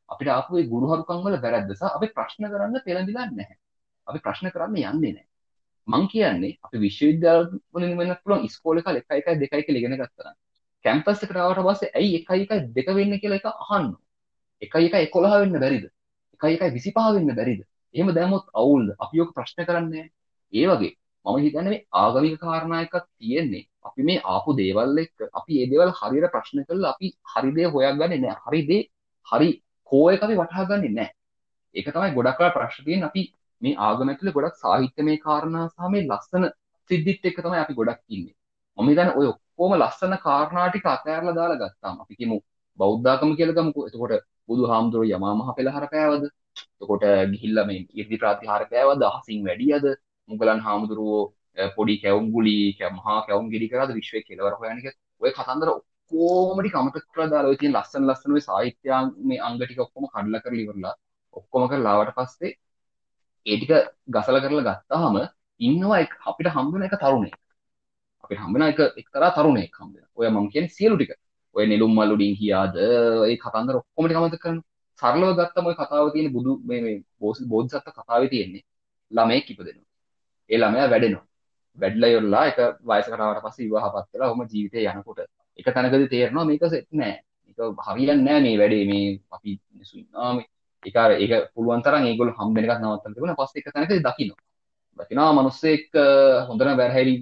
අපිට 0.08 0.30
ආපු 0.36 0.58
ඒ 0.58 0.66
ගුරුහරුකම් 0.72 1.24
වල 1.26 1.36
වැරද්ද 1.44 1.72
සහ 1.78 1.84
අපි 1.96 2.06
ප්‍රශ්න 2.16 2.50
කරන්න 2.52 2.84
පෙළඹිලා 2.86 3.26
නැහැ. 3.30 3.58
අපි 4.06 4.18
ප්‍රශ්න 4.26 4.52
කරන්න 4.54 4.76
යන්නේ 4.76 5.12
නැහැ. 5.16 5.26
මං 5.88 6.06
කියන්නේ 6.12 6.52
අපි 6.66 6.82
විශ්වවිද්‍යාල 6.84 7.42
වලින් 7.74 7.96
වෙනත් 8.00 8.22
පුළුවන් 8.24 8.46
ඉස්කෝලේ 8.48 8.84
කාලේ 8.86 9.04
1 9.08 9.34
1 9.34 9.40
2 9.46 9.64
කියලා 9.66 9.82
ඉගෙන 9.82 9.96
ගත්තා 10.00 10.30
නම් 10.30 10.36
කැම්පස් 10.84 11.24
එකට 11.24 11.40
ආවට 11.44 11.62
පස්සේ 11.68 11.90
ඇයි 12.00 12.20
1 12.20 12.54
1 12.58 12.70
2 12.78 12.96
වෙන්නේ 12.98 13.20
කියලා 13.22 13.40
එක 13.40 13.48
අහන්න. 13.52 13.90
1 14.62 14.86
1 14.86 15.02
11 15.18 15.42
වෙන්න 15.42 15.60
බැරිද? 15.64 15.84
1 16.40 16.54
1 16.54 16.72
25 16.78 17.14
වෙන්න 17.16 17.36
බැරිද? 17.40 17.60
එහෙම 17.94 18.14
දැම්මොත් 18.18 18.46
අවුල්ද? 18.62 18.88
අපි 19.04 19.22
ඔක 19.24 19.34
ප්‍රශ්න 19.36 19.66
කරන්නේ 19.68 20.06
ඒ 20.52 20.66
වගේ 20.70 20.92
මම 21.26 21.38
හිතන්නේ 21.44 21.70
මේ 21.70 21.82
ආගමික 22.02 22.38
කාරණා 22.44 22.80
එකක් 22.86 22.96
තියෙන්නේ 23.18 23.64
අපි 23.84 24.02
මේ 24.02 24.20
ආපු 24.24 24.50
දේවල් 24.60 24.98
එක්ක 25.02 25.18
අපි 25.32 25.52
ඒ 25.60 25.66
දේවල් 25.72 25.90
හරියට 25.98 26.32
ප්‍රශ්න 26.34 26.58
කරලා 26.68 26.92
අපි 26.94 27.06
හරි 27.32 27.50
දේ 27.56 27.68
හොයාගන්නේ 27.74 28.20
නැහැ. 28.20 28.40
හරි 28.46 28.60
දේ 28.68 28.82
හරි 29.26 29.48
කෝ 29.90 30.06
එක 30.14 30.22
අපි 30.26 30.34
වටහා 30.40 30.64
ගන්නේ 30.70 30.96
නැහැ. 30.98 31.14
ඒක 31.74 31.86
තමයි 31.94 32.10
ගොඩක් 32.16 32.38
වෙලා 32.40 32.56
ප්‍රශ්න 32.56 32.84
තියෙන්නේ 32.86 33.10
අපි 33.10 33.22
මේ 33.62 33.74
ආගම 33.78 34.10
ඇතුලේ 34.10 34.36
ගොඩක් 34.36 34.56
සාහිත්‍යමය 34.56 35.14
කාරණා 35.26 35.66
සහ 35.68 35.90
මේ 35.92 36.04
ලස්සන 36.08 36.44
සිද්ධිත් 36.90 37.24
එක්ක 37.24 37.38
තමයි 37.44 37.60
අපි 37.64 37.74
ගොඩක් 37.80 38.00
ඉන්නේ. 38.14 38.34
මම 38.78 38.88
හිතන්නේ 38.90 39.16
ඔය 39.18 39.26
ඔක්කොම 39.32 39.72
ලස්සන 39.80 40.14
කාරණා 40.26 40.66
ටික 40.68 40.86
අතහැරලා 40.94 41.34
දාලා 41.38 41.60
ගත්තාම 41.62 41.96
අපි 42.02 42.14
කියමු 42.20 42.36
බෞද්ධාගම 42.78 43.32
කියලා 43.38 43.58
ගමුකෝ. 43.58 43.86
එතකොට 43.88 44.14
බුදුහාමුදුරුවෝ 44.48 45.16
යමා 45.16 45.34
මහ 45.38 45.48
පෙළහර 45.58 45.84
පෑවද? 45.94 46.24
එතකොට 46.74 47.04
ගිහිල්ලා 47.32 47.66
මේ 47.70 47.80
ඉර්ධි 48.00 48.16
ප්‍රාතිහාර 48.22 48.62
පෑවද? 48.72 49.02
අහසින් 49.10 49.40
වැඩියද? 49.46 49.86
මුගලන් 50.28 50.60
හාමුදුරුවෝ 50.66 51.22
පොඩි 51.56 51.96
කැවුම් 52.02 52.26
ගුලි 52.32 52.56
මහා 52.98 53.18
කැවුම් 53.26 53.46
ගෙඩි 53.50 53.68
කරාද 53.68 53.92
විශ්වයේ 53.94 54.26
කෙලවර 54.28 54.54
හොයන 54.54 54.78
එක 54.80 54.96
ඔය 55.22 55.30
කතන්දර 55.30 55.68
ඔක්කොම 55.70 56.58
ටික 56.60 56.76
අමතක 56.76 57.04
කරලා 57.04 57.28
දාලා 57.28 57.52
ඔය 57.52 57.56
තියෙන 57.56 57.74
ලස්සන 57.74 58.08
ලස්සන 58.08 58.36
ඔය 58.38 58.42
සාහිත්‍ය 58.42 58.88
මේ 59.24 59.40
අංග 59.40 59.58
ටික 59.58 59.80
ඔක්කොම 59.80 60.08
කඩලා 60.08 60.42
කරලා 60.44 60.64
ඉවරලා 60.64 60.94
ඔක්කොම 61.34 61.68
කරලා 61.70 61.94
ආවට 61.94 62.16
පස්සේ 62.18 62.52
ඒ 63.46 63.56
ටික 63.56 63.72
ගසලා 64.08 64.44
කරලා 64.44 64.66
ගත්තාම 64.70 65.16
ඉන්නවා 65.60 66.02
අපිට 66.26 66.52
හම්බ 66.54 66.72
වෙන 66.74 66.86
එක 66.88 66.96
තරුණෙක් 66.98 67.36
අපිට 68.24 68.40
හම්බ 68.42 68.54
වෙන 68.54 68.68
එක 68.68 68.80
එක්තරා 68.96 69.30
තරුණෙක් 69.32 69.74
හම්බ 69.74 69.92
වෙනවා 69.94 70.10
ඔය 70.16 70.28
මම 70.28 70.48
කියන්නේ 70.48 70.68
සියලු 70.70 70.96
ටික. 70.96 71.12
ඔය 71.56 71.64
නෙළුම් 71.66 71.92
මල්ලුඩින් 71.94 72.34
කියාද? 72.36 72.74
ඒ 73.24 73.36
කතන්දර 73.36 73.74
ඔක්කොම 73.76 74.04
ටික 74.04 74.18
අමතක 74.18 74.42
කරනවා. 74.42 74.66
සරලව 75.02 75.30
ගත්තම 75.38 75.66
ඔය 75.66 75.76
කතාව 75.76 76.06
තියෙන 76.14 76.28
බුදු 76.32 76.52
මේ 76.64 76.80
මේ 76.82 76.96
බෝධිසත්ව 77.48 77.90
කතාවේ 77.98 78.28
තියෙන්නේ 78.28 78.62
ළමයෙක් 79.12 79.46
ඉපදෙනවා. 79.52 79.88
ඒ 80.50 80.58
ළමයා 80.58 80.90
වැඩෙනවා. 80.92 81.24
වැඩිලා 81.78 82.10
ඉවරලා 82.12 82.44
එක 82.50 82.58
වයසකට 82.90 83.22
ආවට 83.24 83.42
පස්සේ 83.46 83.66
විවාහපත් 83.66 84.08
වෙලා 84.12 84.28
ඔහොම 84.30 84.42
ජීවිතේ 84.52 84.84
යනකොට. 84.92 85.20
එක 85.58 85.66
තැනකදී 85.74 86.10
තේරෙනවා 86.12 86.44
මේක 86.50 86.64
සෙට් 86.72 86.88
නෑ. 86.92 87.14
මේක 87.46 87.58
හරියන්නේ 87.86 88.24
නෑ 88.26 88.40
මේ 88.46 88.56
වැඩේ. 88.62 88.84
මේ 88.90 89.06
අපි 89.36 89.50
මිනිස්සු 89.72 89.94
ඉන්නවා. 90.02 90.30
මේ 90.36 90.46
ඒක 90.82 90.96
අර 90.96 91.10
ඒක 91.14 91.32
පුළුවන් 91.54 91.82
තරම් 91.86 92.04
ඒගොල්ලෝ 92.10 92.36
හම්බෙන 92.38 92.64
එකක් 92.64 92.78
නවත්තන්න 92.78 93.14
තිබුණා. 93.14 93.38
පස්සේ 93.40 93.60
එක 93.60 93.72
තැනකදී 93.74 94.04
දකින්න. 94.06 94.32
දකිනවා 94.98 95.32
මිනිස්සෙක් 95.40 95.84
හොඳම 96.48 96.70
වැරහැරි 96.80 97.14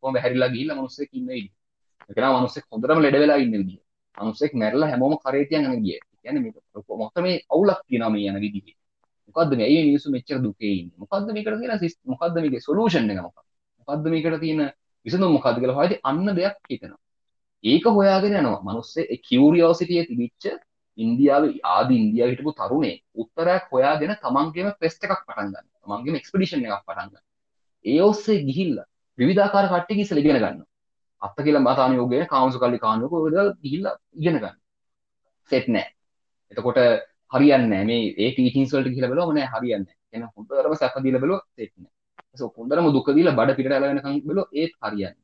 කොහොම 0.00 0.14
වැහැරිලා 0.16 0.52
ගිහිල්ලා 0.54 0.78
මිනිස්සෙක් 0.80 1.10
ඉන්න 1.18 1.28
විදිහ 1.30 1.52
දකිනවා 2.08 2.38
මිනිස්සෙක් 2.38 2.64
හොඳටම 2.72 3.04
ලෙඩ 3.04 3.16
වෙලා 3.22 3.42
ඉන්න 3.44 3.54
විදිහ 3.60 3.80
මිනිස්සෙක් 4.16 4.52
මැරලා 4.54 4.88
හැමෝම 4.92 5.14
කරේ 5.24 5.44
තියන් 5.50 5.68
යන 5.68 5.84
ගියේ 5.84 6.00
කියන්නේ 6.22 6.42
මේක 6.42 6.56
මොකද 7.02 7.22
මේ 7.22 7.36
අවුලක් 7.50 7.80
තියෙනවා 7.86 8.10
මේ 8.10 8.28
යන 8.30 8.40
විදිහේ. 8.40 8.76
මොකද්ද 9.28 9.56
මේ? 9.56 9.66
ඇයි 9.66 9.86
මිනිස්සු 9.88 10.10
මෙච්චර 10.10 10.38
දුකේ 10.42 10.72
ඉන්නේ. 10.80 10.98
මොකද්ද 10.98 11.32
මේකට 11.34 11.58
තියෙන 11.60 11.90
මොකද්ද 12.12 12.36
මේකේ 12.36 12.60
සොලියුෂන් 12.60 13.10
එක 13.12 13.22
මොකක්ද? 13.26 13.46
මොකද්ද 13.82 14.04
මේකට 14.08 14.40
තියෙන 14.40 14.60
විසඳුම 15.06 15.32
මොකද්ද 15.32 15.56
කියලා 15.58 15.78
හොයද්දි 15.78 16.02
අන්න 16.04 16.26
දෙයක් 16.32 16.58
හිතෙනවා 16.66 17.00
ඒක 17.64 17.84
හොයාගෙන 17.92 18.36
යනවා 18.36 18.60
මිනිස්සේ 18.64 19.08
ඒ 19.08 19.18
කියුරියෝසිටිය 19.20 20.04
තිබිච්ච 20.06 20.44
ඉන්දියාවේ 20.98 21.60
ආදි 21.66 21.94
ඉන්දියාවේ 21.96 22.34
හිටපු 22.34 22.52
තරුණේ 22.52 22.96
උත්තරයක් 23.16 23.64
හොයාගෙන 23.72 24.12
තමන්ගේම 24.16 24.68
ක්වෙස්ට් 24.72 25.04
එකක් 25.06 25.20
පටන් 25.20 25.48
ගන්න. 25.48 25.66
තමන්ගේම 25.82 26.18
එක්ස්පෙඩිෂන් 26.20 26.66
එකක් 26.66 26.82
පටන් 26.82 27.08
ගන්න. 27.08 27.24
ඒ 27.84 28.00
ඔස්සේ 28.02 28.38
ගිහිල්ලා 28.48 28.86
විවිධාකාර 29.18 29.66
කට්ටිය 29.68 30.02
ඉස්සෙල් 30.02 30.18
ඉගෙන 30.18 30.36
ගන්නවා. 30.36 30.68
අත්ත 31.22 31.38
කියලා 31.38 31.62
මතාන 31.62 31.96
යෝගය 31.98 32.26
කාමසුකල්ලි 32.26 32.78
කාණ්ඩක 32.78 33.12
ඔය 33.12 33.30
ගිහිල්ලා 33.62 33.96
ඉගෙන 34.14 34.38
ගන්න. 34.38 34.56
සෙට් 35.50 35.66
නෑ. 35.68 35.88
එතකොට 36.52 36.80
හරියන්නේ 37.32 37.68
නෑ 37.68 37.84
මේ 37.84 38.02
ඒ 38.18 38.30
ටීචින්ස් 38.32 38.74
වලට 38.74 38.92
ගිහිල්ලා 38.92 39.12
බලුවම 39.12 39.34
නෑ 39.34 39.48
හරියන්නේ 39.52 39.86
නෑ. 39.86 39.98
එහෙනම් 40.12 40.30
හොඳටම 40.34 40.76
සැප 40.76 41.02
දීලා 41.04 41.24
බලුවා 41.24 41.44
සෙට් 41.56 41.74
නෑ. 41.76 41.91
ඒක 42.34 42.56
හොඳටම 42.58 42.88
දුක 42.96 43.08
දීලා 43.16 43.36
බඩ 43.38 43.56
පිටට 43.58 43.74
ඇල 43.74 43.84
වෙනකන් 43.88 44.16
බලුවා 44.26 44.48
ඒත් 44.60 44.72
හරියන්නේ. 44.82 45.22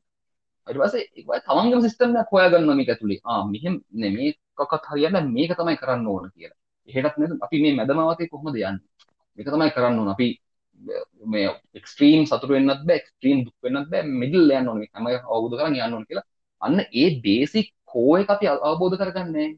ඊට 0.67 0.79
පස්සේ 0.81 1.03
ඒක 1.17 1.45
තමන්ගේම 1.47 1.81
සිස්ටම් 1.85 2.17
එකක් 2.21 2.33
හොයාගන්නවා 2.33 2.77
මේක 2.79 2.91
ඇතුලේ. 2.93 3.19
ආ 3.31 3.41
මෙහෙම 3.53 3.75
නෙමේ 4.03 4.29
එකක්වත් 4.31 4.85
හරියන්නේ 4.91 5.23
මේක 5.35 5.51
තමයි 5.59 5.75
කරන්න 5.81 6.07
ඕන 6.11 6.25
කියලා. 6.35 6.57
එහෙටත් 6.87 7.17
නේද 7.19 7.31
අපි 7.45 7.57
මේ 7.63 7.73
මැදමාවතේ 7.79 8.29
කොහොමද 8.31 8.55
යන්නේ? 8.55 8.85
මේක 9.37 9.47
තමයි 9.53 9.71
කරන්න 9.75 9.99
ඕන. 10.01 10.09
අපි 10.15 10.27
මේ 11.33 11.47
එක්ස්ට්‍රීම් 11.79 12.21
සතුට 12.25 12.51
වෙන්නත් 12.51 12.83
බෑ, 12.87 12.97
එක්ස්ට්‍රීම් 13.01 13.39
දුක් 13.45 13.55
වෙන්නත් 13.63 13.89
බෑ, 13.91 14.03
මිඩල් 14.21 14.53
යන්න 14.59 14.69
ඕන. 14.71 14.85
හැම 14.93 15.09
අවබෝධ 15.09 15.55
කරගෙන 15.57 15.79
යන්න 15.79 15.97
ඕන 15.97 16.05
කියලා. 16.09 16.25
අන්න 16.61 16.79
ඒ 17.01 17.09
බේසික් 17.25 17.67
කෝ 17.91 18.13
එක 18.21 18.29
අපි 18.35 18.45
අවබෝධ 18.69 18.97
කරගන්නේ 19.01 19.49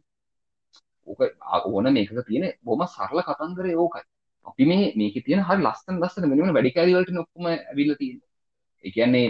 ඕක 1.07 1.19
ඕන 1.73 1.93
මේකක 1.97 2.23
තියෙන 2.27 2.45
බොහොම 2.65 2.87
සරල 2.87 3.19
කතන්දරේ 3.27 3.75
ඕකයි. 3.83 4.03
අපි 4.49 4.63
මේ 4.71 4.83
මේකේ 4.99 5.23
තියෙන 5.27 5.43
හරි 5.47 5.61
ලස්සන 5.63 6.01
ලස්සන 6.01 6.27
මෙන්න 6.29 6.41
මෙන්න 6.41 6.55
වැඩි 6.57 6.75
කැලි 6.77 6.95
වලට 6.95 7.23
ඔක්කොම 7.23 7.45
ඇවිල්ලා 7.51 7.99
තියෙන්නේ. 8.01 8.27
ඒ 8.83 8.91
කියන්නේ 8.95 9.27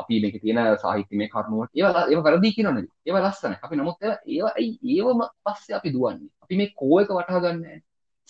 අපි 0.00 0.20
මේක 0.22 0.36
තියෙන 0.42 0.60
සාහිත්‍යමය 0.82 1.28
කරුණුවට 1.28 1.72
ඒවා 1.78 2.04
ඒවා 2.10 2.24
වැරදි 2.26 2.52
කියනවනේ 2.56 2.86
ඒවා 3.06 3.22
ලස්සනයි. 3.26 3.56
අපි 3.66 3.76
නමුත් 3.76 3.96
ඒවා 4.02 4.18
ඒවා 4.34 4.52
ඇයි 4.60 4.74
ඒවම 4.94 5.20
පස්සේ 5.44 5.76
අපි 5.78 5.94
දුවන්නේ. 5.94 6.30
අපි 6.42 6.54
මේ 6.60 6.70
කෝ 6.80 7.00
එක 7.00 7.10
වටහා 7.18 7.44
ගන්න. 7.44 7.80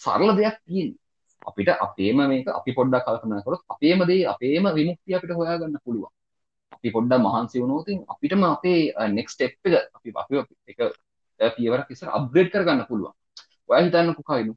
සරල 0.01 0.31
දෙයක් 0.39 0.59
තියෙන්නේ. 0.67 0.99
අපිට 1.49 1.69
අපේම 1.87 2.19
මේක 2.33 2.49
අපි 2.59 2.71
පොඩ්ඩක් 2.79 3.07
කල්පනා 3.07 3.45
කරොත් 3.47 3.63
අපේම 3.75 4.01
දේ 4.11 4.23
අපේම 4.35 4.65
විමුක්තිය 4.79 5.17
අපිට 5.19 5.33
හොයාගන්න 5.41 5.79
පුළුවන්. 5.85 6.13
අපි 6.77 6.89
පොඩ්ඩක් 6.97 7.23
මහන්සි 7.27 7.63
වුණොත් 7.63 7.89
අපිටම 8.15 8.43
අපේ 8.45 8.81
නෙක්ස්ට් 9.17 9.35
ස්ටෙප් 9.35 9.53
එක 9.67 9.75
අපි 9.97 10.09
අපි 10.19 10.35
එක 10.73 10.79
පියවරක් 11.57 11.89
ඉස්සර 11.95 12.09
අප්ග්‍රේඩ් 12.19 12.51
කරගන්න 12.53 12.87
පුළුවන්. 12.91 13.15
ඔයා 13.69 13.83
හිතන්නකෝ 13.85 14.27
කයිනු 14.31 14.53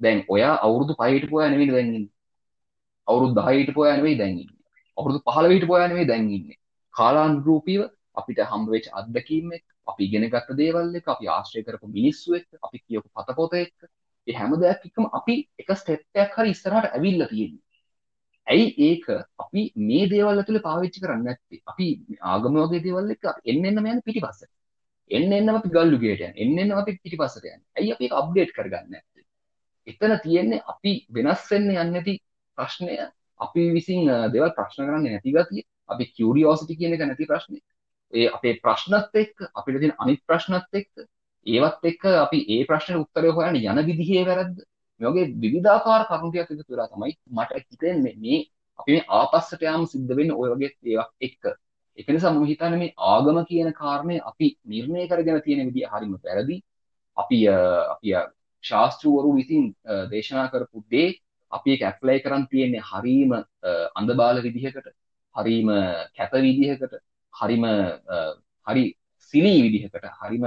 දැන් 0.00 0.20
ඔයා 0.34 0.54
අවුරුදු 0.66 1.00
5 1.02 1.16
හිටපු 1.16 1.42
අය 1.42 1.50
නෙවෙයි 1.54 1.72
දැන් 1.74 1.90
ඉන්නේ 1.90 2.14
අවුරුදු 3.08 3.40
10 3.40 3.60
හිටපු 3.60 3.80
අය 3.86 3.96
නෙවෙයි 3.98 4.20
දැන් 4.22 4.36
ඉන්නේ 4.36 4.58
අවුරුදු 4.96 5.20
15 5.26 5.54
හිටපු 5.54 5.74
අය 5.78 5.86
නෙවෙයි 5.90 6.08
දැන් 6.10 6.26
ඉන්නේ. 6.36 6.58
කාලානුරූපීව 6.94 7.82
අපිට 8.20 8.40
හම්බ 8.50 8.66
වෙච්ච 8.74 8.86
අත්දැකීම් 9.00 9.54
එක්ක, 9.56 9.66
අපි 9.90 10.02
ඉගෙන 10.08 10.26
ගත්ත 10.32 10.58
දේවල් 10.60 10.98
එක්ක, 11.00 11.08
අපි 11.14 11.30
ආශ්‍රය 11.36 11.62
කරපු 11.66 11.86
මිනිස්සු 11.98 12.36
එක්ක, 12.38 12.50
අපි 12.66 12.78
කියපු 12.86 13.08
පතපොත 13.16 13.56
එක්ක, 13.62 13.76
මේ 14.26 14.38
හැම 14.40 14.52
දෙයක් 14.62 14.86
එක්කම 14.88 15.06
අපි 15.18 15.36
එක 15.62 15.70
ස්ටෙප් 15.80 16.22
එකක් 16.24 16.38
හරි 16.38 16.54
ඉස්සරහට 16.56 16.90
ඇවිල්ලා 16.90 17.30
තියෙන්නේ. 17.32 17.64
ඇයි 18.46 18.66
ඒක 18.88 19.06
අපි 19.44 19.62
මේ 19.88 20.10
දේවල් 20.14 20.42
ඇතුලේ 20.42 20.66
පාවිච්චි 20.68 21.04
කරන්නේ 21.04 21.26
නැත්තේ? 21.28 21.62
අපි 21.72 21.86
ආගම 22.32 22.58
වගේ 22.62 22.84
දේවල් 22.86 23.14
එක්ක 23.14 23.24
එන්න 23.52 23.68
එන්නම 23.70 23.90
යන 23.92 24.02
පිටිපස්සට. 24.08 24.50
එන්න 25.10 25.36
එන්නම 25.38 25.60
අපි 25.60 25.74
ගල්ලු 25.76 26.02
ගේට 26.04 26.24
යන්නේ. 26.26 26.34
එන්න 26.42 26.58
එන්නම 26.64 26.82
අපි 26.82 26.98
පිටිපස්සට 27.04 27.44
යන්නේ. 27.44 27.64
ඇයි 27.78 27.94
අපි 27.94 28.08
ඒක 28.08 28.18
අප්ඩේට් 28.22 28.56
කරගන්නේ 28.56 28.96
නැත්තේ? 28.96 29.17
එතන 29.88 30.16
තියෙන්නේ 30.24 30.64
අපි 30.72 30.92
වෙනස් 31.10 31.42
වෙන්න 31.50 31.70
යන්නේ 31.70 31.88
නැති 31.88 32.14
ප්‍රශ්නය 32.58 32.94
අපි 33.40 33.66
විසින් 33.76 34.12
දෙවල් 34.34 34.54
ප්‍රශ්න 34.56 34.84
කරන්න 34.84 35.08
නැති 35.08 35.34
ගතිය 35.34 35.66
අපි 35.88 36.10
කිවරියෝසිටි 36.16 36.78
කියන 36.80 36.96
එක 36.96 37.04
නැති 37.04 37.30
ප්‍රශ්නය 37.30 37.60
ඒ 38.12 38.26
අපේ 38.30 38.58
ප්‍රශ්නත් 38.64 39.22
එක්ක 39.22 39.46
අපිට 39.54 39.80
තියෙන 39.80 39.96
අනිත් 39.98 40.20
ප්‍රශ්නත් 40.26 40.80
එක්ක 40.80 41.08
ඒවත් 41.46 41.84
එක්ක 41.84 42.04
අපි 42.24 42.38
ඒ 42.48 42.66
ප්‍රශ්නෙට 42.68 43.02
උත්තරය 43.02 43.30
හොයන්න 43.30 43.56
යන 43.62 43.80
විදිහේ 43.88 44.24
වැරද්ද. 44.28 44.56
මේ 45.00 45.10
වගේ 45.10 45.26
විවිධාකාර 45.42 46.02
කරුණු 46.08 46.30
ටිකක් 46.30 46.52
එකතු 46.54 46.72
වෙලා 46.72 46.88
තමයි 46.92 47.12
මට 47.36 47.60
හිතෙන්නේ 47.64 48.14
මේ 48.16 48.38
අපි 48.78 48.90
මේ 48.94 49.06
ආපස්සට 49.18 49.62
යාම 49.62 49.86
සිද්ධ 49.92 50.14
වෙන්නේ 50.18 50.38
ওই 50.40 50.48
වගේ 50.52 50.70
ඒවා 50.84 51.08
එක්ක. 51.26 51.44
ඒක 51.98 52.08
නිසා 52.08 52.32
මම 52.32 52.48
හිතන්නේ 52.50 52.80
මේ 52.82 52.94
ආගම 53.12 53.38
කියන 53.50 53.70
කාරණේ 53.80 54.24
අපි 54.30 54.48
නිර්ණය 54.64 55.06
කරගෙන 55.10 55.40
තියෙන 55.46 55.68
විදිහ 55.68 55.88
හරිම 55.92 56.12
වැරදි. 56.18 56.56
අපි 57.16 57.38
අපි 57.94 58.08
ශාස්ත්‍රවරු 58.64 59.30
විසින් 59.38 59.64
දේශනා 60.10 60.46
කරපු 60.52 60.84
දේ 60.90 61.08
අපි 61.52 61.68
ඒක 61.72 61.82
ඇප්ලයි 61.82 62.22
කරන් 62.24 62.46
තියෙන්නේ 62.50 62.86
හරීම 62.90 63.30
අඳබාල 63.94 64.42
විදිහකට 64.46 64.88
හරීම 65.34 65.68
කැත 66.16 66.32
විදිහකට 66.46 66.94
හරිම 67.34 67.64
හරි 68.66 68.84
සිලී 69.20 69.60
විදිහකට 69.64 70.04
හරිම 70.20 70.44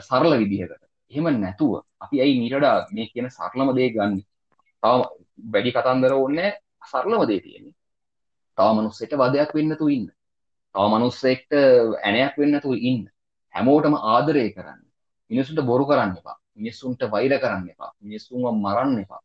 සරල 0.00 0.32
විදිහකට. 0.42 0.82
එහෙම 1.12 1.26
නැතුව 1.40 1.72
අපි 2.00 2.20
ඇයි 2.20 2.38
මීට 2.40 2.56
වඩා 2.58 2.76
මේ 2.92 3.06
කියන 3.12 3.28
සරලම 3.30 3.68
දේ 3.76 3.90
ගන්න? 3.90 4.20
තව 4.82 5.00
වැඩි 5.52 5.74
කතන්දර 5.76 6.12
ඕනේ 6.12 6.50
සරලම 6.90 7.22
දේ 7.30 7.40
තියෙන්නේ. 7.40 7.74
තව 8.58 8.68
මිනිස්සෙක්ට 8.78 9.14
වදයක් 9.22 9.50
වෙන්න 9.56 9.76
තු 9.80 9.88
ඉන්න. 9.88 10.08
තව 10.74 10.84
මිනිස්සෙක්ට 10.94 11.52
ඇණයක් 12.06 12.34
වෙන්න 12.40 12.60
තු 12.64 12.72
ඉන්න. 12.90 13.04
හැමෝටම 13.54 13.94
ආදරය 14.14 14.46
කරන්න. 14.56 14.82
මිනිසුන්ට 15.30 15.66
බොරු 15.70 15.86
කරන්න 15.86 16.18
එපා. 16.20 16.38
මිනිස්සුන්ට 16.56 17.02
වෛර 17.10 17.32
කරන්න 17.38 17.66
එපා 17.72 17.90
මිනිස්සුන්ව 18.00 18.46
මරන්න 18.54 18.98
එපා 18.98 19.22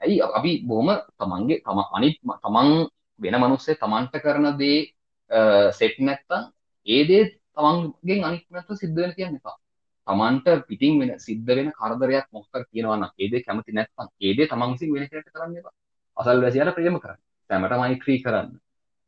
ඇයි 0.00 0.20
අපි 0.28 0.52
බොහොම 0.64 0.88
තමන්ගේ 1.18 1.58
තම 1.60 1.78
අනිත් 1.92 2.16
තමන් 2.38 2.70
වෙන 3.20 3.36
මනුස්සේ 3.36 3.76
තමන්ට 3.76 4.14
කරන 4.18 4.46
දේ 4.58 4.78
සෙට් 5.72 5.96
නැත්තම් 6.00 6.42
ඒ 6.86 7.02
දේ 7.04 7.22
තමන්ගෙන් 7.56 8.20
අනිත් 8.24 8.44
නැත්නම් 8.48 8.76
සිද්ධ 8.76 8.96
වෙන 8.96 9.12
කියන්න 9.14 9.38
එපා. 9.38 9.56
තමන්ට 10.06 10.46
පිටින් 10.68 11.00
වෙන 11.00 11.10
සිද්ධ 11.18 11.48
වෙන 11.48 11.70
කරදරයක් 11.72 12.26
මොකක් 12.32 12.54
කියනවා 12.64 12.96
නම් 12.96 13.10
ඒ 13.14 13.28
දේ 13.32 13.42
කැමති 13.42 13.72
නැත්නම් 13.72 14.08
ඒ 14.20 14.32
දේ 14.36 14.46
තමන් 14.46 14.70
විසින් 14.72 14.94
වෙන 14.94 15.08
කෙනෙක්ට 15.08 15.32
කරන්න 15.34 15.58
එපා. 15.60 15.74
අසල්වැසියාට 16.16 16.76
ප්‍රේම 16.76 17.00
කරන්න. 17.00 17.20
සැමට 17.50 17.76
මෛත්‍රී 17.76 18.18
කරන්න. 18.24 18.48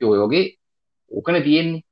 ඒ 0.01 0.07
ඔය 0.07 0.19
වගේ 0.23 0.45
ඕකනේ 1.11 1.43
තියෙන්නේ. 1.43 1.85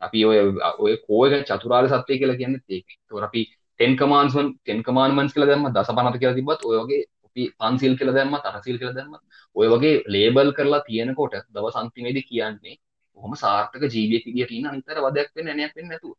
අපි 0.00 0.24
ඔය 0.24 0.38
ඔය 0.78 0.94
කෝයක 1.06 1.44
චතුරාර්ය 1.48 1.88
සත්‍ය 1.90 2.18
කියලා 2.18 2.40
කියන්නේ 2.40 2.62
ඒක. 2.68 2.86
ඒතකොට 2.92 3.28
අපි 3.28 3.42
10 3.80 3.98
commands 4.00 4.34
10 4.36 4.82
commandments 4.82 5.32
කියලා 5.34 5.50
දැම්ම 5.50 5.68
දසපනත 5.76 6.16
කියලා 6.20 6.38
තිබ්බත් 6.38 6.64
ඔය 6.64 6.76
වගේ 6.80 7.02
අපි 7.26 7.42
පන්සිල් 7.60 7.94
කියලා 7.98 8.16
දැම්මත් 8.18 8.44
අටසිල් 8.50 8.76
කියලා 8.80 8.96
දැම්මත් 8.98 9.22
ඔය 9.56 9.66
වගේ 9.68 9.94
ලේබල් 10.06 10.50
කරලා 10.52 10.82
තියෙනකොට 10.88 11.34
දවස් 11.54 11.76
අන්තිමේදී 11.76 12.28
කියන්නේ 12.30 12.76
කොහොම 13.18 13.34
සාර්ථක 13.36 13.82
ජීවියෙක් 13.86 14.24
විදියට 14.28 14.52
ඉන්න 14.52 14.66
අනිතර 14.66 14.98
වදයක් 15.06 15.28
වෙන්නේ 15.36 15.50
නැණයක් 15.50 15.74
වෙන්නේ 15.76 15.92
නැතුව. 15.92 16.14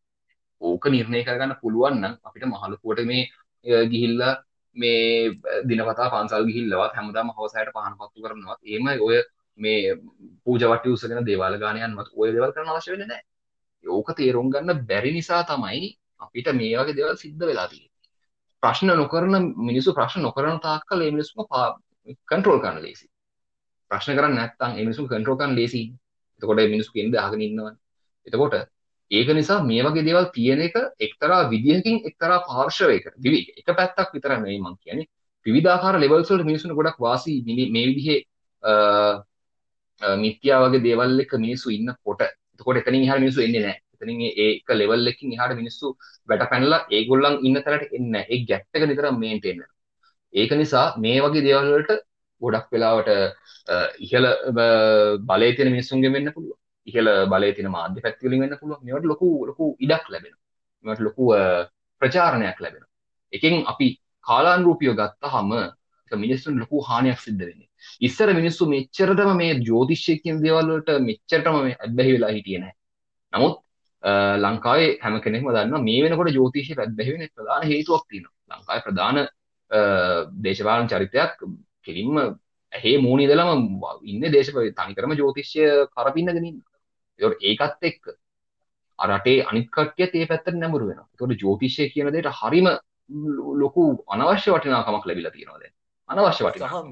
ඕක 0.61 0.83
නිර්ණය 0.87 1.21
කරගන්න 1.27 1.53
පුළුවන් 1.61 1.95
නම් 2.01 2.13
අපිට 2.23 2.45
මහලුකුවට 2.45 3.01
මේ 3.05 3.23
ගිහිල්ලා 3.91 4.33
මේ 4.75 4.99
දිනපතා 5.67 6.07
පන්සල් 6.13 6.45
ගිහිල්ලවත් 6.49 6.93
හැමදාම 6.97 7.31
හවසයට 7.37 7.69
පහන 7.75 7.95
පත්තු 7.99 8.25
කරනවත් 8.25 8.59
ඒම 8.65 8.87
ඔය 9.07 9.17
මේ 9.57 9.79
පූජවට්ටි 10.43 10.93
උසගෙන 10.95 11.27
දේවාල 11.29 11.55
ගානයන්වත් 11.63 12.09
ඔය 12.19 12.29
දේවල් 12.33 12.51
කරන්න 12.55 12.73
අවශ්‍ය 12.73 12.91
වෙන්නේ 12.93 13.09
නැහැ. 13.11 13.25
ඕක 13.85 14.09
තේරුම් 14.17 14.47
ගන්න 14.53 14.81
බැරි 14.89 15.11
නිසා 15.17 15.41
තමයි 15.45 15.85
අපිට 16.26 16.47
මේ 16.53 16.76
වගේ 16.76 16.97
දේවල් 16.97 17.17
සිද්ධ 17.17 17.43
වෙලා 17.43 17.67
තියෙන්නේ. 17.67 17.91
ප්‍රශ්න 18.63 18.91
නොකරන 18.93 19.36
මිනිස්සු 19.61 19.93
ප්‍රශ්න 19.93 20.21
නොකරන 20.21 20.59
තාක්කල් 20.59 21.01
ඒ 21.01 21.11
මිනිස්සුම 21.11 21.45
කන්ට්‍රෝල් 22.26 22.59
කරන්න 22.59 22.82
ලේසි. 22.82 23.05
ප්‍රශ්න 23.91 24.17
කරන්න 24.17 24.36
නැත්නම් 24.36 24.71
ඒ 24.71 24.86
මිනිස්සු 24.86 25.07
කන්ට්‍රෝල් 25.07 25.39
කරන්න 25.39 25.55
ලේසි. 25.55 25.82
එතකොට 26.41 26.57
මේ 26.57 26.69
මිනිස්සු 26.69 26.91
කෙන්ද 26.91 27.17
අහගෙන 27.17 27.41
ඉන්නවනේ. 27.41 27.76
එතකොට 28.28 28.55
ඒක 29.11 29.28
නිසා 29.32 29.59
මේ 29.63 29.84
වගේ 29.84 30.03
දේවල් 30.03 30.28
තියෙන 30.30 30.61
එක 30.61 30.76
එක්තරා 30.99 31.41
විදිහකින් 31.49 31.97
එක්තරා 32.03 32.39
පාර්ශවයක 32.43 33.05
විවි 33.17 33.39
එක 33.59 33.67
පැත්තක් 33.71 34.09
විතර 34.13 34.32
නෙවෙයි 34.34 34.59
මං 34.59 34.76
කියන්නේ 34.78 35.07
විවිධාකාර 35.45 35.95
ලෙවල්ස් 35.99 36.30
වලට 36.30 36.45
මිනිස්සුන්ට 36.45 36.76
ගොඩක් 36.76 36.97
වාසි 36.99 37.34
මේ 37.45 37.86
විදිහේ 37.86 38.19
මිත්‍යා 40.17 40.59
වගේ 40.63 40.82
දේවල් 40.82 41.19
එක 41.19 41.32
මිනිස්සු 41.38 41.67
ඉන්නකොට 41.69 42.21
එතකොට 42.23 42.78
එතනින් 42.78 43.03
එහාට 43.03 43.21
මිනිස්සු 43.21 43.41
එන්නේ 43.41 43.61
නැහැ. 43.61 43.84
එතනින් 43.95 44.25
ඒක 44.45 44.75
ලෙවල් 44.81 45.11
එකකින් 45.11 45.35
එහාට 45.35 45.55
මිනිස්සු 45.61 45.93
වැට 46.29 46.49
පැනලා 46.51 46.81
ඒගොල්ලන් 46.97 47.39
ඉන්න 47.47 47.61
තැනට 47.65 47.95
එන්නේ 47.97 48.11
නැහැ. 48.15 48.33
ඒ 48.33 48.45
ගැප් 48.49 48.79
එක 48.79 48.87
නිතරම 48.91 49.17
මේන්ටේන් 49.23 49.57
වෙනවා. 49.61 49.73
ඒක 50.33 50.51
නිසා 50.61 50.85
මේ 51.05 51.17
වගේ 51.25 51.45
දේවල් 51.47 51.71
වලට 51.75 52.01
ගොඩක් 52.41 52.67
වෙලාවට 52.73 53.09
ඉහළ 54.05 54.27
බලය 55.29 55.49
තියෙන 55.57 55.73
මිනිස්සුන්ගෙන් 55.75 56.15
වෙන්න 56.17 56.33
පුළුවන්. 56.35 56.59
ඉහළ 56.87 57.11
බලය 57.33 57.51
තියෙන 57.57 57.71
මාධ්‍ය 57.77 58.01
පැති 58.05 58.27
වලින් 58.27 58.43
වෙන්න 58.45 58.57
පුළුවන්. 58.61 58.81
මේවට 58.87 59.11
ලොකු 59.11 59.29
ලොකු 59.49 59.65
ඉඩක් 59.85 60.09
ලැබෙනවා. 60.13 60.43
මේවට 60.85 61.05
ලොකු 61.07 61.23
ප්‍රචාරණයක් 62.01 62.59
ලැබෙනවා. 62.65 62.91
එකෙන් 63.33 63.55
අපි 63.73 63.87
කාලානුරූපීව 64.27 64.93
ගත්තාම 65.01 65.51
මිනිස්සුන් 66.11 66.59
ලොකු 66.63 66.81
හානියක් 66.89 67.19
සිද්ධ 67.25 67.43
වෙන්නේ. 67.47 67.69
ඉස්සර 68.07 68.29
මිනිස්සු 68.39 68.63
මෙච්චරටම 68.73 69.31
මේ 69.41 69.53
ජ්‍යෝතිෂය 69.67 70.13
කියන 70.23 70.37
දේවල් 70.43 70.67
වලට 70.71 70.91
මෙච්චරටම 71.09 71.57
මේ 71.65 71.77
අත්බැහි 71.85 72.15
වෙලා 72.15 72.31
හිටියේ 72.35 72.61
නැහැ. 72.63 72.77
නමුත් 73.33 73.55
ලංකාවේ 74.05 74.89
හැම 75.01 75.19
කෙනෙක්ම 75.21 75.47
දන්නවා 75.49 75.81
මේ 75.81 76.01
වෙනකොට 76.03 76.31
ජ්‍යෝතිෂය 76.31 76.73
අත්බැහි 76.77 77.13
වෙන 77.13 77.29
ප්‍රධාන 77.35 77.63
හේතුවක් 77.71 78.03
තියෙනවා. 78.09 78.33
ලංකාවේ 78.51 78.85
ප්‍රධාන 78.87 79.17
දේශපාලන 80.45 80.87
චරිතයක් 80.87 81.31
කෙලින්ම 81.81 82.17
ඇහේ 82.73 82.97
මූණේ 82.97 83.27
ඉඳලම 83.27 83.49
ඉන්නේ 84.03 84.33
දේශප 84.35 84.57
තනිකරම 84.79 85.15
ජ්‍යෝතිෂය 85.19 85.63
කරපින්නගෙන 85.95 86.45
ඉන්න. 86.45 86.61
ඒකට 87.19 87.43
ඒකත් 87.43 87.89
එක්ක 87.89 88.03
රටේ 88.99 89.43
අනිත් 89.43 89.69
කට්ටියත් 89.69 90.13
ඒ 90.15 90.27
පැත්තට 90.27 90.55
නැඹුරු 90.55 90.89
වෙනවා. 90.89 91.07
ඒකට 91.13 91.41
ජ්‍යෝතිෂය 91.41 91.89
කියන 91.93 92.11
දෙයට 92.15 92.31
හරිම 92.41 92.69
ලොකු 93.61 93.83
අනවශ්‍ය 94.07 94.51
වටිනාකමක් 94.51 95.05
ලැබිලා 95.05 95.31
තියෙනවා 95.31 95.59
දැන්. 95.59 95.74
අනවශ්‍ය 96.09 96.45
වටිනාකම. 96.45 96.89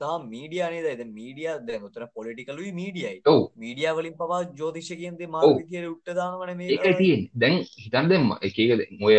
සහ 0.00 0.26
මීඩියා 0.32 0.68
නේද? 0.74 0.86
දැන් 0.98 1.12
මීඩියා 1.12 1.56
දැන් 1.68 1.86
උතන 1.88 2.06
පොලිටිකලුයි 2.18 2.72
මීඩියයි. 2.80 3.22
ඔව්. 3.32 3.40
මීඩියා 3.62 3.94
වලින් 3.98 4.14
පවා 4.20 4.42
ජ්‍යෝතිෂය 4.58 4.96
කියන 5.00 5.18
දේ 5.18 5.30
මාර 5.34 5.48
විදියට 5.48 5.88
උට්ට 5.92 6.14
දානවනේ 6.20 6.56
මේ. 6.60 6.68
ඒකයි 6.74 6.94
තියෙන්නේ. 7.00 7.30
දැන් 7.40 7.56
හිතන්න 7.84 8.08
දෙන්න 8.12 8.30
එක 8.48 8.58
එක 8.64 9.02
ඔය 9.08 9.16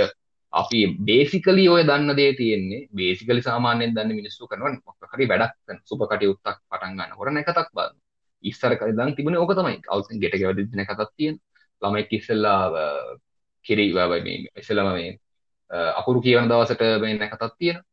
අපි 0.53 0.79
බේසිකලි 1.09 1.67
ඔය 1.73 1.83
දන්න 1.89 2.17
දේ 2.19 2.31
තියෙන්නේ 2.39 2.87
බේසිකලි 2.99 3.41
සාමාන්‍යයෙන් 3.49 3.95
දන්න 3.97 4.15
මිනිස්සු 4.21 4.49
කරනවා 4.51 4.73
මොකක් 4.77 5.11
හරි 5.13 5.29
වැඩක් 5.31 5.53
කරන 5.67 5.81
සුබ 5.91 6.01
කටයුත්තක් 6.11 6.57
පටන් 6.69 6.97
ගන්න 6.97 7.17
හොර 7.19 7.31
නැකතක් 7.37 7.69
බලන්න. 7.75 7.97
ඉස්සර 8.43 8.73
කලින් 8.79 8.97
දැන් 8.99 9.15
තිබුණේ 9.17 9.41
ඕක 9.43 9.53
තමයි. 9.59 9.77
අවුස්සෙන් 9.91 10.21
ගෙට 10.23 10.39
ගෙවදින 10.41 10.73
නැකතක් 10.79 11.11
තියෙන. 11.17 11.37
ළමෙක් 11.81 12.13
ඉස්සෙල්ලා 12.17 12.61
කිරි 13.65 13.91
මේ 13.93 14.37
ඉස්සෙල්ලාම 14.61 14.93
මේ 14.97 15.19
අකුරු 15.99 16.21
කියවන 16.25 16.49
දවසට 16.49 16.81
මේ 17.03 17.17
නැකතක් 17.21 17.53
තියෙනවා. 17.59 17.83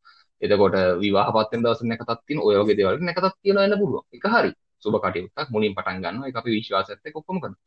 එතකොට 0.42 0.76
විවාහපත් 1.02 1.52
වෙන 1.52 1.64
දවසට 1.64 1.86
නැකතක් 1.86 2.20
තියෙන 2.26 2.40
ඔය 2.40 2.54
වගේ 2.58 2.76
දේවල් 2.78 3.00
නැකතක් 3.00 3.34
තියනවා 3.38 3.64
වෙන්න 3.64 3.80
පුළුවන්. 3.80 4.04
ඒක 4.12 4.26
හරි. 4.34 4.50
සුබ 4.82 4.94
කටයුත්තක් 4.96 5.48
මුලින් 5.50 5.74
පටන් 5.74 6.02
ගන්නවා. 6.02 6.28
ඒක 6.28 6.36
අපි 6.36 6.50
විශ්වාසයත් 6.50 7.08
එක්ක 7.08 7.16
ඔක්කොම 7.16 7.40
කරනවා. 7.42 7.60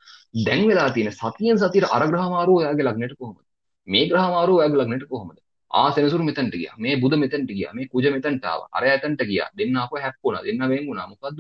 දැන් 0.46 0.64
වෙලා 0.70 0.90
තියෙන 0.92 1.12
සතියෙන් 1.14 1.58
සතියට 1.60 1.88
අර 1.90 2.04
ග්‍රහ 2.08 2.28
මාරුව 2.36 2.56
ඔයාගේ 2.62 2.88
ලග්නෙට 2.88 3.16
කොහොමද? 3.20 3.42
මේ 3.88 4.06
ග්‍රහ 4.10 4.28
මාරුව 4.36 4.56
ඔයාගේ 4.60 4.82
ලග්නෙට 4.82 5.06
කොහොමද? 5.08 5.38
ආ 5.72 5.90
සෙනසුරු 5.92 6.24
මෙතනට 6.24 6.56
ගියා. 6.56 6.76
මේ 6.78 6.96
බුද 6.98 7.14
මෙතනට 7.16 7.50
ගියා. 7.50 7.74
මේ 7.74 7.88
කුජ 7.88 8.06
මෙතනට 8.12 8.46
ආවා. 8.46 8.70
අර 8.72 8.84
එතනට 8.88 9.22
ගියා. 9.24 9.50
දෙන්න 9.58 9.78
අපෝ 9.78 10.00
හැප්පුණා. 10.00 10.44
දෙන්න 10.44 10.64
වෙන් 10.72 10.88
වුණා. 10.90 11.08
මොකද්ද 11.08 11.40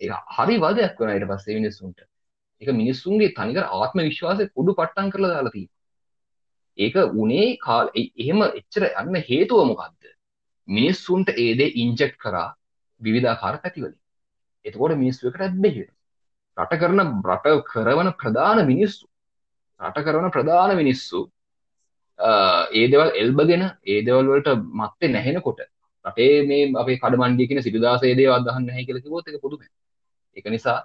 ඒක 0.00 0.12
හරි 0.36 0.54
වදයක් 0.58 0.94
වෙනවා 0.98 1.16
ඊට 1.16 1.28
පස්සේ 1.30 1.58
මිනිස්සුන්ට. 1.60 1.98
ඒක 2.62 2.70
මිනිස්සුන්ගේ 2.74 3.34
තනිකර 3.34 3.64
ආත්ම 3.70 3.98
විශ්වාසය 4.02 4.44
කුඩු 4.56 4.72
පට්ටම් 4.74 5.10
කරලා 5.10 5.32
දාලා 5.34 5.54
තියෙනවා. 5.56 5.76
ඒක 6.78 6.94
උනේ 7.14 7.46
එහෙම 8.16 8.40
එච්චර 8.50 8.84
යන්න 8.92 9.16
හේතුව 9.28 9.64
මොකද්ද? 9.70 10.17
මිනිස්සුන්ට 10.68 11.28
ඒ 11.36 11.52
දේ 11.54 11.74
ඉන්ජෙක්ට් 11.76 12.18
කරා 12.18 12.48
විවිධාකාර 13.00 13.56
පැතිවලින්. 13.62 13.96
එතකොට 14.64 14.96
මිනිස්සු 14.96 15.28
එකට 15.28 15.40
ඇබ්බැහි 15.40 15.80
වෙනවා. 15.80 15.96
රට 16.56 16.78
කරන 16.80 17.00
රට 17.26 17.46
කරවන 17.70 18.10
ප්‍රධාන 18.20 18.60
මිනිස්සු 18.66 19.06
රට 19.80 20.04
කරන 20.06 20.30
ප්‍රධාන 20.30 20.76
මිනිස්සු 20.76 21.20
ඒ 22.18 22.86
දේවල් 22.92 23.10
එල්බගෙන 23.14 23.64
ඒ 23.86 23.98
දේවල් 24.02 24.30
වලට 24.30 24.54
මත්තේ 24.74 25.12
නැහෙනකොට 25.14 25.60
රටේ 26.04 26.46
මේ 26.46 26.70
අපේ 26.74 26.98
කඩමණ්ඩිය 26.98 27.48
කියන 27.48 27.62
සිටුදාසේ 27.62 28.14
දේවල් 28.14 28.36
අදහන්න 28.38 28.66
නැහැ 28.66 28.86
කියලා 28.86 29.04
කිව්වොත් 29.04 29.28
ඒක 29.28 29.42
පුදුමයි. 29.42 29.68
ඒක 30.36 30.46
නිසා 30.48 30.78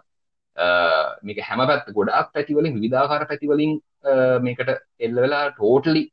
මේක 1.23 1.39
හැම 1.41 1.65
පැත්ත 1.67 1.89
ගොඩාක් 1.91 2.27
පැති 2.33 2.55
වලින් 2.55 2.75
විවිධාකාර 2.77 3.25
පැති 3.27 3.47
වලින් 3.47 3.73
මේකට 4.41 4.69
එල්ල 4.99 5.17
වෙලා 5.17 5.45
ටෝටලි 5.51 6.03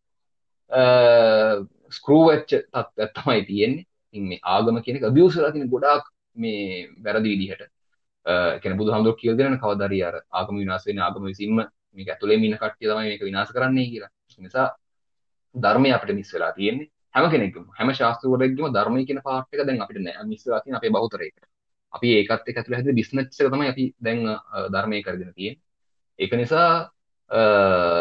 ස්ක්‍රූ 1.90 2.22
වෙච්ච 2.28 2.50
තත්ත්වයක් 2.50 3.12
තමයි 3.14 3.42
තියෙන්නේ. 3.44 3.86
ඉතින් 4.14 4.24
මේ 4.28 4.40
ආගම 4.44 4.80
කියන 4.84 4.96
එක 4.96 5.04
අබියුස් 5.04 5.36
වෙලා 5.36 5.52
තියෙන 5.52 5.70
ගොඩාක් 5.70 6.04
මේ 6.36 6.88
වැරදි 7.04 7.28
විදිහට. 7.32 7.62
කියන 8.62 8.76
බුදුහාමුදුරුවෝ 8.76 9.20
කියලා 9.20 9.38
දෙනන 9.38 9.58
කවදා 9.58 9.88
හරි 9.88 10.00
අර 10.02 10.16
ආගම 10.30 10.54
විනාශ 10.56 10.86
වෙන 10.86 10.98
ආගම 10.98 11.22
විසින්ම 11.24 11.58
මේක 11.96 12.08
ඇතුළේම 12.08 12.44
ඉන්න 12.44 12.56
කට්ටිය 12.56 12.88
තමයි 12.88 13.08
මේක 13.08 13.22
විනාශ 13.22 13.52
කරන්නේ 13.52 13.86
කියලා. 13.92 14.10
ඒ 14.30 14.42
නිසා 14.42 14.68
ධර්මය 15.54 15.92
අපිට 15.92 16.14
මිස් 16.14 16.32
වෙලා 16.34 16.52
තියෙන්නේ. 16.52 16.90
හැම 17.14 17.30
කෙනෙක්ගේම 17.30 17.66
හැම 17.78 17.88
ශාස්ත්‍රවරයෙක්ගේම 17.92 18.74
ධර්මය 18.76 19.06
කියන 19.06 19.20
පාර්ට් 19.22 19.54
එක 19.54 19.66
දැන් 19.66 19.82
අපිට 19.84 20.00
නෑ 20.00 20.26
මිස් 20.26 20.46
වෙලා 20.46 20.60
තියෙන 20.60 20.76
අපේ 20.76 20.90
බහුතරයකට. 20.90 21.44
අපි 21.92 22.08
ඒකත් 22.16 22.48
එක්ක 22.48 22.56
ඇතුළේ 22.56 22.78
හැදෙන 22.80 22.98
බිස්නස් 23.00 23.40
එක 23.40 23.48
තමයි 23.48 23.68
අපි 23.72 23.84
දැන් 24.00 24.20
ධර්මයේ 24.74 25.02
කරගෙන 25.02 25.32
තියෙන්නේ. 25.34 25.62
ඒක 26.18 26.32
නිසා 26.34 26.70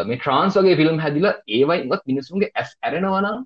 මේ 0.05 0.17
ට්‍රාන්ස් 0.17 0.57
වගේ 0.57 0.75
ෆිල්ම් 0.75 0.99
හැදිලා 0.99 1.33
ඒවයින්වත් 1.49 2.03
මිනිස්සුන්ගේ 2.05 2.51
ඇස් 2.55 2.75
ඇරෙනවා 2.81 3.21
නම් 3.21 3.39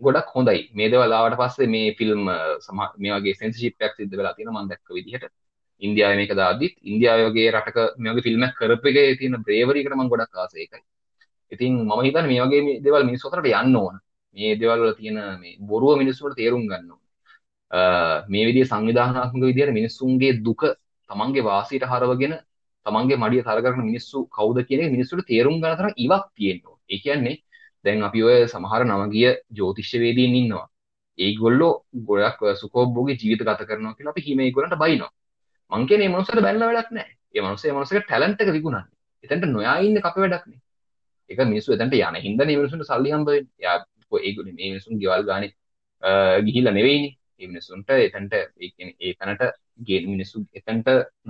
ගොඩක් 0.00 0.28
හොඳයි. 0.34 0.60
මේ 0.74 0.88
දේවල් 0.92 1.12
ආවට 1.12 1.38
පස්සේ 1.40 1.68
මේ 1.74 1.94
ෆිල්ම් 1.98 2.22
මේ 3.02 3.12
වගේ 3.16 3.34
සෙන්සර්ෂිප් 3.40 3.74
එකක් 3.80 3.94
සිද්ධ 3.98 4.16
වෙලා 4.18 4.34
තියෙනවා 4.36 4.62
මම 4.62 4.68
දැක්ක 4.70 4.88
විදිහට. 4.90 5.32
ඉන්දියාවේ 5.82 6.18
මේක 6.20 6.32
දාද්දිත් 6.34 6.74
ඉන්දියාවේ 6.82 7.28
වගේ 7.28 7.48
රටක 7.52 7.78
මේ 7.98 8.12
වගේ 8.12 8.26
ෆිල්ම් 8.26 8.42
එකක් 8.46 8.56
කරපු 8.58 8.86
එකේ 8.92 9.16
තියෙන 9.20 9.36
බ්‍රේවරි 9.46 9.80
එකට 9.82 9.96
මම 9.96 10.08
ගොඩක් 10.12 10.36
ආසයි 10.36 10.60
ඒකයි. 10.62 10.82
ඉතින් 11.52 11.72
මම 11.80 12.00
හිතන්නේ 12.06 12.30
මේ 12.32 12.44
වගේ 12.44 12.80
දේවල් 12.84 13.04
මිනිස්සු 13.04 13.28
අතරට 13.28 13.48
යන්න 13.52 13.76
ඕන. 13.76 13.96
මේ 14.36 14.56
දේවල් 14.60 14.80
වල 14.82 14.94
තියෙන 15.00 15.18
මේ 15.42 15.56
බොරුව 15.70 15.98
මිනිස්සුන්ට 16.02 16.36
තේරුම් 16.36 16.64
ගන්න 16.70 16.90
ඕන. 16.92 17.02
මේ 18.28 18.44
විදිහේ 18.48 18.70
සංවිධානාත්මක 18.72 19.44
විදිහට 19.50 19.76
මිනිස්සුන්ගේ 19.78 20.32
දුක 20.42 20.62
තමන්ගේ 21.10 21.46
වාසියට 21.50 21.88
හරවගෙන 21.92 22.34
තමන්ගේ 22.86 23.22
මඩිය 23.22 23.42
තර 23.42 23.60
කරන 23.64 23.82
මිනිස්සු 23.90 24.26
කවුද 24.28 24.58
කියන 24.68 24.80
එක 24.82 24.94
මිනිස්සුන්ට 24.96 25.26
තේරුම් 25.26 25.56
ගන්න 25.60 25.78
තරම් 25.78 25.92
ඉවක් 25.96 26.24
තියෙනවා. 26.36 26.76
ඒ 26.92 26.98
කියන්නේ 27.04 27.36
දැන් 27.84 28.02
අපි 28.08 28.22
ඔය 28.28 28.38
සමහර 28.46 28.82
නවගිය 28.86 29.28
ජ්‍යෝතිෂ්‍යවේදීන් 29.56 30.36
ඉන්නවා. 30.40 30.66
ඒගොල්ලෝ 31.18 31.72
ගොඩක් 32.08 32.40
සුඛෝභෝගී 32.62 33.18
ජීවිත 33.20 33.42
ගත 33.48 33.68
කරනවා 33.68 33.94
කියලා 33.98 34.14
අපි 34.14 34.26
හිම 34.26 34.40
ඒගොල්ලන්ට 34.40 34.78
බයිනවා. 34.82 35.12
මං 35.72 35.86
කියන්නේ 35.88 36.08
මේ 36.08 36.14
මනුස්සයාට 36.14 36.46
බැලලා 36.46 36.68
වැඩක් 36.70 36.90
නැහැ. 36.96 37.12
ඒ 37.34 37.42
මනුස්සයා 37.42 37.72
ඒ 37.72 37.76
මනුස්සයාගේ 37.78 38.06
ටැලන්ට් 38.06 38.40
එක 38.42 38.52
විකුණන්නේ. 38.56 38.94
එතනට 39.24 39.46
නොයා 39.52 39.76
ඉන්න 39.86 40.00
කප 40.04 40.16
වැඩක් 40.24 40.46
නේ. 40.50 40.60
ඒක 41.30 41.40
මිනිස්සු 41.52 41.76
එතනට 41.76 41.94
යන 41.98 42.18
හින්දා 42.26 42.46
මේ 42.48 42.58
මිනිස්සුන්ට 42.60 42.88
සල්ලි 42.90 43.14
හම්බ 43.14 43.28
වෙන්නේ. 43.28 43.52
යා 43.58 43.76
ඒගොල්ලෝ 44.20 44.56
මේ 44.58 44.70
මිනිස්සුන් 44.72 45.00
ගෙවල් 45.02 45.24
ගානේ 45.30 45.50
ගිහිල්ලා 46.46 46.74
නෙවෙයිනේ. 46.78 47.12
ඒ 47.40 47.48
මිනිස්සුන්ට 47.50 47.90
එතනට 47.98 48.34
ඒ 48.34 48.70
කියන්නේ 48.70 48.96
ඒ 49.00 49.14
තැනට 49.20 49.42
ගේ 49.88 50.00
මිනිස්සු 50.06 50.44
එතනට 50.58 50.88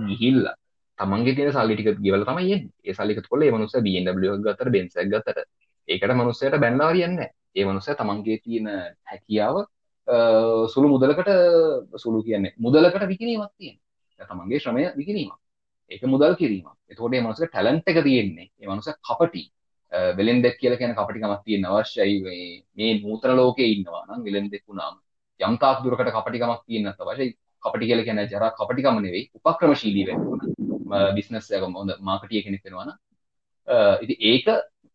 ගිහිල්ලා 0.09 0.55
තමන්ගේ 0.99 1.35
තියෙන 1.37 1.53
සල්ලි 1.53 1.75
ටික 1.75 2.01
ගෙවලා 2.05 2.27
තමයි 2.29 2.53
එන්නේ. 2.55 2.73
ඒ 2.85 2.93
සල්ලි 2.93 3.15
එකතු 3.15 3.31
කරලා 3.31 3.49
ඒ 3.49 3.55
මනුස්සයා 3.55 3.85
BMW 3.87 4.33
එකක් 4.33 4.45
ගත්තට 4.45 4.73
Benz 4.75 4.93
එකක් 4.97 5.11
ගත්තට 5.13 5.47
ඒකට 5.87 6.13
මනුස්සයට 6.19 6.55
බැනලා 6.63 6.91
හරියන්නේ 6.91 7.17
නැහැ. 7.17 7.33
ඒ 7.57 7.65
මනුස්සයා 7.69 7.97
තමන්ගේ 7.99 8.37
තියෙන 8.45 8.67
හැකියාව 9.11 9.55
සුළු 10.73 10.87
මුදලකට 10.93 11.29
සුළු 12.03 12.23
කියන්නේ 12.23 12.53
මුදලකට 12.65 13.07
විකිණීමක් 13.11 13.51
තියෙනවා. 13.57 14.27
තමන්ගේ 14.29 14.59
ශ්‍රමය 14.63 14.83
විකිණීමක්. 14.99 15.37
ඒක 15.91 16.03
මුදල් 16.13 16.35
කිරීමක්. 16.41 16.75
එතකොට 16.91 17.11
මේ 17.11 17.23
මනුස්සයාගේ 17.25 17.51
ටැලන්ට් 17.53 17.89
එක 17.91 18.03
තියෙන්නේ. 18.03 18.47
ඒ 18.61 18.67
මනුස්සයා 18.67 18.99
කපටි. 19.09 19.43
වෙලෙන්දෙක් 20.17 20.55
කියලා 20.61 20.79
කියන 20.79 20.95
කපටිකමක් 20.95 21.43
තියෙන 21.45 21.65
අවශ්‍යයි 21.65 22.15
මේ 22.23 22.47
මේ 22.77 22.93
නූතන 23.01 23.35
ලෝකයේ 23.39 23.73
ඉන්නවා 23.75 24.05
නම් 24.07 24.23
වෙලෙන්දෙක් 24.27 24.63
වුණාම 24.69 24.95
යම් 25.39 25.57
තාක් 25.63 25.83
දුරකට 25.83 26.11
කපටිකමක් 26.15 26.61
තියෙන්නත් 26.67 27.01
අවශ්‍යයි. 27.03 27.31
කපටි 27.63 27.89
කියලා 27.89 28.07
කියන්නේ 28.07 28.31
ජරා 28.33 28.51
කපටිකම 28.59 28.99
නෙවෙයි 29.05 29.29
උපක්‍රමශීලී 29.39 30.07
වෙන්න 30.09 30.27
ඕන. 30.29 30.39
බිස්නස් 31.17 31.51
එක 31.51 31.63
හොඳ 31.63 31.91
මාකටිය 32.09 32.43
කෙනෙක් 32.45 32.63
වෙනවා 32.65 32.85
නම් 32.87 32.97
ඉතින් 34.03 34.17
ඒක 34.31 34.47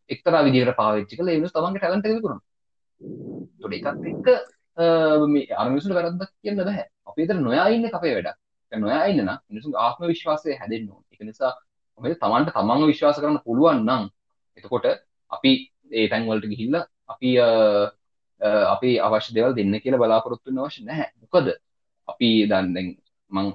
එක්තරා 0.09 0.43
විදිහකට 0.45 0.77
පාවිච්චි 0.81 1.17
කළා. 1.17 1.33
ඒ 1.33 1.41
වෙනස් 1.41 1.53
තමන්ගේ 1.53 1.79
ටැලන්ට් 1.79 2.07
එක 2.07 2.15
විකුණනවා. 2.17 2.41
ඒකට 3.71 3.75
ඒකත් 3.75 4.03
එක්ක 4.11 4.27
මේ 5.27 5.45
අරමිසුට 5.55 5.95
වැරද්දක් 5.97 6.31
කියන්න 6.41 6.59
බෑ. 6.59 6.85
අපේ 7.05 7.27
තර 7.27 7.37
නොයා 7.39 7.67
ඉන්න 7.69 7.85
අපේ 7.91 8.13
වැඩක්. 8.15 8.37
නොයා 8.71 9.05
ඉන්න 9.07 9.21
නම් 9.25 9.39
මිනිසුන් 9.49 9.75
ආත්ම 9.75 10.07
විශ්වාසය 10.07 10.57
හැදෙන්න 10.61 10.89
ඕන. 10.89 11.03
ඒක 11.11 11.21
නිසා 11.29 11.51
ඔබේ 11.99 12.15
තමන්ට 12.15 12.53
තමන්ව 12.55 12.89
විශ්වාස 12.91 13.17
කරන්න 13.19 13.43
පුළුවන් 13.45 13.83
නම් 13.87 14.03
එතකොට 14.57 14.85
අපි 15.31 15.51
ඒ 15.91 16.05
තැන්වලට 16.11 16.49
ගිහිල්ලා 16.51 16.85
අපි 17.07 17.29
අපි 18.73 18.89
අවශ්‍ය 18.99 19.31
දෙවල් 19.35 19.53
දෙන්න 19.57 19.75
කියලා 19.83 20.01
බලාපොරොත්තුන්න 20.01 20.63
අවශ්‍ය 20.63 20.81
නැහැ. 20.83 21.09
මොකද 21.21 21.47
අපි 22.07 22.29
දන්නෙන් 22.51 22.87
මං 23.31 23.47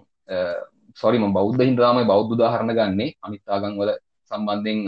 සොරිම 0.96 1.24
බෞද්ධ 1.32 1.62
හින්දාමයි 1.62 2.10
බෞද්ධ 2.12 2.34
දාහරණ 2.40 2.76
ගන්නේ. 2.78 3.10
අනිත්තාගන් 3.26 3.74
වල 3.80 3.90
සම්බන්ධයෙන් 4.30 4.80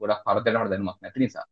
ගොඩක් 0.00 0.24
පරතරට 0.26 0.70
දැනුමක් 0.70 0.98
නැති 1.02 1.18
නිසා 1.20 1.46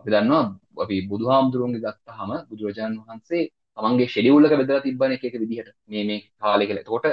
අපි 0.00 0.10
දන්නවා 0.10 0.42
අපි 0.78 0.96
බුදු 1.10 1.24
හාමුදුරුවන්ගේ 1.32 1.82
ගත්තහම 1.84 2.30
බුදුරජාණන් 2.50 3.00
වහන්සේ 3.00 3.44
තමන්ගේ 3.76 4.08
ෂෙඩියුල්ලක 4.08 4.52
බෙදලා 4.52 4.82
තිබ්බන 4.82 5.12
එක 5.12 5.24
එක 5.24 5.34
විදිහට 5.42 5.74
මේ 5.86 6.04
මේ 6.04 6.20
කාලය 6.38 6.64
කියලා. 6.66 6.84
එතකොට 6.84 7.06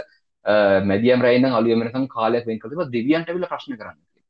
මැදියම් 0.85 1.19
රැයින් 1.21 1.43
නම් 1.43 1.55
අලුයම 1.59 1.79
වෙනකන් 1.81 2.07
කාලයක් 2.07 2.45
වෙන් 2.45 2.59
කරලා 2.59 2.87
දෙවියන්ට 2.87 3.29
ඇවිල්ලා 3.29 3.51
ප්‍රශ්න 3.53 3.73
කරන්න 3.79 3.97
කියලා. 4.03 4.29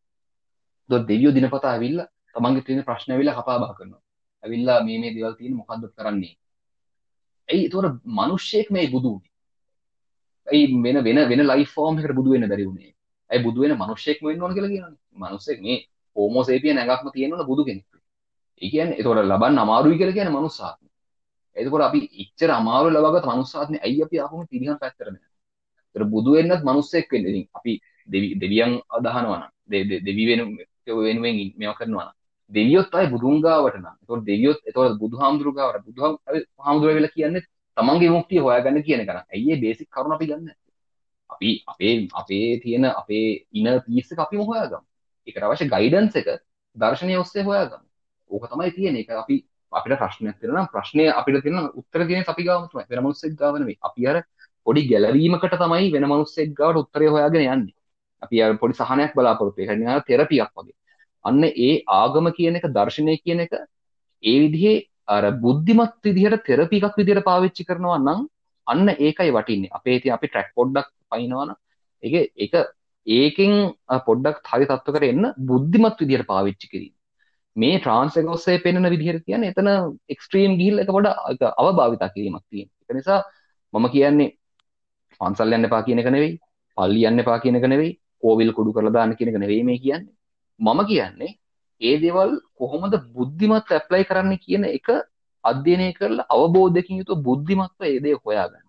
එතකොට 0.84 1.08
දෙවියෝ 1.12 1.36
දිනපතා 1.38 1.72
ඇවිල්ලා 1.72 2.08
තමන්ගේ 2.36 2.66
තියෙන 2.66 2.84
ප්‍රශ්න 2.84 3.10
ඇවිල්ලා 3.12 3.36
කතා 3.40 3.58
බහ 3.62 3.72
කරනවා. 3.78 4.02
ඇවිල්ලා 4.44 4.80
මේ 4.88 4.98
මේ 5.00 5.14
දේවල් 5.16 5.36
තියෙන 5.40 5.56
මොකද්ද 5.62 5.84
කරන්නේ? 5.98 6.34
ඇයි 7.50 7.66
එතකොට 7.68 7.98
මිනිස්සෙක් 8.20 8.68
මේ 8.72 8.88
බුදු 8.88 9.10
වුනේ? 9.14 9.34
ඇයි 10.48 10.66
වෙන 10.86 10.98
වෙන 11.08 11.20
වෙන 11.32 11.42
ලයිෆ් 11.52 11.70
ෆෝම් 11.76 12.00
එකකට 12.00 12.18
බුදු 12.20 12.30
වෙන්න 12.34 12.48
බැරි 12.52 12.66
වුනේ? 12.70 12.92
ඇයි 13.30 13.44
බුදු 13.44 13.60
වෙන 13.64 13.74
මිනිස්සෙක්ම 13.84 14.24
වෙන්න 14.30 14.44
ඕන 14.44 14.56
කියලා 14.56 14.74
කියනවනේ. 14.74 15.02
මිනිස්සෙක් 15.24 15.60
මේ 15.62 15.78
හෝමෝ 16.16 16.44
සේපියන් 16.44 16.78
ඇඟක්ම 16.78 17.08
තියෙනවනේ 17.14 17.46
බුදු 17.46 17.62
කෙනෙක්. 17.66 17.86
ඒ 18.62 18.70
කියන්නේ 18.70 19.00
එතකොට 19.00 19.22
ලබන්න 19.24 19.58
අමාරුයි 19.58 19.98
කියලා 19.98 20.18
කියන්නේ 20.18 20.36
මනුස්සාත්ම. 20.36 20.86
එතකොට 21.56 21.84
අපි 21.84 22.00
ඉච්චර 22.24 22.52
අමාරු 22.52 22.88
ලබගත් 22.96 23.26
මනුස්සාත්මේ 23.30 23.82
ඇයි 23.86 24.04
අපි 24.04 24.16
ආපහුම 24.20 24.42
තිරිහන් 24.48 24.78
පැත්තට 24.82 25.02
යන්නේ? 25.04 25.24
ඒතර 25.96 26.04
බුදු 26.06 26.30
වෙන්නත් 26.32 26.62
මනුස්සෙක් 26.64 27.08
වෙන්න. 27.12 27.26
ඉතින් 27.26 27.46
අපි 27.54 27.74
දෙවි 28.10 28.28
දෙවියන් 28.36 28.72
අදහනවා 28.90 29.40
නම් 29.40 29.52
දෙවි 30.06 30.24
වෙන 30.30 30.42
වෙනුවෙන් 31.00 31.36
මේවා 31.58 31.78
කරනවා 31.80 32.06
නම් 32.06 32.16
දෙවියොත් 32.52 32.94
අය 32.94 33.08
බුදුන් 33.08 33.42
ගාවට 33.42 33.78
නම්. 33.78 33.88
ඒතකොට 33.94 34.24
දෙවියොත් 34.26 34.60
ඒතකොට 34.68 35.00
බුදුහාමුදුරු 35.02 35.52
ගාවට 35.54 35.86
බුදුහාමුදුරු 35.88 36.92
වෙලා 36.94 37.16
කියන්නේ 37.16 37.46
තමන්ගේ 37.78 38.10
මුක්තිය 38.10 38.40
හොයාගන්න 38.40 38.84
කියන 38.84 39.02
එක. 39.02 39.10
ඇයි 39.10 39.46
මේ 39.48 39.62
බේසික් 39.64 39.90
කරුණ 39.90 40.16
අපි 40.16 40.26
ගන්න 40.28 40.50
අපි 41.30 41.50
අපේ 41.68 42.08
අපේ 42.14 42.60
තියෙන 42.60 42.86
අපේ 42.92 43.28
ඉන 43.52 43.68
පීස් 43.86 44.12
එක 44.12 44.20
අපිම 44.20 44.42
හොයාගමු. 45.26 45.34
ඒකට 45.34 45.44
අවශ්‍ය 45.44 45.68
ගයිඩන්ස් 45.70 46.16
එක 46.16 46.28
දර්ශනය 46.76 47.18
ඔස්සේ 47.18 47.44
හොයාගමු. 47.44 47.86
ඕක 48.32 48.50
තමයි 48.50 48.72
තියෙන 48.72 48.96
එක 48.98 49.10
අපි 49.10 49.46
අපිට 49.72 50.00
ප්‍රශ්නයක් 50.00 50.40
තියෙනවා 50.40 50.70
ප්‍රශ්නය 50.72 51.10
අපිට 51.10 51.44
තියෙන 51.44 51.70
උත්තර 51.74 52.08
තියෙන 52.08 52.24
අපි 52.28 52.44
ගාම 52.44 52.70
තමයි. 52.70 52.86
වෙන 52.90 53.04
මිනිස්සෙක් 53.04 53.36
ගාව 53.36 53.60
නෙවෙයි 53.60 53.78
අපි 53.82 54.08
අර 54.08 54.24
පොඩි 54.66 54.88
ගැලවීමකට 54.88 55.58
තමයි 55.58 55.92
වෙන 55.92 56.08
මිනිස්සෙක් 56.08 56.54
ගාවට 56.54 56.82
උත්තරය 56.84 57.08
හොයාගෙන 57.08 57.42
යන්නේ. 57.44 57.76
අපි 58.22 58.42
අර 58.42 58.58
පොඩි 58.58 58.74
සහනයක් 58.74 59.14
බලාපොරොත්තු. 59.16 59.62
වෙන්නේ 59.62 59.88
නිකන් 59.88 60.06
තෙරපියක් 60.08 60.52
වගේ. 60.56 60.76
අන්න 61.26 61.44
ඒ 61.44 61.84
ආගම 61.88 62.32
කියන 62.38 62.56
එක 62.56 62.68
දර්ශනය 62.78 63.18
කියන 63.18 63.40
එක 63.40 63.54
ඒ 64.24 64.38
විදිහේ 64.40 64.86
අර 65.08 65.32
බුද්ධිමත් 65.32 66.02
විදිහට 66.04 66.46
තෙරපි 66.46 66.82
එකක් 66.82 66.98
විදිහට 66.98 67.24
පාවිච්චි 67.24 67.66
කරනවා 67.66 68.00
නම් 68.00 68.28
අන්න 68.68 68.90
ඒකයි 68.90 69.32
වටින්නේ. 69.32 69.70
අපේ 69.72 69.96
ඉතින් 69.98 70.14
අපි 70.14 70.28
ට්‍රැක් 70.28 70.50
පොඩ්ඩක් 70.56 70.90
පයින්නවා 71.12 71.46
නම් 71.46 71.58
ඒක 72.04 72.32
ඒක 72.38 72.54
ඒකෙන් 73.08 73.54
පොඩ්ඩක් 74.06 74.52
හරි 74.52 74.66
තත්ත්වකට 74.66 75.06
එන්න 75.06 75.26
බුද්ධිමත් 75.46 76.00
විදිහට 76.02 76.28
පාවිච්චි 76.28 76.68
කිරීම 76.68 76.94
මේ 77.56 77.76
ට්‍රාන්ස් 77.80 78.18
එක 78.18 78.30
ඔස්සේ 78.30 78.58
පෙන්වන 78.58 78.88
විදිහට 78.94 79.26
කියන්නේ 79.26 79.54
එතන 79.54 79.70
එක්ස්ට්‍රීම් 80.10 80.58
ගිහිල්ලා 80.60 80.84
ඒක 80.84 80.92
පොඩ 80.92 81.08
අවභාවිතා 81.60 82.10
කිරීමක් 82.10 82.44
තියෙන. 82.50 82.70
ඒක 82.82 82.98
නිසා 82.98 83.20
මම 83.74 83.86
කියන්නේ 83.90 84.30
පන්සල් 85.22 85.56
යන්න 85.58 85.68
එපා 85.70 85.84
කියන 85.88 86.02
එක 86.02 86.10
නෙවෙයි, 86.16 86.34
පල්ලි 86.78 87.08
යන්න 87.10 87.24
එපා 87.24 87.40
කියන 87.40 87.58
එක 87.60 87.68
නෙවෙයි, 87.74 87.92
කෝවිල් 88.22 88.52
කුඩු 88.58 88.76
කරලා 88.76 88.96
දාන්න 88.98 89.16
කියන 89.18 89.32
එක 89.32 89.40
නෙවෙයි 89.40 89.64
මේ 89.64 89.80
කියන්නේ. 89.80 90.14
මම 90.60 90.82
කියන්නේ 90.86 91.32
ඒ 91.82 91.96
දේවල් 92.00 92.32
කොහොමද 92.56 92.96
බුද්ධිමත් 93.16 93.72
ඇප්ලයි 93.72 94.10
කරන්න 94.10 94.38
කියන 94.38 94.66
එක 94.70 94.88
අධ්‍යයනය 95.44 95.88
කරලා 95.94 96.28
අවබෝධයකින් 96.30 97.00
යුතුව 97.02 97.24
බුද්ධිමත්ව 97.24 97.82
ඒ 97.84 98.00
දේ 98.00 98.16
හොයාගන්න. 98.18 98.66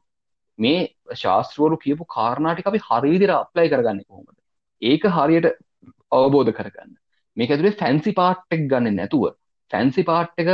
මේ 0.59 0.80
ශාස්ත්‍රවරු 1.14 1.76
කියපු 1.78 2.04
කාරණා 2.09 2.54
ටික 2.54 2.66
අපි 2.66 2.80
හරි 2.80 3.11
විදිහට 3.11 3.34
ඇප්ලයි 3.34 3.68
කරගන්නේ 3.68 4.04
කොහොමද? 4.04 4.36
ඒක 4.82 5.02
හරියට 5.09 5.50
අවබෝධ 6.12 6.52
කරගන්න. 6.52 6.94
මේක 7.36 7.50
ඇතුලේ 7.50 7.76
ෆැන්සි 7.76 8.12
පාට් 8.12 8.46
එක 8.50 8.64
ගන්න 8.66 8.96
නැතුව 8.96 9.26
ෆැන්සි 9.70 10.02
පාට් 10.02 10.32
එක 10.36 10.50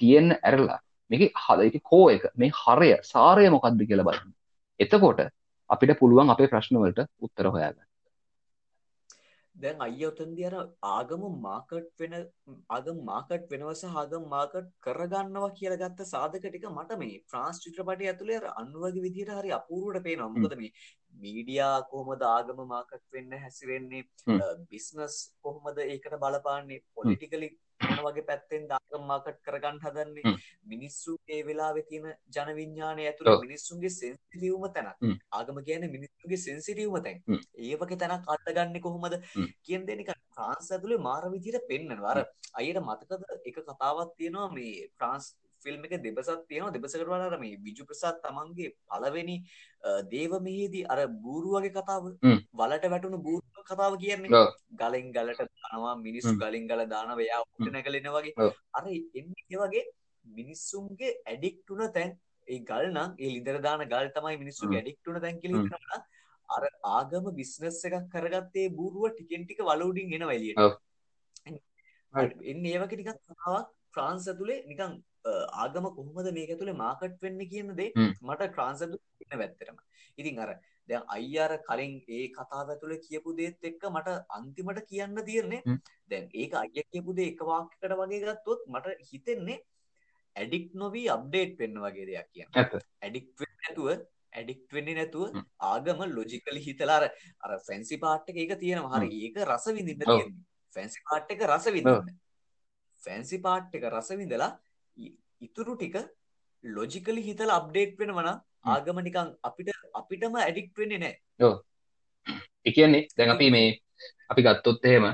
තියෙන්න 0.00 0.36
ඇරලා 0.38 0.80
මේක 1.10 1.32
හද 1.38 1.80
කෝ 1.82 2.10
එක 2.10 2.28
මේ 2.34 2.52
හරය 2.54 2.90
සාරය 3.04 3.48
මොකක්ද 3.50 3.82
කියලා 3.82 4.04
බලන්න 4.04 4.32
එතකොට 4.80 5.20
අපිට 5.70 5.98
පුළුවන් 5.98 6.30
අපේ 6.30 6.48
ප්‍රශ්නවලට 6.48 7.04
උත්තර 7.20 7.48
හොයාගන්න 7.48 7.86
දැන් 9.54 9.82
අයිය 9.86 10.06
උතන්දි 10.06 10.46
අර 10.48 10.54
ආගම 10.88 11.24
මාකට් 11.42 11.90
වෙන 12.00 12.14
ආගම 12.70 12.98
මාකට් 13.04 13.44
වෙනවස 13.52 13.82
ආගම 13.92 14.24
මාකට් 14.28 14.70
කරගන්නවා 14.80 15.50
කියලා 15.58 15.80
ගත්ත 15.82 16.06
සාධක 16.08 16.44
ටික 16.44 16.66
මට 16.70 16.98
මේ 17.02 17.20
ෆ්‍රාන්ස් 17.30 17.62
චිත්‍රපටය 17.64 18.08
ඇතුලේ 18.10 18.38
අර 18.40 18.46
අනුවගේ 18.54 19.04
විදිහට 19.06 19.34
හරි 19.36 19.54
අපූර්වට 19.58 20.04
පේනවා. 20.06 20.32
මොකද 20.36 20.56
මේ 20.56 20.72
මීඩියා 21.22 21.76
කොහොමද 21.90 22.22
ආගම 22.28 22.60
මාකට් 22.72 23.04
වෙන්න 23.14 23.32
හැසිරෙන්නේ 23.44 24.02
බිස්නස් 24.70 25.16
කොහොමද 25.42 25.78
ඒකට 25.84 26.16
බලපාන්නේ? 26.24 26.80
පොලිටිකලි 26.94 27.48
වගේ 28.06 28.24
පැත්තෙන් 28.28 28.64
ආගම 28.76 29.04
මාකට් 29.10 29.38
කරගන්න 29.46 29.78
හදන්නේ? 29.84 30.34
මිනිස්සු 30.72 31.16
ඒ 31.28 31.40
වෙලාවේ 31.48 31.84
තියෙන 31.90 32.06
ජන 32.36 32.50
විඥානය 32.60 33.06
ඇතුළේ 33.06 33.36
මිනිස්සුන්ගේ 33.46 33.92
සෙන්සිටිව්ම 33.98 34.66
තැනක්. 34.76 34.98
ආගම 35.38 35.60
කියන්නේ 35.68 35.94
මිනිස්සුන්ගේ 35.96 36.40
සෙන්සිටිව්ම 36.46 36.98
තැන්. 37.06 37.22
ඒ 37.64 37.74
වගේ 37.82 38.00
තැනක් 38.02 38.28
අල්ලගන්නේ 38.34 38.84
කොහොමද? 38.88 39.16
කියන 39.66 39.86
දේ 39.88 39.98
නිකන් 40.00 40.20
ෆ්‍රාන්ස් 40.34 40.72
ඇතුලේ 40.72 41.00
මාර 41.08 41.22
විදිහට 41.36 41.68
පෙන්නනවා. 41.72 42.12
අර 42.12 42.20
අයියට 42.60 42.84
මතකද? 42.88 43.22
එක 43.48 43.56
කතාවක් 43.62 44.14
තියෙනවා 44.18 44.48
මේ 44.58 44.88
ෆ්‍රාන්ස් 44.98 45.26
ෆිල්ම් 45.64 45.84
එක 45.86 45.94
දෙබසක් 46.06 46.40
තියෙනවා. 46.48 46.74
දෙබසකට 46.76 47.04
වඩා 47.04 47.28
අර 47.28 47.38
මේ 47.42 47.56
විජු 47.66 47.84
ප්‍රසාද් 47.90 48.20
තමන්ගේ 48.24 48.70
පළවෙනි 48.88 49.36
දේව 50.12 50.32
මෙහිදී 50.46 50.84
අර 50.92 50.98
බූරු 51.24 51.54
වගේ 51.56 51.74
කතාව 51.76 52.08
වලට 52.60 52.90
වැටුණු 52.94 53.20
බූරු 53.26 53.66
කතාව 53.70 53.98
කියන්නේ 54.02 54.42
ගලෙන් 54.80 55.12
ගලට 55.16 55.50
දානවා 55.58 55.94
මිනිස්සු 56.06 56.34
ගලින් 56.42 56.66
ගල 56.70 56.84
දානවා 56.94 57.26
එයා 57.26 57.42
උඩ 57.44 57.72
නැගලෙන 57.76 58.10
වගේ. 58.16 58.50
අර 58.76 58.84
එන්නේ 58.88 59.62
වගේ 59.62 59.84
මිනිස්සුන්ගේ 60.24 61.12
ඇඩික්ට් 61.24 61.66
වුණ 61.70 61.92
තැන්. 61.96 62.10
ඒ 62.48 62.58
ගල් 62.70 62.86
නම් 62.88 63.10
ඒ 63.18 63.30
ලිඳර 63.34 63.58
දාන 63.66 63.86
ගල් 63.92 64.10
තමයි 64.16 64.36
මිනිස්සුගේ 64.42 64.80
ඇඩික්ට් 64.80 65.06
වුණ 65.06 65.22
තැන් 65.24 65.40
කියලා 65.42 65.62
හිතනවා 65.62 66.00
අර 66.48 66.64
ආගම 66.96 67.30
බිස්නස් 67.38 67.78
එකක් 67.88 68.10
කරගත්තේ 68.14 68.66
බූරුව 68.78 69.06
ටිකෙන් 69.12 69.46
ටික 69.46 69.62
වල 69.68 69.86
උඩින් 69.86 70.12
එනවා 70.18 70.36
එළියට. 70.38 70.60
එන්නේ 72.52 72.74
ඒ 72.74 72.82
වගේ 72.82 72.98
ටිකක් 72.98 73.20
කතාවක්. 73.32 73.72
ෆ්‍රාන්ස් 73.94 74.24
ඇතුලේ 74.30 74.60
නිකන් 74.70 74.94
ආගම 75.24 75.88
කොහොමද 75.96 76.30
මේක 76.38 76.54
ඇතුලේ 76.54 76.76
මාකට් 76.76 77.18
වෙන්නේ 77.22 77.50
කියන 77.52 77.74
දේ 77.76 77.90
මට 77.96 78.52
ෆ්‍රාන්ස් 78.54 78.82
ඇතුලේ 78.82 79.24
ඉන්න 79.24 79.38
වැත්තටම. 79.38 79.76
ඉතින් 80.18 80.38
අර 80.38 80.50
දැන් 80.88 81.04
අයියාර 81.08 81.52
කලින් 81.68 81.94
ඒ 82.08 82.24
කතාව 82.30 82.72
ඇතුලේ 82.74 83.02
කියපු 83.06 83.36
දේත් 83.36 83.68
එක්ක 83.70 83.84
මට 83.90 84.16
අන්තිමට 84.30 84.80
කියන්න 84.90 85.22
තියෙන්නේ 85.28 85.62
දැන් 86.08 86.26
ඒක 86.34 86.58
අයියා 86.62 86.90
කියපු 86.92 87.16
දේ 87.20 87.28
එක 87.32 87.46
වාක්‍යයකට 87.50 87.94
වගේ 88.02 88.24
ගත්තොත් 88.24 88.66
මට 88.68 88.96
හිතෙන්නේ 89.12 89.60
ඇඩික්ට් 90.36 90.74
නොවී 90.74 91.06
අප්ඩේට් 91.16 91.54
වෙන්න 91.58 91.78
වගේ 91.84 92.08
දෙයක් 92.10 92.28
කියන්න. 92.32 92.50
ඇඩික්ට් 93.02 93.36
වෙන්නේ 93.42 93.62
නැතුව 93.64 93.88
ඇඩික්ට් 94.32 94.76
වෙන්නේ 94.76 94.98
නැතුව 95.00 95.38
ආගම 95.70 96.04
ලොජිකලි 96.16 96.60
හිතලා 96.66 96.98
අර 97.00 97.06
අර 97.44 97.60
ෆැන්සි 97.68 98.00
පාර්ට් 98.04 98.28
එක 98.32 98.42
ඒක 98.44 98.58
තියෙනවා. 98.58 98.98
හරි 98.98 99.24
ඒක 99.24 99.40
රස 99.46 99.66
විඳින්න 99.78 100.04
තියෙන්නේ. 100.04 100.44
ෆැන්සි 100.76 101.00
පාර්ට් 101.08 101.34
එක 101.34 101.48
රස 101.48 101.72
විඳින්න. 101.76 102.14
ෆැන්සි 103.02 103.38
පාර්ට් 103.46 103.78
එක 103.78 103.90
රස 103.92 104.10
විඳලා 104.20 104.50
ඉතුරු 105.40 105.76
ටික 105.76 105.96
ලොජිකලි 106.64 107.22
හිතලා 107.28 107.58
අප්ඩේට් 107.60 107.94
වෙනවා 108.00 108.24
නම් 108.24 108.38
ආගම 108.66 108.98
නිකන් 109.06 109.28
අපිට 109.48 109.68
අපිටම 109.94 110.36
ඇඩික්ට් 110.38 110.76
වෙන්නේ. 110.78 111.12
ඔව්. 111.40 111.54
ඒ 112.66 112.72
කියන්නේ 112.76 113.06
දැන් 113.16 113.34
අපි 113.34 113.50
මේ 113.56 113.68
අපි 114.30 114.42
ගත්තොත් 114.46 114.86
එහෙම 114.88 115.06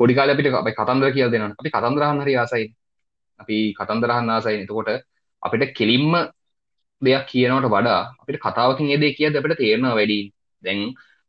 පොඩි 0.00 0.16
කාලේ 0.18 0.34
අපිට 0.36 0.48
අපි 0.52 0.76
කතන්දර 0.78 1.12
කියලා 1.14 1.32
දෙනවනේ. 1.34 1.58
අපි 1.60 1.74
කතන්දර 1.76 2.02
අහන්න 2.06 2.22
හරි 2.24 2.34
ආසයි. 2.36 2.66
අපි 3.40 3.56
කතන්දර 3.78 4.10
අහන්න 4.16 4.34
ආසයි. 4.36 4.56
එතකොට 4.64 4.90
අපිට 5.42 5.74
කෙලින්ම 5.78 6.12
දෙයක් 7.02 7.24
කියනවට 7.30 7.72
වඩා 7.74 8.00
අපිට 8.20 8.38
කතාවකින් 8.44 8.92
ඒ 8.92 9.00
දේ 9.02 9.16
කියද්දි 9.18 9.40
අපිට 9.40 9.60
තේරෙනවා 9.62 9.96
වැඩි. 9.98 10.20
දැන් 10.64 10.80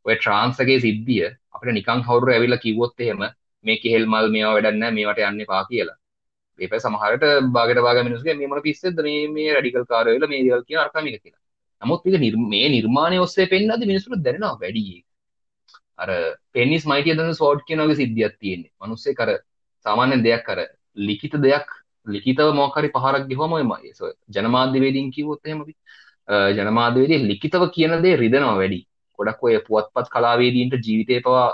ඔය 0.06 0.14
ට්‍රාන්ස් 0.16 0.60
එකේ 0.62 0.80
සිද්ධිය 0.86 1.26
අපිට 1.54 1.76
නිකන් 1.78 2.00
කවුරු 2.06 2.32
ඇවිල්ලා 2.32 2.64
කිව්වොත් 2.64 3.00
එහෙම 3.00 3.22
මේ 3.64 3.80
කෙහෙල් 3.82 4.04
මල් 4.12 4.28
මේවා 4.34 4.54
වැඩක් 4.56 4.78
නැහැ 4.80 4.96
මේවට 4.98 5.24
යන්න 5.28 5.44
එපා 5.46 5.62
කියලා. 5.70 5.98
ඒක 6.58 6.76
සමහරට 6.78 7.24
බාගට 7.56 7.80
බාග 7.86 7.98
මිනිස්සුගේ 8.08 8.36
මේ 8.40 8.50
මොන 8.52 8.62
පිස්සෙද්ද 8.62 9.00
මේ 9.08 9.26
මේ 9.28 9.48
රැඩිකල් 9.56 9.84
කාරයෝ 9.84 10.16
වෙලා 10.16 10.32
මේ 10.32 10.44
දේවල් 10.46 10.64
කියන 10.68 10.80
අරකම 10.84 11.08
එක 11.08 11.22
කියලා. 11.22 11.42
නමුත් 11.82 12.00
මේක 12.04 12.36
මේ 12.54 12.68
නිර්මාණය 12.68 13.18
ඔස්සේ 13.18 13.46
පෙන්නද්දි 13.54 13.90
මිනිස්සුන්ට 13.92 14.24
දැනෙනවා 14.26 14.54
වැඩි 14.62 14.84
අර 15.98 16.10
පෙනිස් 16.52 16.82
මයිටිය 16.86 17.16
දන 17.18 17.34
සෝට් 17.34 17.60
කියන 17.68 17.82
වගේ 17.82 17.98
සිද්ධියක් 18.02 18.34
තියෙන්නේ. 18.40 18.72
මිනිස්සෙක් 18.82 19.20
අර 19.20 19.30
සාමාන්‍ය 19.86 20.22
දෙයක් 20.22 20.48
අර 20.48 20.58
ලිඛිත 21.08 21.34
දෙයක් 21.46 21.68
ලිඛිතව 22.06 22.48
මොකක් 22.54 22.76
හරි 22.78 22.90
පහරක් 22.96 23.24
ගිහුවම 23.30 23.52
ඔය 23.52 23.64
ජනමාධ්‍යවේදීන් 24.36 25.08
කිව්වොත් 25.10 25.40
එහෙම 25.46 25.62
අපි 25.62 25.74
ජනමාධ්‍යවේදී 26.58 27.20
ලිඛිතව 27.30 27.62
කියන 27.76 28.02
දේ 28.04 28.16
රිදෙනවා 28.16 28.56
වැඩි. 28.60 28.80
ගොඩක් 29.18 29.42
ඔය 29.42 29.54
පුවත්පත් 29.68 30.06
කලාවේදීන්ට 30.14 30.74
ජීවිතේ 30.86 31.20
පවා 31.20 31.46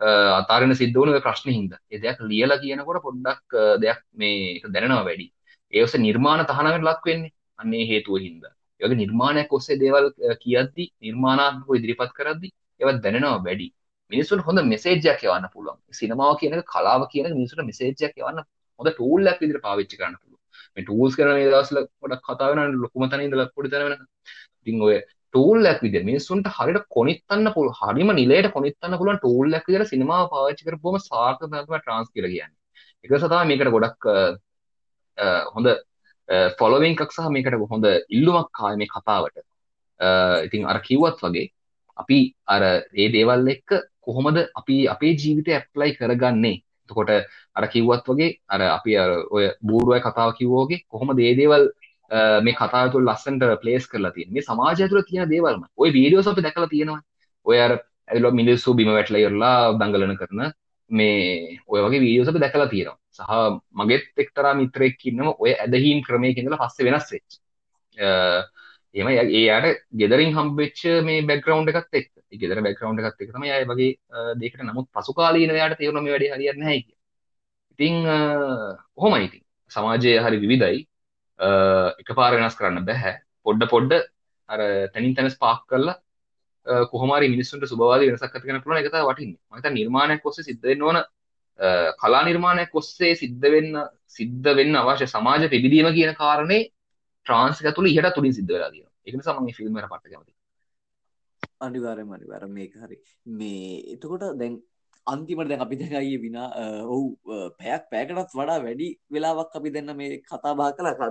අතාරෙන 0.00 0.74
සිද්ධ 0.74 0.96
වුණ 0.96 1.20
ප්‍රශ්න 1.20 1.50
හින්දා. 1.50 1.80
ඒ 1.90 1.98
දෙයක් 1.98 2.18
ලියලා 2.30 2.58
කියනකොට 2.58 3.02
පොඩ්ඩක් 3.06 3.56
දෙයක් 3.82 4.00
මේ 4.14 4.60
දැනෙනවා 4.74 5.04
වැඩි. 5.04 5.26
ඒ 5.72 5.82
ඔස්සේ 5.82 6.00
නිර්මාණ 6.00 6.44
තහනමට 6.46 6.86
ලක් 6.88 7.02
වෙන්නේ. 7.06 7.32
අන්නේ 7.58 7.84
හේතුව 7.90 8.18
හින්දා. 8.26 8.52
ඒ 8.80 8.86
වගේ 8.86 9.00
නිර්මාණයක් 9.02 9.52
ඔස්සේ 9.52 9.78
දේවල් 9.82 10.06
කියද්දි 10.44 10.84
නිර්මාණාත්මකව 11.06 11.78
ඉදිරිපත් 11.78 12.12
කරද්දි 12.18 12.48
ඒවත් 12.80 13.00
දැනෙනවා 13.04 13.38
වැඩි. 13.46 13.66
මිනිස්සුන්ට 14.10 14.46
හොඳ 14.48 14.60
මෙසේජ් 14.72 15.06
එකක් 15.12 15.22
යවන්න 15.28 15.48
පුළුවන්. 15.54 15.78
සිනමාව 16.00 16.34
කියන 16.40 16.54
එක 16.58 16.66
කලාව 16.74 17.02
කියන 17.12 17.26
එක 17.28 17.34
මිනිස්සුන්ට 17.38 17.68
මෙසේජ් 17.70 17.92
එකක් 18.08 18.16
යවන්න 18.22 18.44
හොඳ 18.80 18.88
ටූල් 18.90 19.30
එකක් 19.30 19.40
විදිහට 19.42 19.64
පාවිච්චි 19.66 20.00
කරන්න 20.00 20.18
පුළුවන්. 20.22 20.42
මේ 20.74 20.84
ටූල්ස් 20.84 21.16
කරන 21.18 21.34
මේ 21.36 21.48
දවස්වල 21.48 21.80
ගොඩක් 22.02 22.24
කතා 22.28 22.50
වෙනවා 22.50 22.82
ලොකුම 22.84 23.08
තැන 23.10 23.24
ඉඳලා 23.26 23.48
පොඩි 23.56 23.72
තැන 23.72 23.86
වෙනකන්. 23.86 24.06
ඉතින් 24.60 24.82
ඔය 24.86 24.96
ටූල් 25.34 25.70
එකක් 25.70 25.80
විදිහට 25.84 26.08
මිනිස්සුන්ට 26.10 26.50
හරියට 26.56 26.84
කොනිත්තන්න 26.88 27.48
පුළුවන්. 27.54 27.78
හරිම 27.80 28.10
නිලයට 28.14 28.50
කොනිත්තන්න 28.52 28.98
පුළුවන් 29.00 29.18
ටූල් 29.18 29.56
එකක් 29.58 29.66
විදිහට 29.68 29.92
සිනමාව 29.92 30.28
පාවිච්චි 30.34 30.66
කරපුවම 30.66 31.00
සාර්ථක 31.02 31.42
තමයි 31.44 31.80
ට්‍රාන්ස් 31.80 32.12
කියලා 32.12 32.32
කියන්නේ. 32.34 32.56
ඒක 33.04 33.10
නිසා 33.10 33.32
තමයි 33.32 33.48
මේකට 33.50 33.74
ගොඩක් 33.76 34.02
හොඳ 35.54 35.68
ෆොලොවින් 36.58 36.94
එකක් 36.94 37.10
සහ 37.10 37.30
මේකට 37.30 37.58
හොඳ 37.72 37.86
ඉල්ලුමක් 38.10 38.62
ආයේ 38.62 38.80
මේ 38.82 38.92
කතාවට. 38.92 39.36
ඉතින් 40.46 40.66
අර 40.66 40.78
කිව්වත් 40.80 41.18
වගේ 41.20 41.46
අපි 41.96 42.18
අර 42.46 42.62
ඒ 42.94 43.08
දේවල් 43.10 43.48
එක්ක 43.48 43.70
කොහොමද 44.00 44.38
අපි 44.54 44.76
අපේ 44.88 45.12
ජීවිතය 45.16 45.50
ඇප්ලයි 45.52 45.96
කරගන්නේ 45.96 46.56
එතකොට 46.84 47.10
අර 47.54 47.64
කිව්වත් 47.68 48.06
වගේ 48.06 48.30
අර 48.48 48.60
අපි 48.68 48.98
ඔය 49.30 49.44
බූරුවයි 49.62 50.00
කතාව 50.00 50.30
කිව්වෝගේ 50.38 50.84
කොහොම 50.88 51.16
දේදේවල් 51.16 51.64
මේ 52.46 52.54
කතාව 52.60 52.92
තුළ 52.92 53.08
ලස්සන්ට 53.08 53.44
ප්ලේස් 53.62 53.86
කරලා 53.88 54.12
තියෙන. 54.16 54.32
මේ 54.32 54.42
සමාජය 54.48 54.88
තුළ 54.88 55.02
තියෙන 55.08 55.28
දේවල්ම. 55.30 55.64
ඔය 55.76 55.90
වීඩියෝස් 55.96 56.28
අපි 56.32 56.42
දැකලා 56.46 56.68
තියෙනවා. 56.74 57.00
ඔය 57.46 57.58
අර 57.60 57.72
ඇවිල්ලා 58.08 58.38
මිනිස්සු 58.40 58.74
බිම 58.78 58.90
වැටලා 58.96 59.22
ඉවරලා 59.24 59.72
දඟලන 59.80 60.16
කරන 60.20 60.42
මේ 60.90 61.58
ඔය 61.66 61.80
වගේ 61.84 62.00
වීඩියෝස් 62.04 62.28
අපි 62.32 62.42
දැකලා 62.44 62.68
තියෙනවා. 62.74 62.98
සහ 63.16 63.32
මගෙත් 63.80 64.24
එක්තරා 64.24 64.54
මිත්‍රයෙක් 64.60 65.06
ඉන්නවා 65.10 65.36
ඔය 65.38 65.52
ඇදහිම් 65.54 66.02
ක්‍රමයකින් 66.06 66.44
ඉඳලා 66.44 66.62
පස්සේ 66.64 66.86
වෙනස් 66.88 67.08
වෙච්ච. 67.14 67.40
එහෙම 68.94 69.08
ඒ 69.10 69.44
යාට 69.48 69.80
ගෙදරින් 70.00 70.34
හම්බෙච්ච 70.36 70.80
මේ 71.06 71.22
බෑග්ග්‍රවුන්ඩ් 71.28 71.70
එකත් 71.72 71.98
එක්ක. 72.00 72.10
ඒ 72.32 72.38
ගෙදර 72.42 72.60
බෑග්ග්‍රවුන්ඩ් 72.66 73.00
එකත් 73.00 73.22
එක්ක 73.22 73.32
තමයි 73.36 73.54
අය 73.56 73.64
වගේ 73.70 73.92
දෙයකට 74.40 74.62
නමුත් 74.68 74.86
පසු 74.94 75.16
කාලීනව 75.18 75.56
යාට 75.60 75.78
තේරුණා 75.80 76.04
මේ 76.04 76.14
වැඩේ 76.14 76.34
හරියන්නේ 76.34 76.60
නැහැ 76.62 76.80
කියලා. 76.84 77.00
ඉතින් 77.74 77.94
කොහොමයි 78.96 79.24
ඉතින්? 79.28 79.42
සමාජය 79.70 80.12
හරි 80.24 80.38
විවිධයි. 80.44 80.80
එකපාර 82.02 82.32
වෙනස් 82.36 82.56
කරන්න 82.58 82.86
බැහැ 82.88 83.14
පොඩ්ඩ 83.46 83.70
පොඩ්ඩ 83.74 84.00
අර 84.48 84.60
තැනින් 84.92 85.14
තැන 85.16 85.30
ස්පාක් 85.30 85.64
කරලා 85.70 85.96
කොහොමරි 86.86 87.28
මිනිස්සුන්ට 87.28 87.66
සුබවාදී 87.66 88.10
වෙනසක් 88.10 88.24
ඇති 88.26 88.46
කරන්න 88.46 88.62
පුළුවන් 88.62 88.80
එක 88.80 88.90
තමයි 88.92 89.08
වටින්නේ. 89.08 89.40
මම 89.42 89.56
හිතන්නේ 89.56 89.78
නිර්මාණයක් 89.78 90.26
ඔස්සේ 90.26 90.46
සිද්ධ 90.48 90.64
වෙන්න 90.68 90.82
ඕන 90.82 90.98
කලා 92.00 92.22
නිර්මාණයක් 92.24 92.74
ඔස්සේ 92.74 93.14
සිද්ධ 93.14 93.46
වෙන්න 93.54 93.82
සිද්ධ 94.08 94.48
වෙන්න 94.58 94.76
අවශ්‍ය 94.76 95.06
සමාජ 95.06 95.48
පිබිදීම 95.48 95.90
කියන 95.96 96.14
කාරණේ 96.14 96.62
ට්‍රාන්ස් 97.26 97.60
එක 97.60 97.74
තුළ 97.74 97.90
ඉහට 97.90 98.14
තුලින් 98.14 98.34
සිද්ධ 98.34 98.52
වෙලා 98.54 98.70
තියෙනවා. 98.70 98.94
ඒක 99.06 99.14
නිසා 99.16 99.34
මම 99.34 99.44
මේ 99.44 99.58
ෆිල්ම් 99.58 99.76
එකට 99.78 99.90
පට්ට 99.90 100.12
කැමතියි. 100.12 100.36
අනිවාර්යයෙන්ම 101.60 102.14
අනිවාර්යයෙන් 102.16 102.54
මේක 102.58 102.72
හරි. 102.82 102.96
මේ 103.38 103.82
එතකොට 103.94 104.24
දැන් 104.40 104.54
අන්තිමට 105.06 105.48
දැන් 105.48 105.62
අපි 105.64 105.76
දැන් 105.80 105.94
අයියේ 106.00 106.20
විනා 106.22 106.46
ඔව් 106.94 107.02
පැයක් 107.58 107.82
පැයකටත් 107.92 108.34
වඩා 108.38 108.58
වැඩි 108.64 108.88
වෙලාවක් 109.14 109.56
අපි 109.58 109.72
දෙන්න 109.76 109.90
මේ 110.00 110.10
කතා 110.22 110.52
බහ 110.58 110.68
කළා 110.78 111.08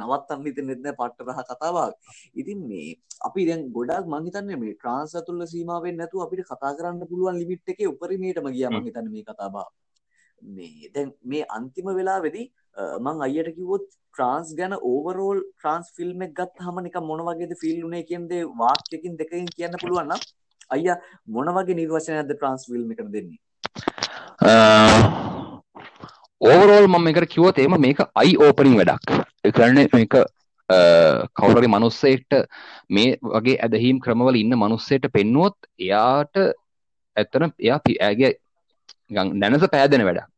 නවත්තන්න 0.00 0.46
හිතෙන්නේ 0.48 0.76
නැහැ 0.76 0.98
පට්ට 1.00 1.28
රහ 1.28 1.40
කතා 1.50 1.72
බහක්. 1.76 1.94
ඉතින් 2.34 2.60
මේ 2.70 2.88
අපි 3.28 3.46
දැන් 3.48 3.64
ගොඩක් 3.76 4.06
මං 4.12 4.28
හිතන්නේ 4.28 4.60
මේ 4.62 4.74
ට්‍රාන්ස් 4.74 5.16
ඇතුළ 5.16 5.46
සීමා 5.54 5.80
වෙන්නේ 5.84 6.02
නැතුව 6.02 6.24
අපිට 6.26 6.46
කතා 6.50 6.72
කරන්න 6.78 7.10
පුළුවන් 7.10 7.38
ලිමිට් 7.42 7.74
එකේ 7.74 7.90
උපරිමයටම 7.92 8.48
ගියා 8.56 8.72
මං 8.72 8.88
හිතන්නේ 8.88 9.14
මේ 9.16 9.26
කතා 9.28 9.50
බහ. 9.54 9.68
මේ 10.42 10.90
දැන් 10.94 11.12
මේ 11.24 11.44
අන්තිම 11.58 11.92
වෙලාවේදී 11.98 12.46
මං 13.04 13.22
අයියට 13.26 13.52
කිව්වොත් 13.58 13.86
ට්‍රාන්ස් 13.90 14.50
ගැන 14.58 14.74
ඕවරෝල් 14.90 15.38
ට්‍රාන්ස් 15.44 15.92
ෆිල්ම් 15.96 16.26
එක 16.26 16.34
ගත්තාම 16.40 16.82
නිකන් 16.84 17.06
මොන 17.10 17.22
වගේද 17.28 17.54
ෆීල් 17.62 17.78
උනේ 17.88 18.02
කියන 18.10 18.26
දේ 18.32 18.42
වාක්‍යකින් 18.60 19.16
දෙකකින් 19.20 19.48
කියන්න 19.56 19.78
පුළුවන් 19.82 20.10
නම් 20.10 20.26
අයියා 20.70 20.98
මොන 21.34 21.50
වගේ 21.56 21.78
නිර්වචනයක්ද 21.80 22.32
ට්‍රාන්ස් 22.32 22.66
ෆිල්ම් 22.70 22.90
එකට 22.94 23.10
දෙන්නේ? 23.14 23.40
ඕවරෝල් 26.40 26.88
මම 26.88 27.04
මේකට 27.08 27.28
කිව්වොත් 27.34 27.58
එහෙම 27.58 27.76
මේක 27.86 28.00
අයි 28.22 28.34
ඕපනින් 28.46 28.78
වැඩක්. 28.80 29.06
ඒ 29.46 29.52
කියන්නේ 29.58 29.88
මේක 29.94 30.14
කවුරුගේ 31.40 31.72
මනුස්සයෙක්ට 31.74 32.32
මේ 32.98 33.18
වගේ 33.34 33.58
ඇදහිම් 33.66 34.00
ක්‍රමවල 34.06 34.40
ඉන්න 34.42 34.58
මනුස්සයට 34.62 35.10
පෙන්නුවොත් 35.16 35.58
එයාට 35.86 36.36
ඇත්තන 37.16 37.52
එයා 37.66 37.80
ඇගේ 38.08 38.32
දැනස 39.42 39.66
පෑදෙන 39.74 40.06
වැඩක්. 40.08 40.32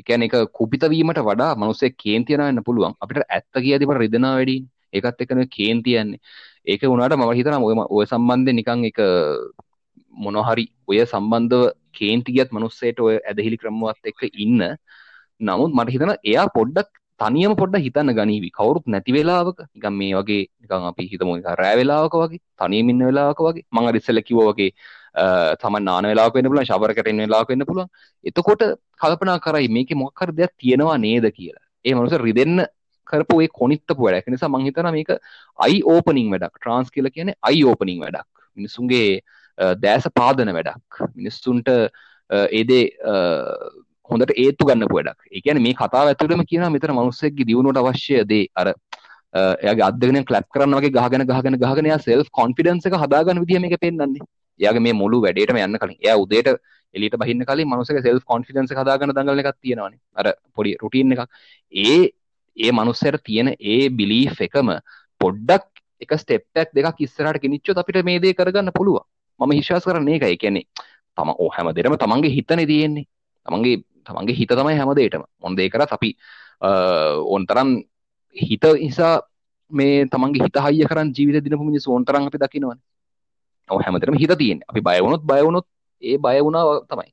එකන 0.00 0.22
එක 0.26 0.34
කුපිතවීමට 0.58 1.20
වඩා 1.28 1.52
මනුසේ 1.62 1.90
කේන්තියනන්න 2.02 2.64
පුළුවන්. 2.66 2.94
අපිට 3.02 3.26
ඇත්ත 3.28 3.64
කියතිපට 3.64 4.00
රිදෙන 4.02 4.26
වැඩි 4.28 4.56
ඒකත් 4.92 5.22
එකන 5.24 5.42
කේන්තියන්නේ 5.56 6.20
ඒක 6.66 6.82
වුණට 6.84 7.16
මම 7.18 7.34
හිතන 7.38 7.58
ඔයම 7.68 7.84
ඔය 7.88 8.06
සම්බන්ධය 8.06 8.56
නිකං 8.58 8.88
එක 8.90 8.98
මොනොහරි 10.24 10.66
ඔය 10.88 10.98
සම්බන්ධව 11.04 11.70
කේන්තිගත් 11.92 12.50
මනුස්සේට 12.56 13.00
ඔය 13.00 13.14
ඇදහිලි 13.20 13.60
ක්‍රමවත් 13.62 14.10
එක්ක 14.10 14.22
ඉන්න. 14.44 14.62
නමුත් 15.40 15.72
මට 15.76 15.94
හිතන 15.94 16.12
එයා 16.30 16.46
පොඩ්ඩක් 16.56 16.90
තනියම 17.20 17.54
පොඩ්ඩ 17.60 17.84
හිතන්න 17.86 18.14
ගනීවි. 18.18 18.50
කවුරුත් 18.58 18.86
නැති 18.86 19.12
වෙලාවක. 19.16 19.58
නිකම් 19.74 19.94
මේ 20.00 20.14
වගේ 20.18 20.42
නිකං 20.62 20.88
අපි 20.90 21.08
හිතමු 21.12 21.36
රෑ 21.60 21.76
වෙලාවක 21.80 22.14
වගේ 22.22 22.42
තනියමින්න 22.60 23.06
වෙලාවක 23.08 23.40
වගේ. 23.46 23.64
මං 23.74 23.88
අරිස්සල 23.90 24.20
කිව්ව 24.28 24.42
වගේ 24.50 24.70
තම 25.62 25.76
නාන 25.88 26.04
වෙලාක 26.04 26.34
වෙන්න 26.34 26.50
පුළුවන් 26.50 26.68
ශවරකට 26.70 27.10
එන්න 27.12 27.24
වෙලාවක 27.26 27.48
වෙන්න 27.52 27.66
පුළුවන්. 27.68 27.88
එතකොට 28.24 28.62
කල්පනා 29.02 29.38
කරයි 29.46 29.68
මේකේ 29.68 30.00
මොකක් 30.02 30.24
හරි 30.24 30.38
දෙයක් 30.40 30.52
තියෙනවා 30.58 30.98
නේද 30.98 31.26
කියලා. 31.38 31.64
ඒ 31.84 31.94
මනුස්ස 31.94 32.18
රිදෙන්න 32.26 32.66
කරපු 33.12 33.40
ඒ 33.44 33.50
කොනිත්තපු 33.60 34.00
වැඩක්. 34.06 34.32
නිසා 34.34 34.52
මං 34.52 34.66
හිතනවා 34.68 34.94
මේක 34.98 35.12
අයි 35.66 35.78
ඕපනින් 35.94 36.28
වැඩක්. 36.34 36.54
ට්‍රාන්ස් 36.58 36.90
කියලා 36.96 37.14
කියන්නේ 37.16 37.38
අයි 37.50 37.62
ඕපනින් 37.70 38.00
වැඩක්. 38.04 38.28
මිනිසුන්ගේ 38.56 39.06
දෑස 39.84 40.08
පාදන 40.20 40.52
වැඩක්. 40.58 41.00
මිනිස්සුන්ට 41.18 41.68
ඒදේ 42.58 42.84
හොඳට 44.10 44.32
ඒත්තු 44.44 44.68
ගන්න 44.68 44.88
වැඩක්. 44.96 45.18
ඒකන 45.38 45.62
මේ 45.66 45.78
කතා 45.80 46.04
ඇතුළම 46.08 46.44
කියන 46.50 46.66
මෙතර 46.76 46.92
මනුස්සෙක්ගේ 46.98 47.48
දියුණුවට 47.50 47.82
අවශ්‍ය 47.82 48.24
දේ 48.32 48.44
අර 48.62 48.68
එයාගේ 49.34 49.86
අදගෙන 49.88 50.24
කලප් 50.28 50.46
කරන්න 50.54 50.78
වගේ 50.78 50.94
ගහගෙන 50.98 51.26
ගහගෙන 51.30 51.58
ගහගෙන 51.64 51.90
සෙල් 52.06 52.24
කොන්ෆිඩන්ස 52.40 52.86
එක 52.88 52.96
හදාගන්න 53.04 53.42
විදිහ 53.44 53.60
මේක 53.64 53.76
පෙන්න්නේ 53.86 54.28
එයාගේ 54.60 54.84
මේ 54.86 54.96
මුළු 55.02 55.20
වැඩේටම 55.26 55.60
යන්න 55.66 55.78
කලින්. 55.82 55.98
එයා 56.06 56.16
උදේට 56.24 56.50
එලියට 56.94 57.16
බහින්න 57.22 57.44
කලින් 57.50 57.68
මනුස්සක 57.68 58.00
සෙල්ෆ් 58.06 58.24
කොන්ෆිඩන්ස් 58.32 58.74
හදාගන්න 58.80 59.14
දඟලන 59.16 59.42
එකක් 59.42 59.56
තියෙනවානේ. 59.60 60.00
අර 60.20 60.26
පොඩි 60.56 60.74
රුටීන් 60.82 61.14
එකක්. 61.16 61.24
ඒ 61.72 62.00
ඒ 62.56 62.72
මනුස්සයට 62.72 63.22
තියෙන 63.24 63.54
ඒ 63.58 63.88
බිලීෆ් 63.90 64.40
එකම 64.40 64.68
පොඩ්ඩක් 65.20 65.68
එක 66.00 66.12
ස්ටෙප් 66.18 66.44
එකක් 66.54 66.74
දෙකක් 66.74 67.00
ඉස්සරහට 67.00 67.42
ගෙනිච්චොත් 67.42 67.78
අපිට 67.78 68.04
මේ 68.04 68.18
දේ 68.18 68.34
කරගන්න 68.34 68.72
පුළුවන්. 68.72 69.04
මම 69.40 69.50
විශ්වාස 69.50 69.84
කරන්නේ 69.84 70.18
ඒකයි. 70.18 70.36
කියන්නේ 70.36 70.64
තම 71.16 71.28
ඕ 71.38 71.48
හැම 71.50 71.72
දෙයක්ම 71.74 71.96
තමන්ගේ 71.96 72.34
හිතනේ 72.36 72.66
තියෙන්නේ. 72.66 73.06
තමන්ගේ 73.46 73.82
තමන්ගේ 74.04 74.36
හිත 74.36 74.50
තමයි 74.50 74.76
හැම 74.78 74.94
දෙයකටම. 74.94 75.24
මොන 75.42 75.56
දේ 75.56 75.68
කරත් 75.70 75.92
අපි 75.92 76.10
ඕන් 77.32 77.46
තරම් 77.46 77.68
හිත 78.36 78.64
නිසා 78.80 79.14
මේ 79.70 80.06
තමන්ගේ 80.06 80.44
හිත 80.46 80.56
හයිය 80.66 80.86
කරන් 80.86 81.12
ජීවිත 81.16 81.44
දිනපු 81.44 81.64
මිනිස්සු 81.64 81.92
ඕන් 81.92 82.04
තරම් 82.04 82.26
අපි 82.28 82.38
දකිනවනේ. 82.38 82.80
හැමතරම 83.68 84.18
හිත 84.18 84.34
තියෙන 84.38 84.60
අපි 84.68 84.80
බයවුණොත් 84.80 85.22
බයවුණොත් 85.24 85.66
ඒ 86.02 86.18
බය 86.18 86.38
වුණා 86.40 86.82
තමයි. 86.90 87.10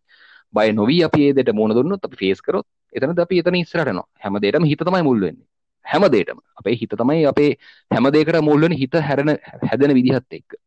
බය 0.53 0.67
නොවී 0.73 1.03
අපි 1.07 1.19
ඒදට 1.27 1.53
මුණ 1.53 1.75
දුන්නොත් 1.77 2.05
අපි 2.05 2.17
ෆේස් 2.17 2.41
කරොත් 2.41 2.65
එතන 2.93 3.23
අපි 3.25 3.41
එතන 3.43 3.59
ඉස්සරටනවා 3.61 4.07
හැම 4.25 4.41
දෙයටම 4.43 4.67
හිත 4.71 4.83
තමයි 4.89 5.03
මුල් 5.09 5.21
වෙන්නේ. 5.25 5.45
හැම 5.85 6.03
දෙයටම 6.15 6.39
අපේ 6.59 6.75
හිත 6.81 6.93
තමයි 7.01 7.25
අපේ 7.31 7.51
හැම 7.91 8.11
දෙයකට 8.17 8.41
මුල් 8.49 8.61
වෙන 8.65 8.77
හිත 8.81 8.99
හැරෙන 9.09 9.35
හැදෙන 9.69 9.95
විදිහත් 9.99 10.39
එක්ක. 10.39 10.59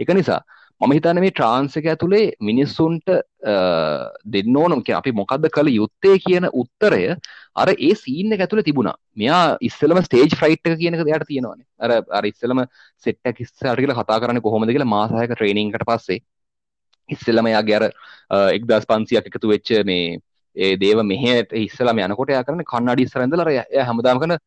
ඒක 0.00 0.10
නිසා 0.20 0.40
මම 0.80 0.92
හිතන්නේ 0.96 1.22
මේ 1.22 1.32
ට්‍රාන්ස් 1.36 1.74
එක 1.78 1.86
ඇතුලේ 1.92 2.22
මිනිස්සුන්ට 2.48 3.10
දෙන්න 4.34 4.56
ඕන 4.60 4.76
අපි 4.98 5.12
මොකද්ද 5.20 5.48
කළ 5.56 5.70
යුත්තේ 5.74 6.16
කියන 6.26 6.48
උත්තරය 6.62 7.02
අර 7.62 7.68
ඒ 7.74 7.92
සීන් 8.02 8.32
එක 8.36 8.44
ඇතුලේ 8.46 8.66
තිබුණා. 8.68 8.96
මෙයා 9.20 9.42
ඉස්සෙල්ලම 9.68 10.00
ස්ටේජ් 10.06 10.36
ෆ්‍රයිට් 10.40 10.70
එක 10.70 10.78
කියන 10.82 10.96
එක 10.96 11.04
එයාට 11.06 11.26
තියෙනවානේ. 11.32 11.66
අර 11.84 11.90
අර 12.18 12.24
ඉස්සෙල්ලම 12.32 12.64
සෙට් 13.04 13.20
එක 13.32 13.44
ඉස්සරහට 13.44 13.82
කියලා 13.82 13.98
කතා 14.00 14.20
කරන්නේ 14.24 14.46
කොහොමද 14.46 14.72
කියලා 14.72 14.92
මාස 14.94 15.12
6ක 15.12 15.36
ට්‍රේනින් 15.36 15.74
එකට 15.74 15.86
පස්සේ. 15.90 16.20
ඉස්සෙල්ලම 17.08 17.52
එයාගේ 17.52 17.76
අර 17.80 17.86
1500ක් 18.56 19.34
එකතු 19.34 19.52
වෙච්ච 19.52 19.76
මේ 19.90 20.18
ඒ 20.56 20.76
දේව 20.76 21.02
මෙහෙට 21.04 21.52
ඉස්සෙල්ලාම 21.54 21.98
යනකොට 21.98 22.30
එයා 22.30 22.44
කරන්නේ 22.44 22.70
කන්නඩි 22.72 23.06
ඉස්සරහ 23.06 23.26
ඉඳලා 23.26 23.46
අර 23.46 23.52
එයා 23.52 23.86
හැමදාම 23.86 24.20
කරන 24.20 24.38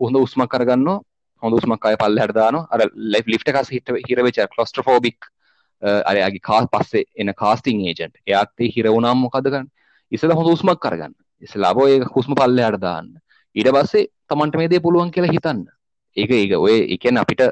හොඳ 0.00 0.16
උස්මක් 0.16 0.54
අරගන්නවා. 0.54 0.98
හොඳ 1.42 1.54
උස්මක් 1.54 1.84
අය 1.84 1.96
පල්ලෙහාට 1.96 2.34
දානවා. 2.34 2.66
අර 2.70 2.80
ලිෆ්ට් 2.94 3.48
එක 3.48 4.04
හිර 4.08 4.22
වෙච්ච 4.22 4.40
ක්ලොස්ට්‍රොෆෝබික් 4.54 5.30
අරයාගේ 5.82 6.40
කා 6.40 6.66
පස්සේ 6.68 7.04
එන 7.16 7.32
කාස්ටිං 7.34 7.80
ඒජන්ට් 7.82 8.16
එයාත් 8.26 8.52
හිර 8.74 8.88
වුණාම 8.88 9.18
මොකද 9.18 9.44
ගන්න 9.44 9.68
ඉස්සෙල්ලා 10.12 10.36
හොඳ 10.36 10.52
උස්මක් 10.52 10.84
අරගන්න. 10.84 11.14
ඉස්සෙල්ලා 11.42 11.72
ඒ 11.86 12.00
හුස්ම 12.14 12.34
පල්ලෙහාට 12.34 12.80
දාන්න. 12.80 13.08
ඊට 13.56 13.70
පස්සේ 13.72 14.06
තමන්ට 14.28 14.56
මේ 14.56 14.70
දේ 14.70 14.80
පුළුවන් 14.80 15.10
කියලා 15.10 15.32
හිතන්න. 15.32 15.62
ඒක 16.16 16.30
ඒක 16.30 16.52
ඔය 16.58 16.76
එකන් 16.94 17.18
අපිට 17.18 17.42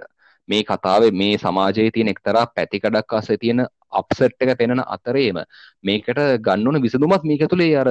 මේ 0.49 0.63
කතාවේ 0.63 1.11
මේ 1.13 1.39
සමාජයේ 1.39 1.91
තියෙන 1.91 2.09
එක්තරා 2.09 2.47
පැතිකඩක් 2.49 3.13
අස්සේ 3.13 3.37
තියෙන 3.37 3.67
අප්සෙට් 3.95 4.37
එක 4.41 4.59
පෙනෙන 4.59 4.83
අතරේම 4.89 5.41
මේකට 5.83 6.21
ගන්න 6.41 6.67
ඕන 6.67 6.83
විසඳුමත් 6.83 7.25
මේක 7.25 7.47
තුලේ 7.49 7.73
අර 7.77 7.91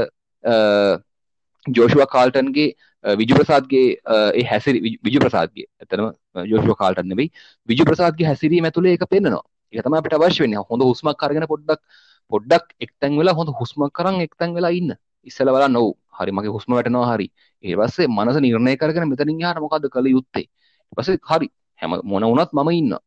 ජෝෂුව 1.65 2.05
කාල්ටන්ගේ 2.07 2.69
විජු 3.03 3.35
ප්‍රසාත්ගේ 3.35 3.97
ඒ 4.33 4.43
හැසිරි 4.43 4.97
විජු 4.99 5.19
ප්‍රසාත්ගේ 5.19 5.65
ඇතනම 5.81 6.11
ජෝෂුව 6.45 6.75
කාල්ටන් 6.75 7.07
නෙවෙයි. 7.07 7.29
විජු 7.69 7.85
ප්‍රසාත්ගේ 7.85 8.27
හැසිරීම 8.27 8.65
ඇතුලේ 8.65 8.93
ඒක 8.93 9.05
පෙන්නවා 9.09 9.43
ඒක 9.73 9.83
තමයි 9.83 9.97
අපිට 9.97 10.15
අවශ්‍ය 10.15 10.43
වෙන්නේ. 10.43 10.65
හොඳ 10.69 10.81
හුස්මක් 10.83 11.23
අරගෙන 11.23 11.47
පොඩ්ඩක් 11.47 11.81
පොඩ්ඩක් 12.31 12.65
එක්තැන් 12.79 13.17
වෙලා 13.17 13.35
හොඳ 13.35 13.49
හුස්මක් 13.51 13.91
කරන් 13.91 14.21
එක්තැන් 14.21 14.53
වෙලා 14.53 14.71
ඉන්න. 14.71 14.91
ඉස්සෙල්ලා 15.27 15.55
බලන්න 15.55 15.77
ඔව් 15.77 15.89
හරි 16.17 16.31
මගේ 16.31 16.53
හුස්ම 16.55 16.71
වැටෙනවා 16.73 17.13
හරි. 17.13 17.27
ඊට 17.63 17.79
පස්සේ 17.79 18.07
මනස 18.09 18.37
නිර්ණය 18.39 18.75
කරගෙන 18.77 19.09
මෙතනින් 19.09 19.41
එහාට 19.41 19.63
මොකද්ද 19.65 19.89
කළ 19.89 20.07
යුත්තේ? 20.07 20.45
ඊට 20.83 20.97
පස්සේ 20.97 21.19
හරි 21.23 21.47
හැම 21.79 21.99
මොන 22.03 22.23
වුණත් 22.23 22.51
මම 22.53 22.69
ඉන්නවා. 22.71 23.01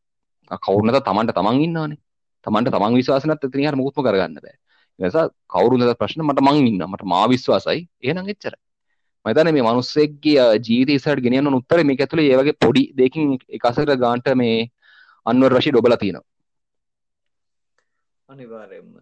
කවුරු 0.58 0.86
නැත 0.86 1.04
තමන්ට 1.04 1.34
තමන් 1.34 1.62
ඉන්නවනේ. 1.62 1.98
තමන්ට 2.46 2.72
තමන් 2.72 2.98
විශ්වාස 3.00 3.26
නැත්නම් 3.26 3.50
එතනින් 3.50 3.64
එහාට 3.64 3.80
මොකුත්ම 3.80 4.06
කරගන්න 4.06 4.38
බෑ. 4.38 4.56
නිසා 4.98 5.26
කවුරු 5.48 5.78
නැත 5.78 5.98
ප්‍රශ්න 5.98 6.24
මට 6.24 6.44
මං 6.44 6.70
ඉන්න 6.70 6.86
මට 6.86 7.10
මා 7.12 7.24
විශ්වාසයි. 7.28 7.80
එහෙනම් 8.02 8.32
එච්චරයි. 8.34 8.60
මම 9.24 9.30
හිතන්නේ 9.30 9.52
මේ 9.52 9.66
මිනිස්සෙක්ගේ 9.66 10.46
ජීවිතය 10.60 10.96
ඉස්සරහට 10.98 11.24
ගෙනියන්න 11.24 11.48
ඕන 11.48 11.58
උත්තරේ 11.58 11.84
මේක 11.84 12.00
ඇතුලේ 12.00 12.30
ඒ 12.30 12.38
වගේ 12.40 12.60
පොඩි 12.64 12.84
දෙයකින් 13.00 13.34
එක 13.50 13.68
අසර 13.70 13.92
ගාන්ට 14.04 14.32
මේ 14.36 14.56
අන්වර් 15.26 15.52
රෂීඩ් 15.52 15.80
ඔබලා 15.80 16.00
තියෙනවා. 16.02 16.26
අනිවාර්යෙන්ම 18.28 18.96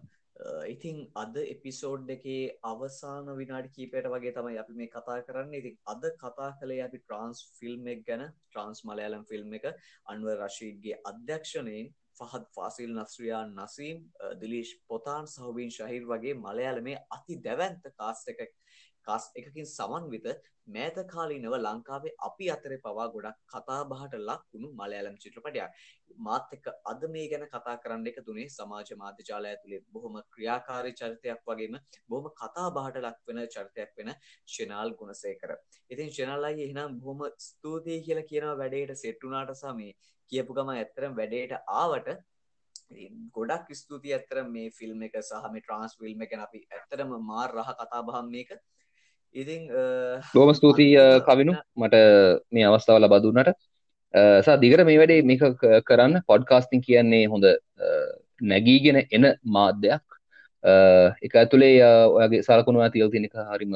ඉතින් 0.67 0.97
අද 1.15 1.35
එපිසෝඩ් 1.43 2.09
එකේ 2.09 2.41
අවසාන 2.63 3.29
විනාඩි 3.37 3.69
කීපයට 3.75 4.09
වගේ 4.13 4.33
තමයි 4.33 4.57
අපි 4.63 4.73
මේ 4.73 4.89
කතා 4.89 5.19
කරන්න. 5.21 5.53
ඉතින් 5.53 5.75
අද 5.85 6.03
කතා 6.23 6.49
කළේ 6.59 6.81
අපි 6.87 6.99
ට්‍රන්ස් 6.99 7.43
ෆිල්ම් 7.59 7.87
එක 7.87 8.01
ගැන 8.07 8.25
ට්‍රන්ස් 8.25 8.81
මලයාලම් 8.83 9.23
ෆිල්ම් 9.25 9.53
එක. 9.53 9.65
අන්වර් 10.07 10.35
රශීඩ්ගේ 10.39 10.99
අධ්‍යක්ෂණයෙන් 11.03 11.93
ෆහත් 12.17 12.45
ෆාසිල් 12.55 12.91
නස්්‍රියා 12.95 13.43
නසීම් 13.47 14.03
දිලිෂ් 14.39 14.71
පොතාන් 14.87 15.25
සහබීන් 15.27 15.71
ශහිර් 15.71 16.05
වගේ 16.05 16.35
මලයාලමේ 16.39 16.97
අති 17.11 17.41
දැවන්ත 17.41 17.91
කාස්ට 17.93 18.31
එක 18.35 18.41
කාස් 19.07 19.25
එකකින් 19.35 19.67
සමන්විත 19.67 20.27
මෑත 20.67 20.97
කාලීනව 21.07 21.55
ලංකාවේ 21.57 22.13
අපි 22.19 22.45
අතරේ 22.51 22.79
පවා 22.79 23.07
ගොඩක් 23.09 23.37
කතා 23.47 23.79
බහට 23.85 24.21
ලක්වුණු 24.21 24.69
මලයාලම් 24.73 25.17
චිත්‍රපටයක්. 25.17 25.69
මාත් 26.19 26.53
එක්ක 26.53 26.67
අද 26.85 27.05
මේ 27.09 27.27
ගැන 27.27 27.45
කතා 27.47 27.75
කරන්න 27.77 28.07
එක 28.07 28.19
තුනේ 28.25 28.47
සමාජ 28.49 28.91
මාධ්‍යජාලය 28.95 29.49
ඇතුළේ 29.49 29.81
බොහොම 29.89 30.17
ක්‍රියාකාරී 30.33 30.95
චරිතයක් 30.95 31.41
වගේම 31.47 31.79
බොහොම 32.09 32.29
කතා 32.33 32.67
බහට 32.71 33.03
ලක් 33.03 33.17
වෙන 33.27 33.41
චරිතයක් 33.47 33.91
වෙන 33.97 34.13
ශනාල් 34.47 34.95
ගුණසේකර. 34.99 35.51
ඉතින් 35.91 36.09
ශනාල් 36.11 36.49
අයියේ 36.49 36.67
එහෙනම් 36.67 36.99
බොහොම 36.99 37.25
ස්තුතියි 37.39 38.03
කියලා 38.05 38.29
කියනවා 38.31 38.55
වැඩේට 38.57 38.95
සෙට් 38.97 39.19
වුණාට 39.23 39.55
සහ 39.55 39.75
මේ 39.75 39.91
කියපු 40.31 40.53
ගම 40.53 40.71
ඇත්තරම් 40.73 41.19
වැඩේට 41.19 41.53
ආවට. 41.81 42.15
ගොඩක් 43.35 43.69
ස්තුති 43.75 44.13
ඇත්තර 44.13 44.41
මේ 44.47 44.69
ෆිල්ම් 44.71 45.03
එක 45.07 45.19
සහ 45.21 45.51
මේ 45.51 45.63
ට්‍රන්ස් 45.63 45.93
ෆිල්ම් 45.99 46.25
එක 46.25 46.33
අපි 46.39 46.59
ඇත්තරම 46.69 47.13
මාර් 47.29 47.49
රහ 47.53 47.69
කතා 47.75 48.01
බහම් 48.09 48.31
මේක. 48.31 48.51
ඉතින් 49.35 49.61
බොහම 50.33 50.51
ස්තුතියි 50.57 50.95
කවිනු. 51.27 51.53
මට 51.81 51.95
මේ 52.55 52.65
අවස්ථාව 52.69 52.99
ලබදුන්නට 53.03 53.49
සා 54.45 54.57
දිගට 54.63 54.83
මේ 54.89 54.99
වැඩේ 55.01 55.25
මේක 55.29 55.43
කරන්න 55.87 56.21
පොඩ්කාස්ටිං 56.31 56.83
කියන්නේ 56.87 57.23
හොඳ 57.33 57.45
නැගීගෙන 58.51 58.97
එන 59.15 59.25
මාධ්‍යයක්. 59.55 60.03
එක 61.25 61.33
ඇතුළේ 61.41 61.73
ඔයගේ 62.17 62.43
සලකුණවා 62.47 62.91
තියල් 62.93 63.09
තිනක 63.15 63.35
හරිම 63.53 63.73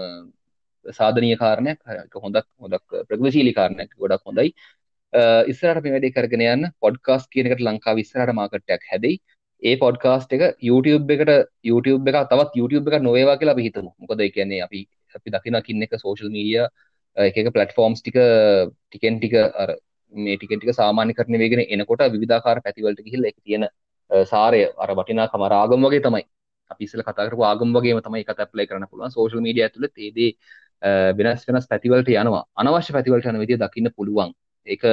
සාධනය 0.85 1.31
කාරණයක්. 1.43 1.79
හොඳක් 2.25 2.45
හොදක් 2.63 2.85
ප්‍රගවශීලි 3.09 3.53
කාරණයක්. 3.59 3.91
ගොඩක් 4.03 4.23
හොඳයි. 4.29 4.53
ඉස්සරට 5.51 5.83
මේ 5.83 5.93
වැඩේ 5.95 6.15
කරගෙන 6.15 6.45
යන්න 6.53 6.71
පොඩ්කාස් 6.85 7.27
කියනකට 7.33 7.65
ලංකා 7.67 7.97
විස්සරට 7.99 8.33
මාකටයක් 8.39 8.87
හැදයි. 8.91 9.19
ඒ 9.61 9.75
පොඩ්කාස්ට 9.83 10.31
එක 10.35 10.43
YouTube 10.69 11.13
එකට 11.15 11.51
YouTube 11.69 12.07
එක 12.09 12.17
තවත් 12.31 12.51
YouTube 12.61 12.95
එක 12.95 13.03
නොවේවා 13.07 13.37
කියලා 13.41 13.55
අපි 13.57 13.67
හිතමු. 13.67 13.91
මොකද 14.01 14.23
කියන්නේ 14.37 14.61
අපි 14.67 14.81
අපි 15.15 15.29
දකිනකින්න 15.35 15.85
එක 15.85 15.93
සෝශල් 16.03 16.29
මීඩිය 16.29 16.65
එක 17.17 17.53
පලටෆෝම්ස් 17.53 18.01
ටික 18.01 18.17
ටිකෙන් 18.87 19.19
ටික 19.19 19.35
අර 19.63 19.69
මේ 20.13 20.37
ටිකෙන් 20.37 20.59
ටික 20.59 20.73
සාමාන්‍ය 20.73 21.13
කරන 21.13 21.39
වේගෙන 21.43 21.61
එනකොට 21.67 22.03
විධාකාර 22.15 22.61
පැතිවලට 22.65 23.05
ගිහිල්ල 23.05 23.29
එක 23.31 23.37
තියෙන 23.43 23.67
සාරය 24.25 24.61
අර 24.77 24.89
වටිනා 24.95 25.27
කමරාගම් 25.27 25.85
වගේ 25.85 26.01
තමයි. 26.01 26.23
අපිසල 26.71 27.01
කතාකරපු 27.01 27.43
ආගම් 27.43 27.69
වගේ 27.75 28.01
තමයි 28.01 28.21
එක 28.23 28.31
ඇප්ලයි 28.35 28.67
කරන්න 28.67 28.87
පුළුවන්. 28.91 29.11
සෝශල් 29.11 29.41
මීඩිය 29.45 29.63
ඇතුළ 29.65 29.87
ඒදේ 29.87 30.31
වෙනස් 31.17 31.41
වෙනස් 31.47 31.67
පැතිවලට 31.71 32.09
යනවා. 32.15 32.43
අනවශ්‍ය 32.55 32.93
පැතිවලට 32.93 33.29
යන 33.31 33.39
විදිය 33.43 33.57
දකින්න 33.57 33.91
පුළුවන්. 33.97 34.33
එක 34.69 34.83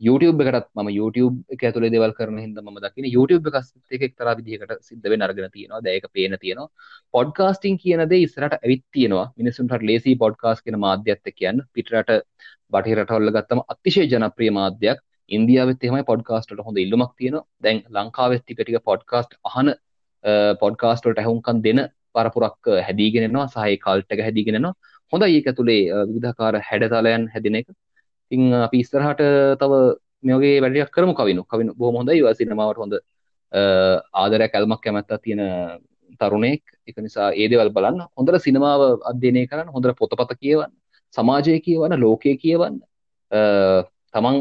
YouTube 0.00 0.42
එකටත් 0.44 0.68
ම 0.76 0.88
YouTube 0.90 1.36
එක 1.48 1.62
ඇතුළේ 1.62 1.92
දෙවල් 1.94 2.12
කරන 2.12 2.38
හිද 2.38 2.58
ම 2.60 2.78
දකින 2.84 3.06
YouTube 3.06 3.52
එක 3.90 4.02
එක්තර 4.08 4.30
විදිහකට 4.32 4.82
සිද්ධ 4.82 5.06
අරගෙන 5.18 5.50
තියෙනවා. 5.50 5.80
දැක 5.80 6.06
පේන 6.12 6.36
තියෙනවා. 6.36 6.68
පොඩ්කාස්ටිං 7.14 7.78
කියනද 7.78 8.12
ඉස්රට 8.18 8.58
ඇවිත් 8.58 8.84
තියෙනවා. 8.90 9.26
මිනිසුන්ට 9.36 9.82
ලේසි 9.82 10.16
පොඩ්කාස් 10.16 10.62
කියන 10.62 10.78
මාධ්‍යත්ත 10.78 11.26
කියන්න 11.32 11.64
පිටරට 11.72 12.12
බටහිරටවල්ල 12.72 13.30
ගත්තම 13.30 13.60
අතිශය 13.68 14.06
ජනප්‍රිය 14.06 14.50
මාධ්‍යයක්. 14.52 14.98
ඉන්දියාවත් 15.30 15.84
එහම 15.84 15.98
පොඩ්කාස්ට 16.04 16.50
හොඳ 16.60 16.78
ඉල්ලුමක් 16.78 17.12
තියෙන 17.16 17.36
දැන් 17.60 17.78
ලංකාවෙත් 17.90 18.42
ටිකටික 18.42 18.82
පොඩ්කාස්ට් 18.84 19.38
අහන 19.44 19.74
පොඩ්කාස්ටල්ට 20.60 21.18
ඇහුන්කන් 21.18 21.62
දෙන 21.62 21.80
පරපුරක් 22.14 22.70
හැදීගෙනවා 22.80 23.46
සහහි 23.48 23.78
කල්ටක 23.78 24.20
හැදිගෙනවා 24.20 24.74
හොඳ 25.12 25.24
ඒක 25.28 25.48
තුළේ 25.56 26.04
විධකාර 26.08 26.54
හැඩතලයන් 26.60 27.24
හැදින 27.28 27.60
එක. 27.60 27.68
ඉතිං 28.30 28.52
අපි 28.66 28.76
ඉස්සරහට 28.84 29.22
තව 29.60 29.72
මේගේ 30.22 30.60
වැඩියක් 30.64 30.90
කරමු 30.90 31.14
කවිනු. 31.14 31.42
කවින 31.44 31.68
බොහොම 31.78 31.96
හොඳයි. 32.00 32.22
වා 32.26 32.34
සිනමාවට 32.40 32.80
හොඳ 32.82 32.94
ආදරයක් 34.22 34.52
කැල්මක් 34.52 34.80
කැමැත්තා 34.84 35.18
තියෙන 35.18 35.42
තරුණෙක් 36.20 36.62
එක 36.88 36.96
නිසා 37.06 37.28
ඒදවල් 37.42 37.70
බලන්න. 37.76 38.00
හොඳට 38.16 38.40
සිනමාව 38.46 38.82
අධ්‍යනය 39.10 39.46
කරන්න 39.50 39.72
හොඳට 39.74 39.96
පොතපත 40.00 40.34
කියවන්න 40.42 40.72
සමාජය 41.16 41.58
කියවන්න 41.66 42.00
ලෝකය 42.04 42.36
කියවන්න. 42.44 42.76
තමන් 44.14 44.36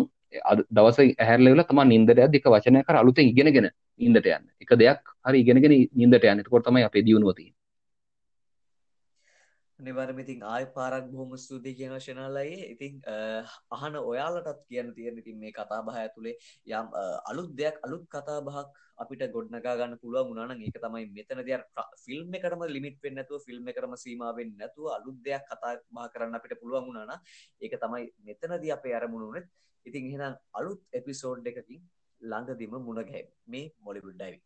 දවස 0.75 0.99
ඇහැරලවෙල 0.99 1.63
තම 1.69 1.81
නින්දට 1.93 2.23
අධික 2.27 2.47
වචනය 2.55 2.83
කර 2.87 2.95
අලුතෙන් 3.01 3.29
ඉගෙනගෙන 3.31 3.69
ඉන්දට 3.99 4.27
යන්න. 4.35 4.45
එක 4.63 4.71
දෙයක් 4.81 5.01
හරි 5.25 5.43
ඉගෙනගෙන 5.43 5.75
නින්දට 6.01 6.29
යන්න. 6.31 6.43
කොට 6.53 6.65
තමයි 6.67 6.87
අපේ 6.89 7.03
දියුණුවතිී 9.83 9.85
නිවර්මිතින් 9.85 10.43
ආය 10.45 10.65
පාරක් 10.67 11.05
බොහොම 11.07 11.35
ස්තුතියි 11.37 11.75
කියන 11.75 11.95
ශනලයි 11.97 12.55
ඉතින් 12.67 12.93
අහන 13.71 13.95
ඔයාලටත් 14.01 14.63
කියන්න 14.67 14.93
තියෙන 14.93 15.17
ඉතින් 15.17 15.37
මේ 15.37 15.51
කතා 15.51 15.81
බහ 15.81 15.95
ඇතුළේ 15.95 16.35
යම් 16.67 16.87
අලුත් 17.25 17.49
දෙයක් 17.53 17.79
අලුත් 17.83 18.03
කතා 18.07 18.39
බහක් 18.41 18.67
අපිට 18.97 19.23
ගොඩනගා 19.31 19.75
ගන්න 19.75 19.97
පුළුවන් 19.97 20.29
වුණා 20.29 20.47
නම් 20.47 20.61
ඒක 20.61 20.77
තමයි 20.77 21.05
මෙතනදී 21.09 21.55
අර 21.55 21.63
ෆිල්ම් 22.05 22.33
එකටම 22.33 22.63
ලිමිට් 22.67 22.97
වෙන්නේ 23.01 23.19
නැතුව 23.19 23.41
ෆිල්ම් 23.41 23.67
එකටම 23.67 23.95
සීමා 23.95 24.31
වෙන්නේ 24.33 24.61
නැතුව 24.61 24.87
අලුත් 24.89 25.17
දෙයක් 25.21 25.43
කතා 25.49 25.73
බහ 25.91 26.07
කරන්න 26.13 26.39
අපිට 26.39 26.55
පුළුවන් 26.61 26.87
වුණා 26.87 27.05
නම් 27.05 27.19
ඒක 27.61 27.75
තමයි 27.77 28.05
මෙතනදී 28.21 28.71
අපේ 28.71 28.95
අරමුණ 28.95 29.27
උනේ 29.29 29.45
ඉතින් 29.85 30.03
එහෙනම් 30.05 30.39
අලුත් 30.53 30.81
එපිසෝඩ් 30.93 31.45
එකකින් 31.45 31.83
ළඟදිම 32.21 32.73
මුණ 32.79 32.99
ගැහෙමු. 33.01 33.31
මේ 33.47 33.65
මොලිවුඩ් 33.79 34.15
ඩයිවිං. 34.15 34.41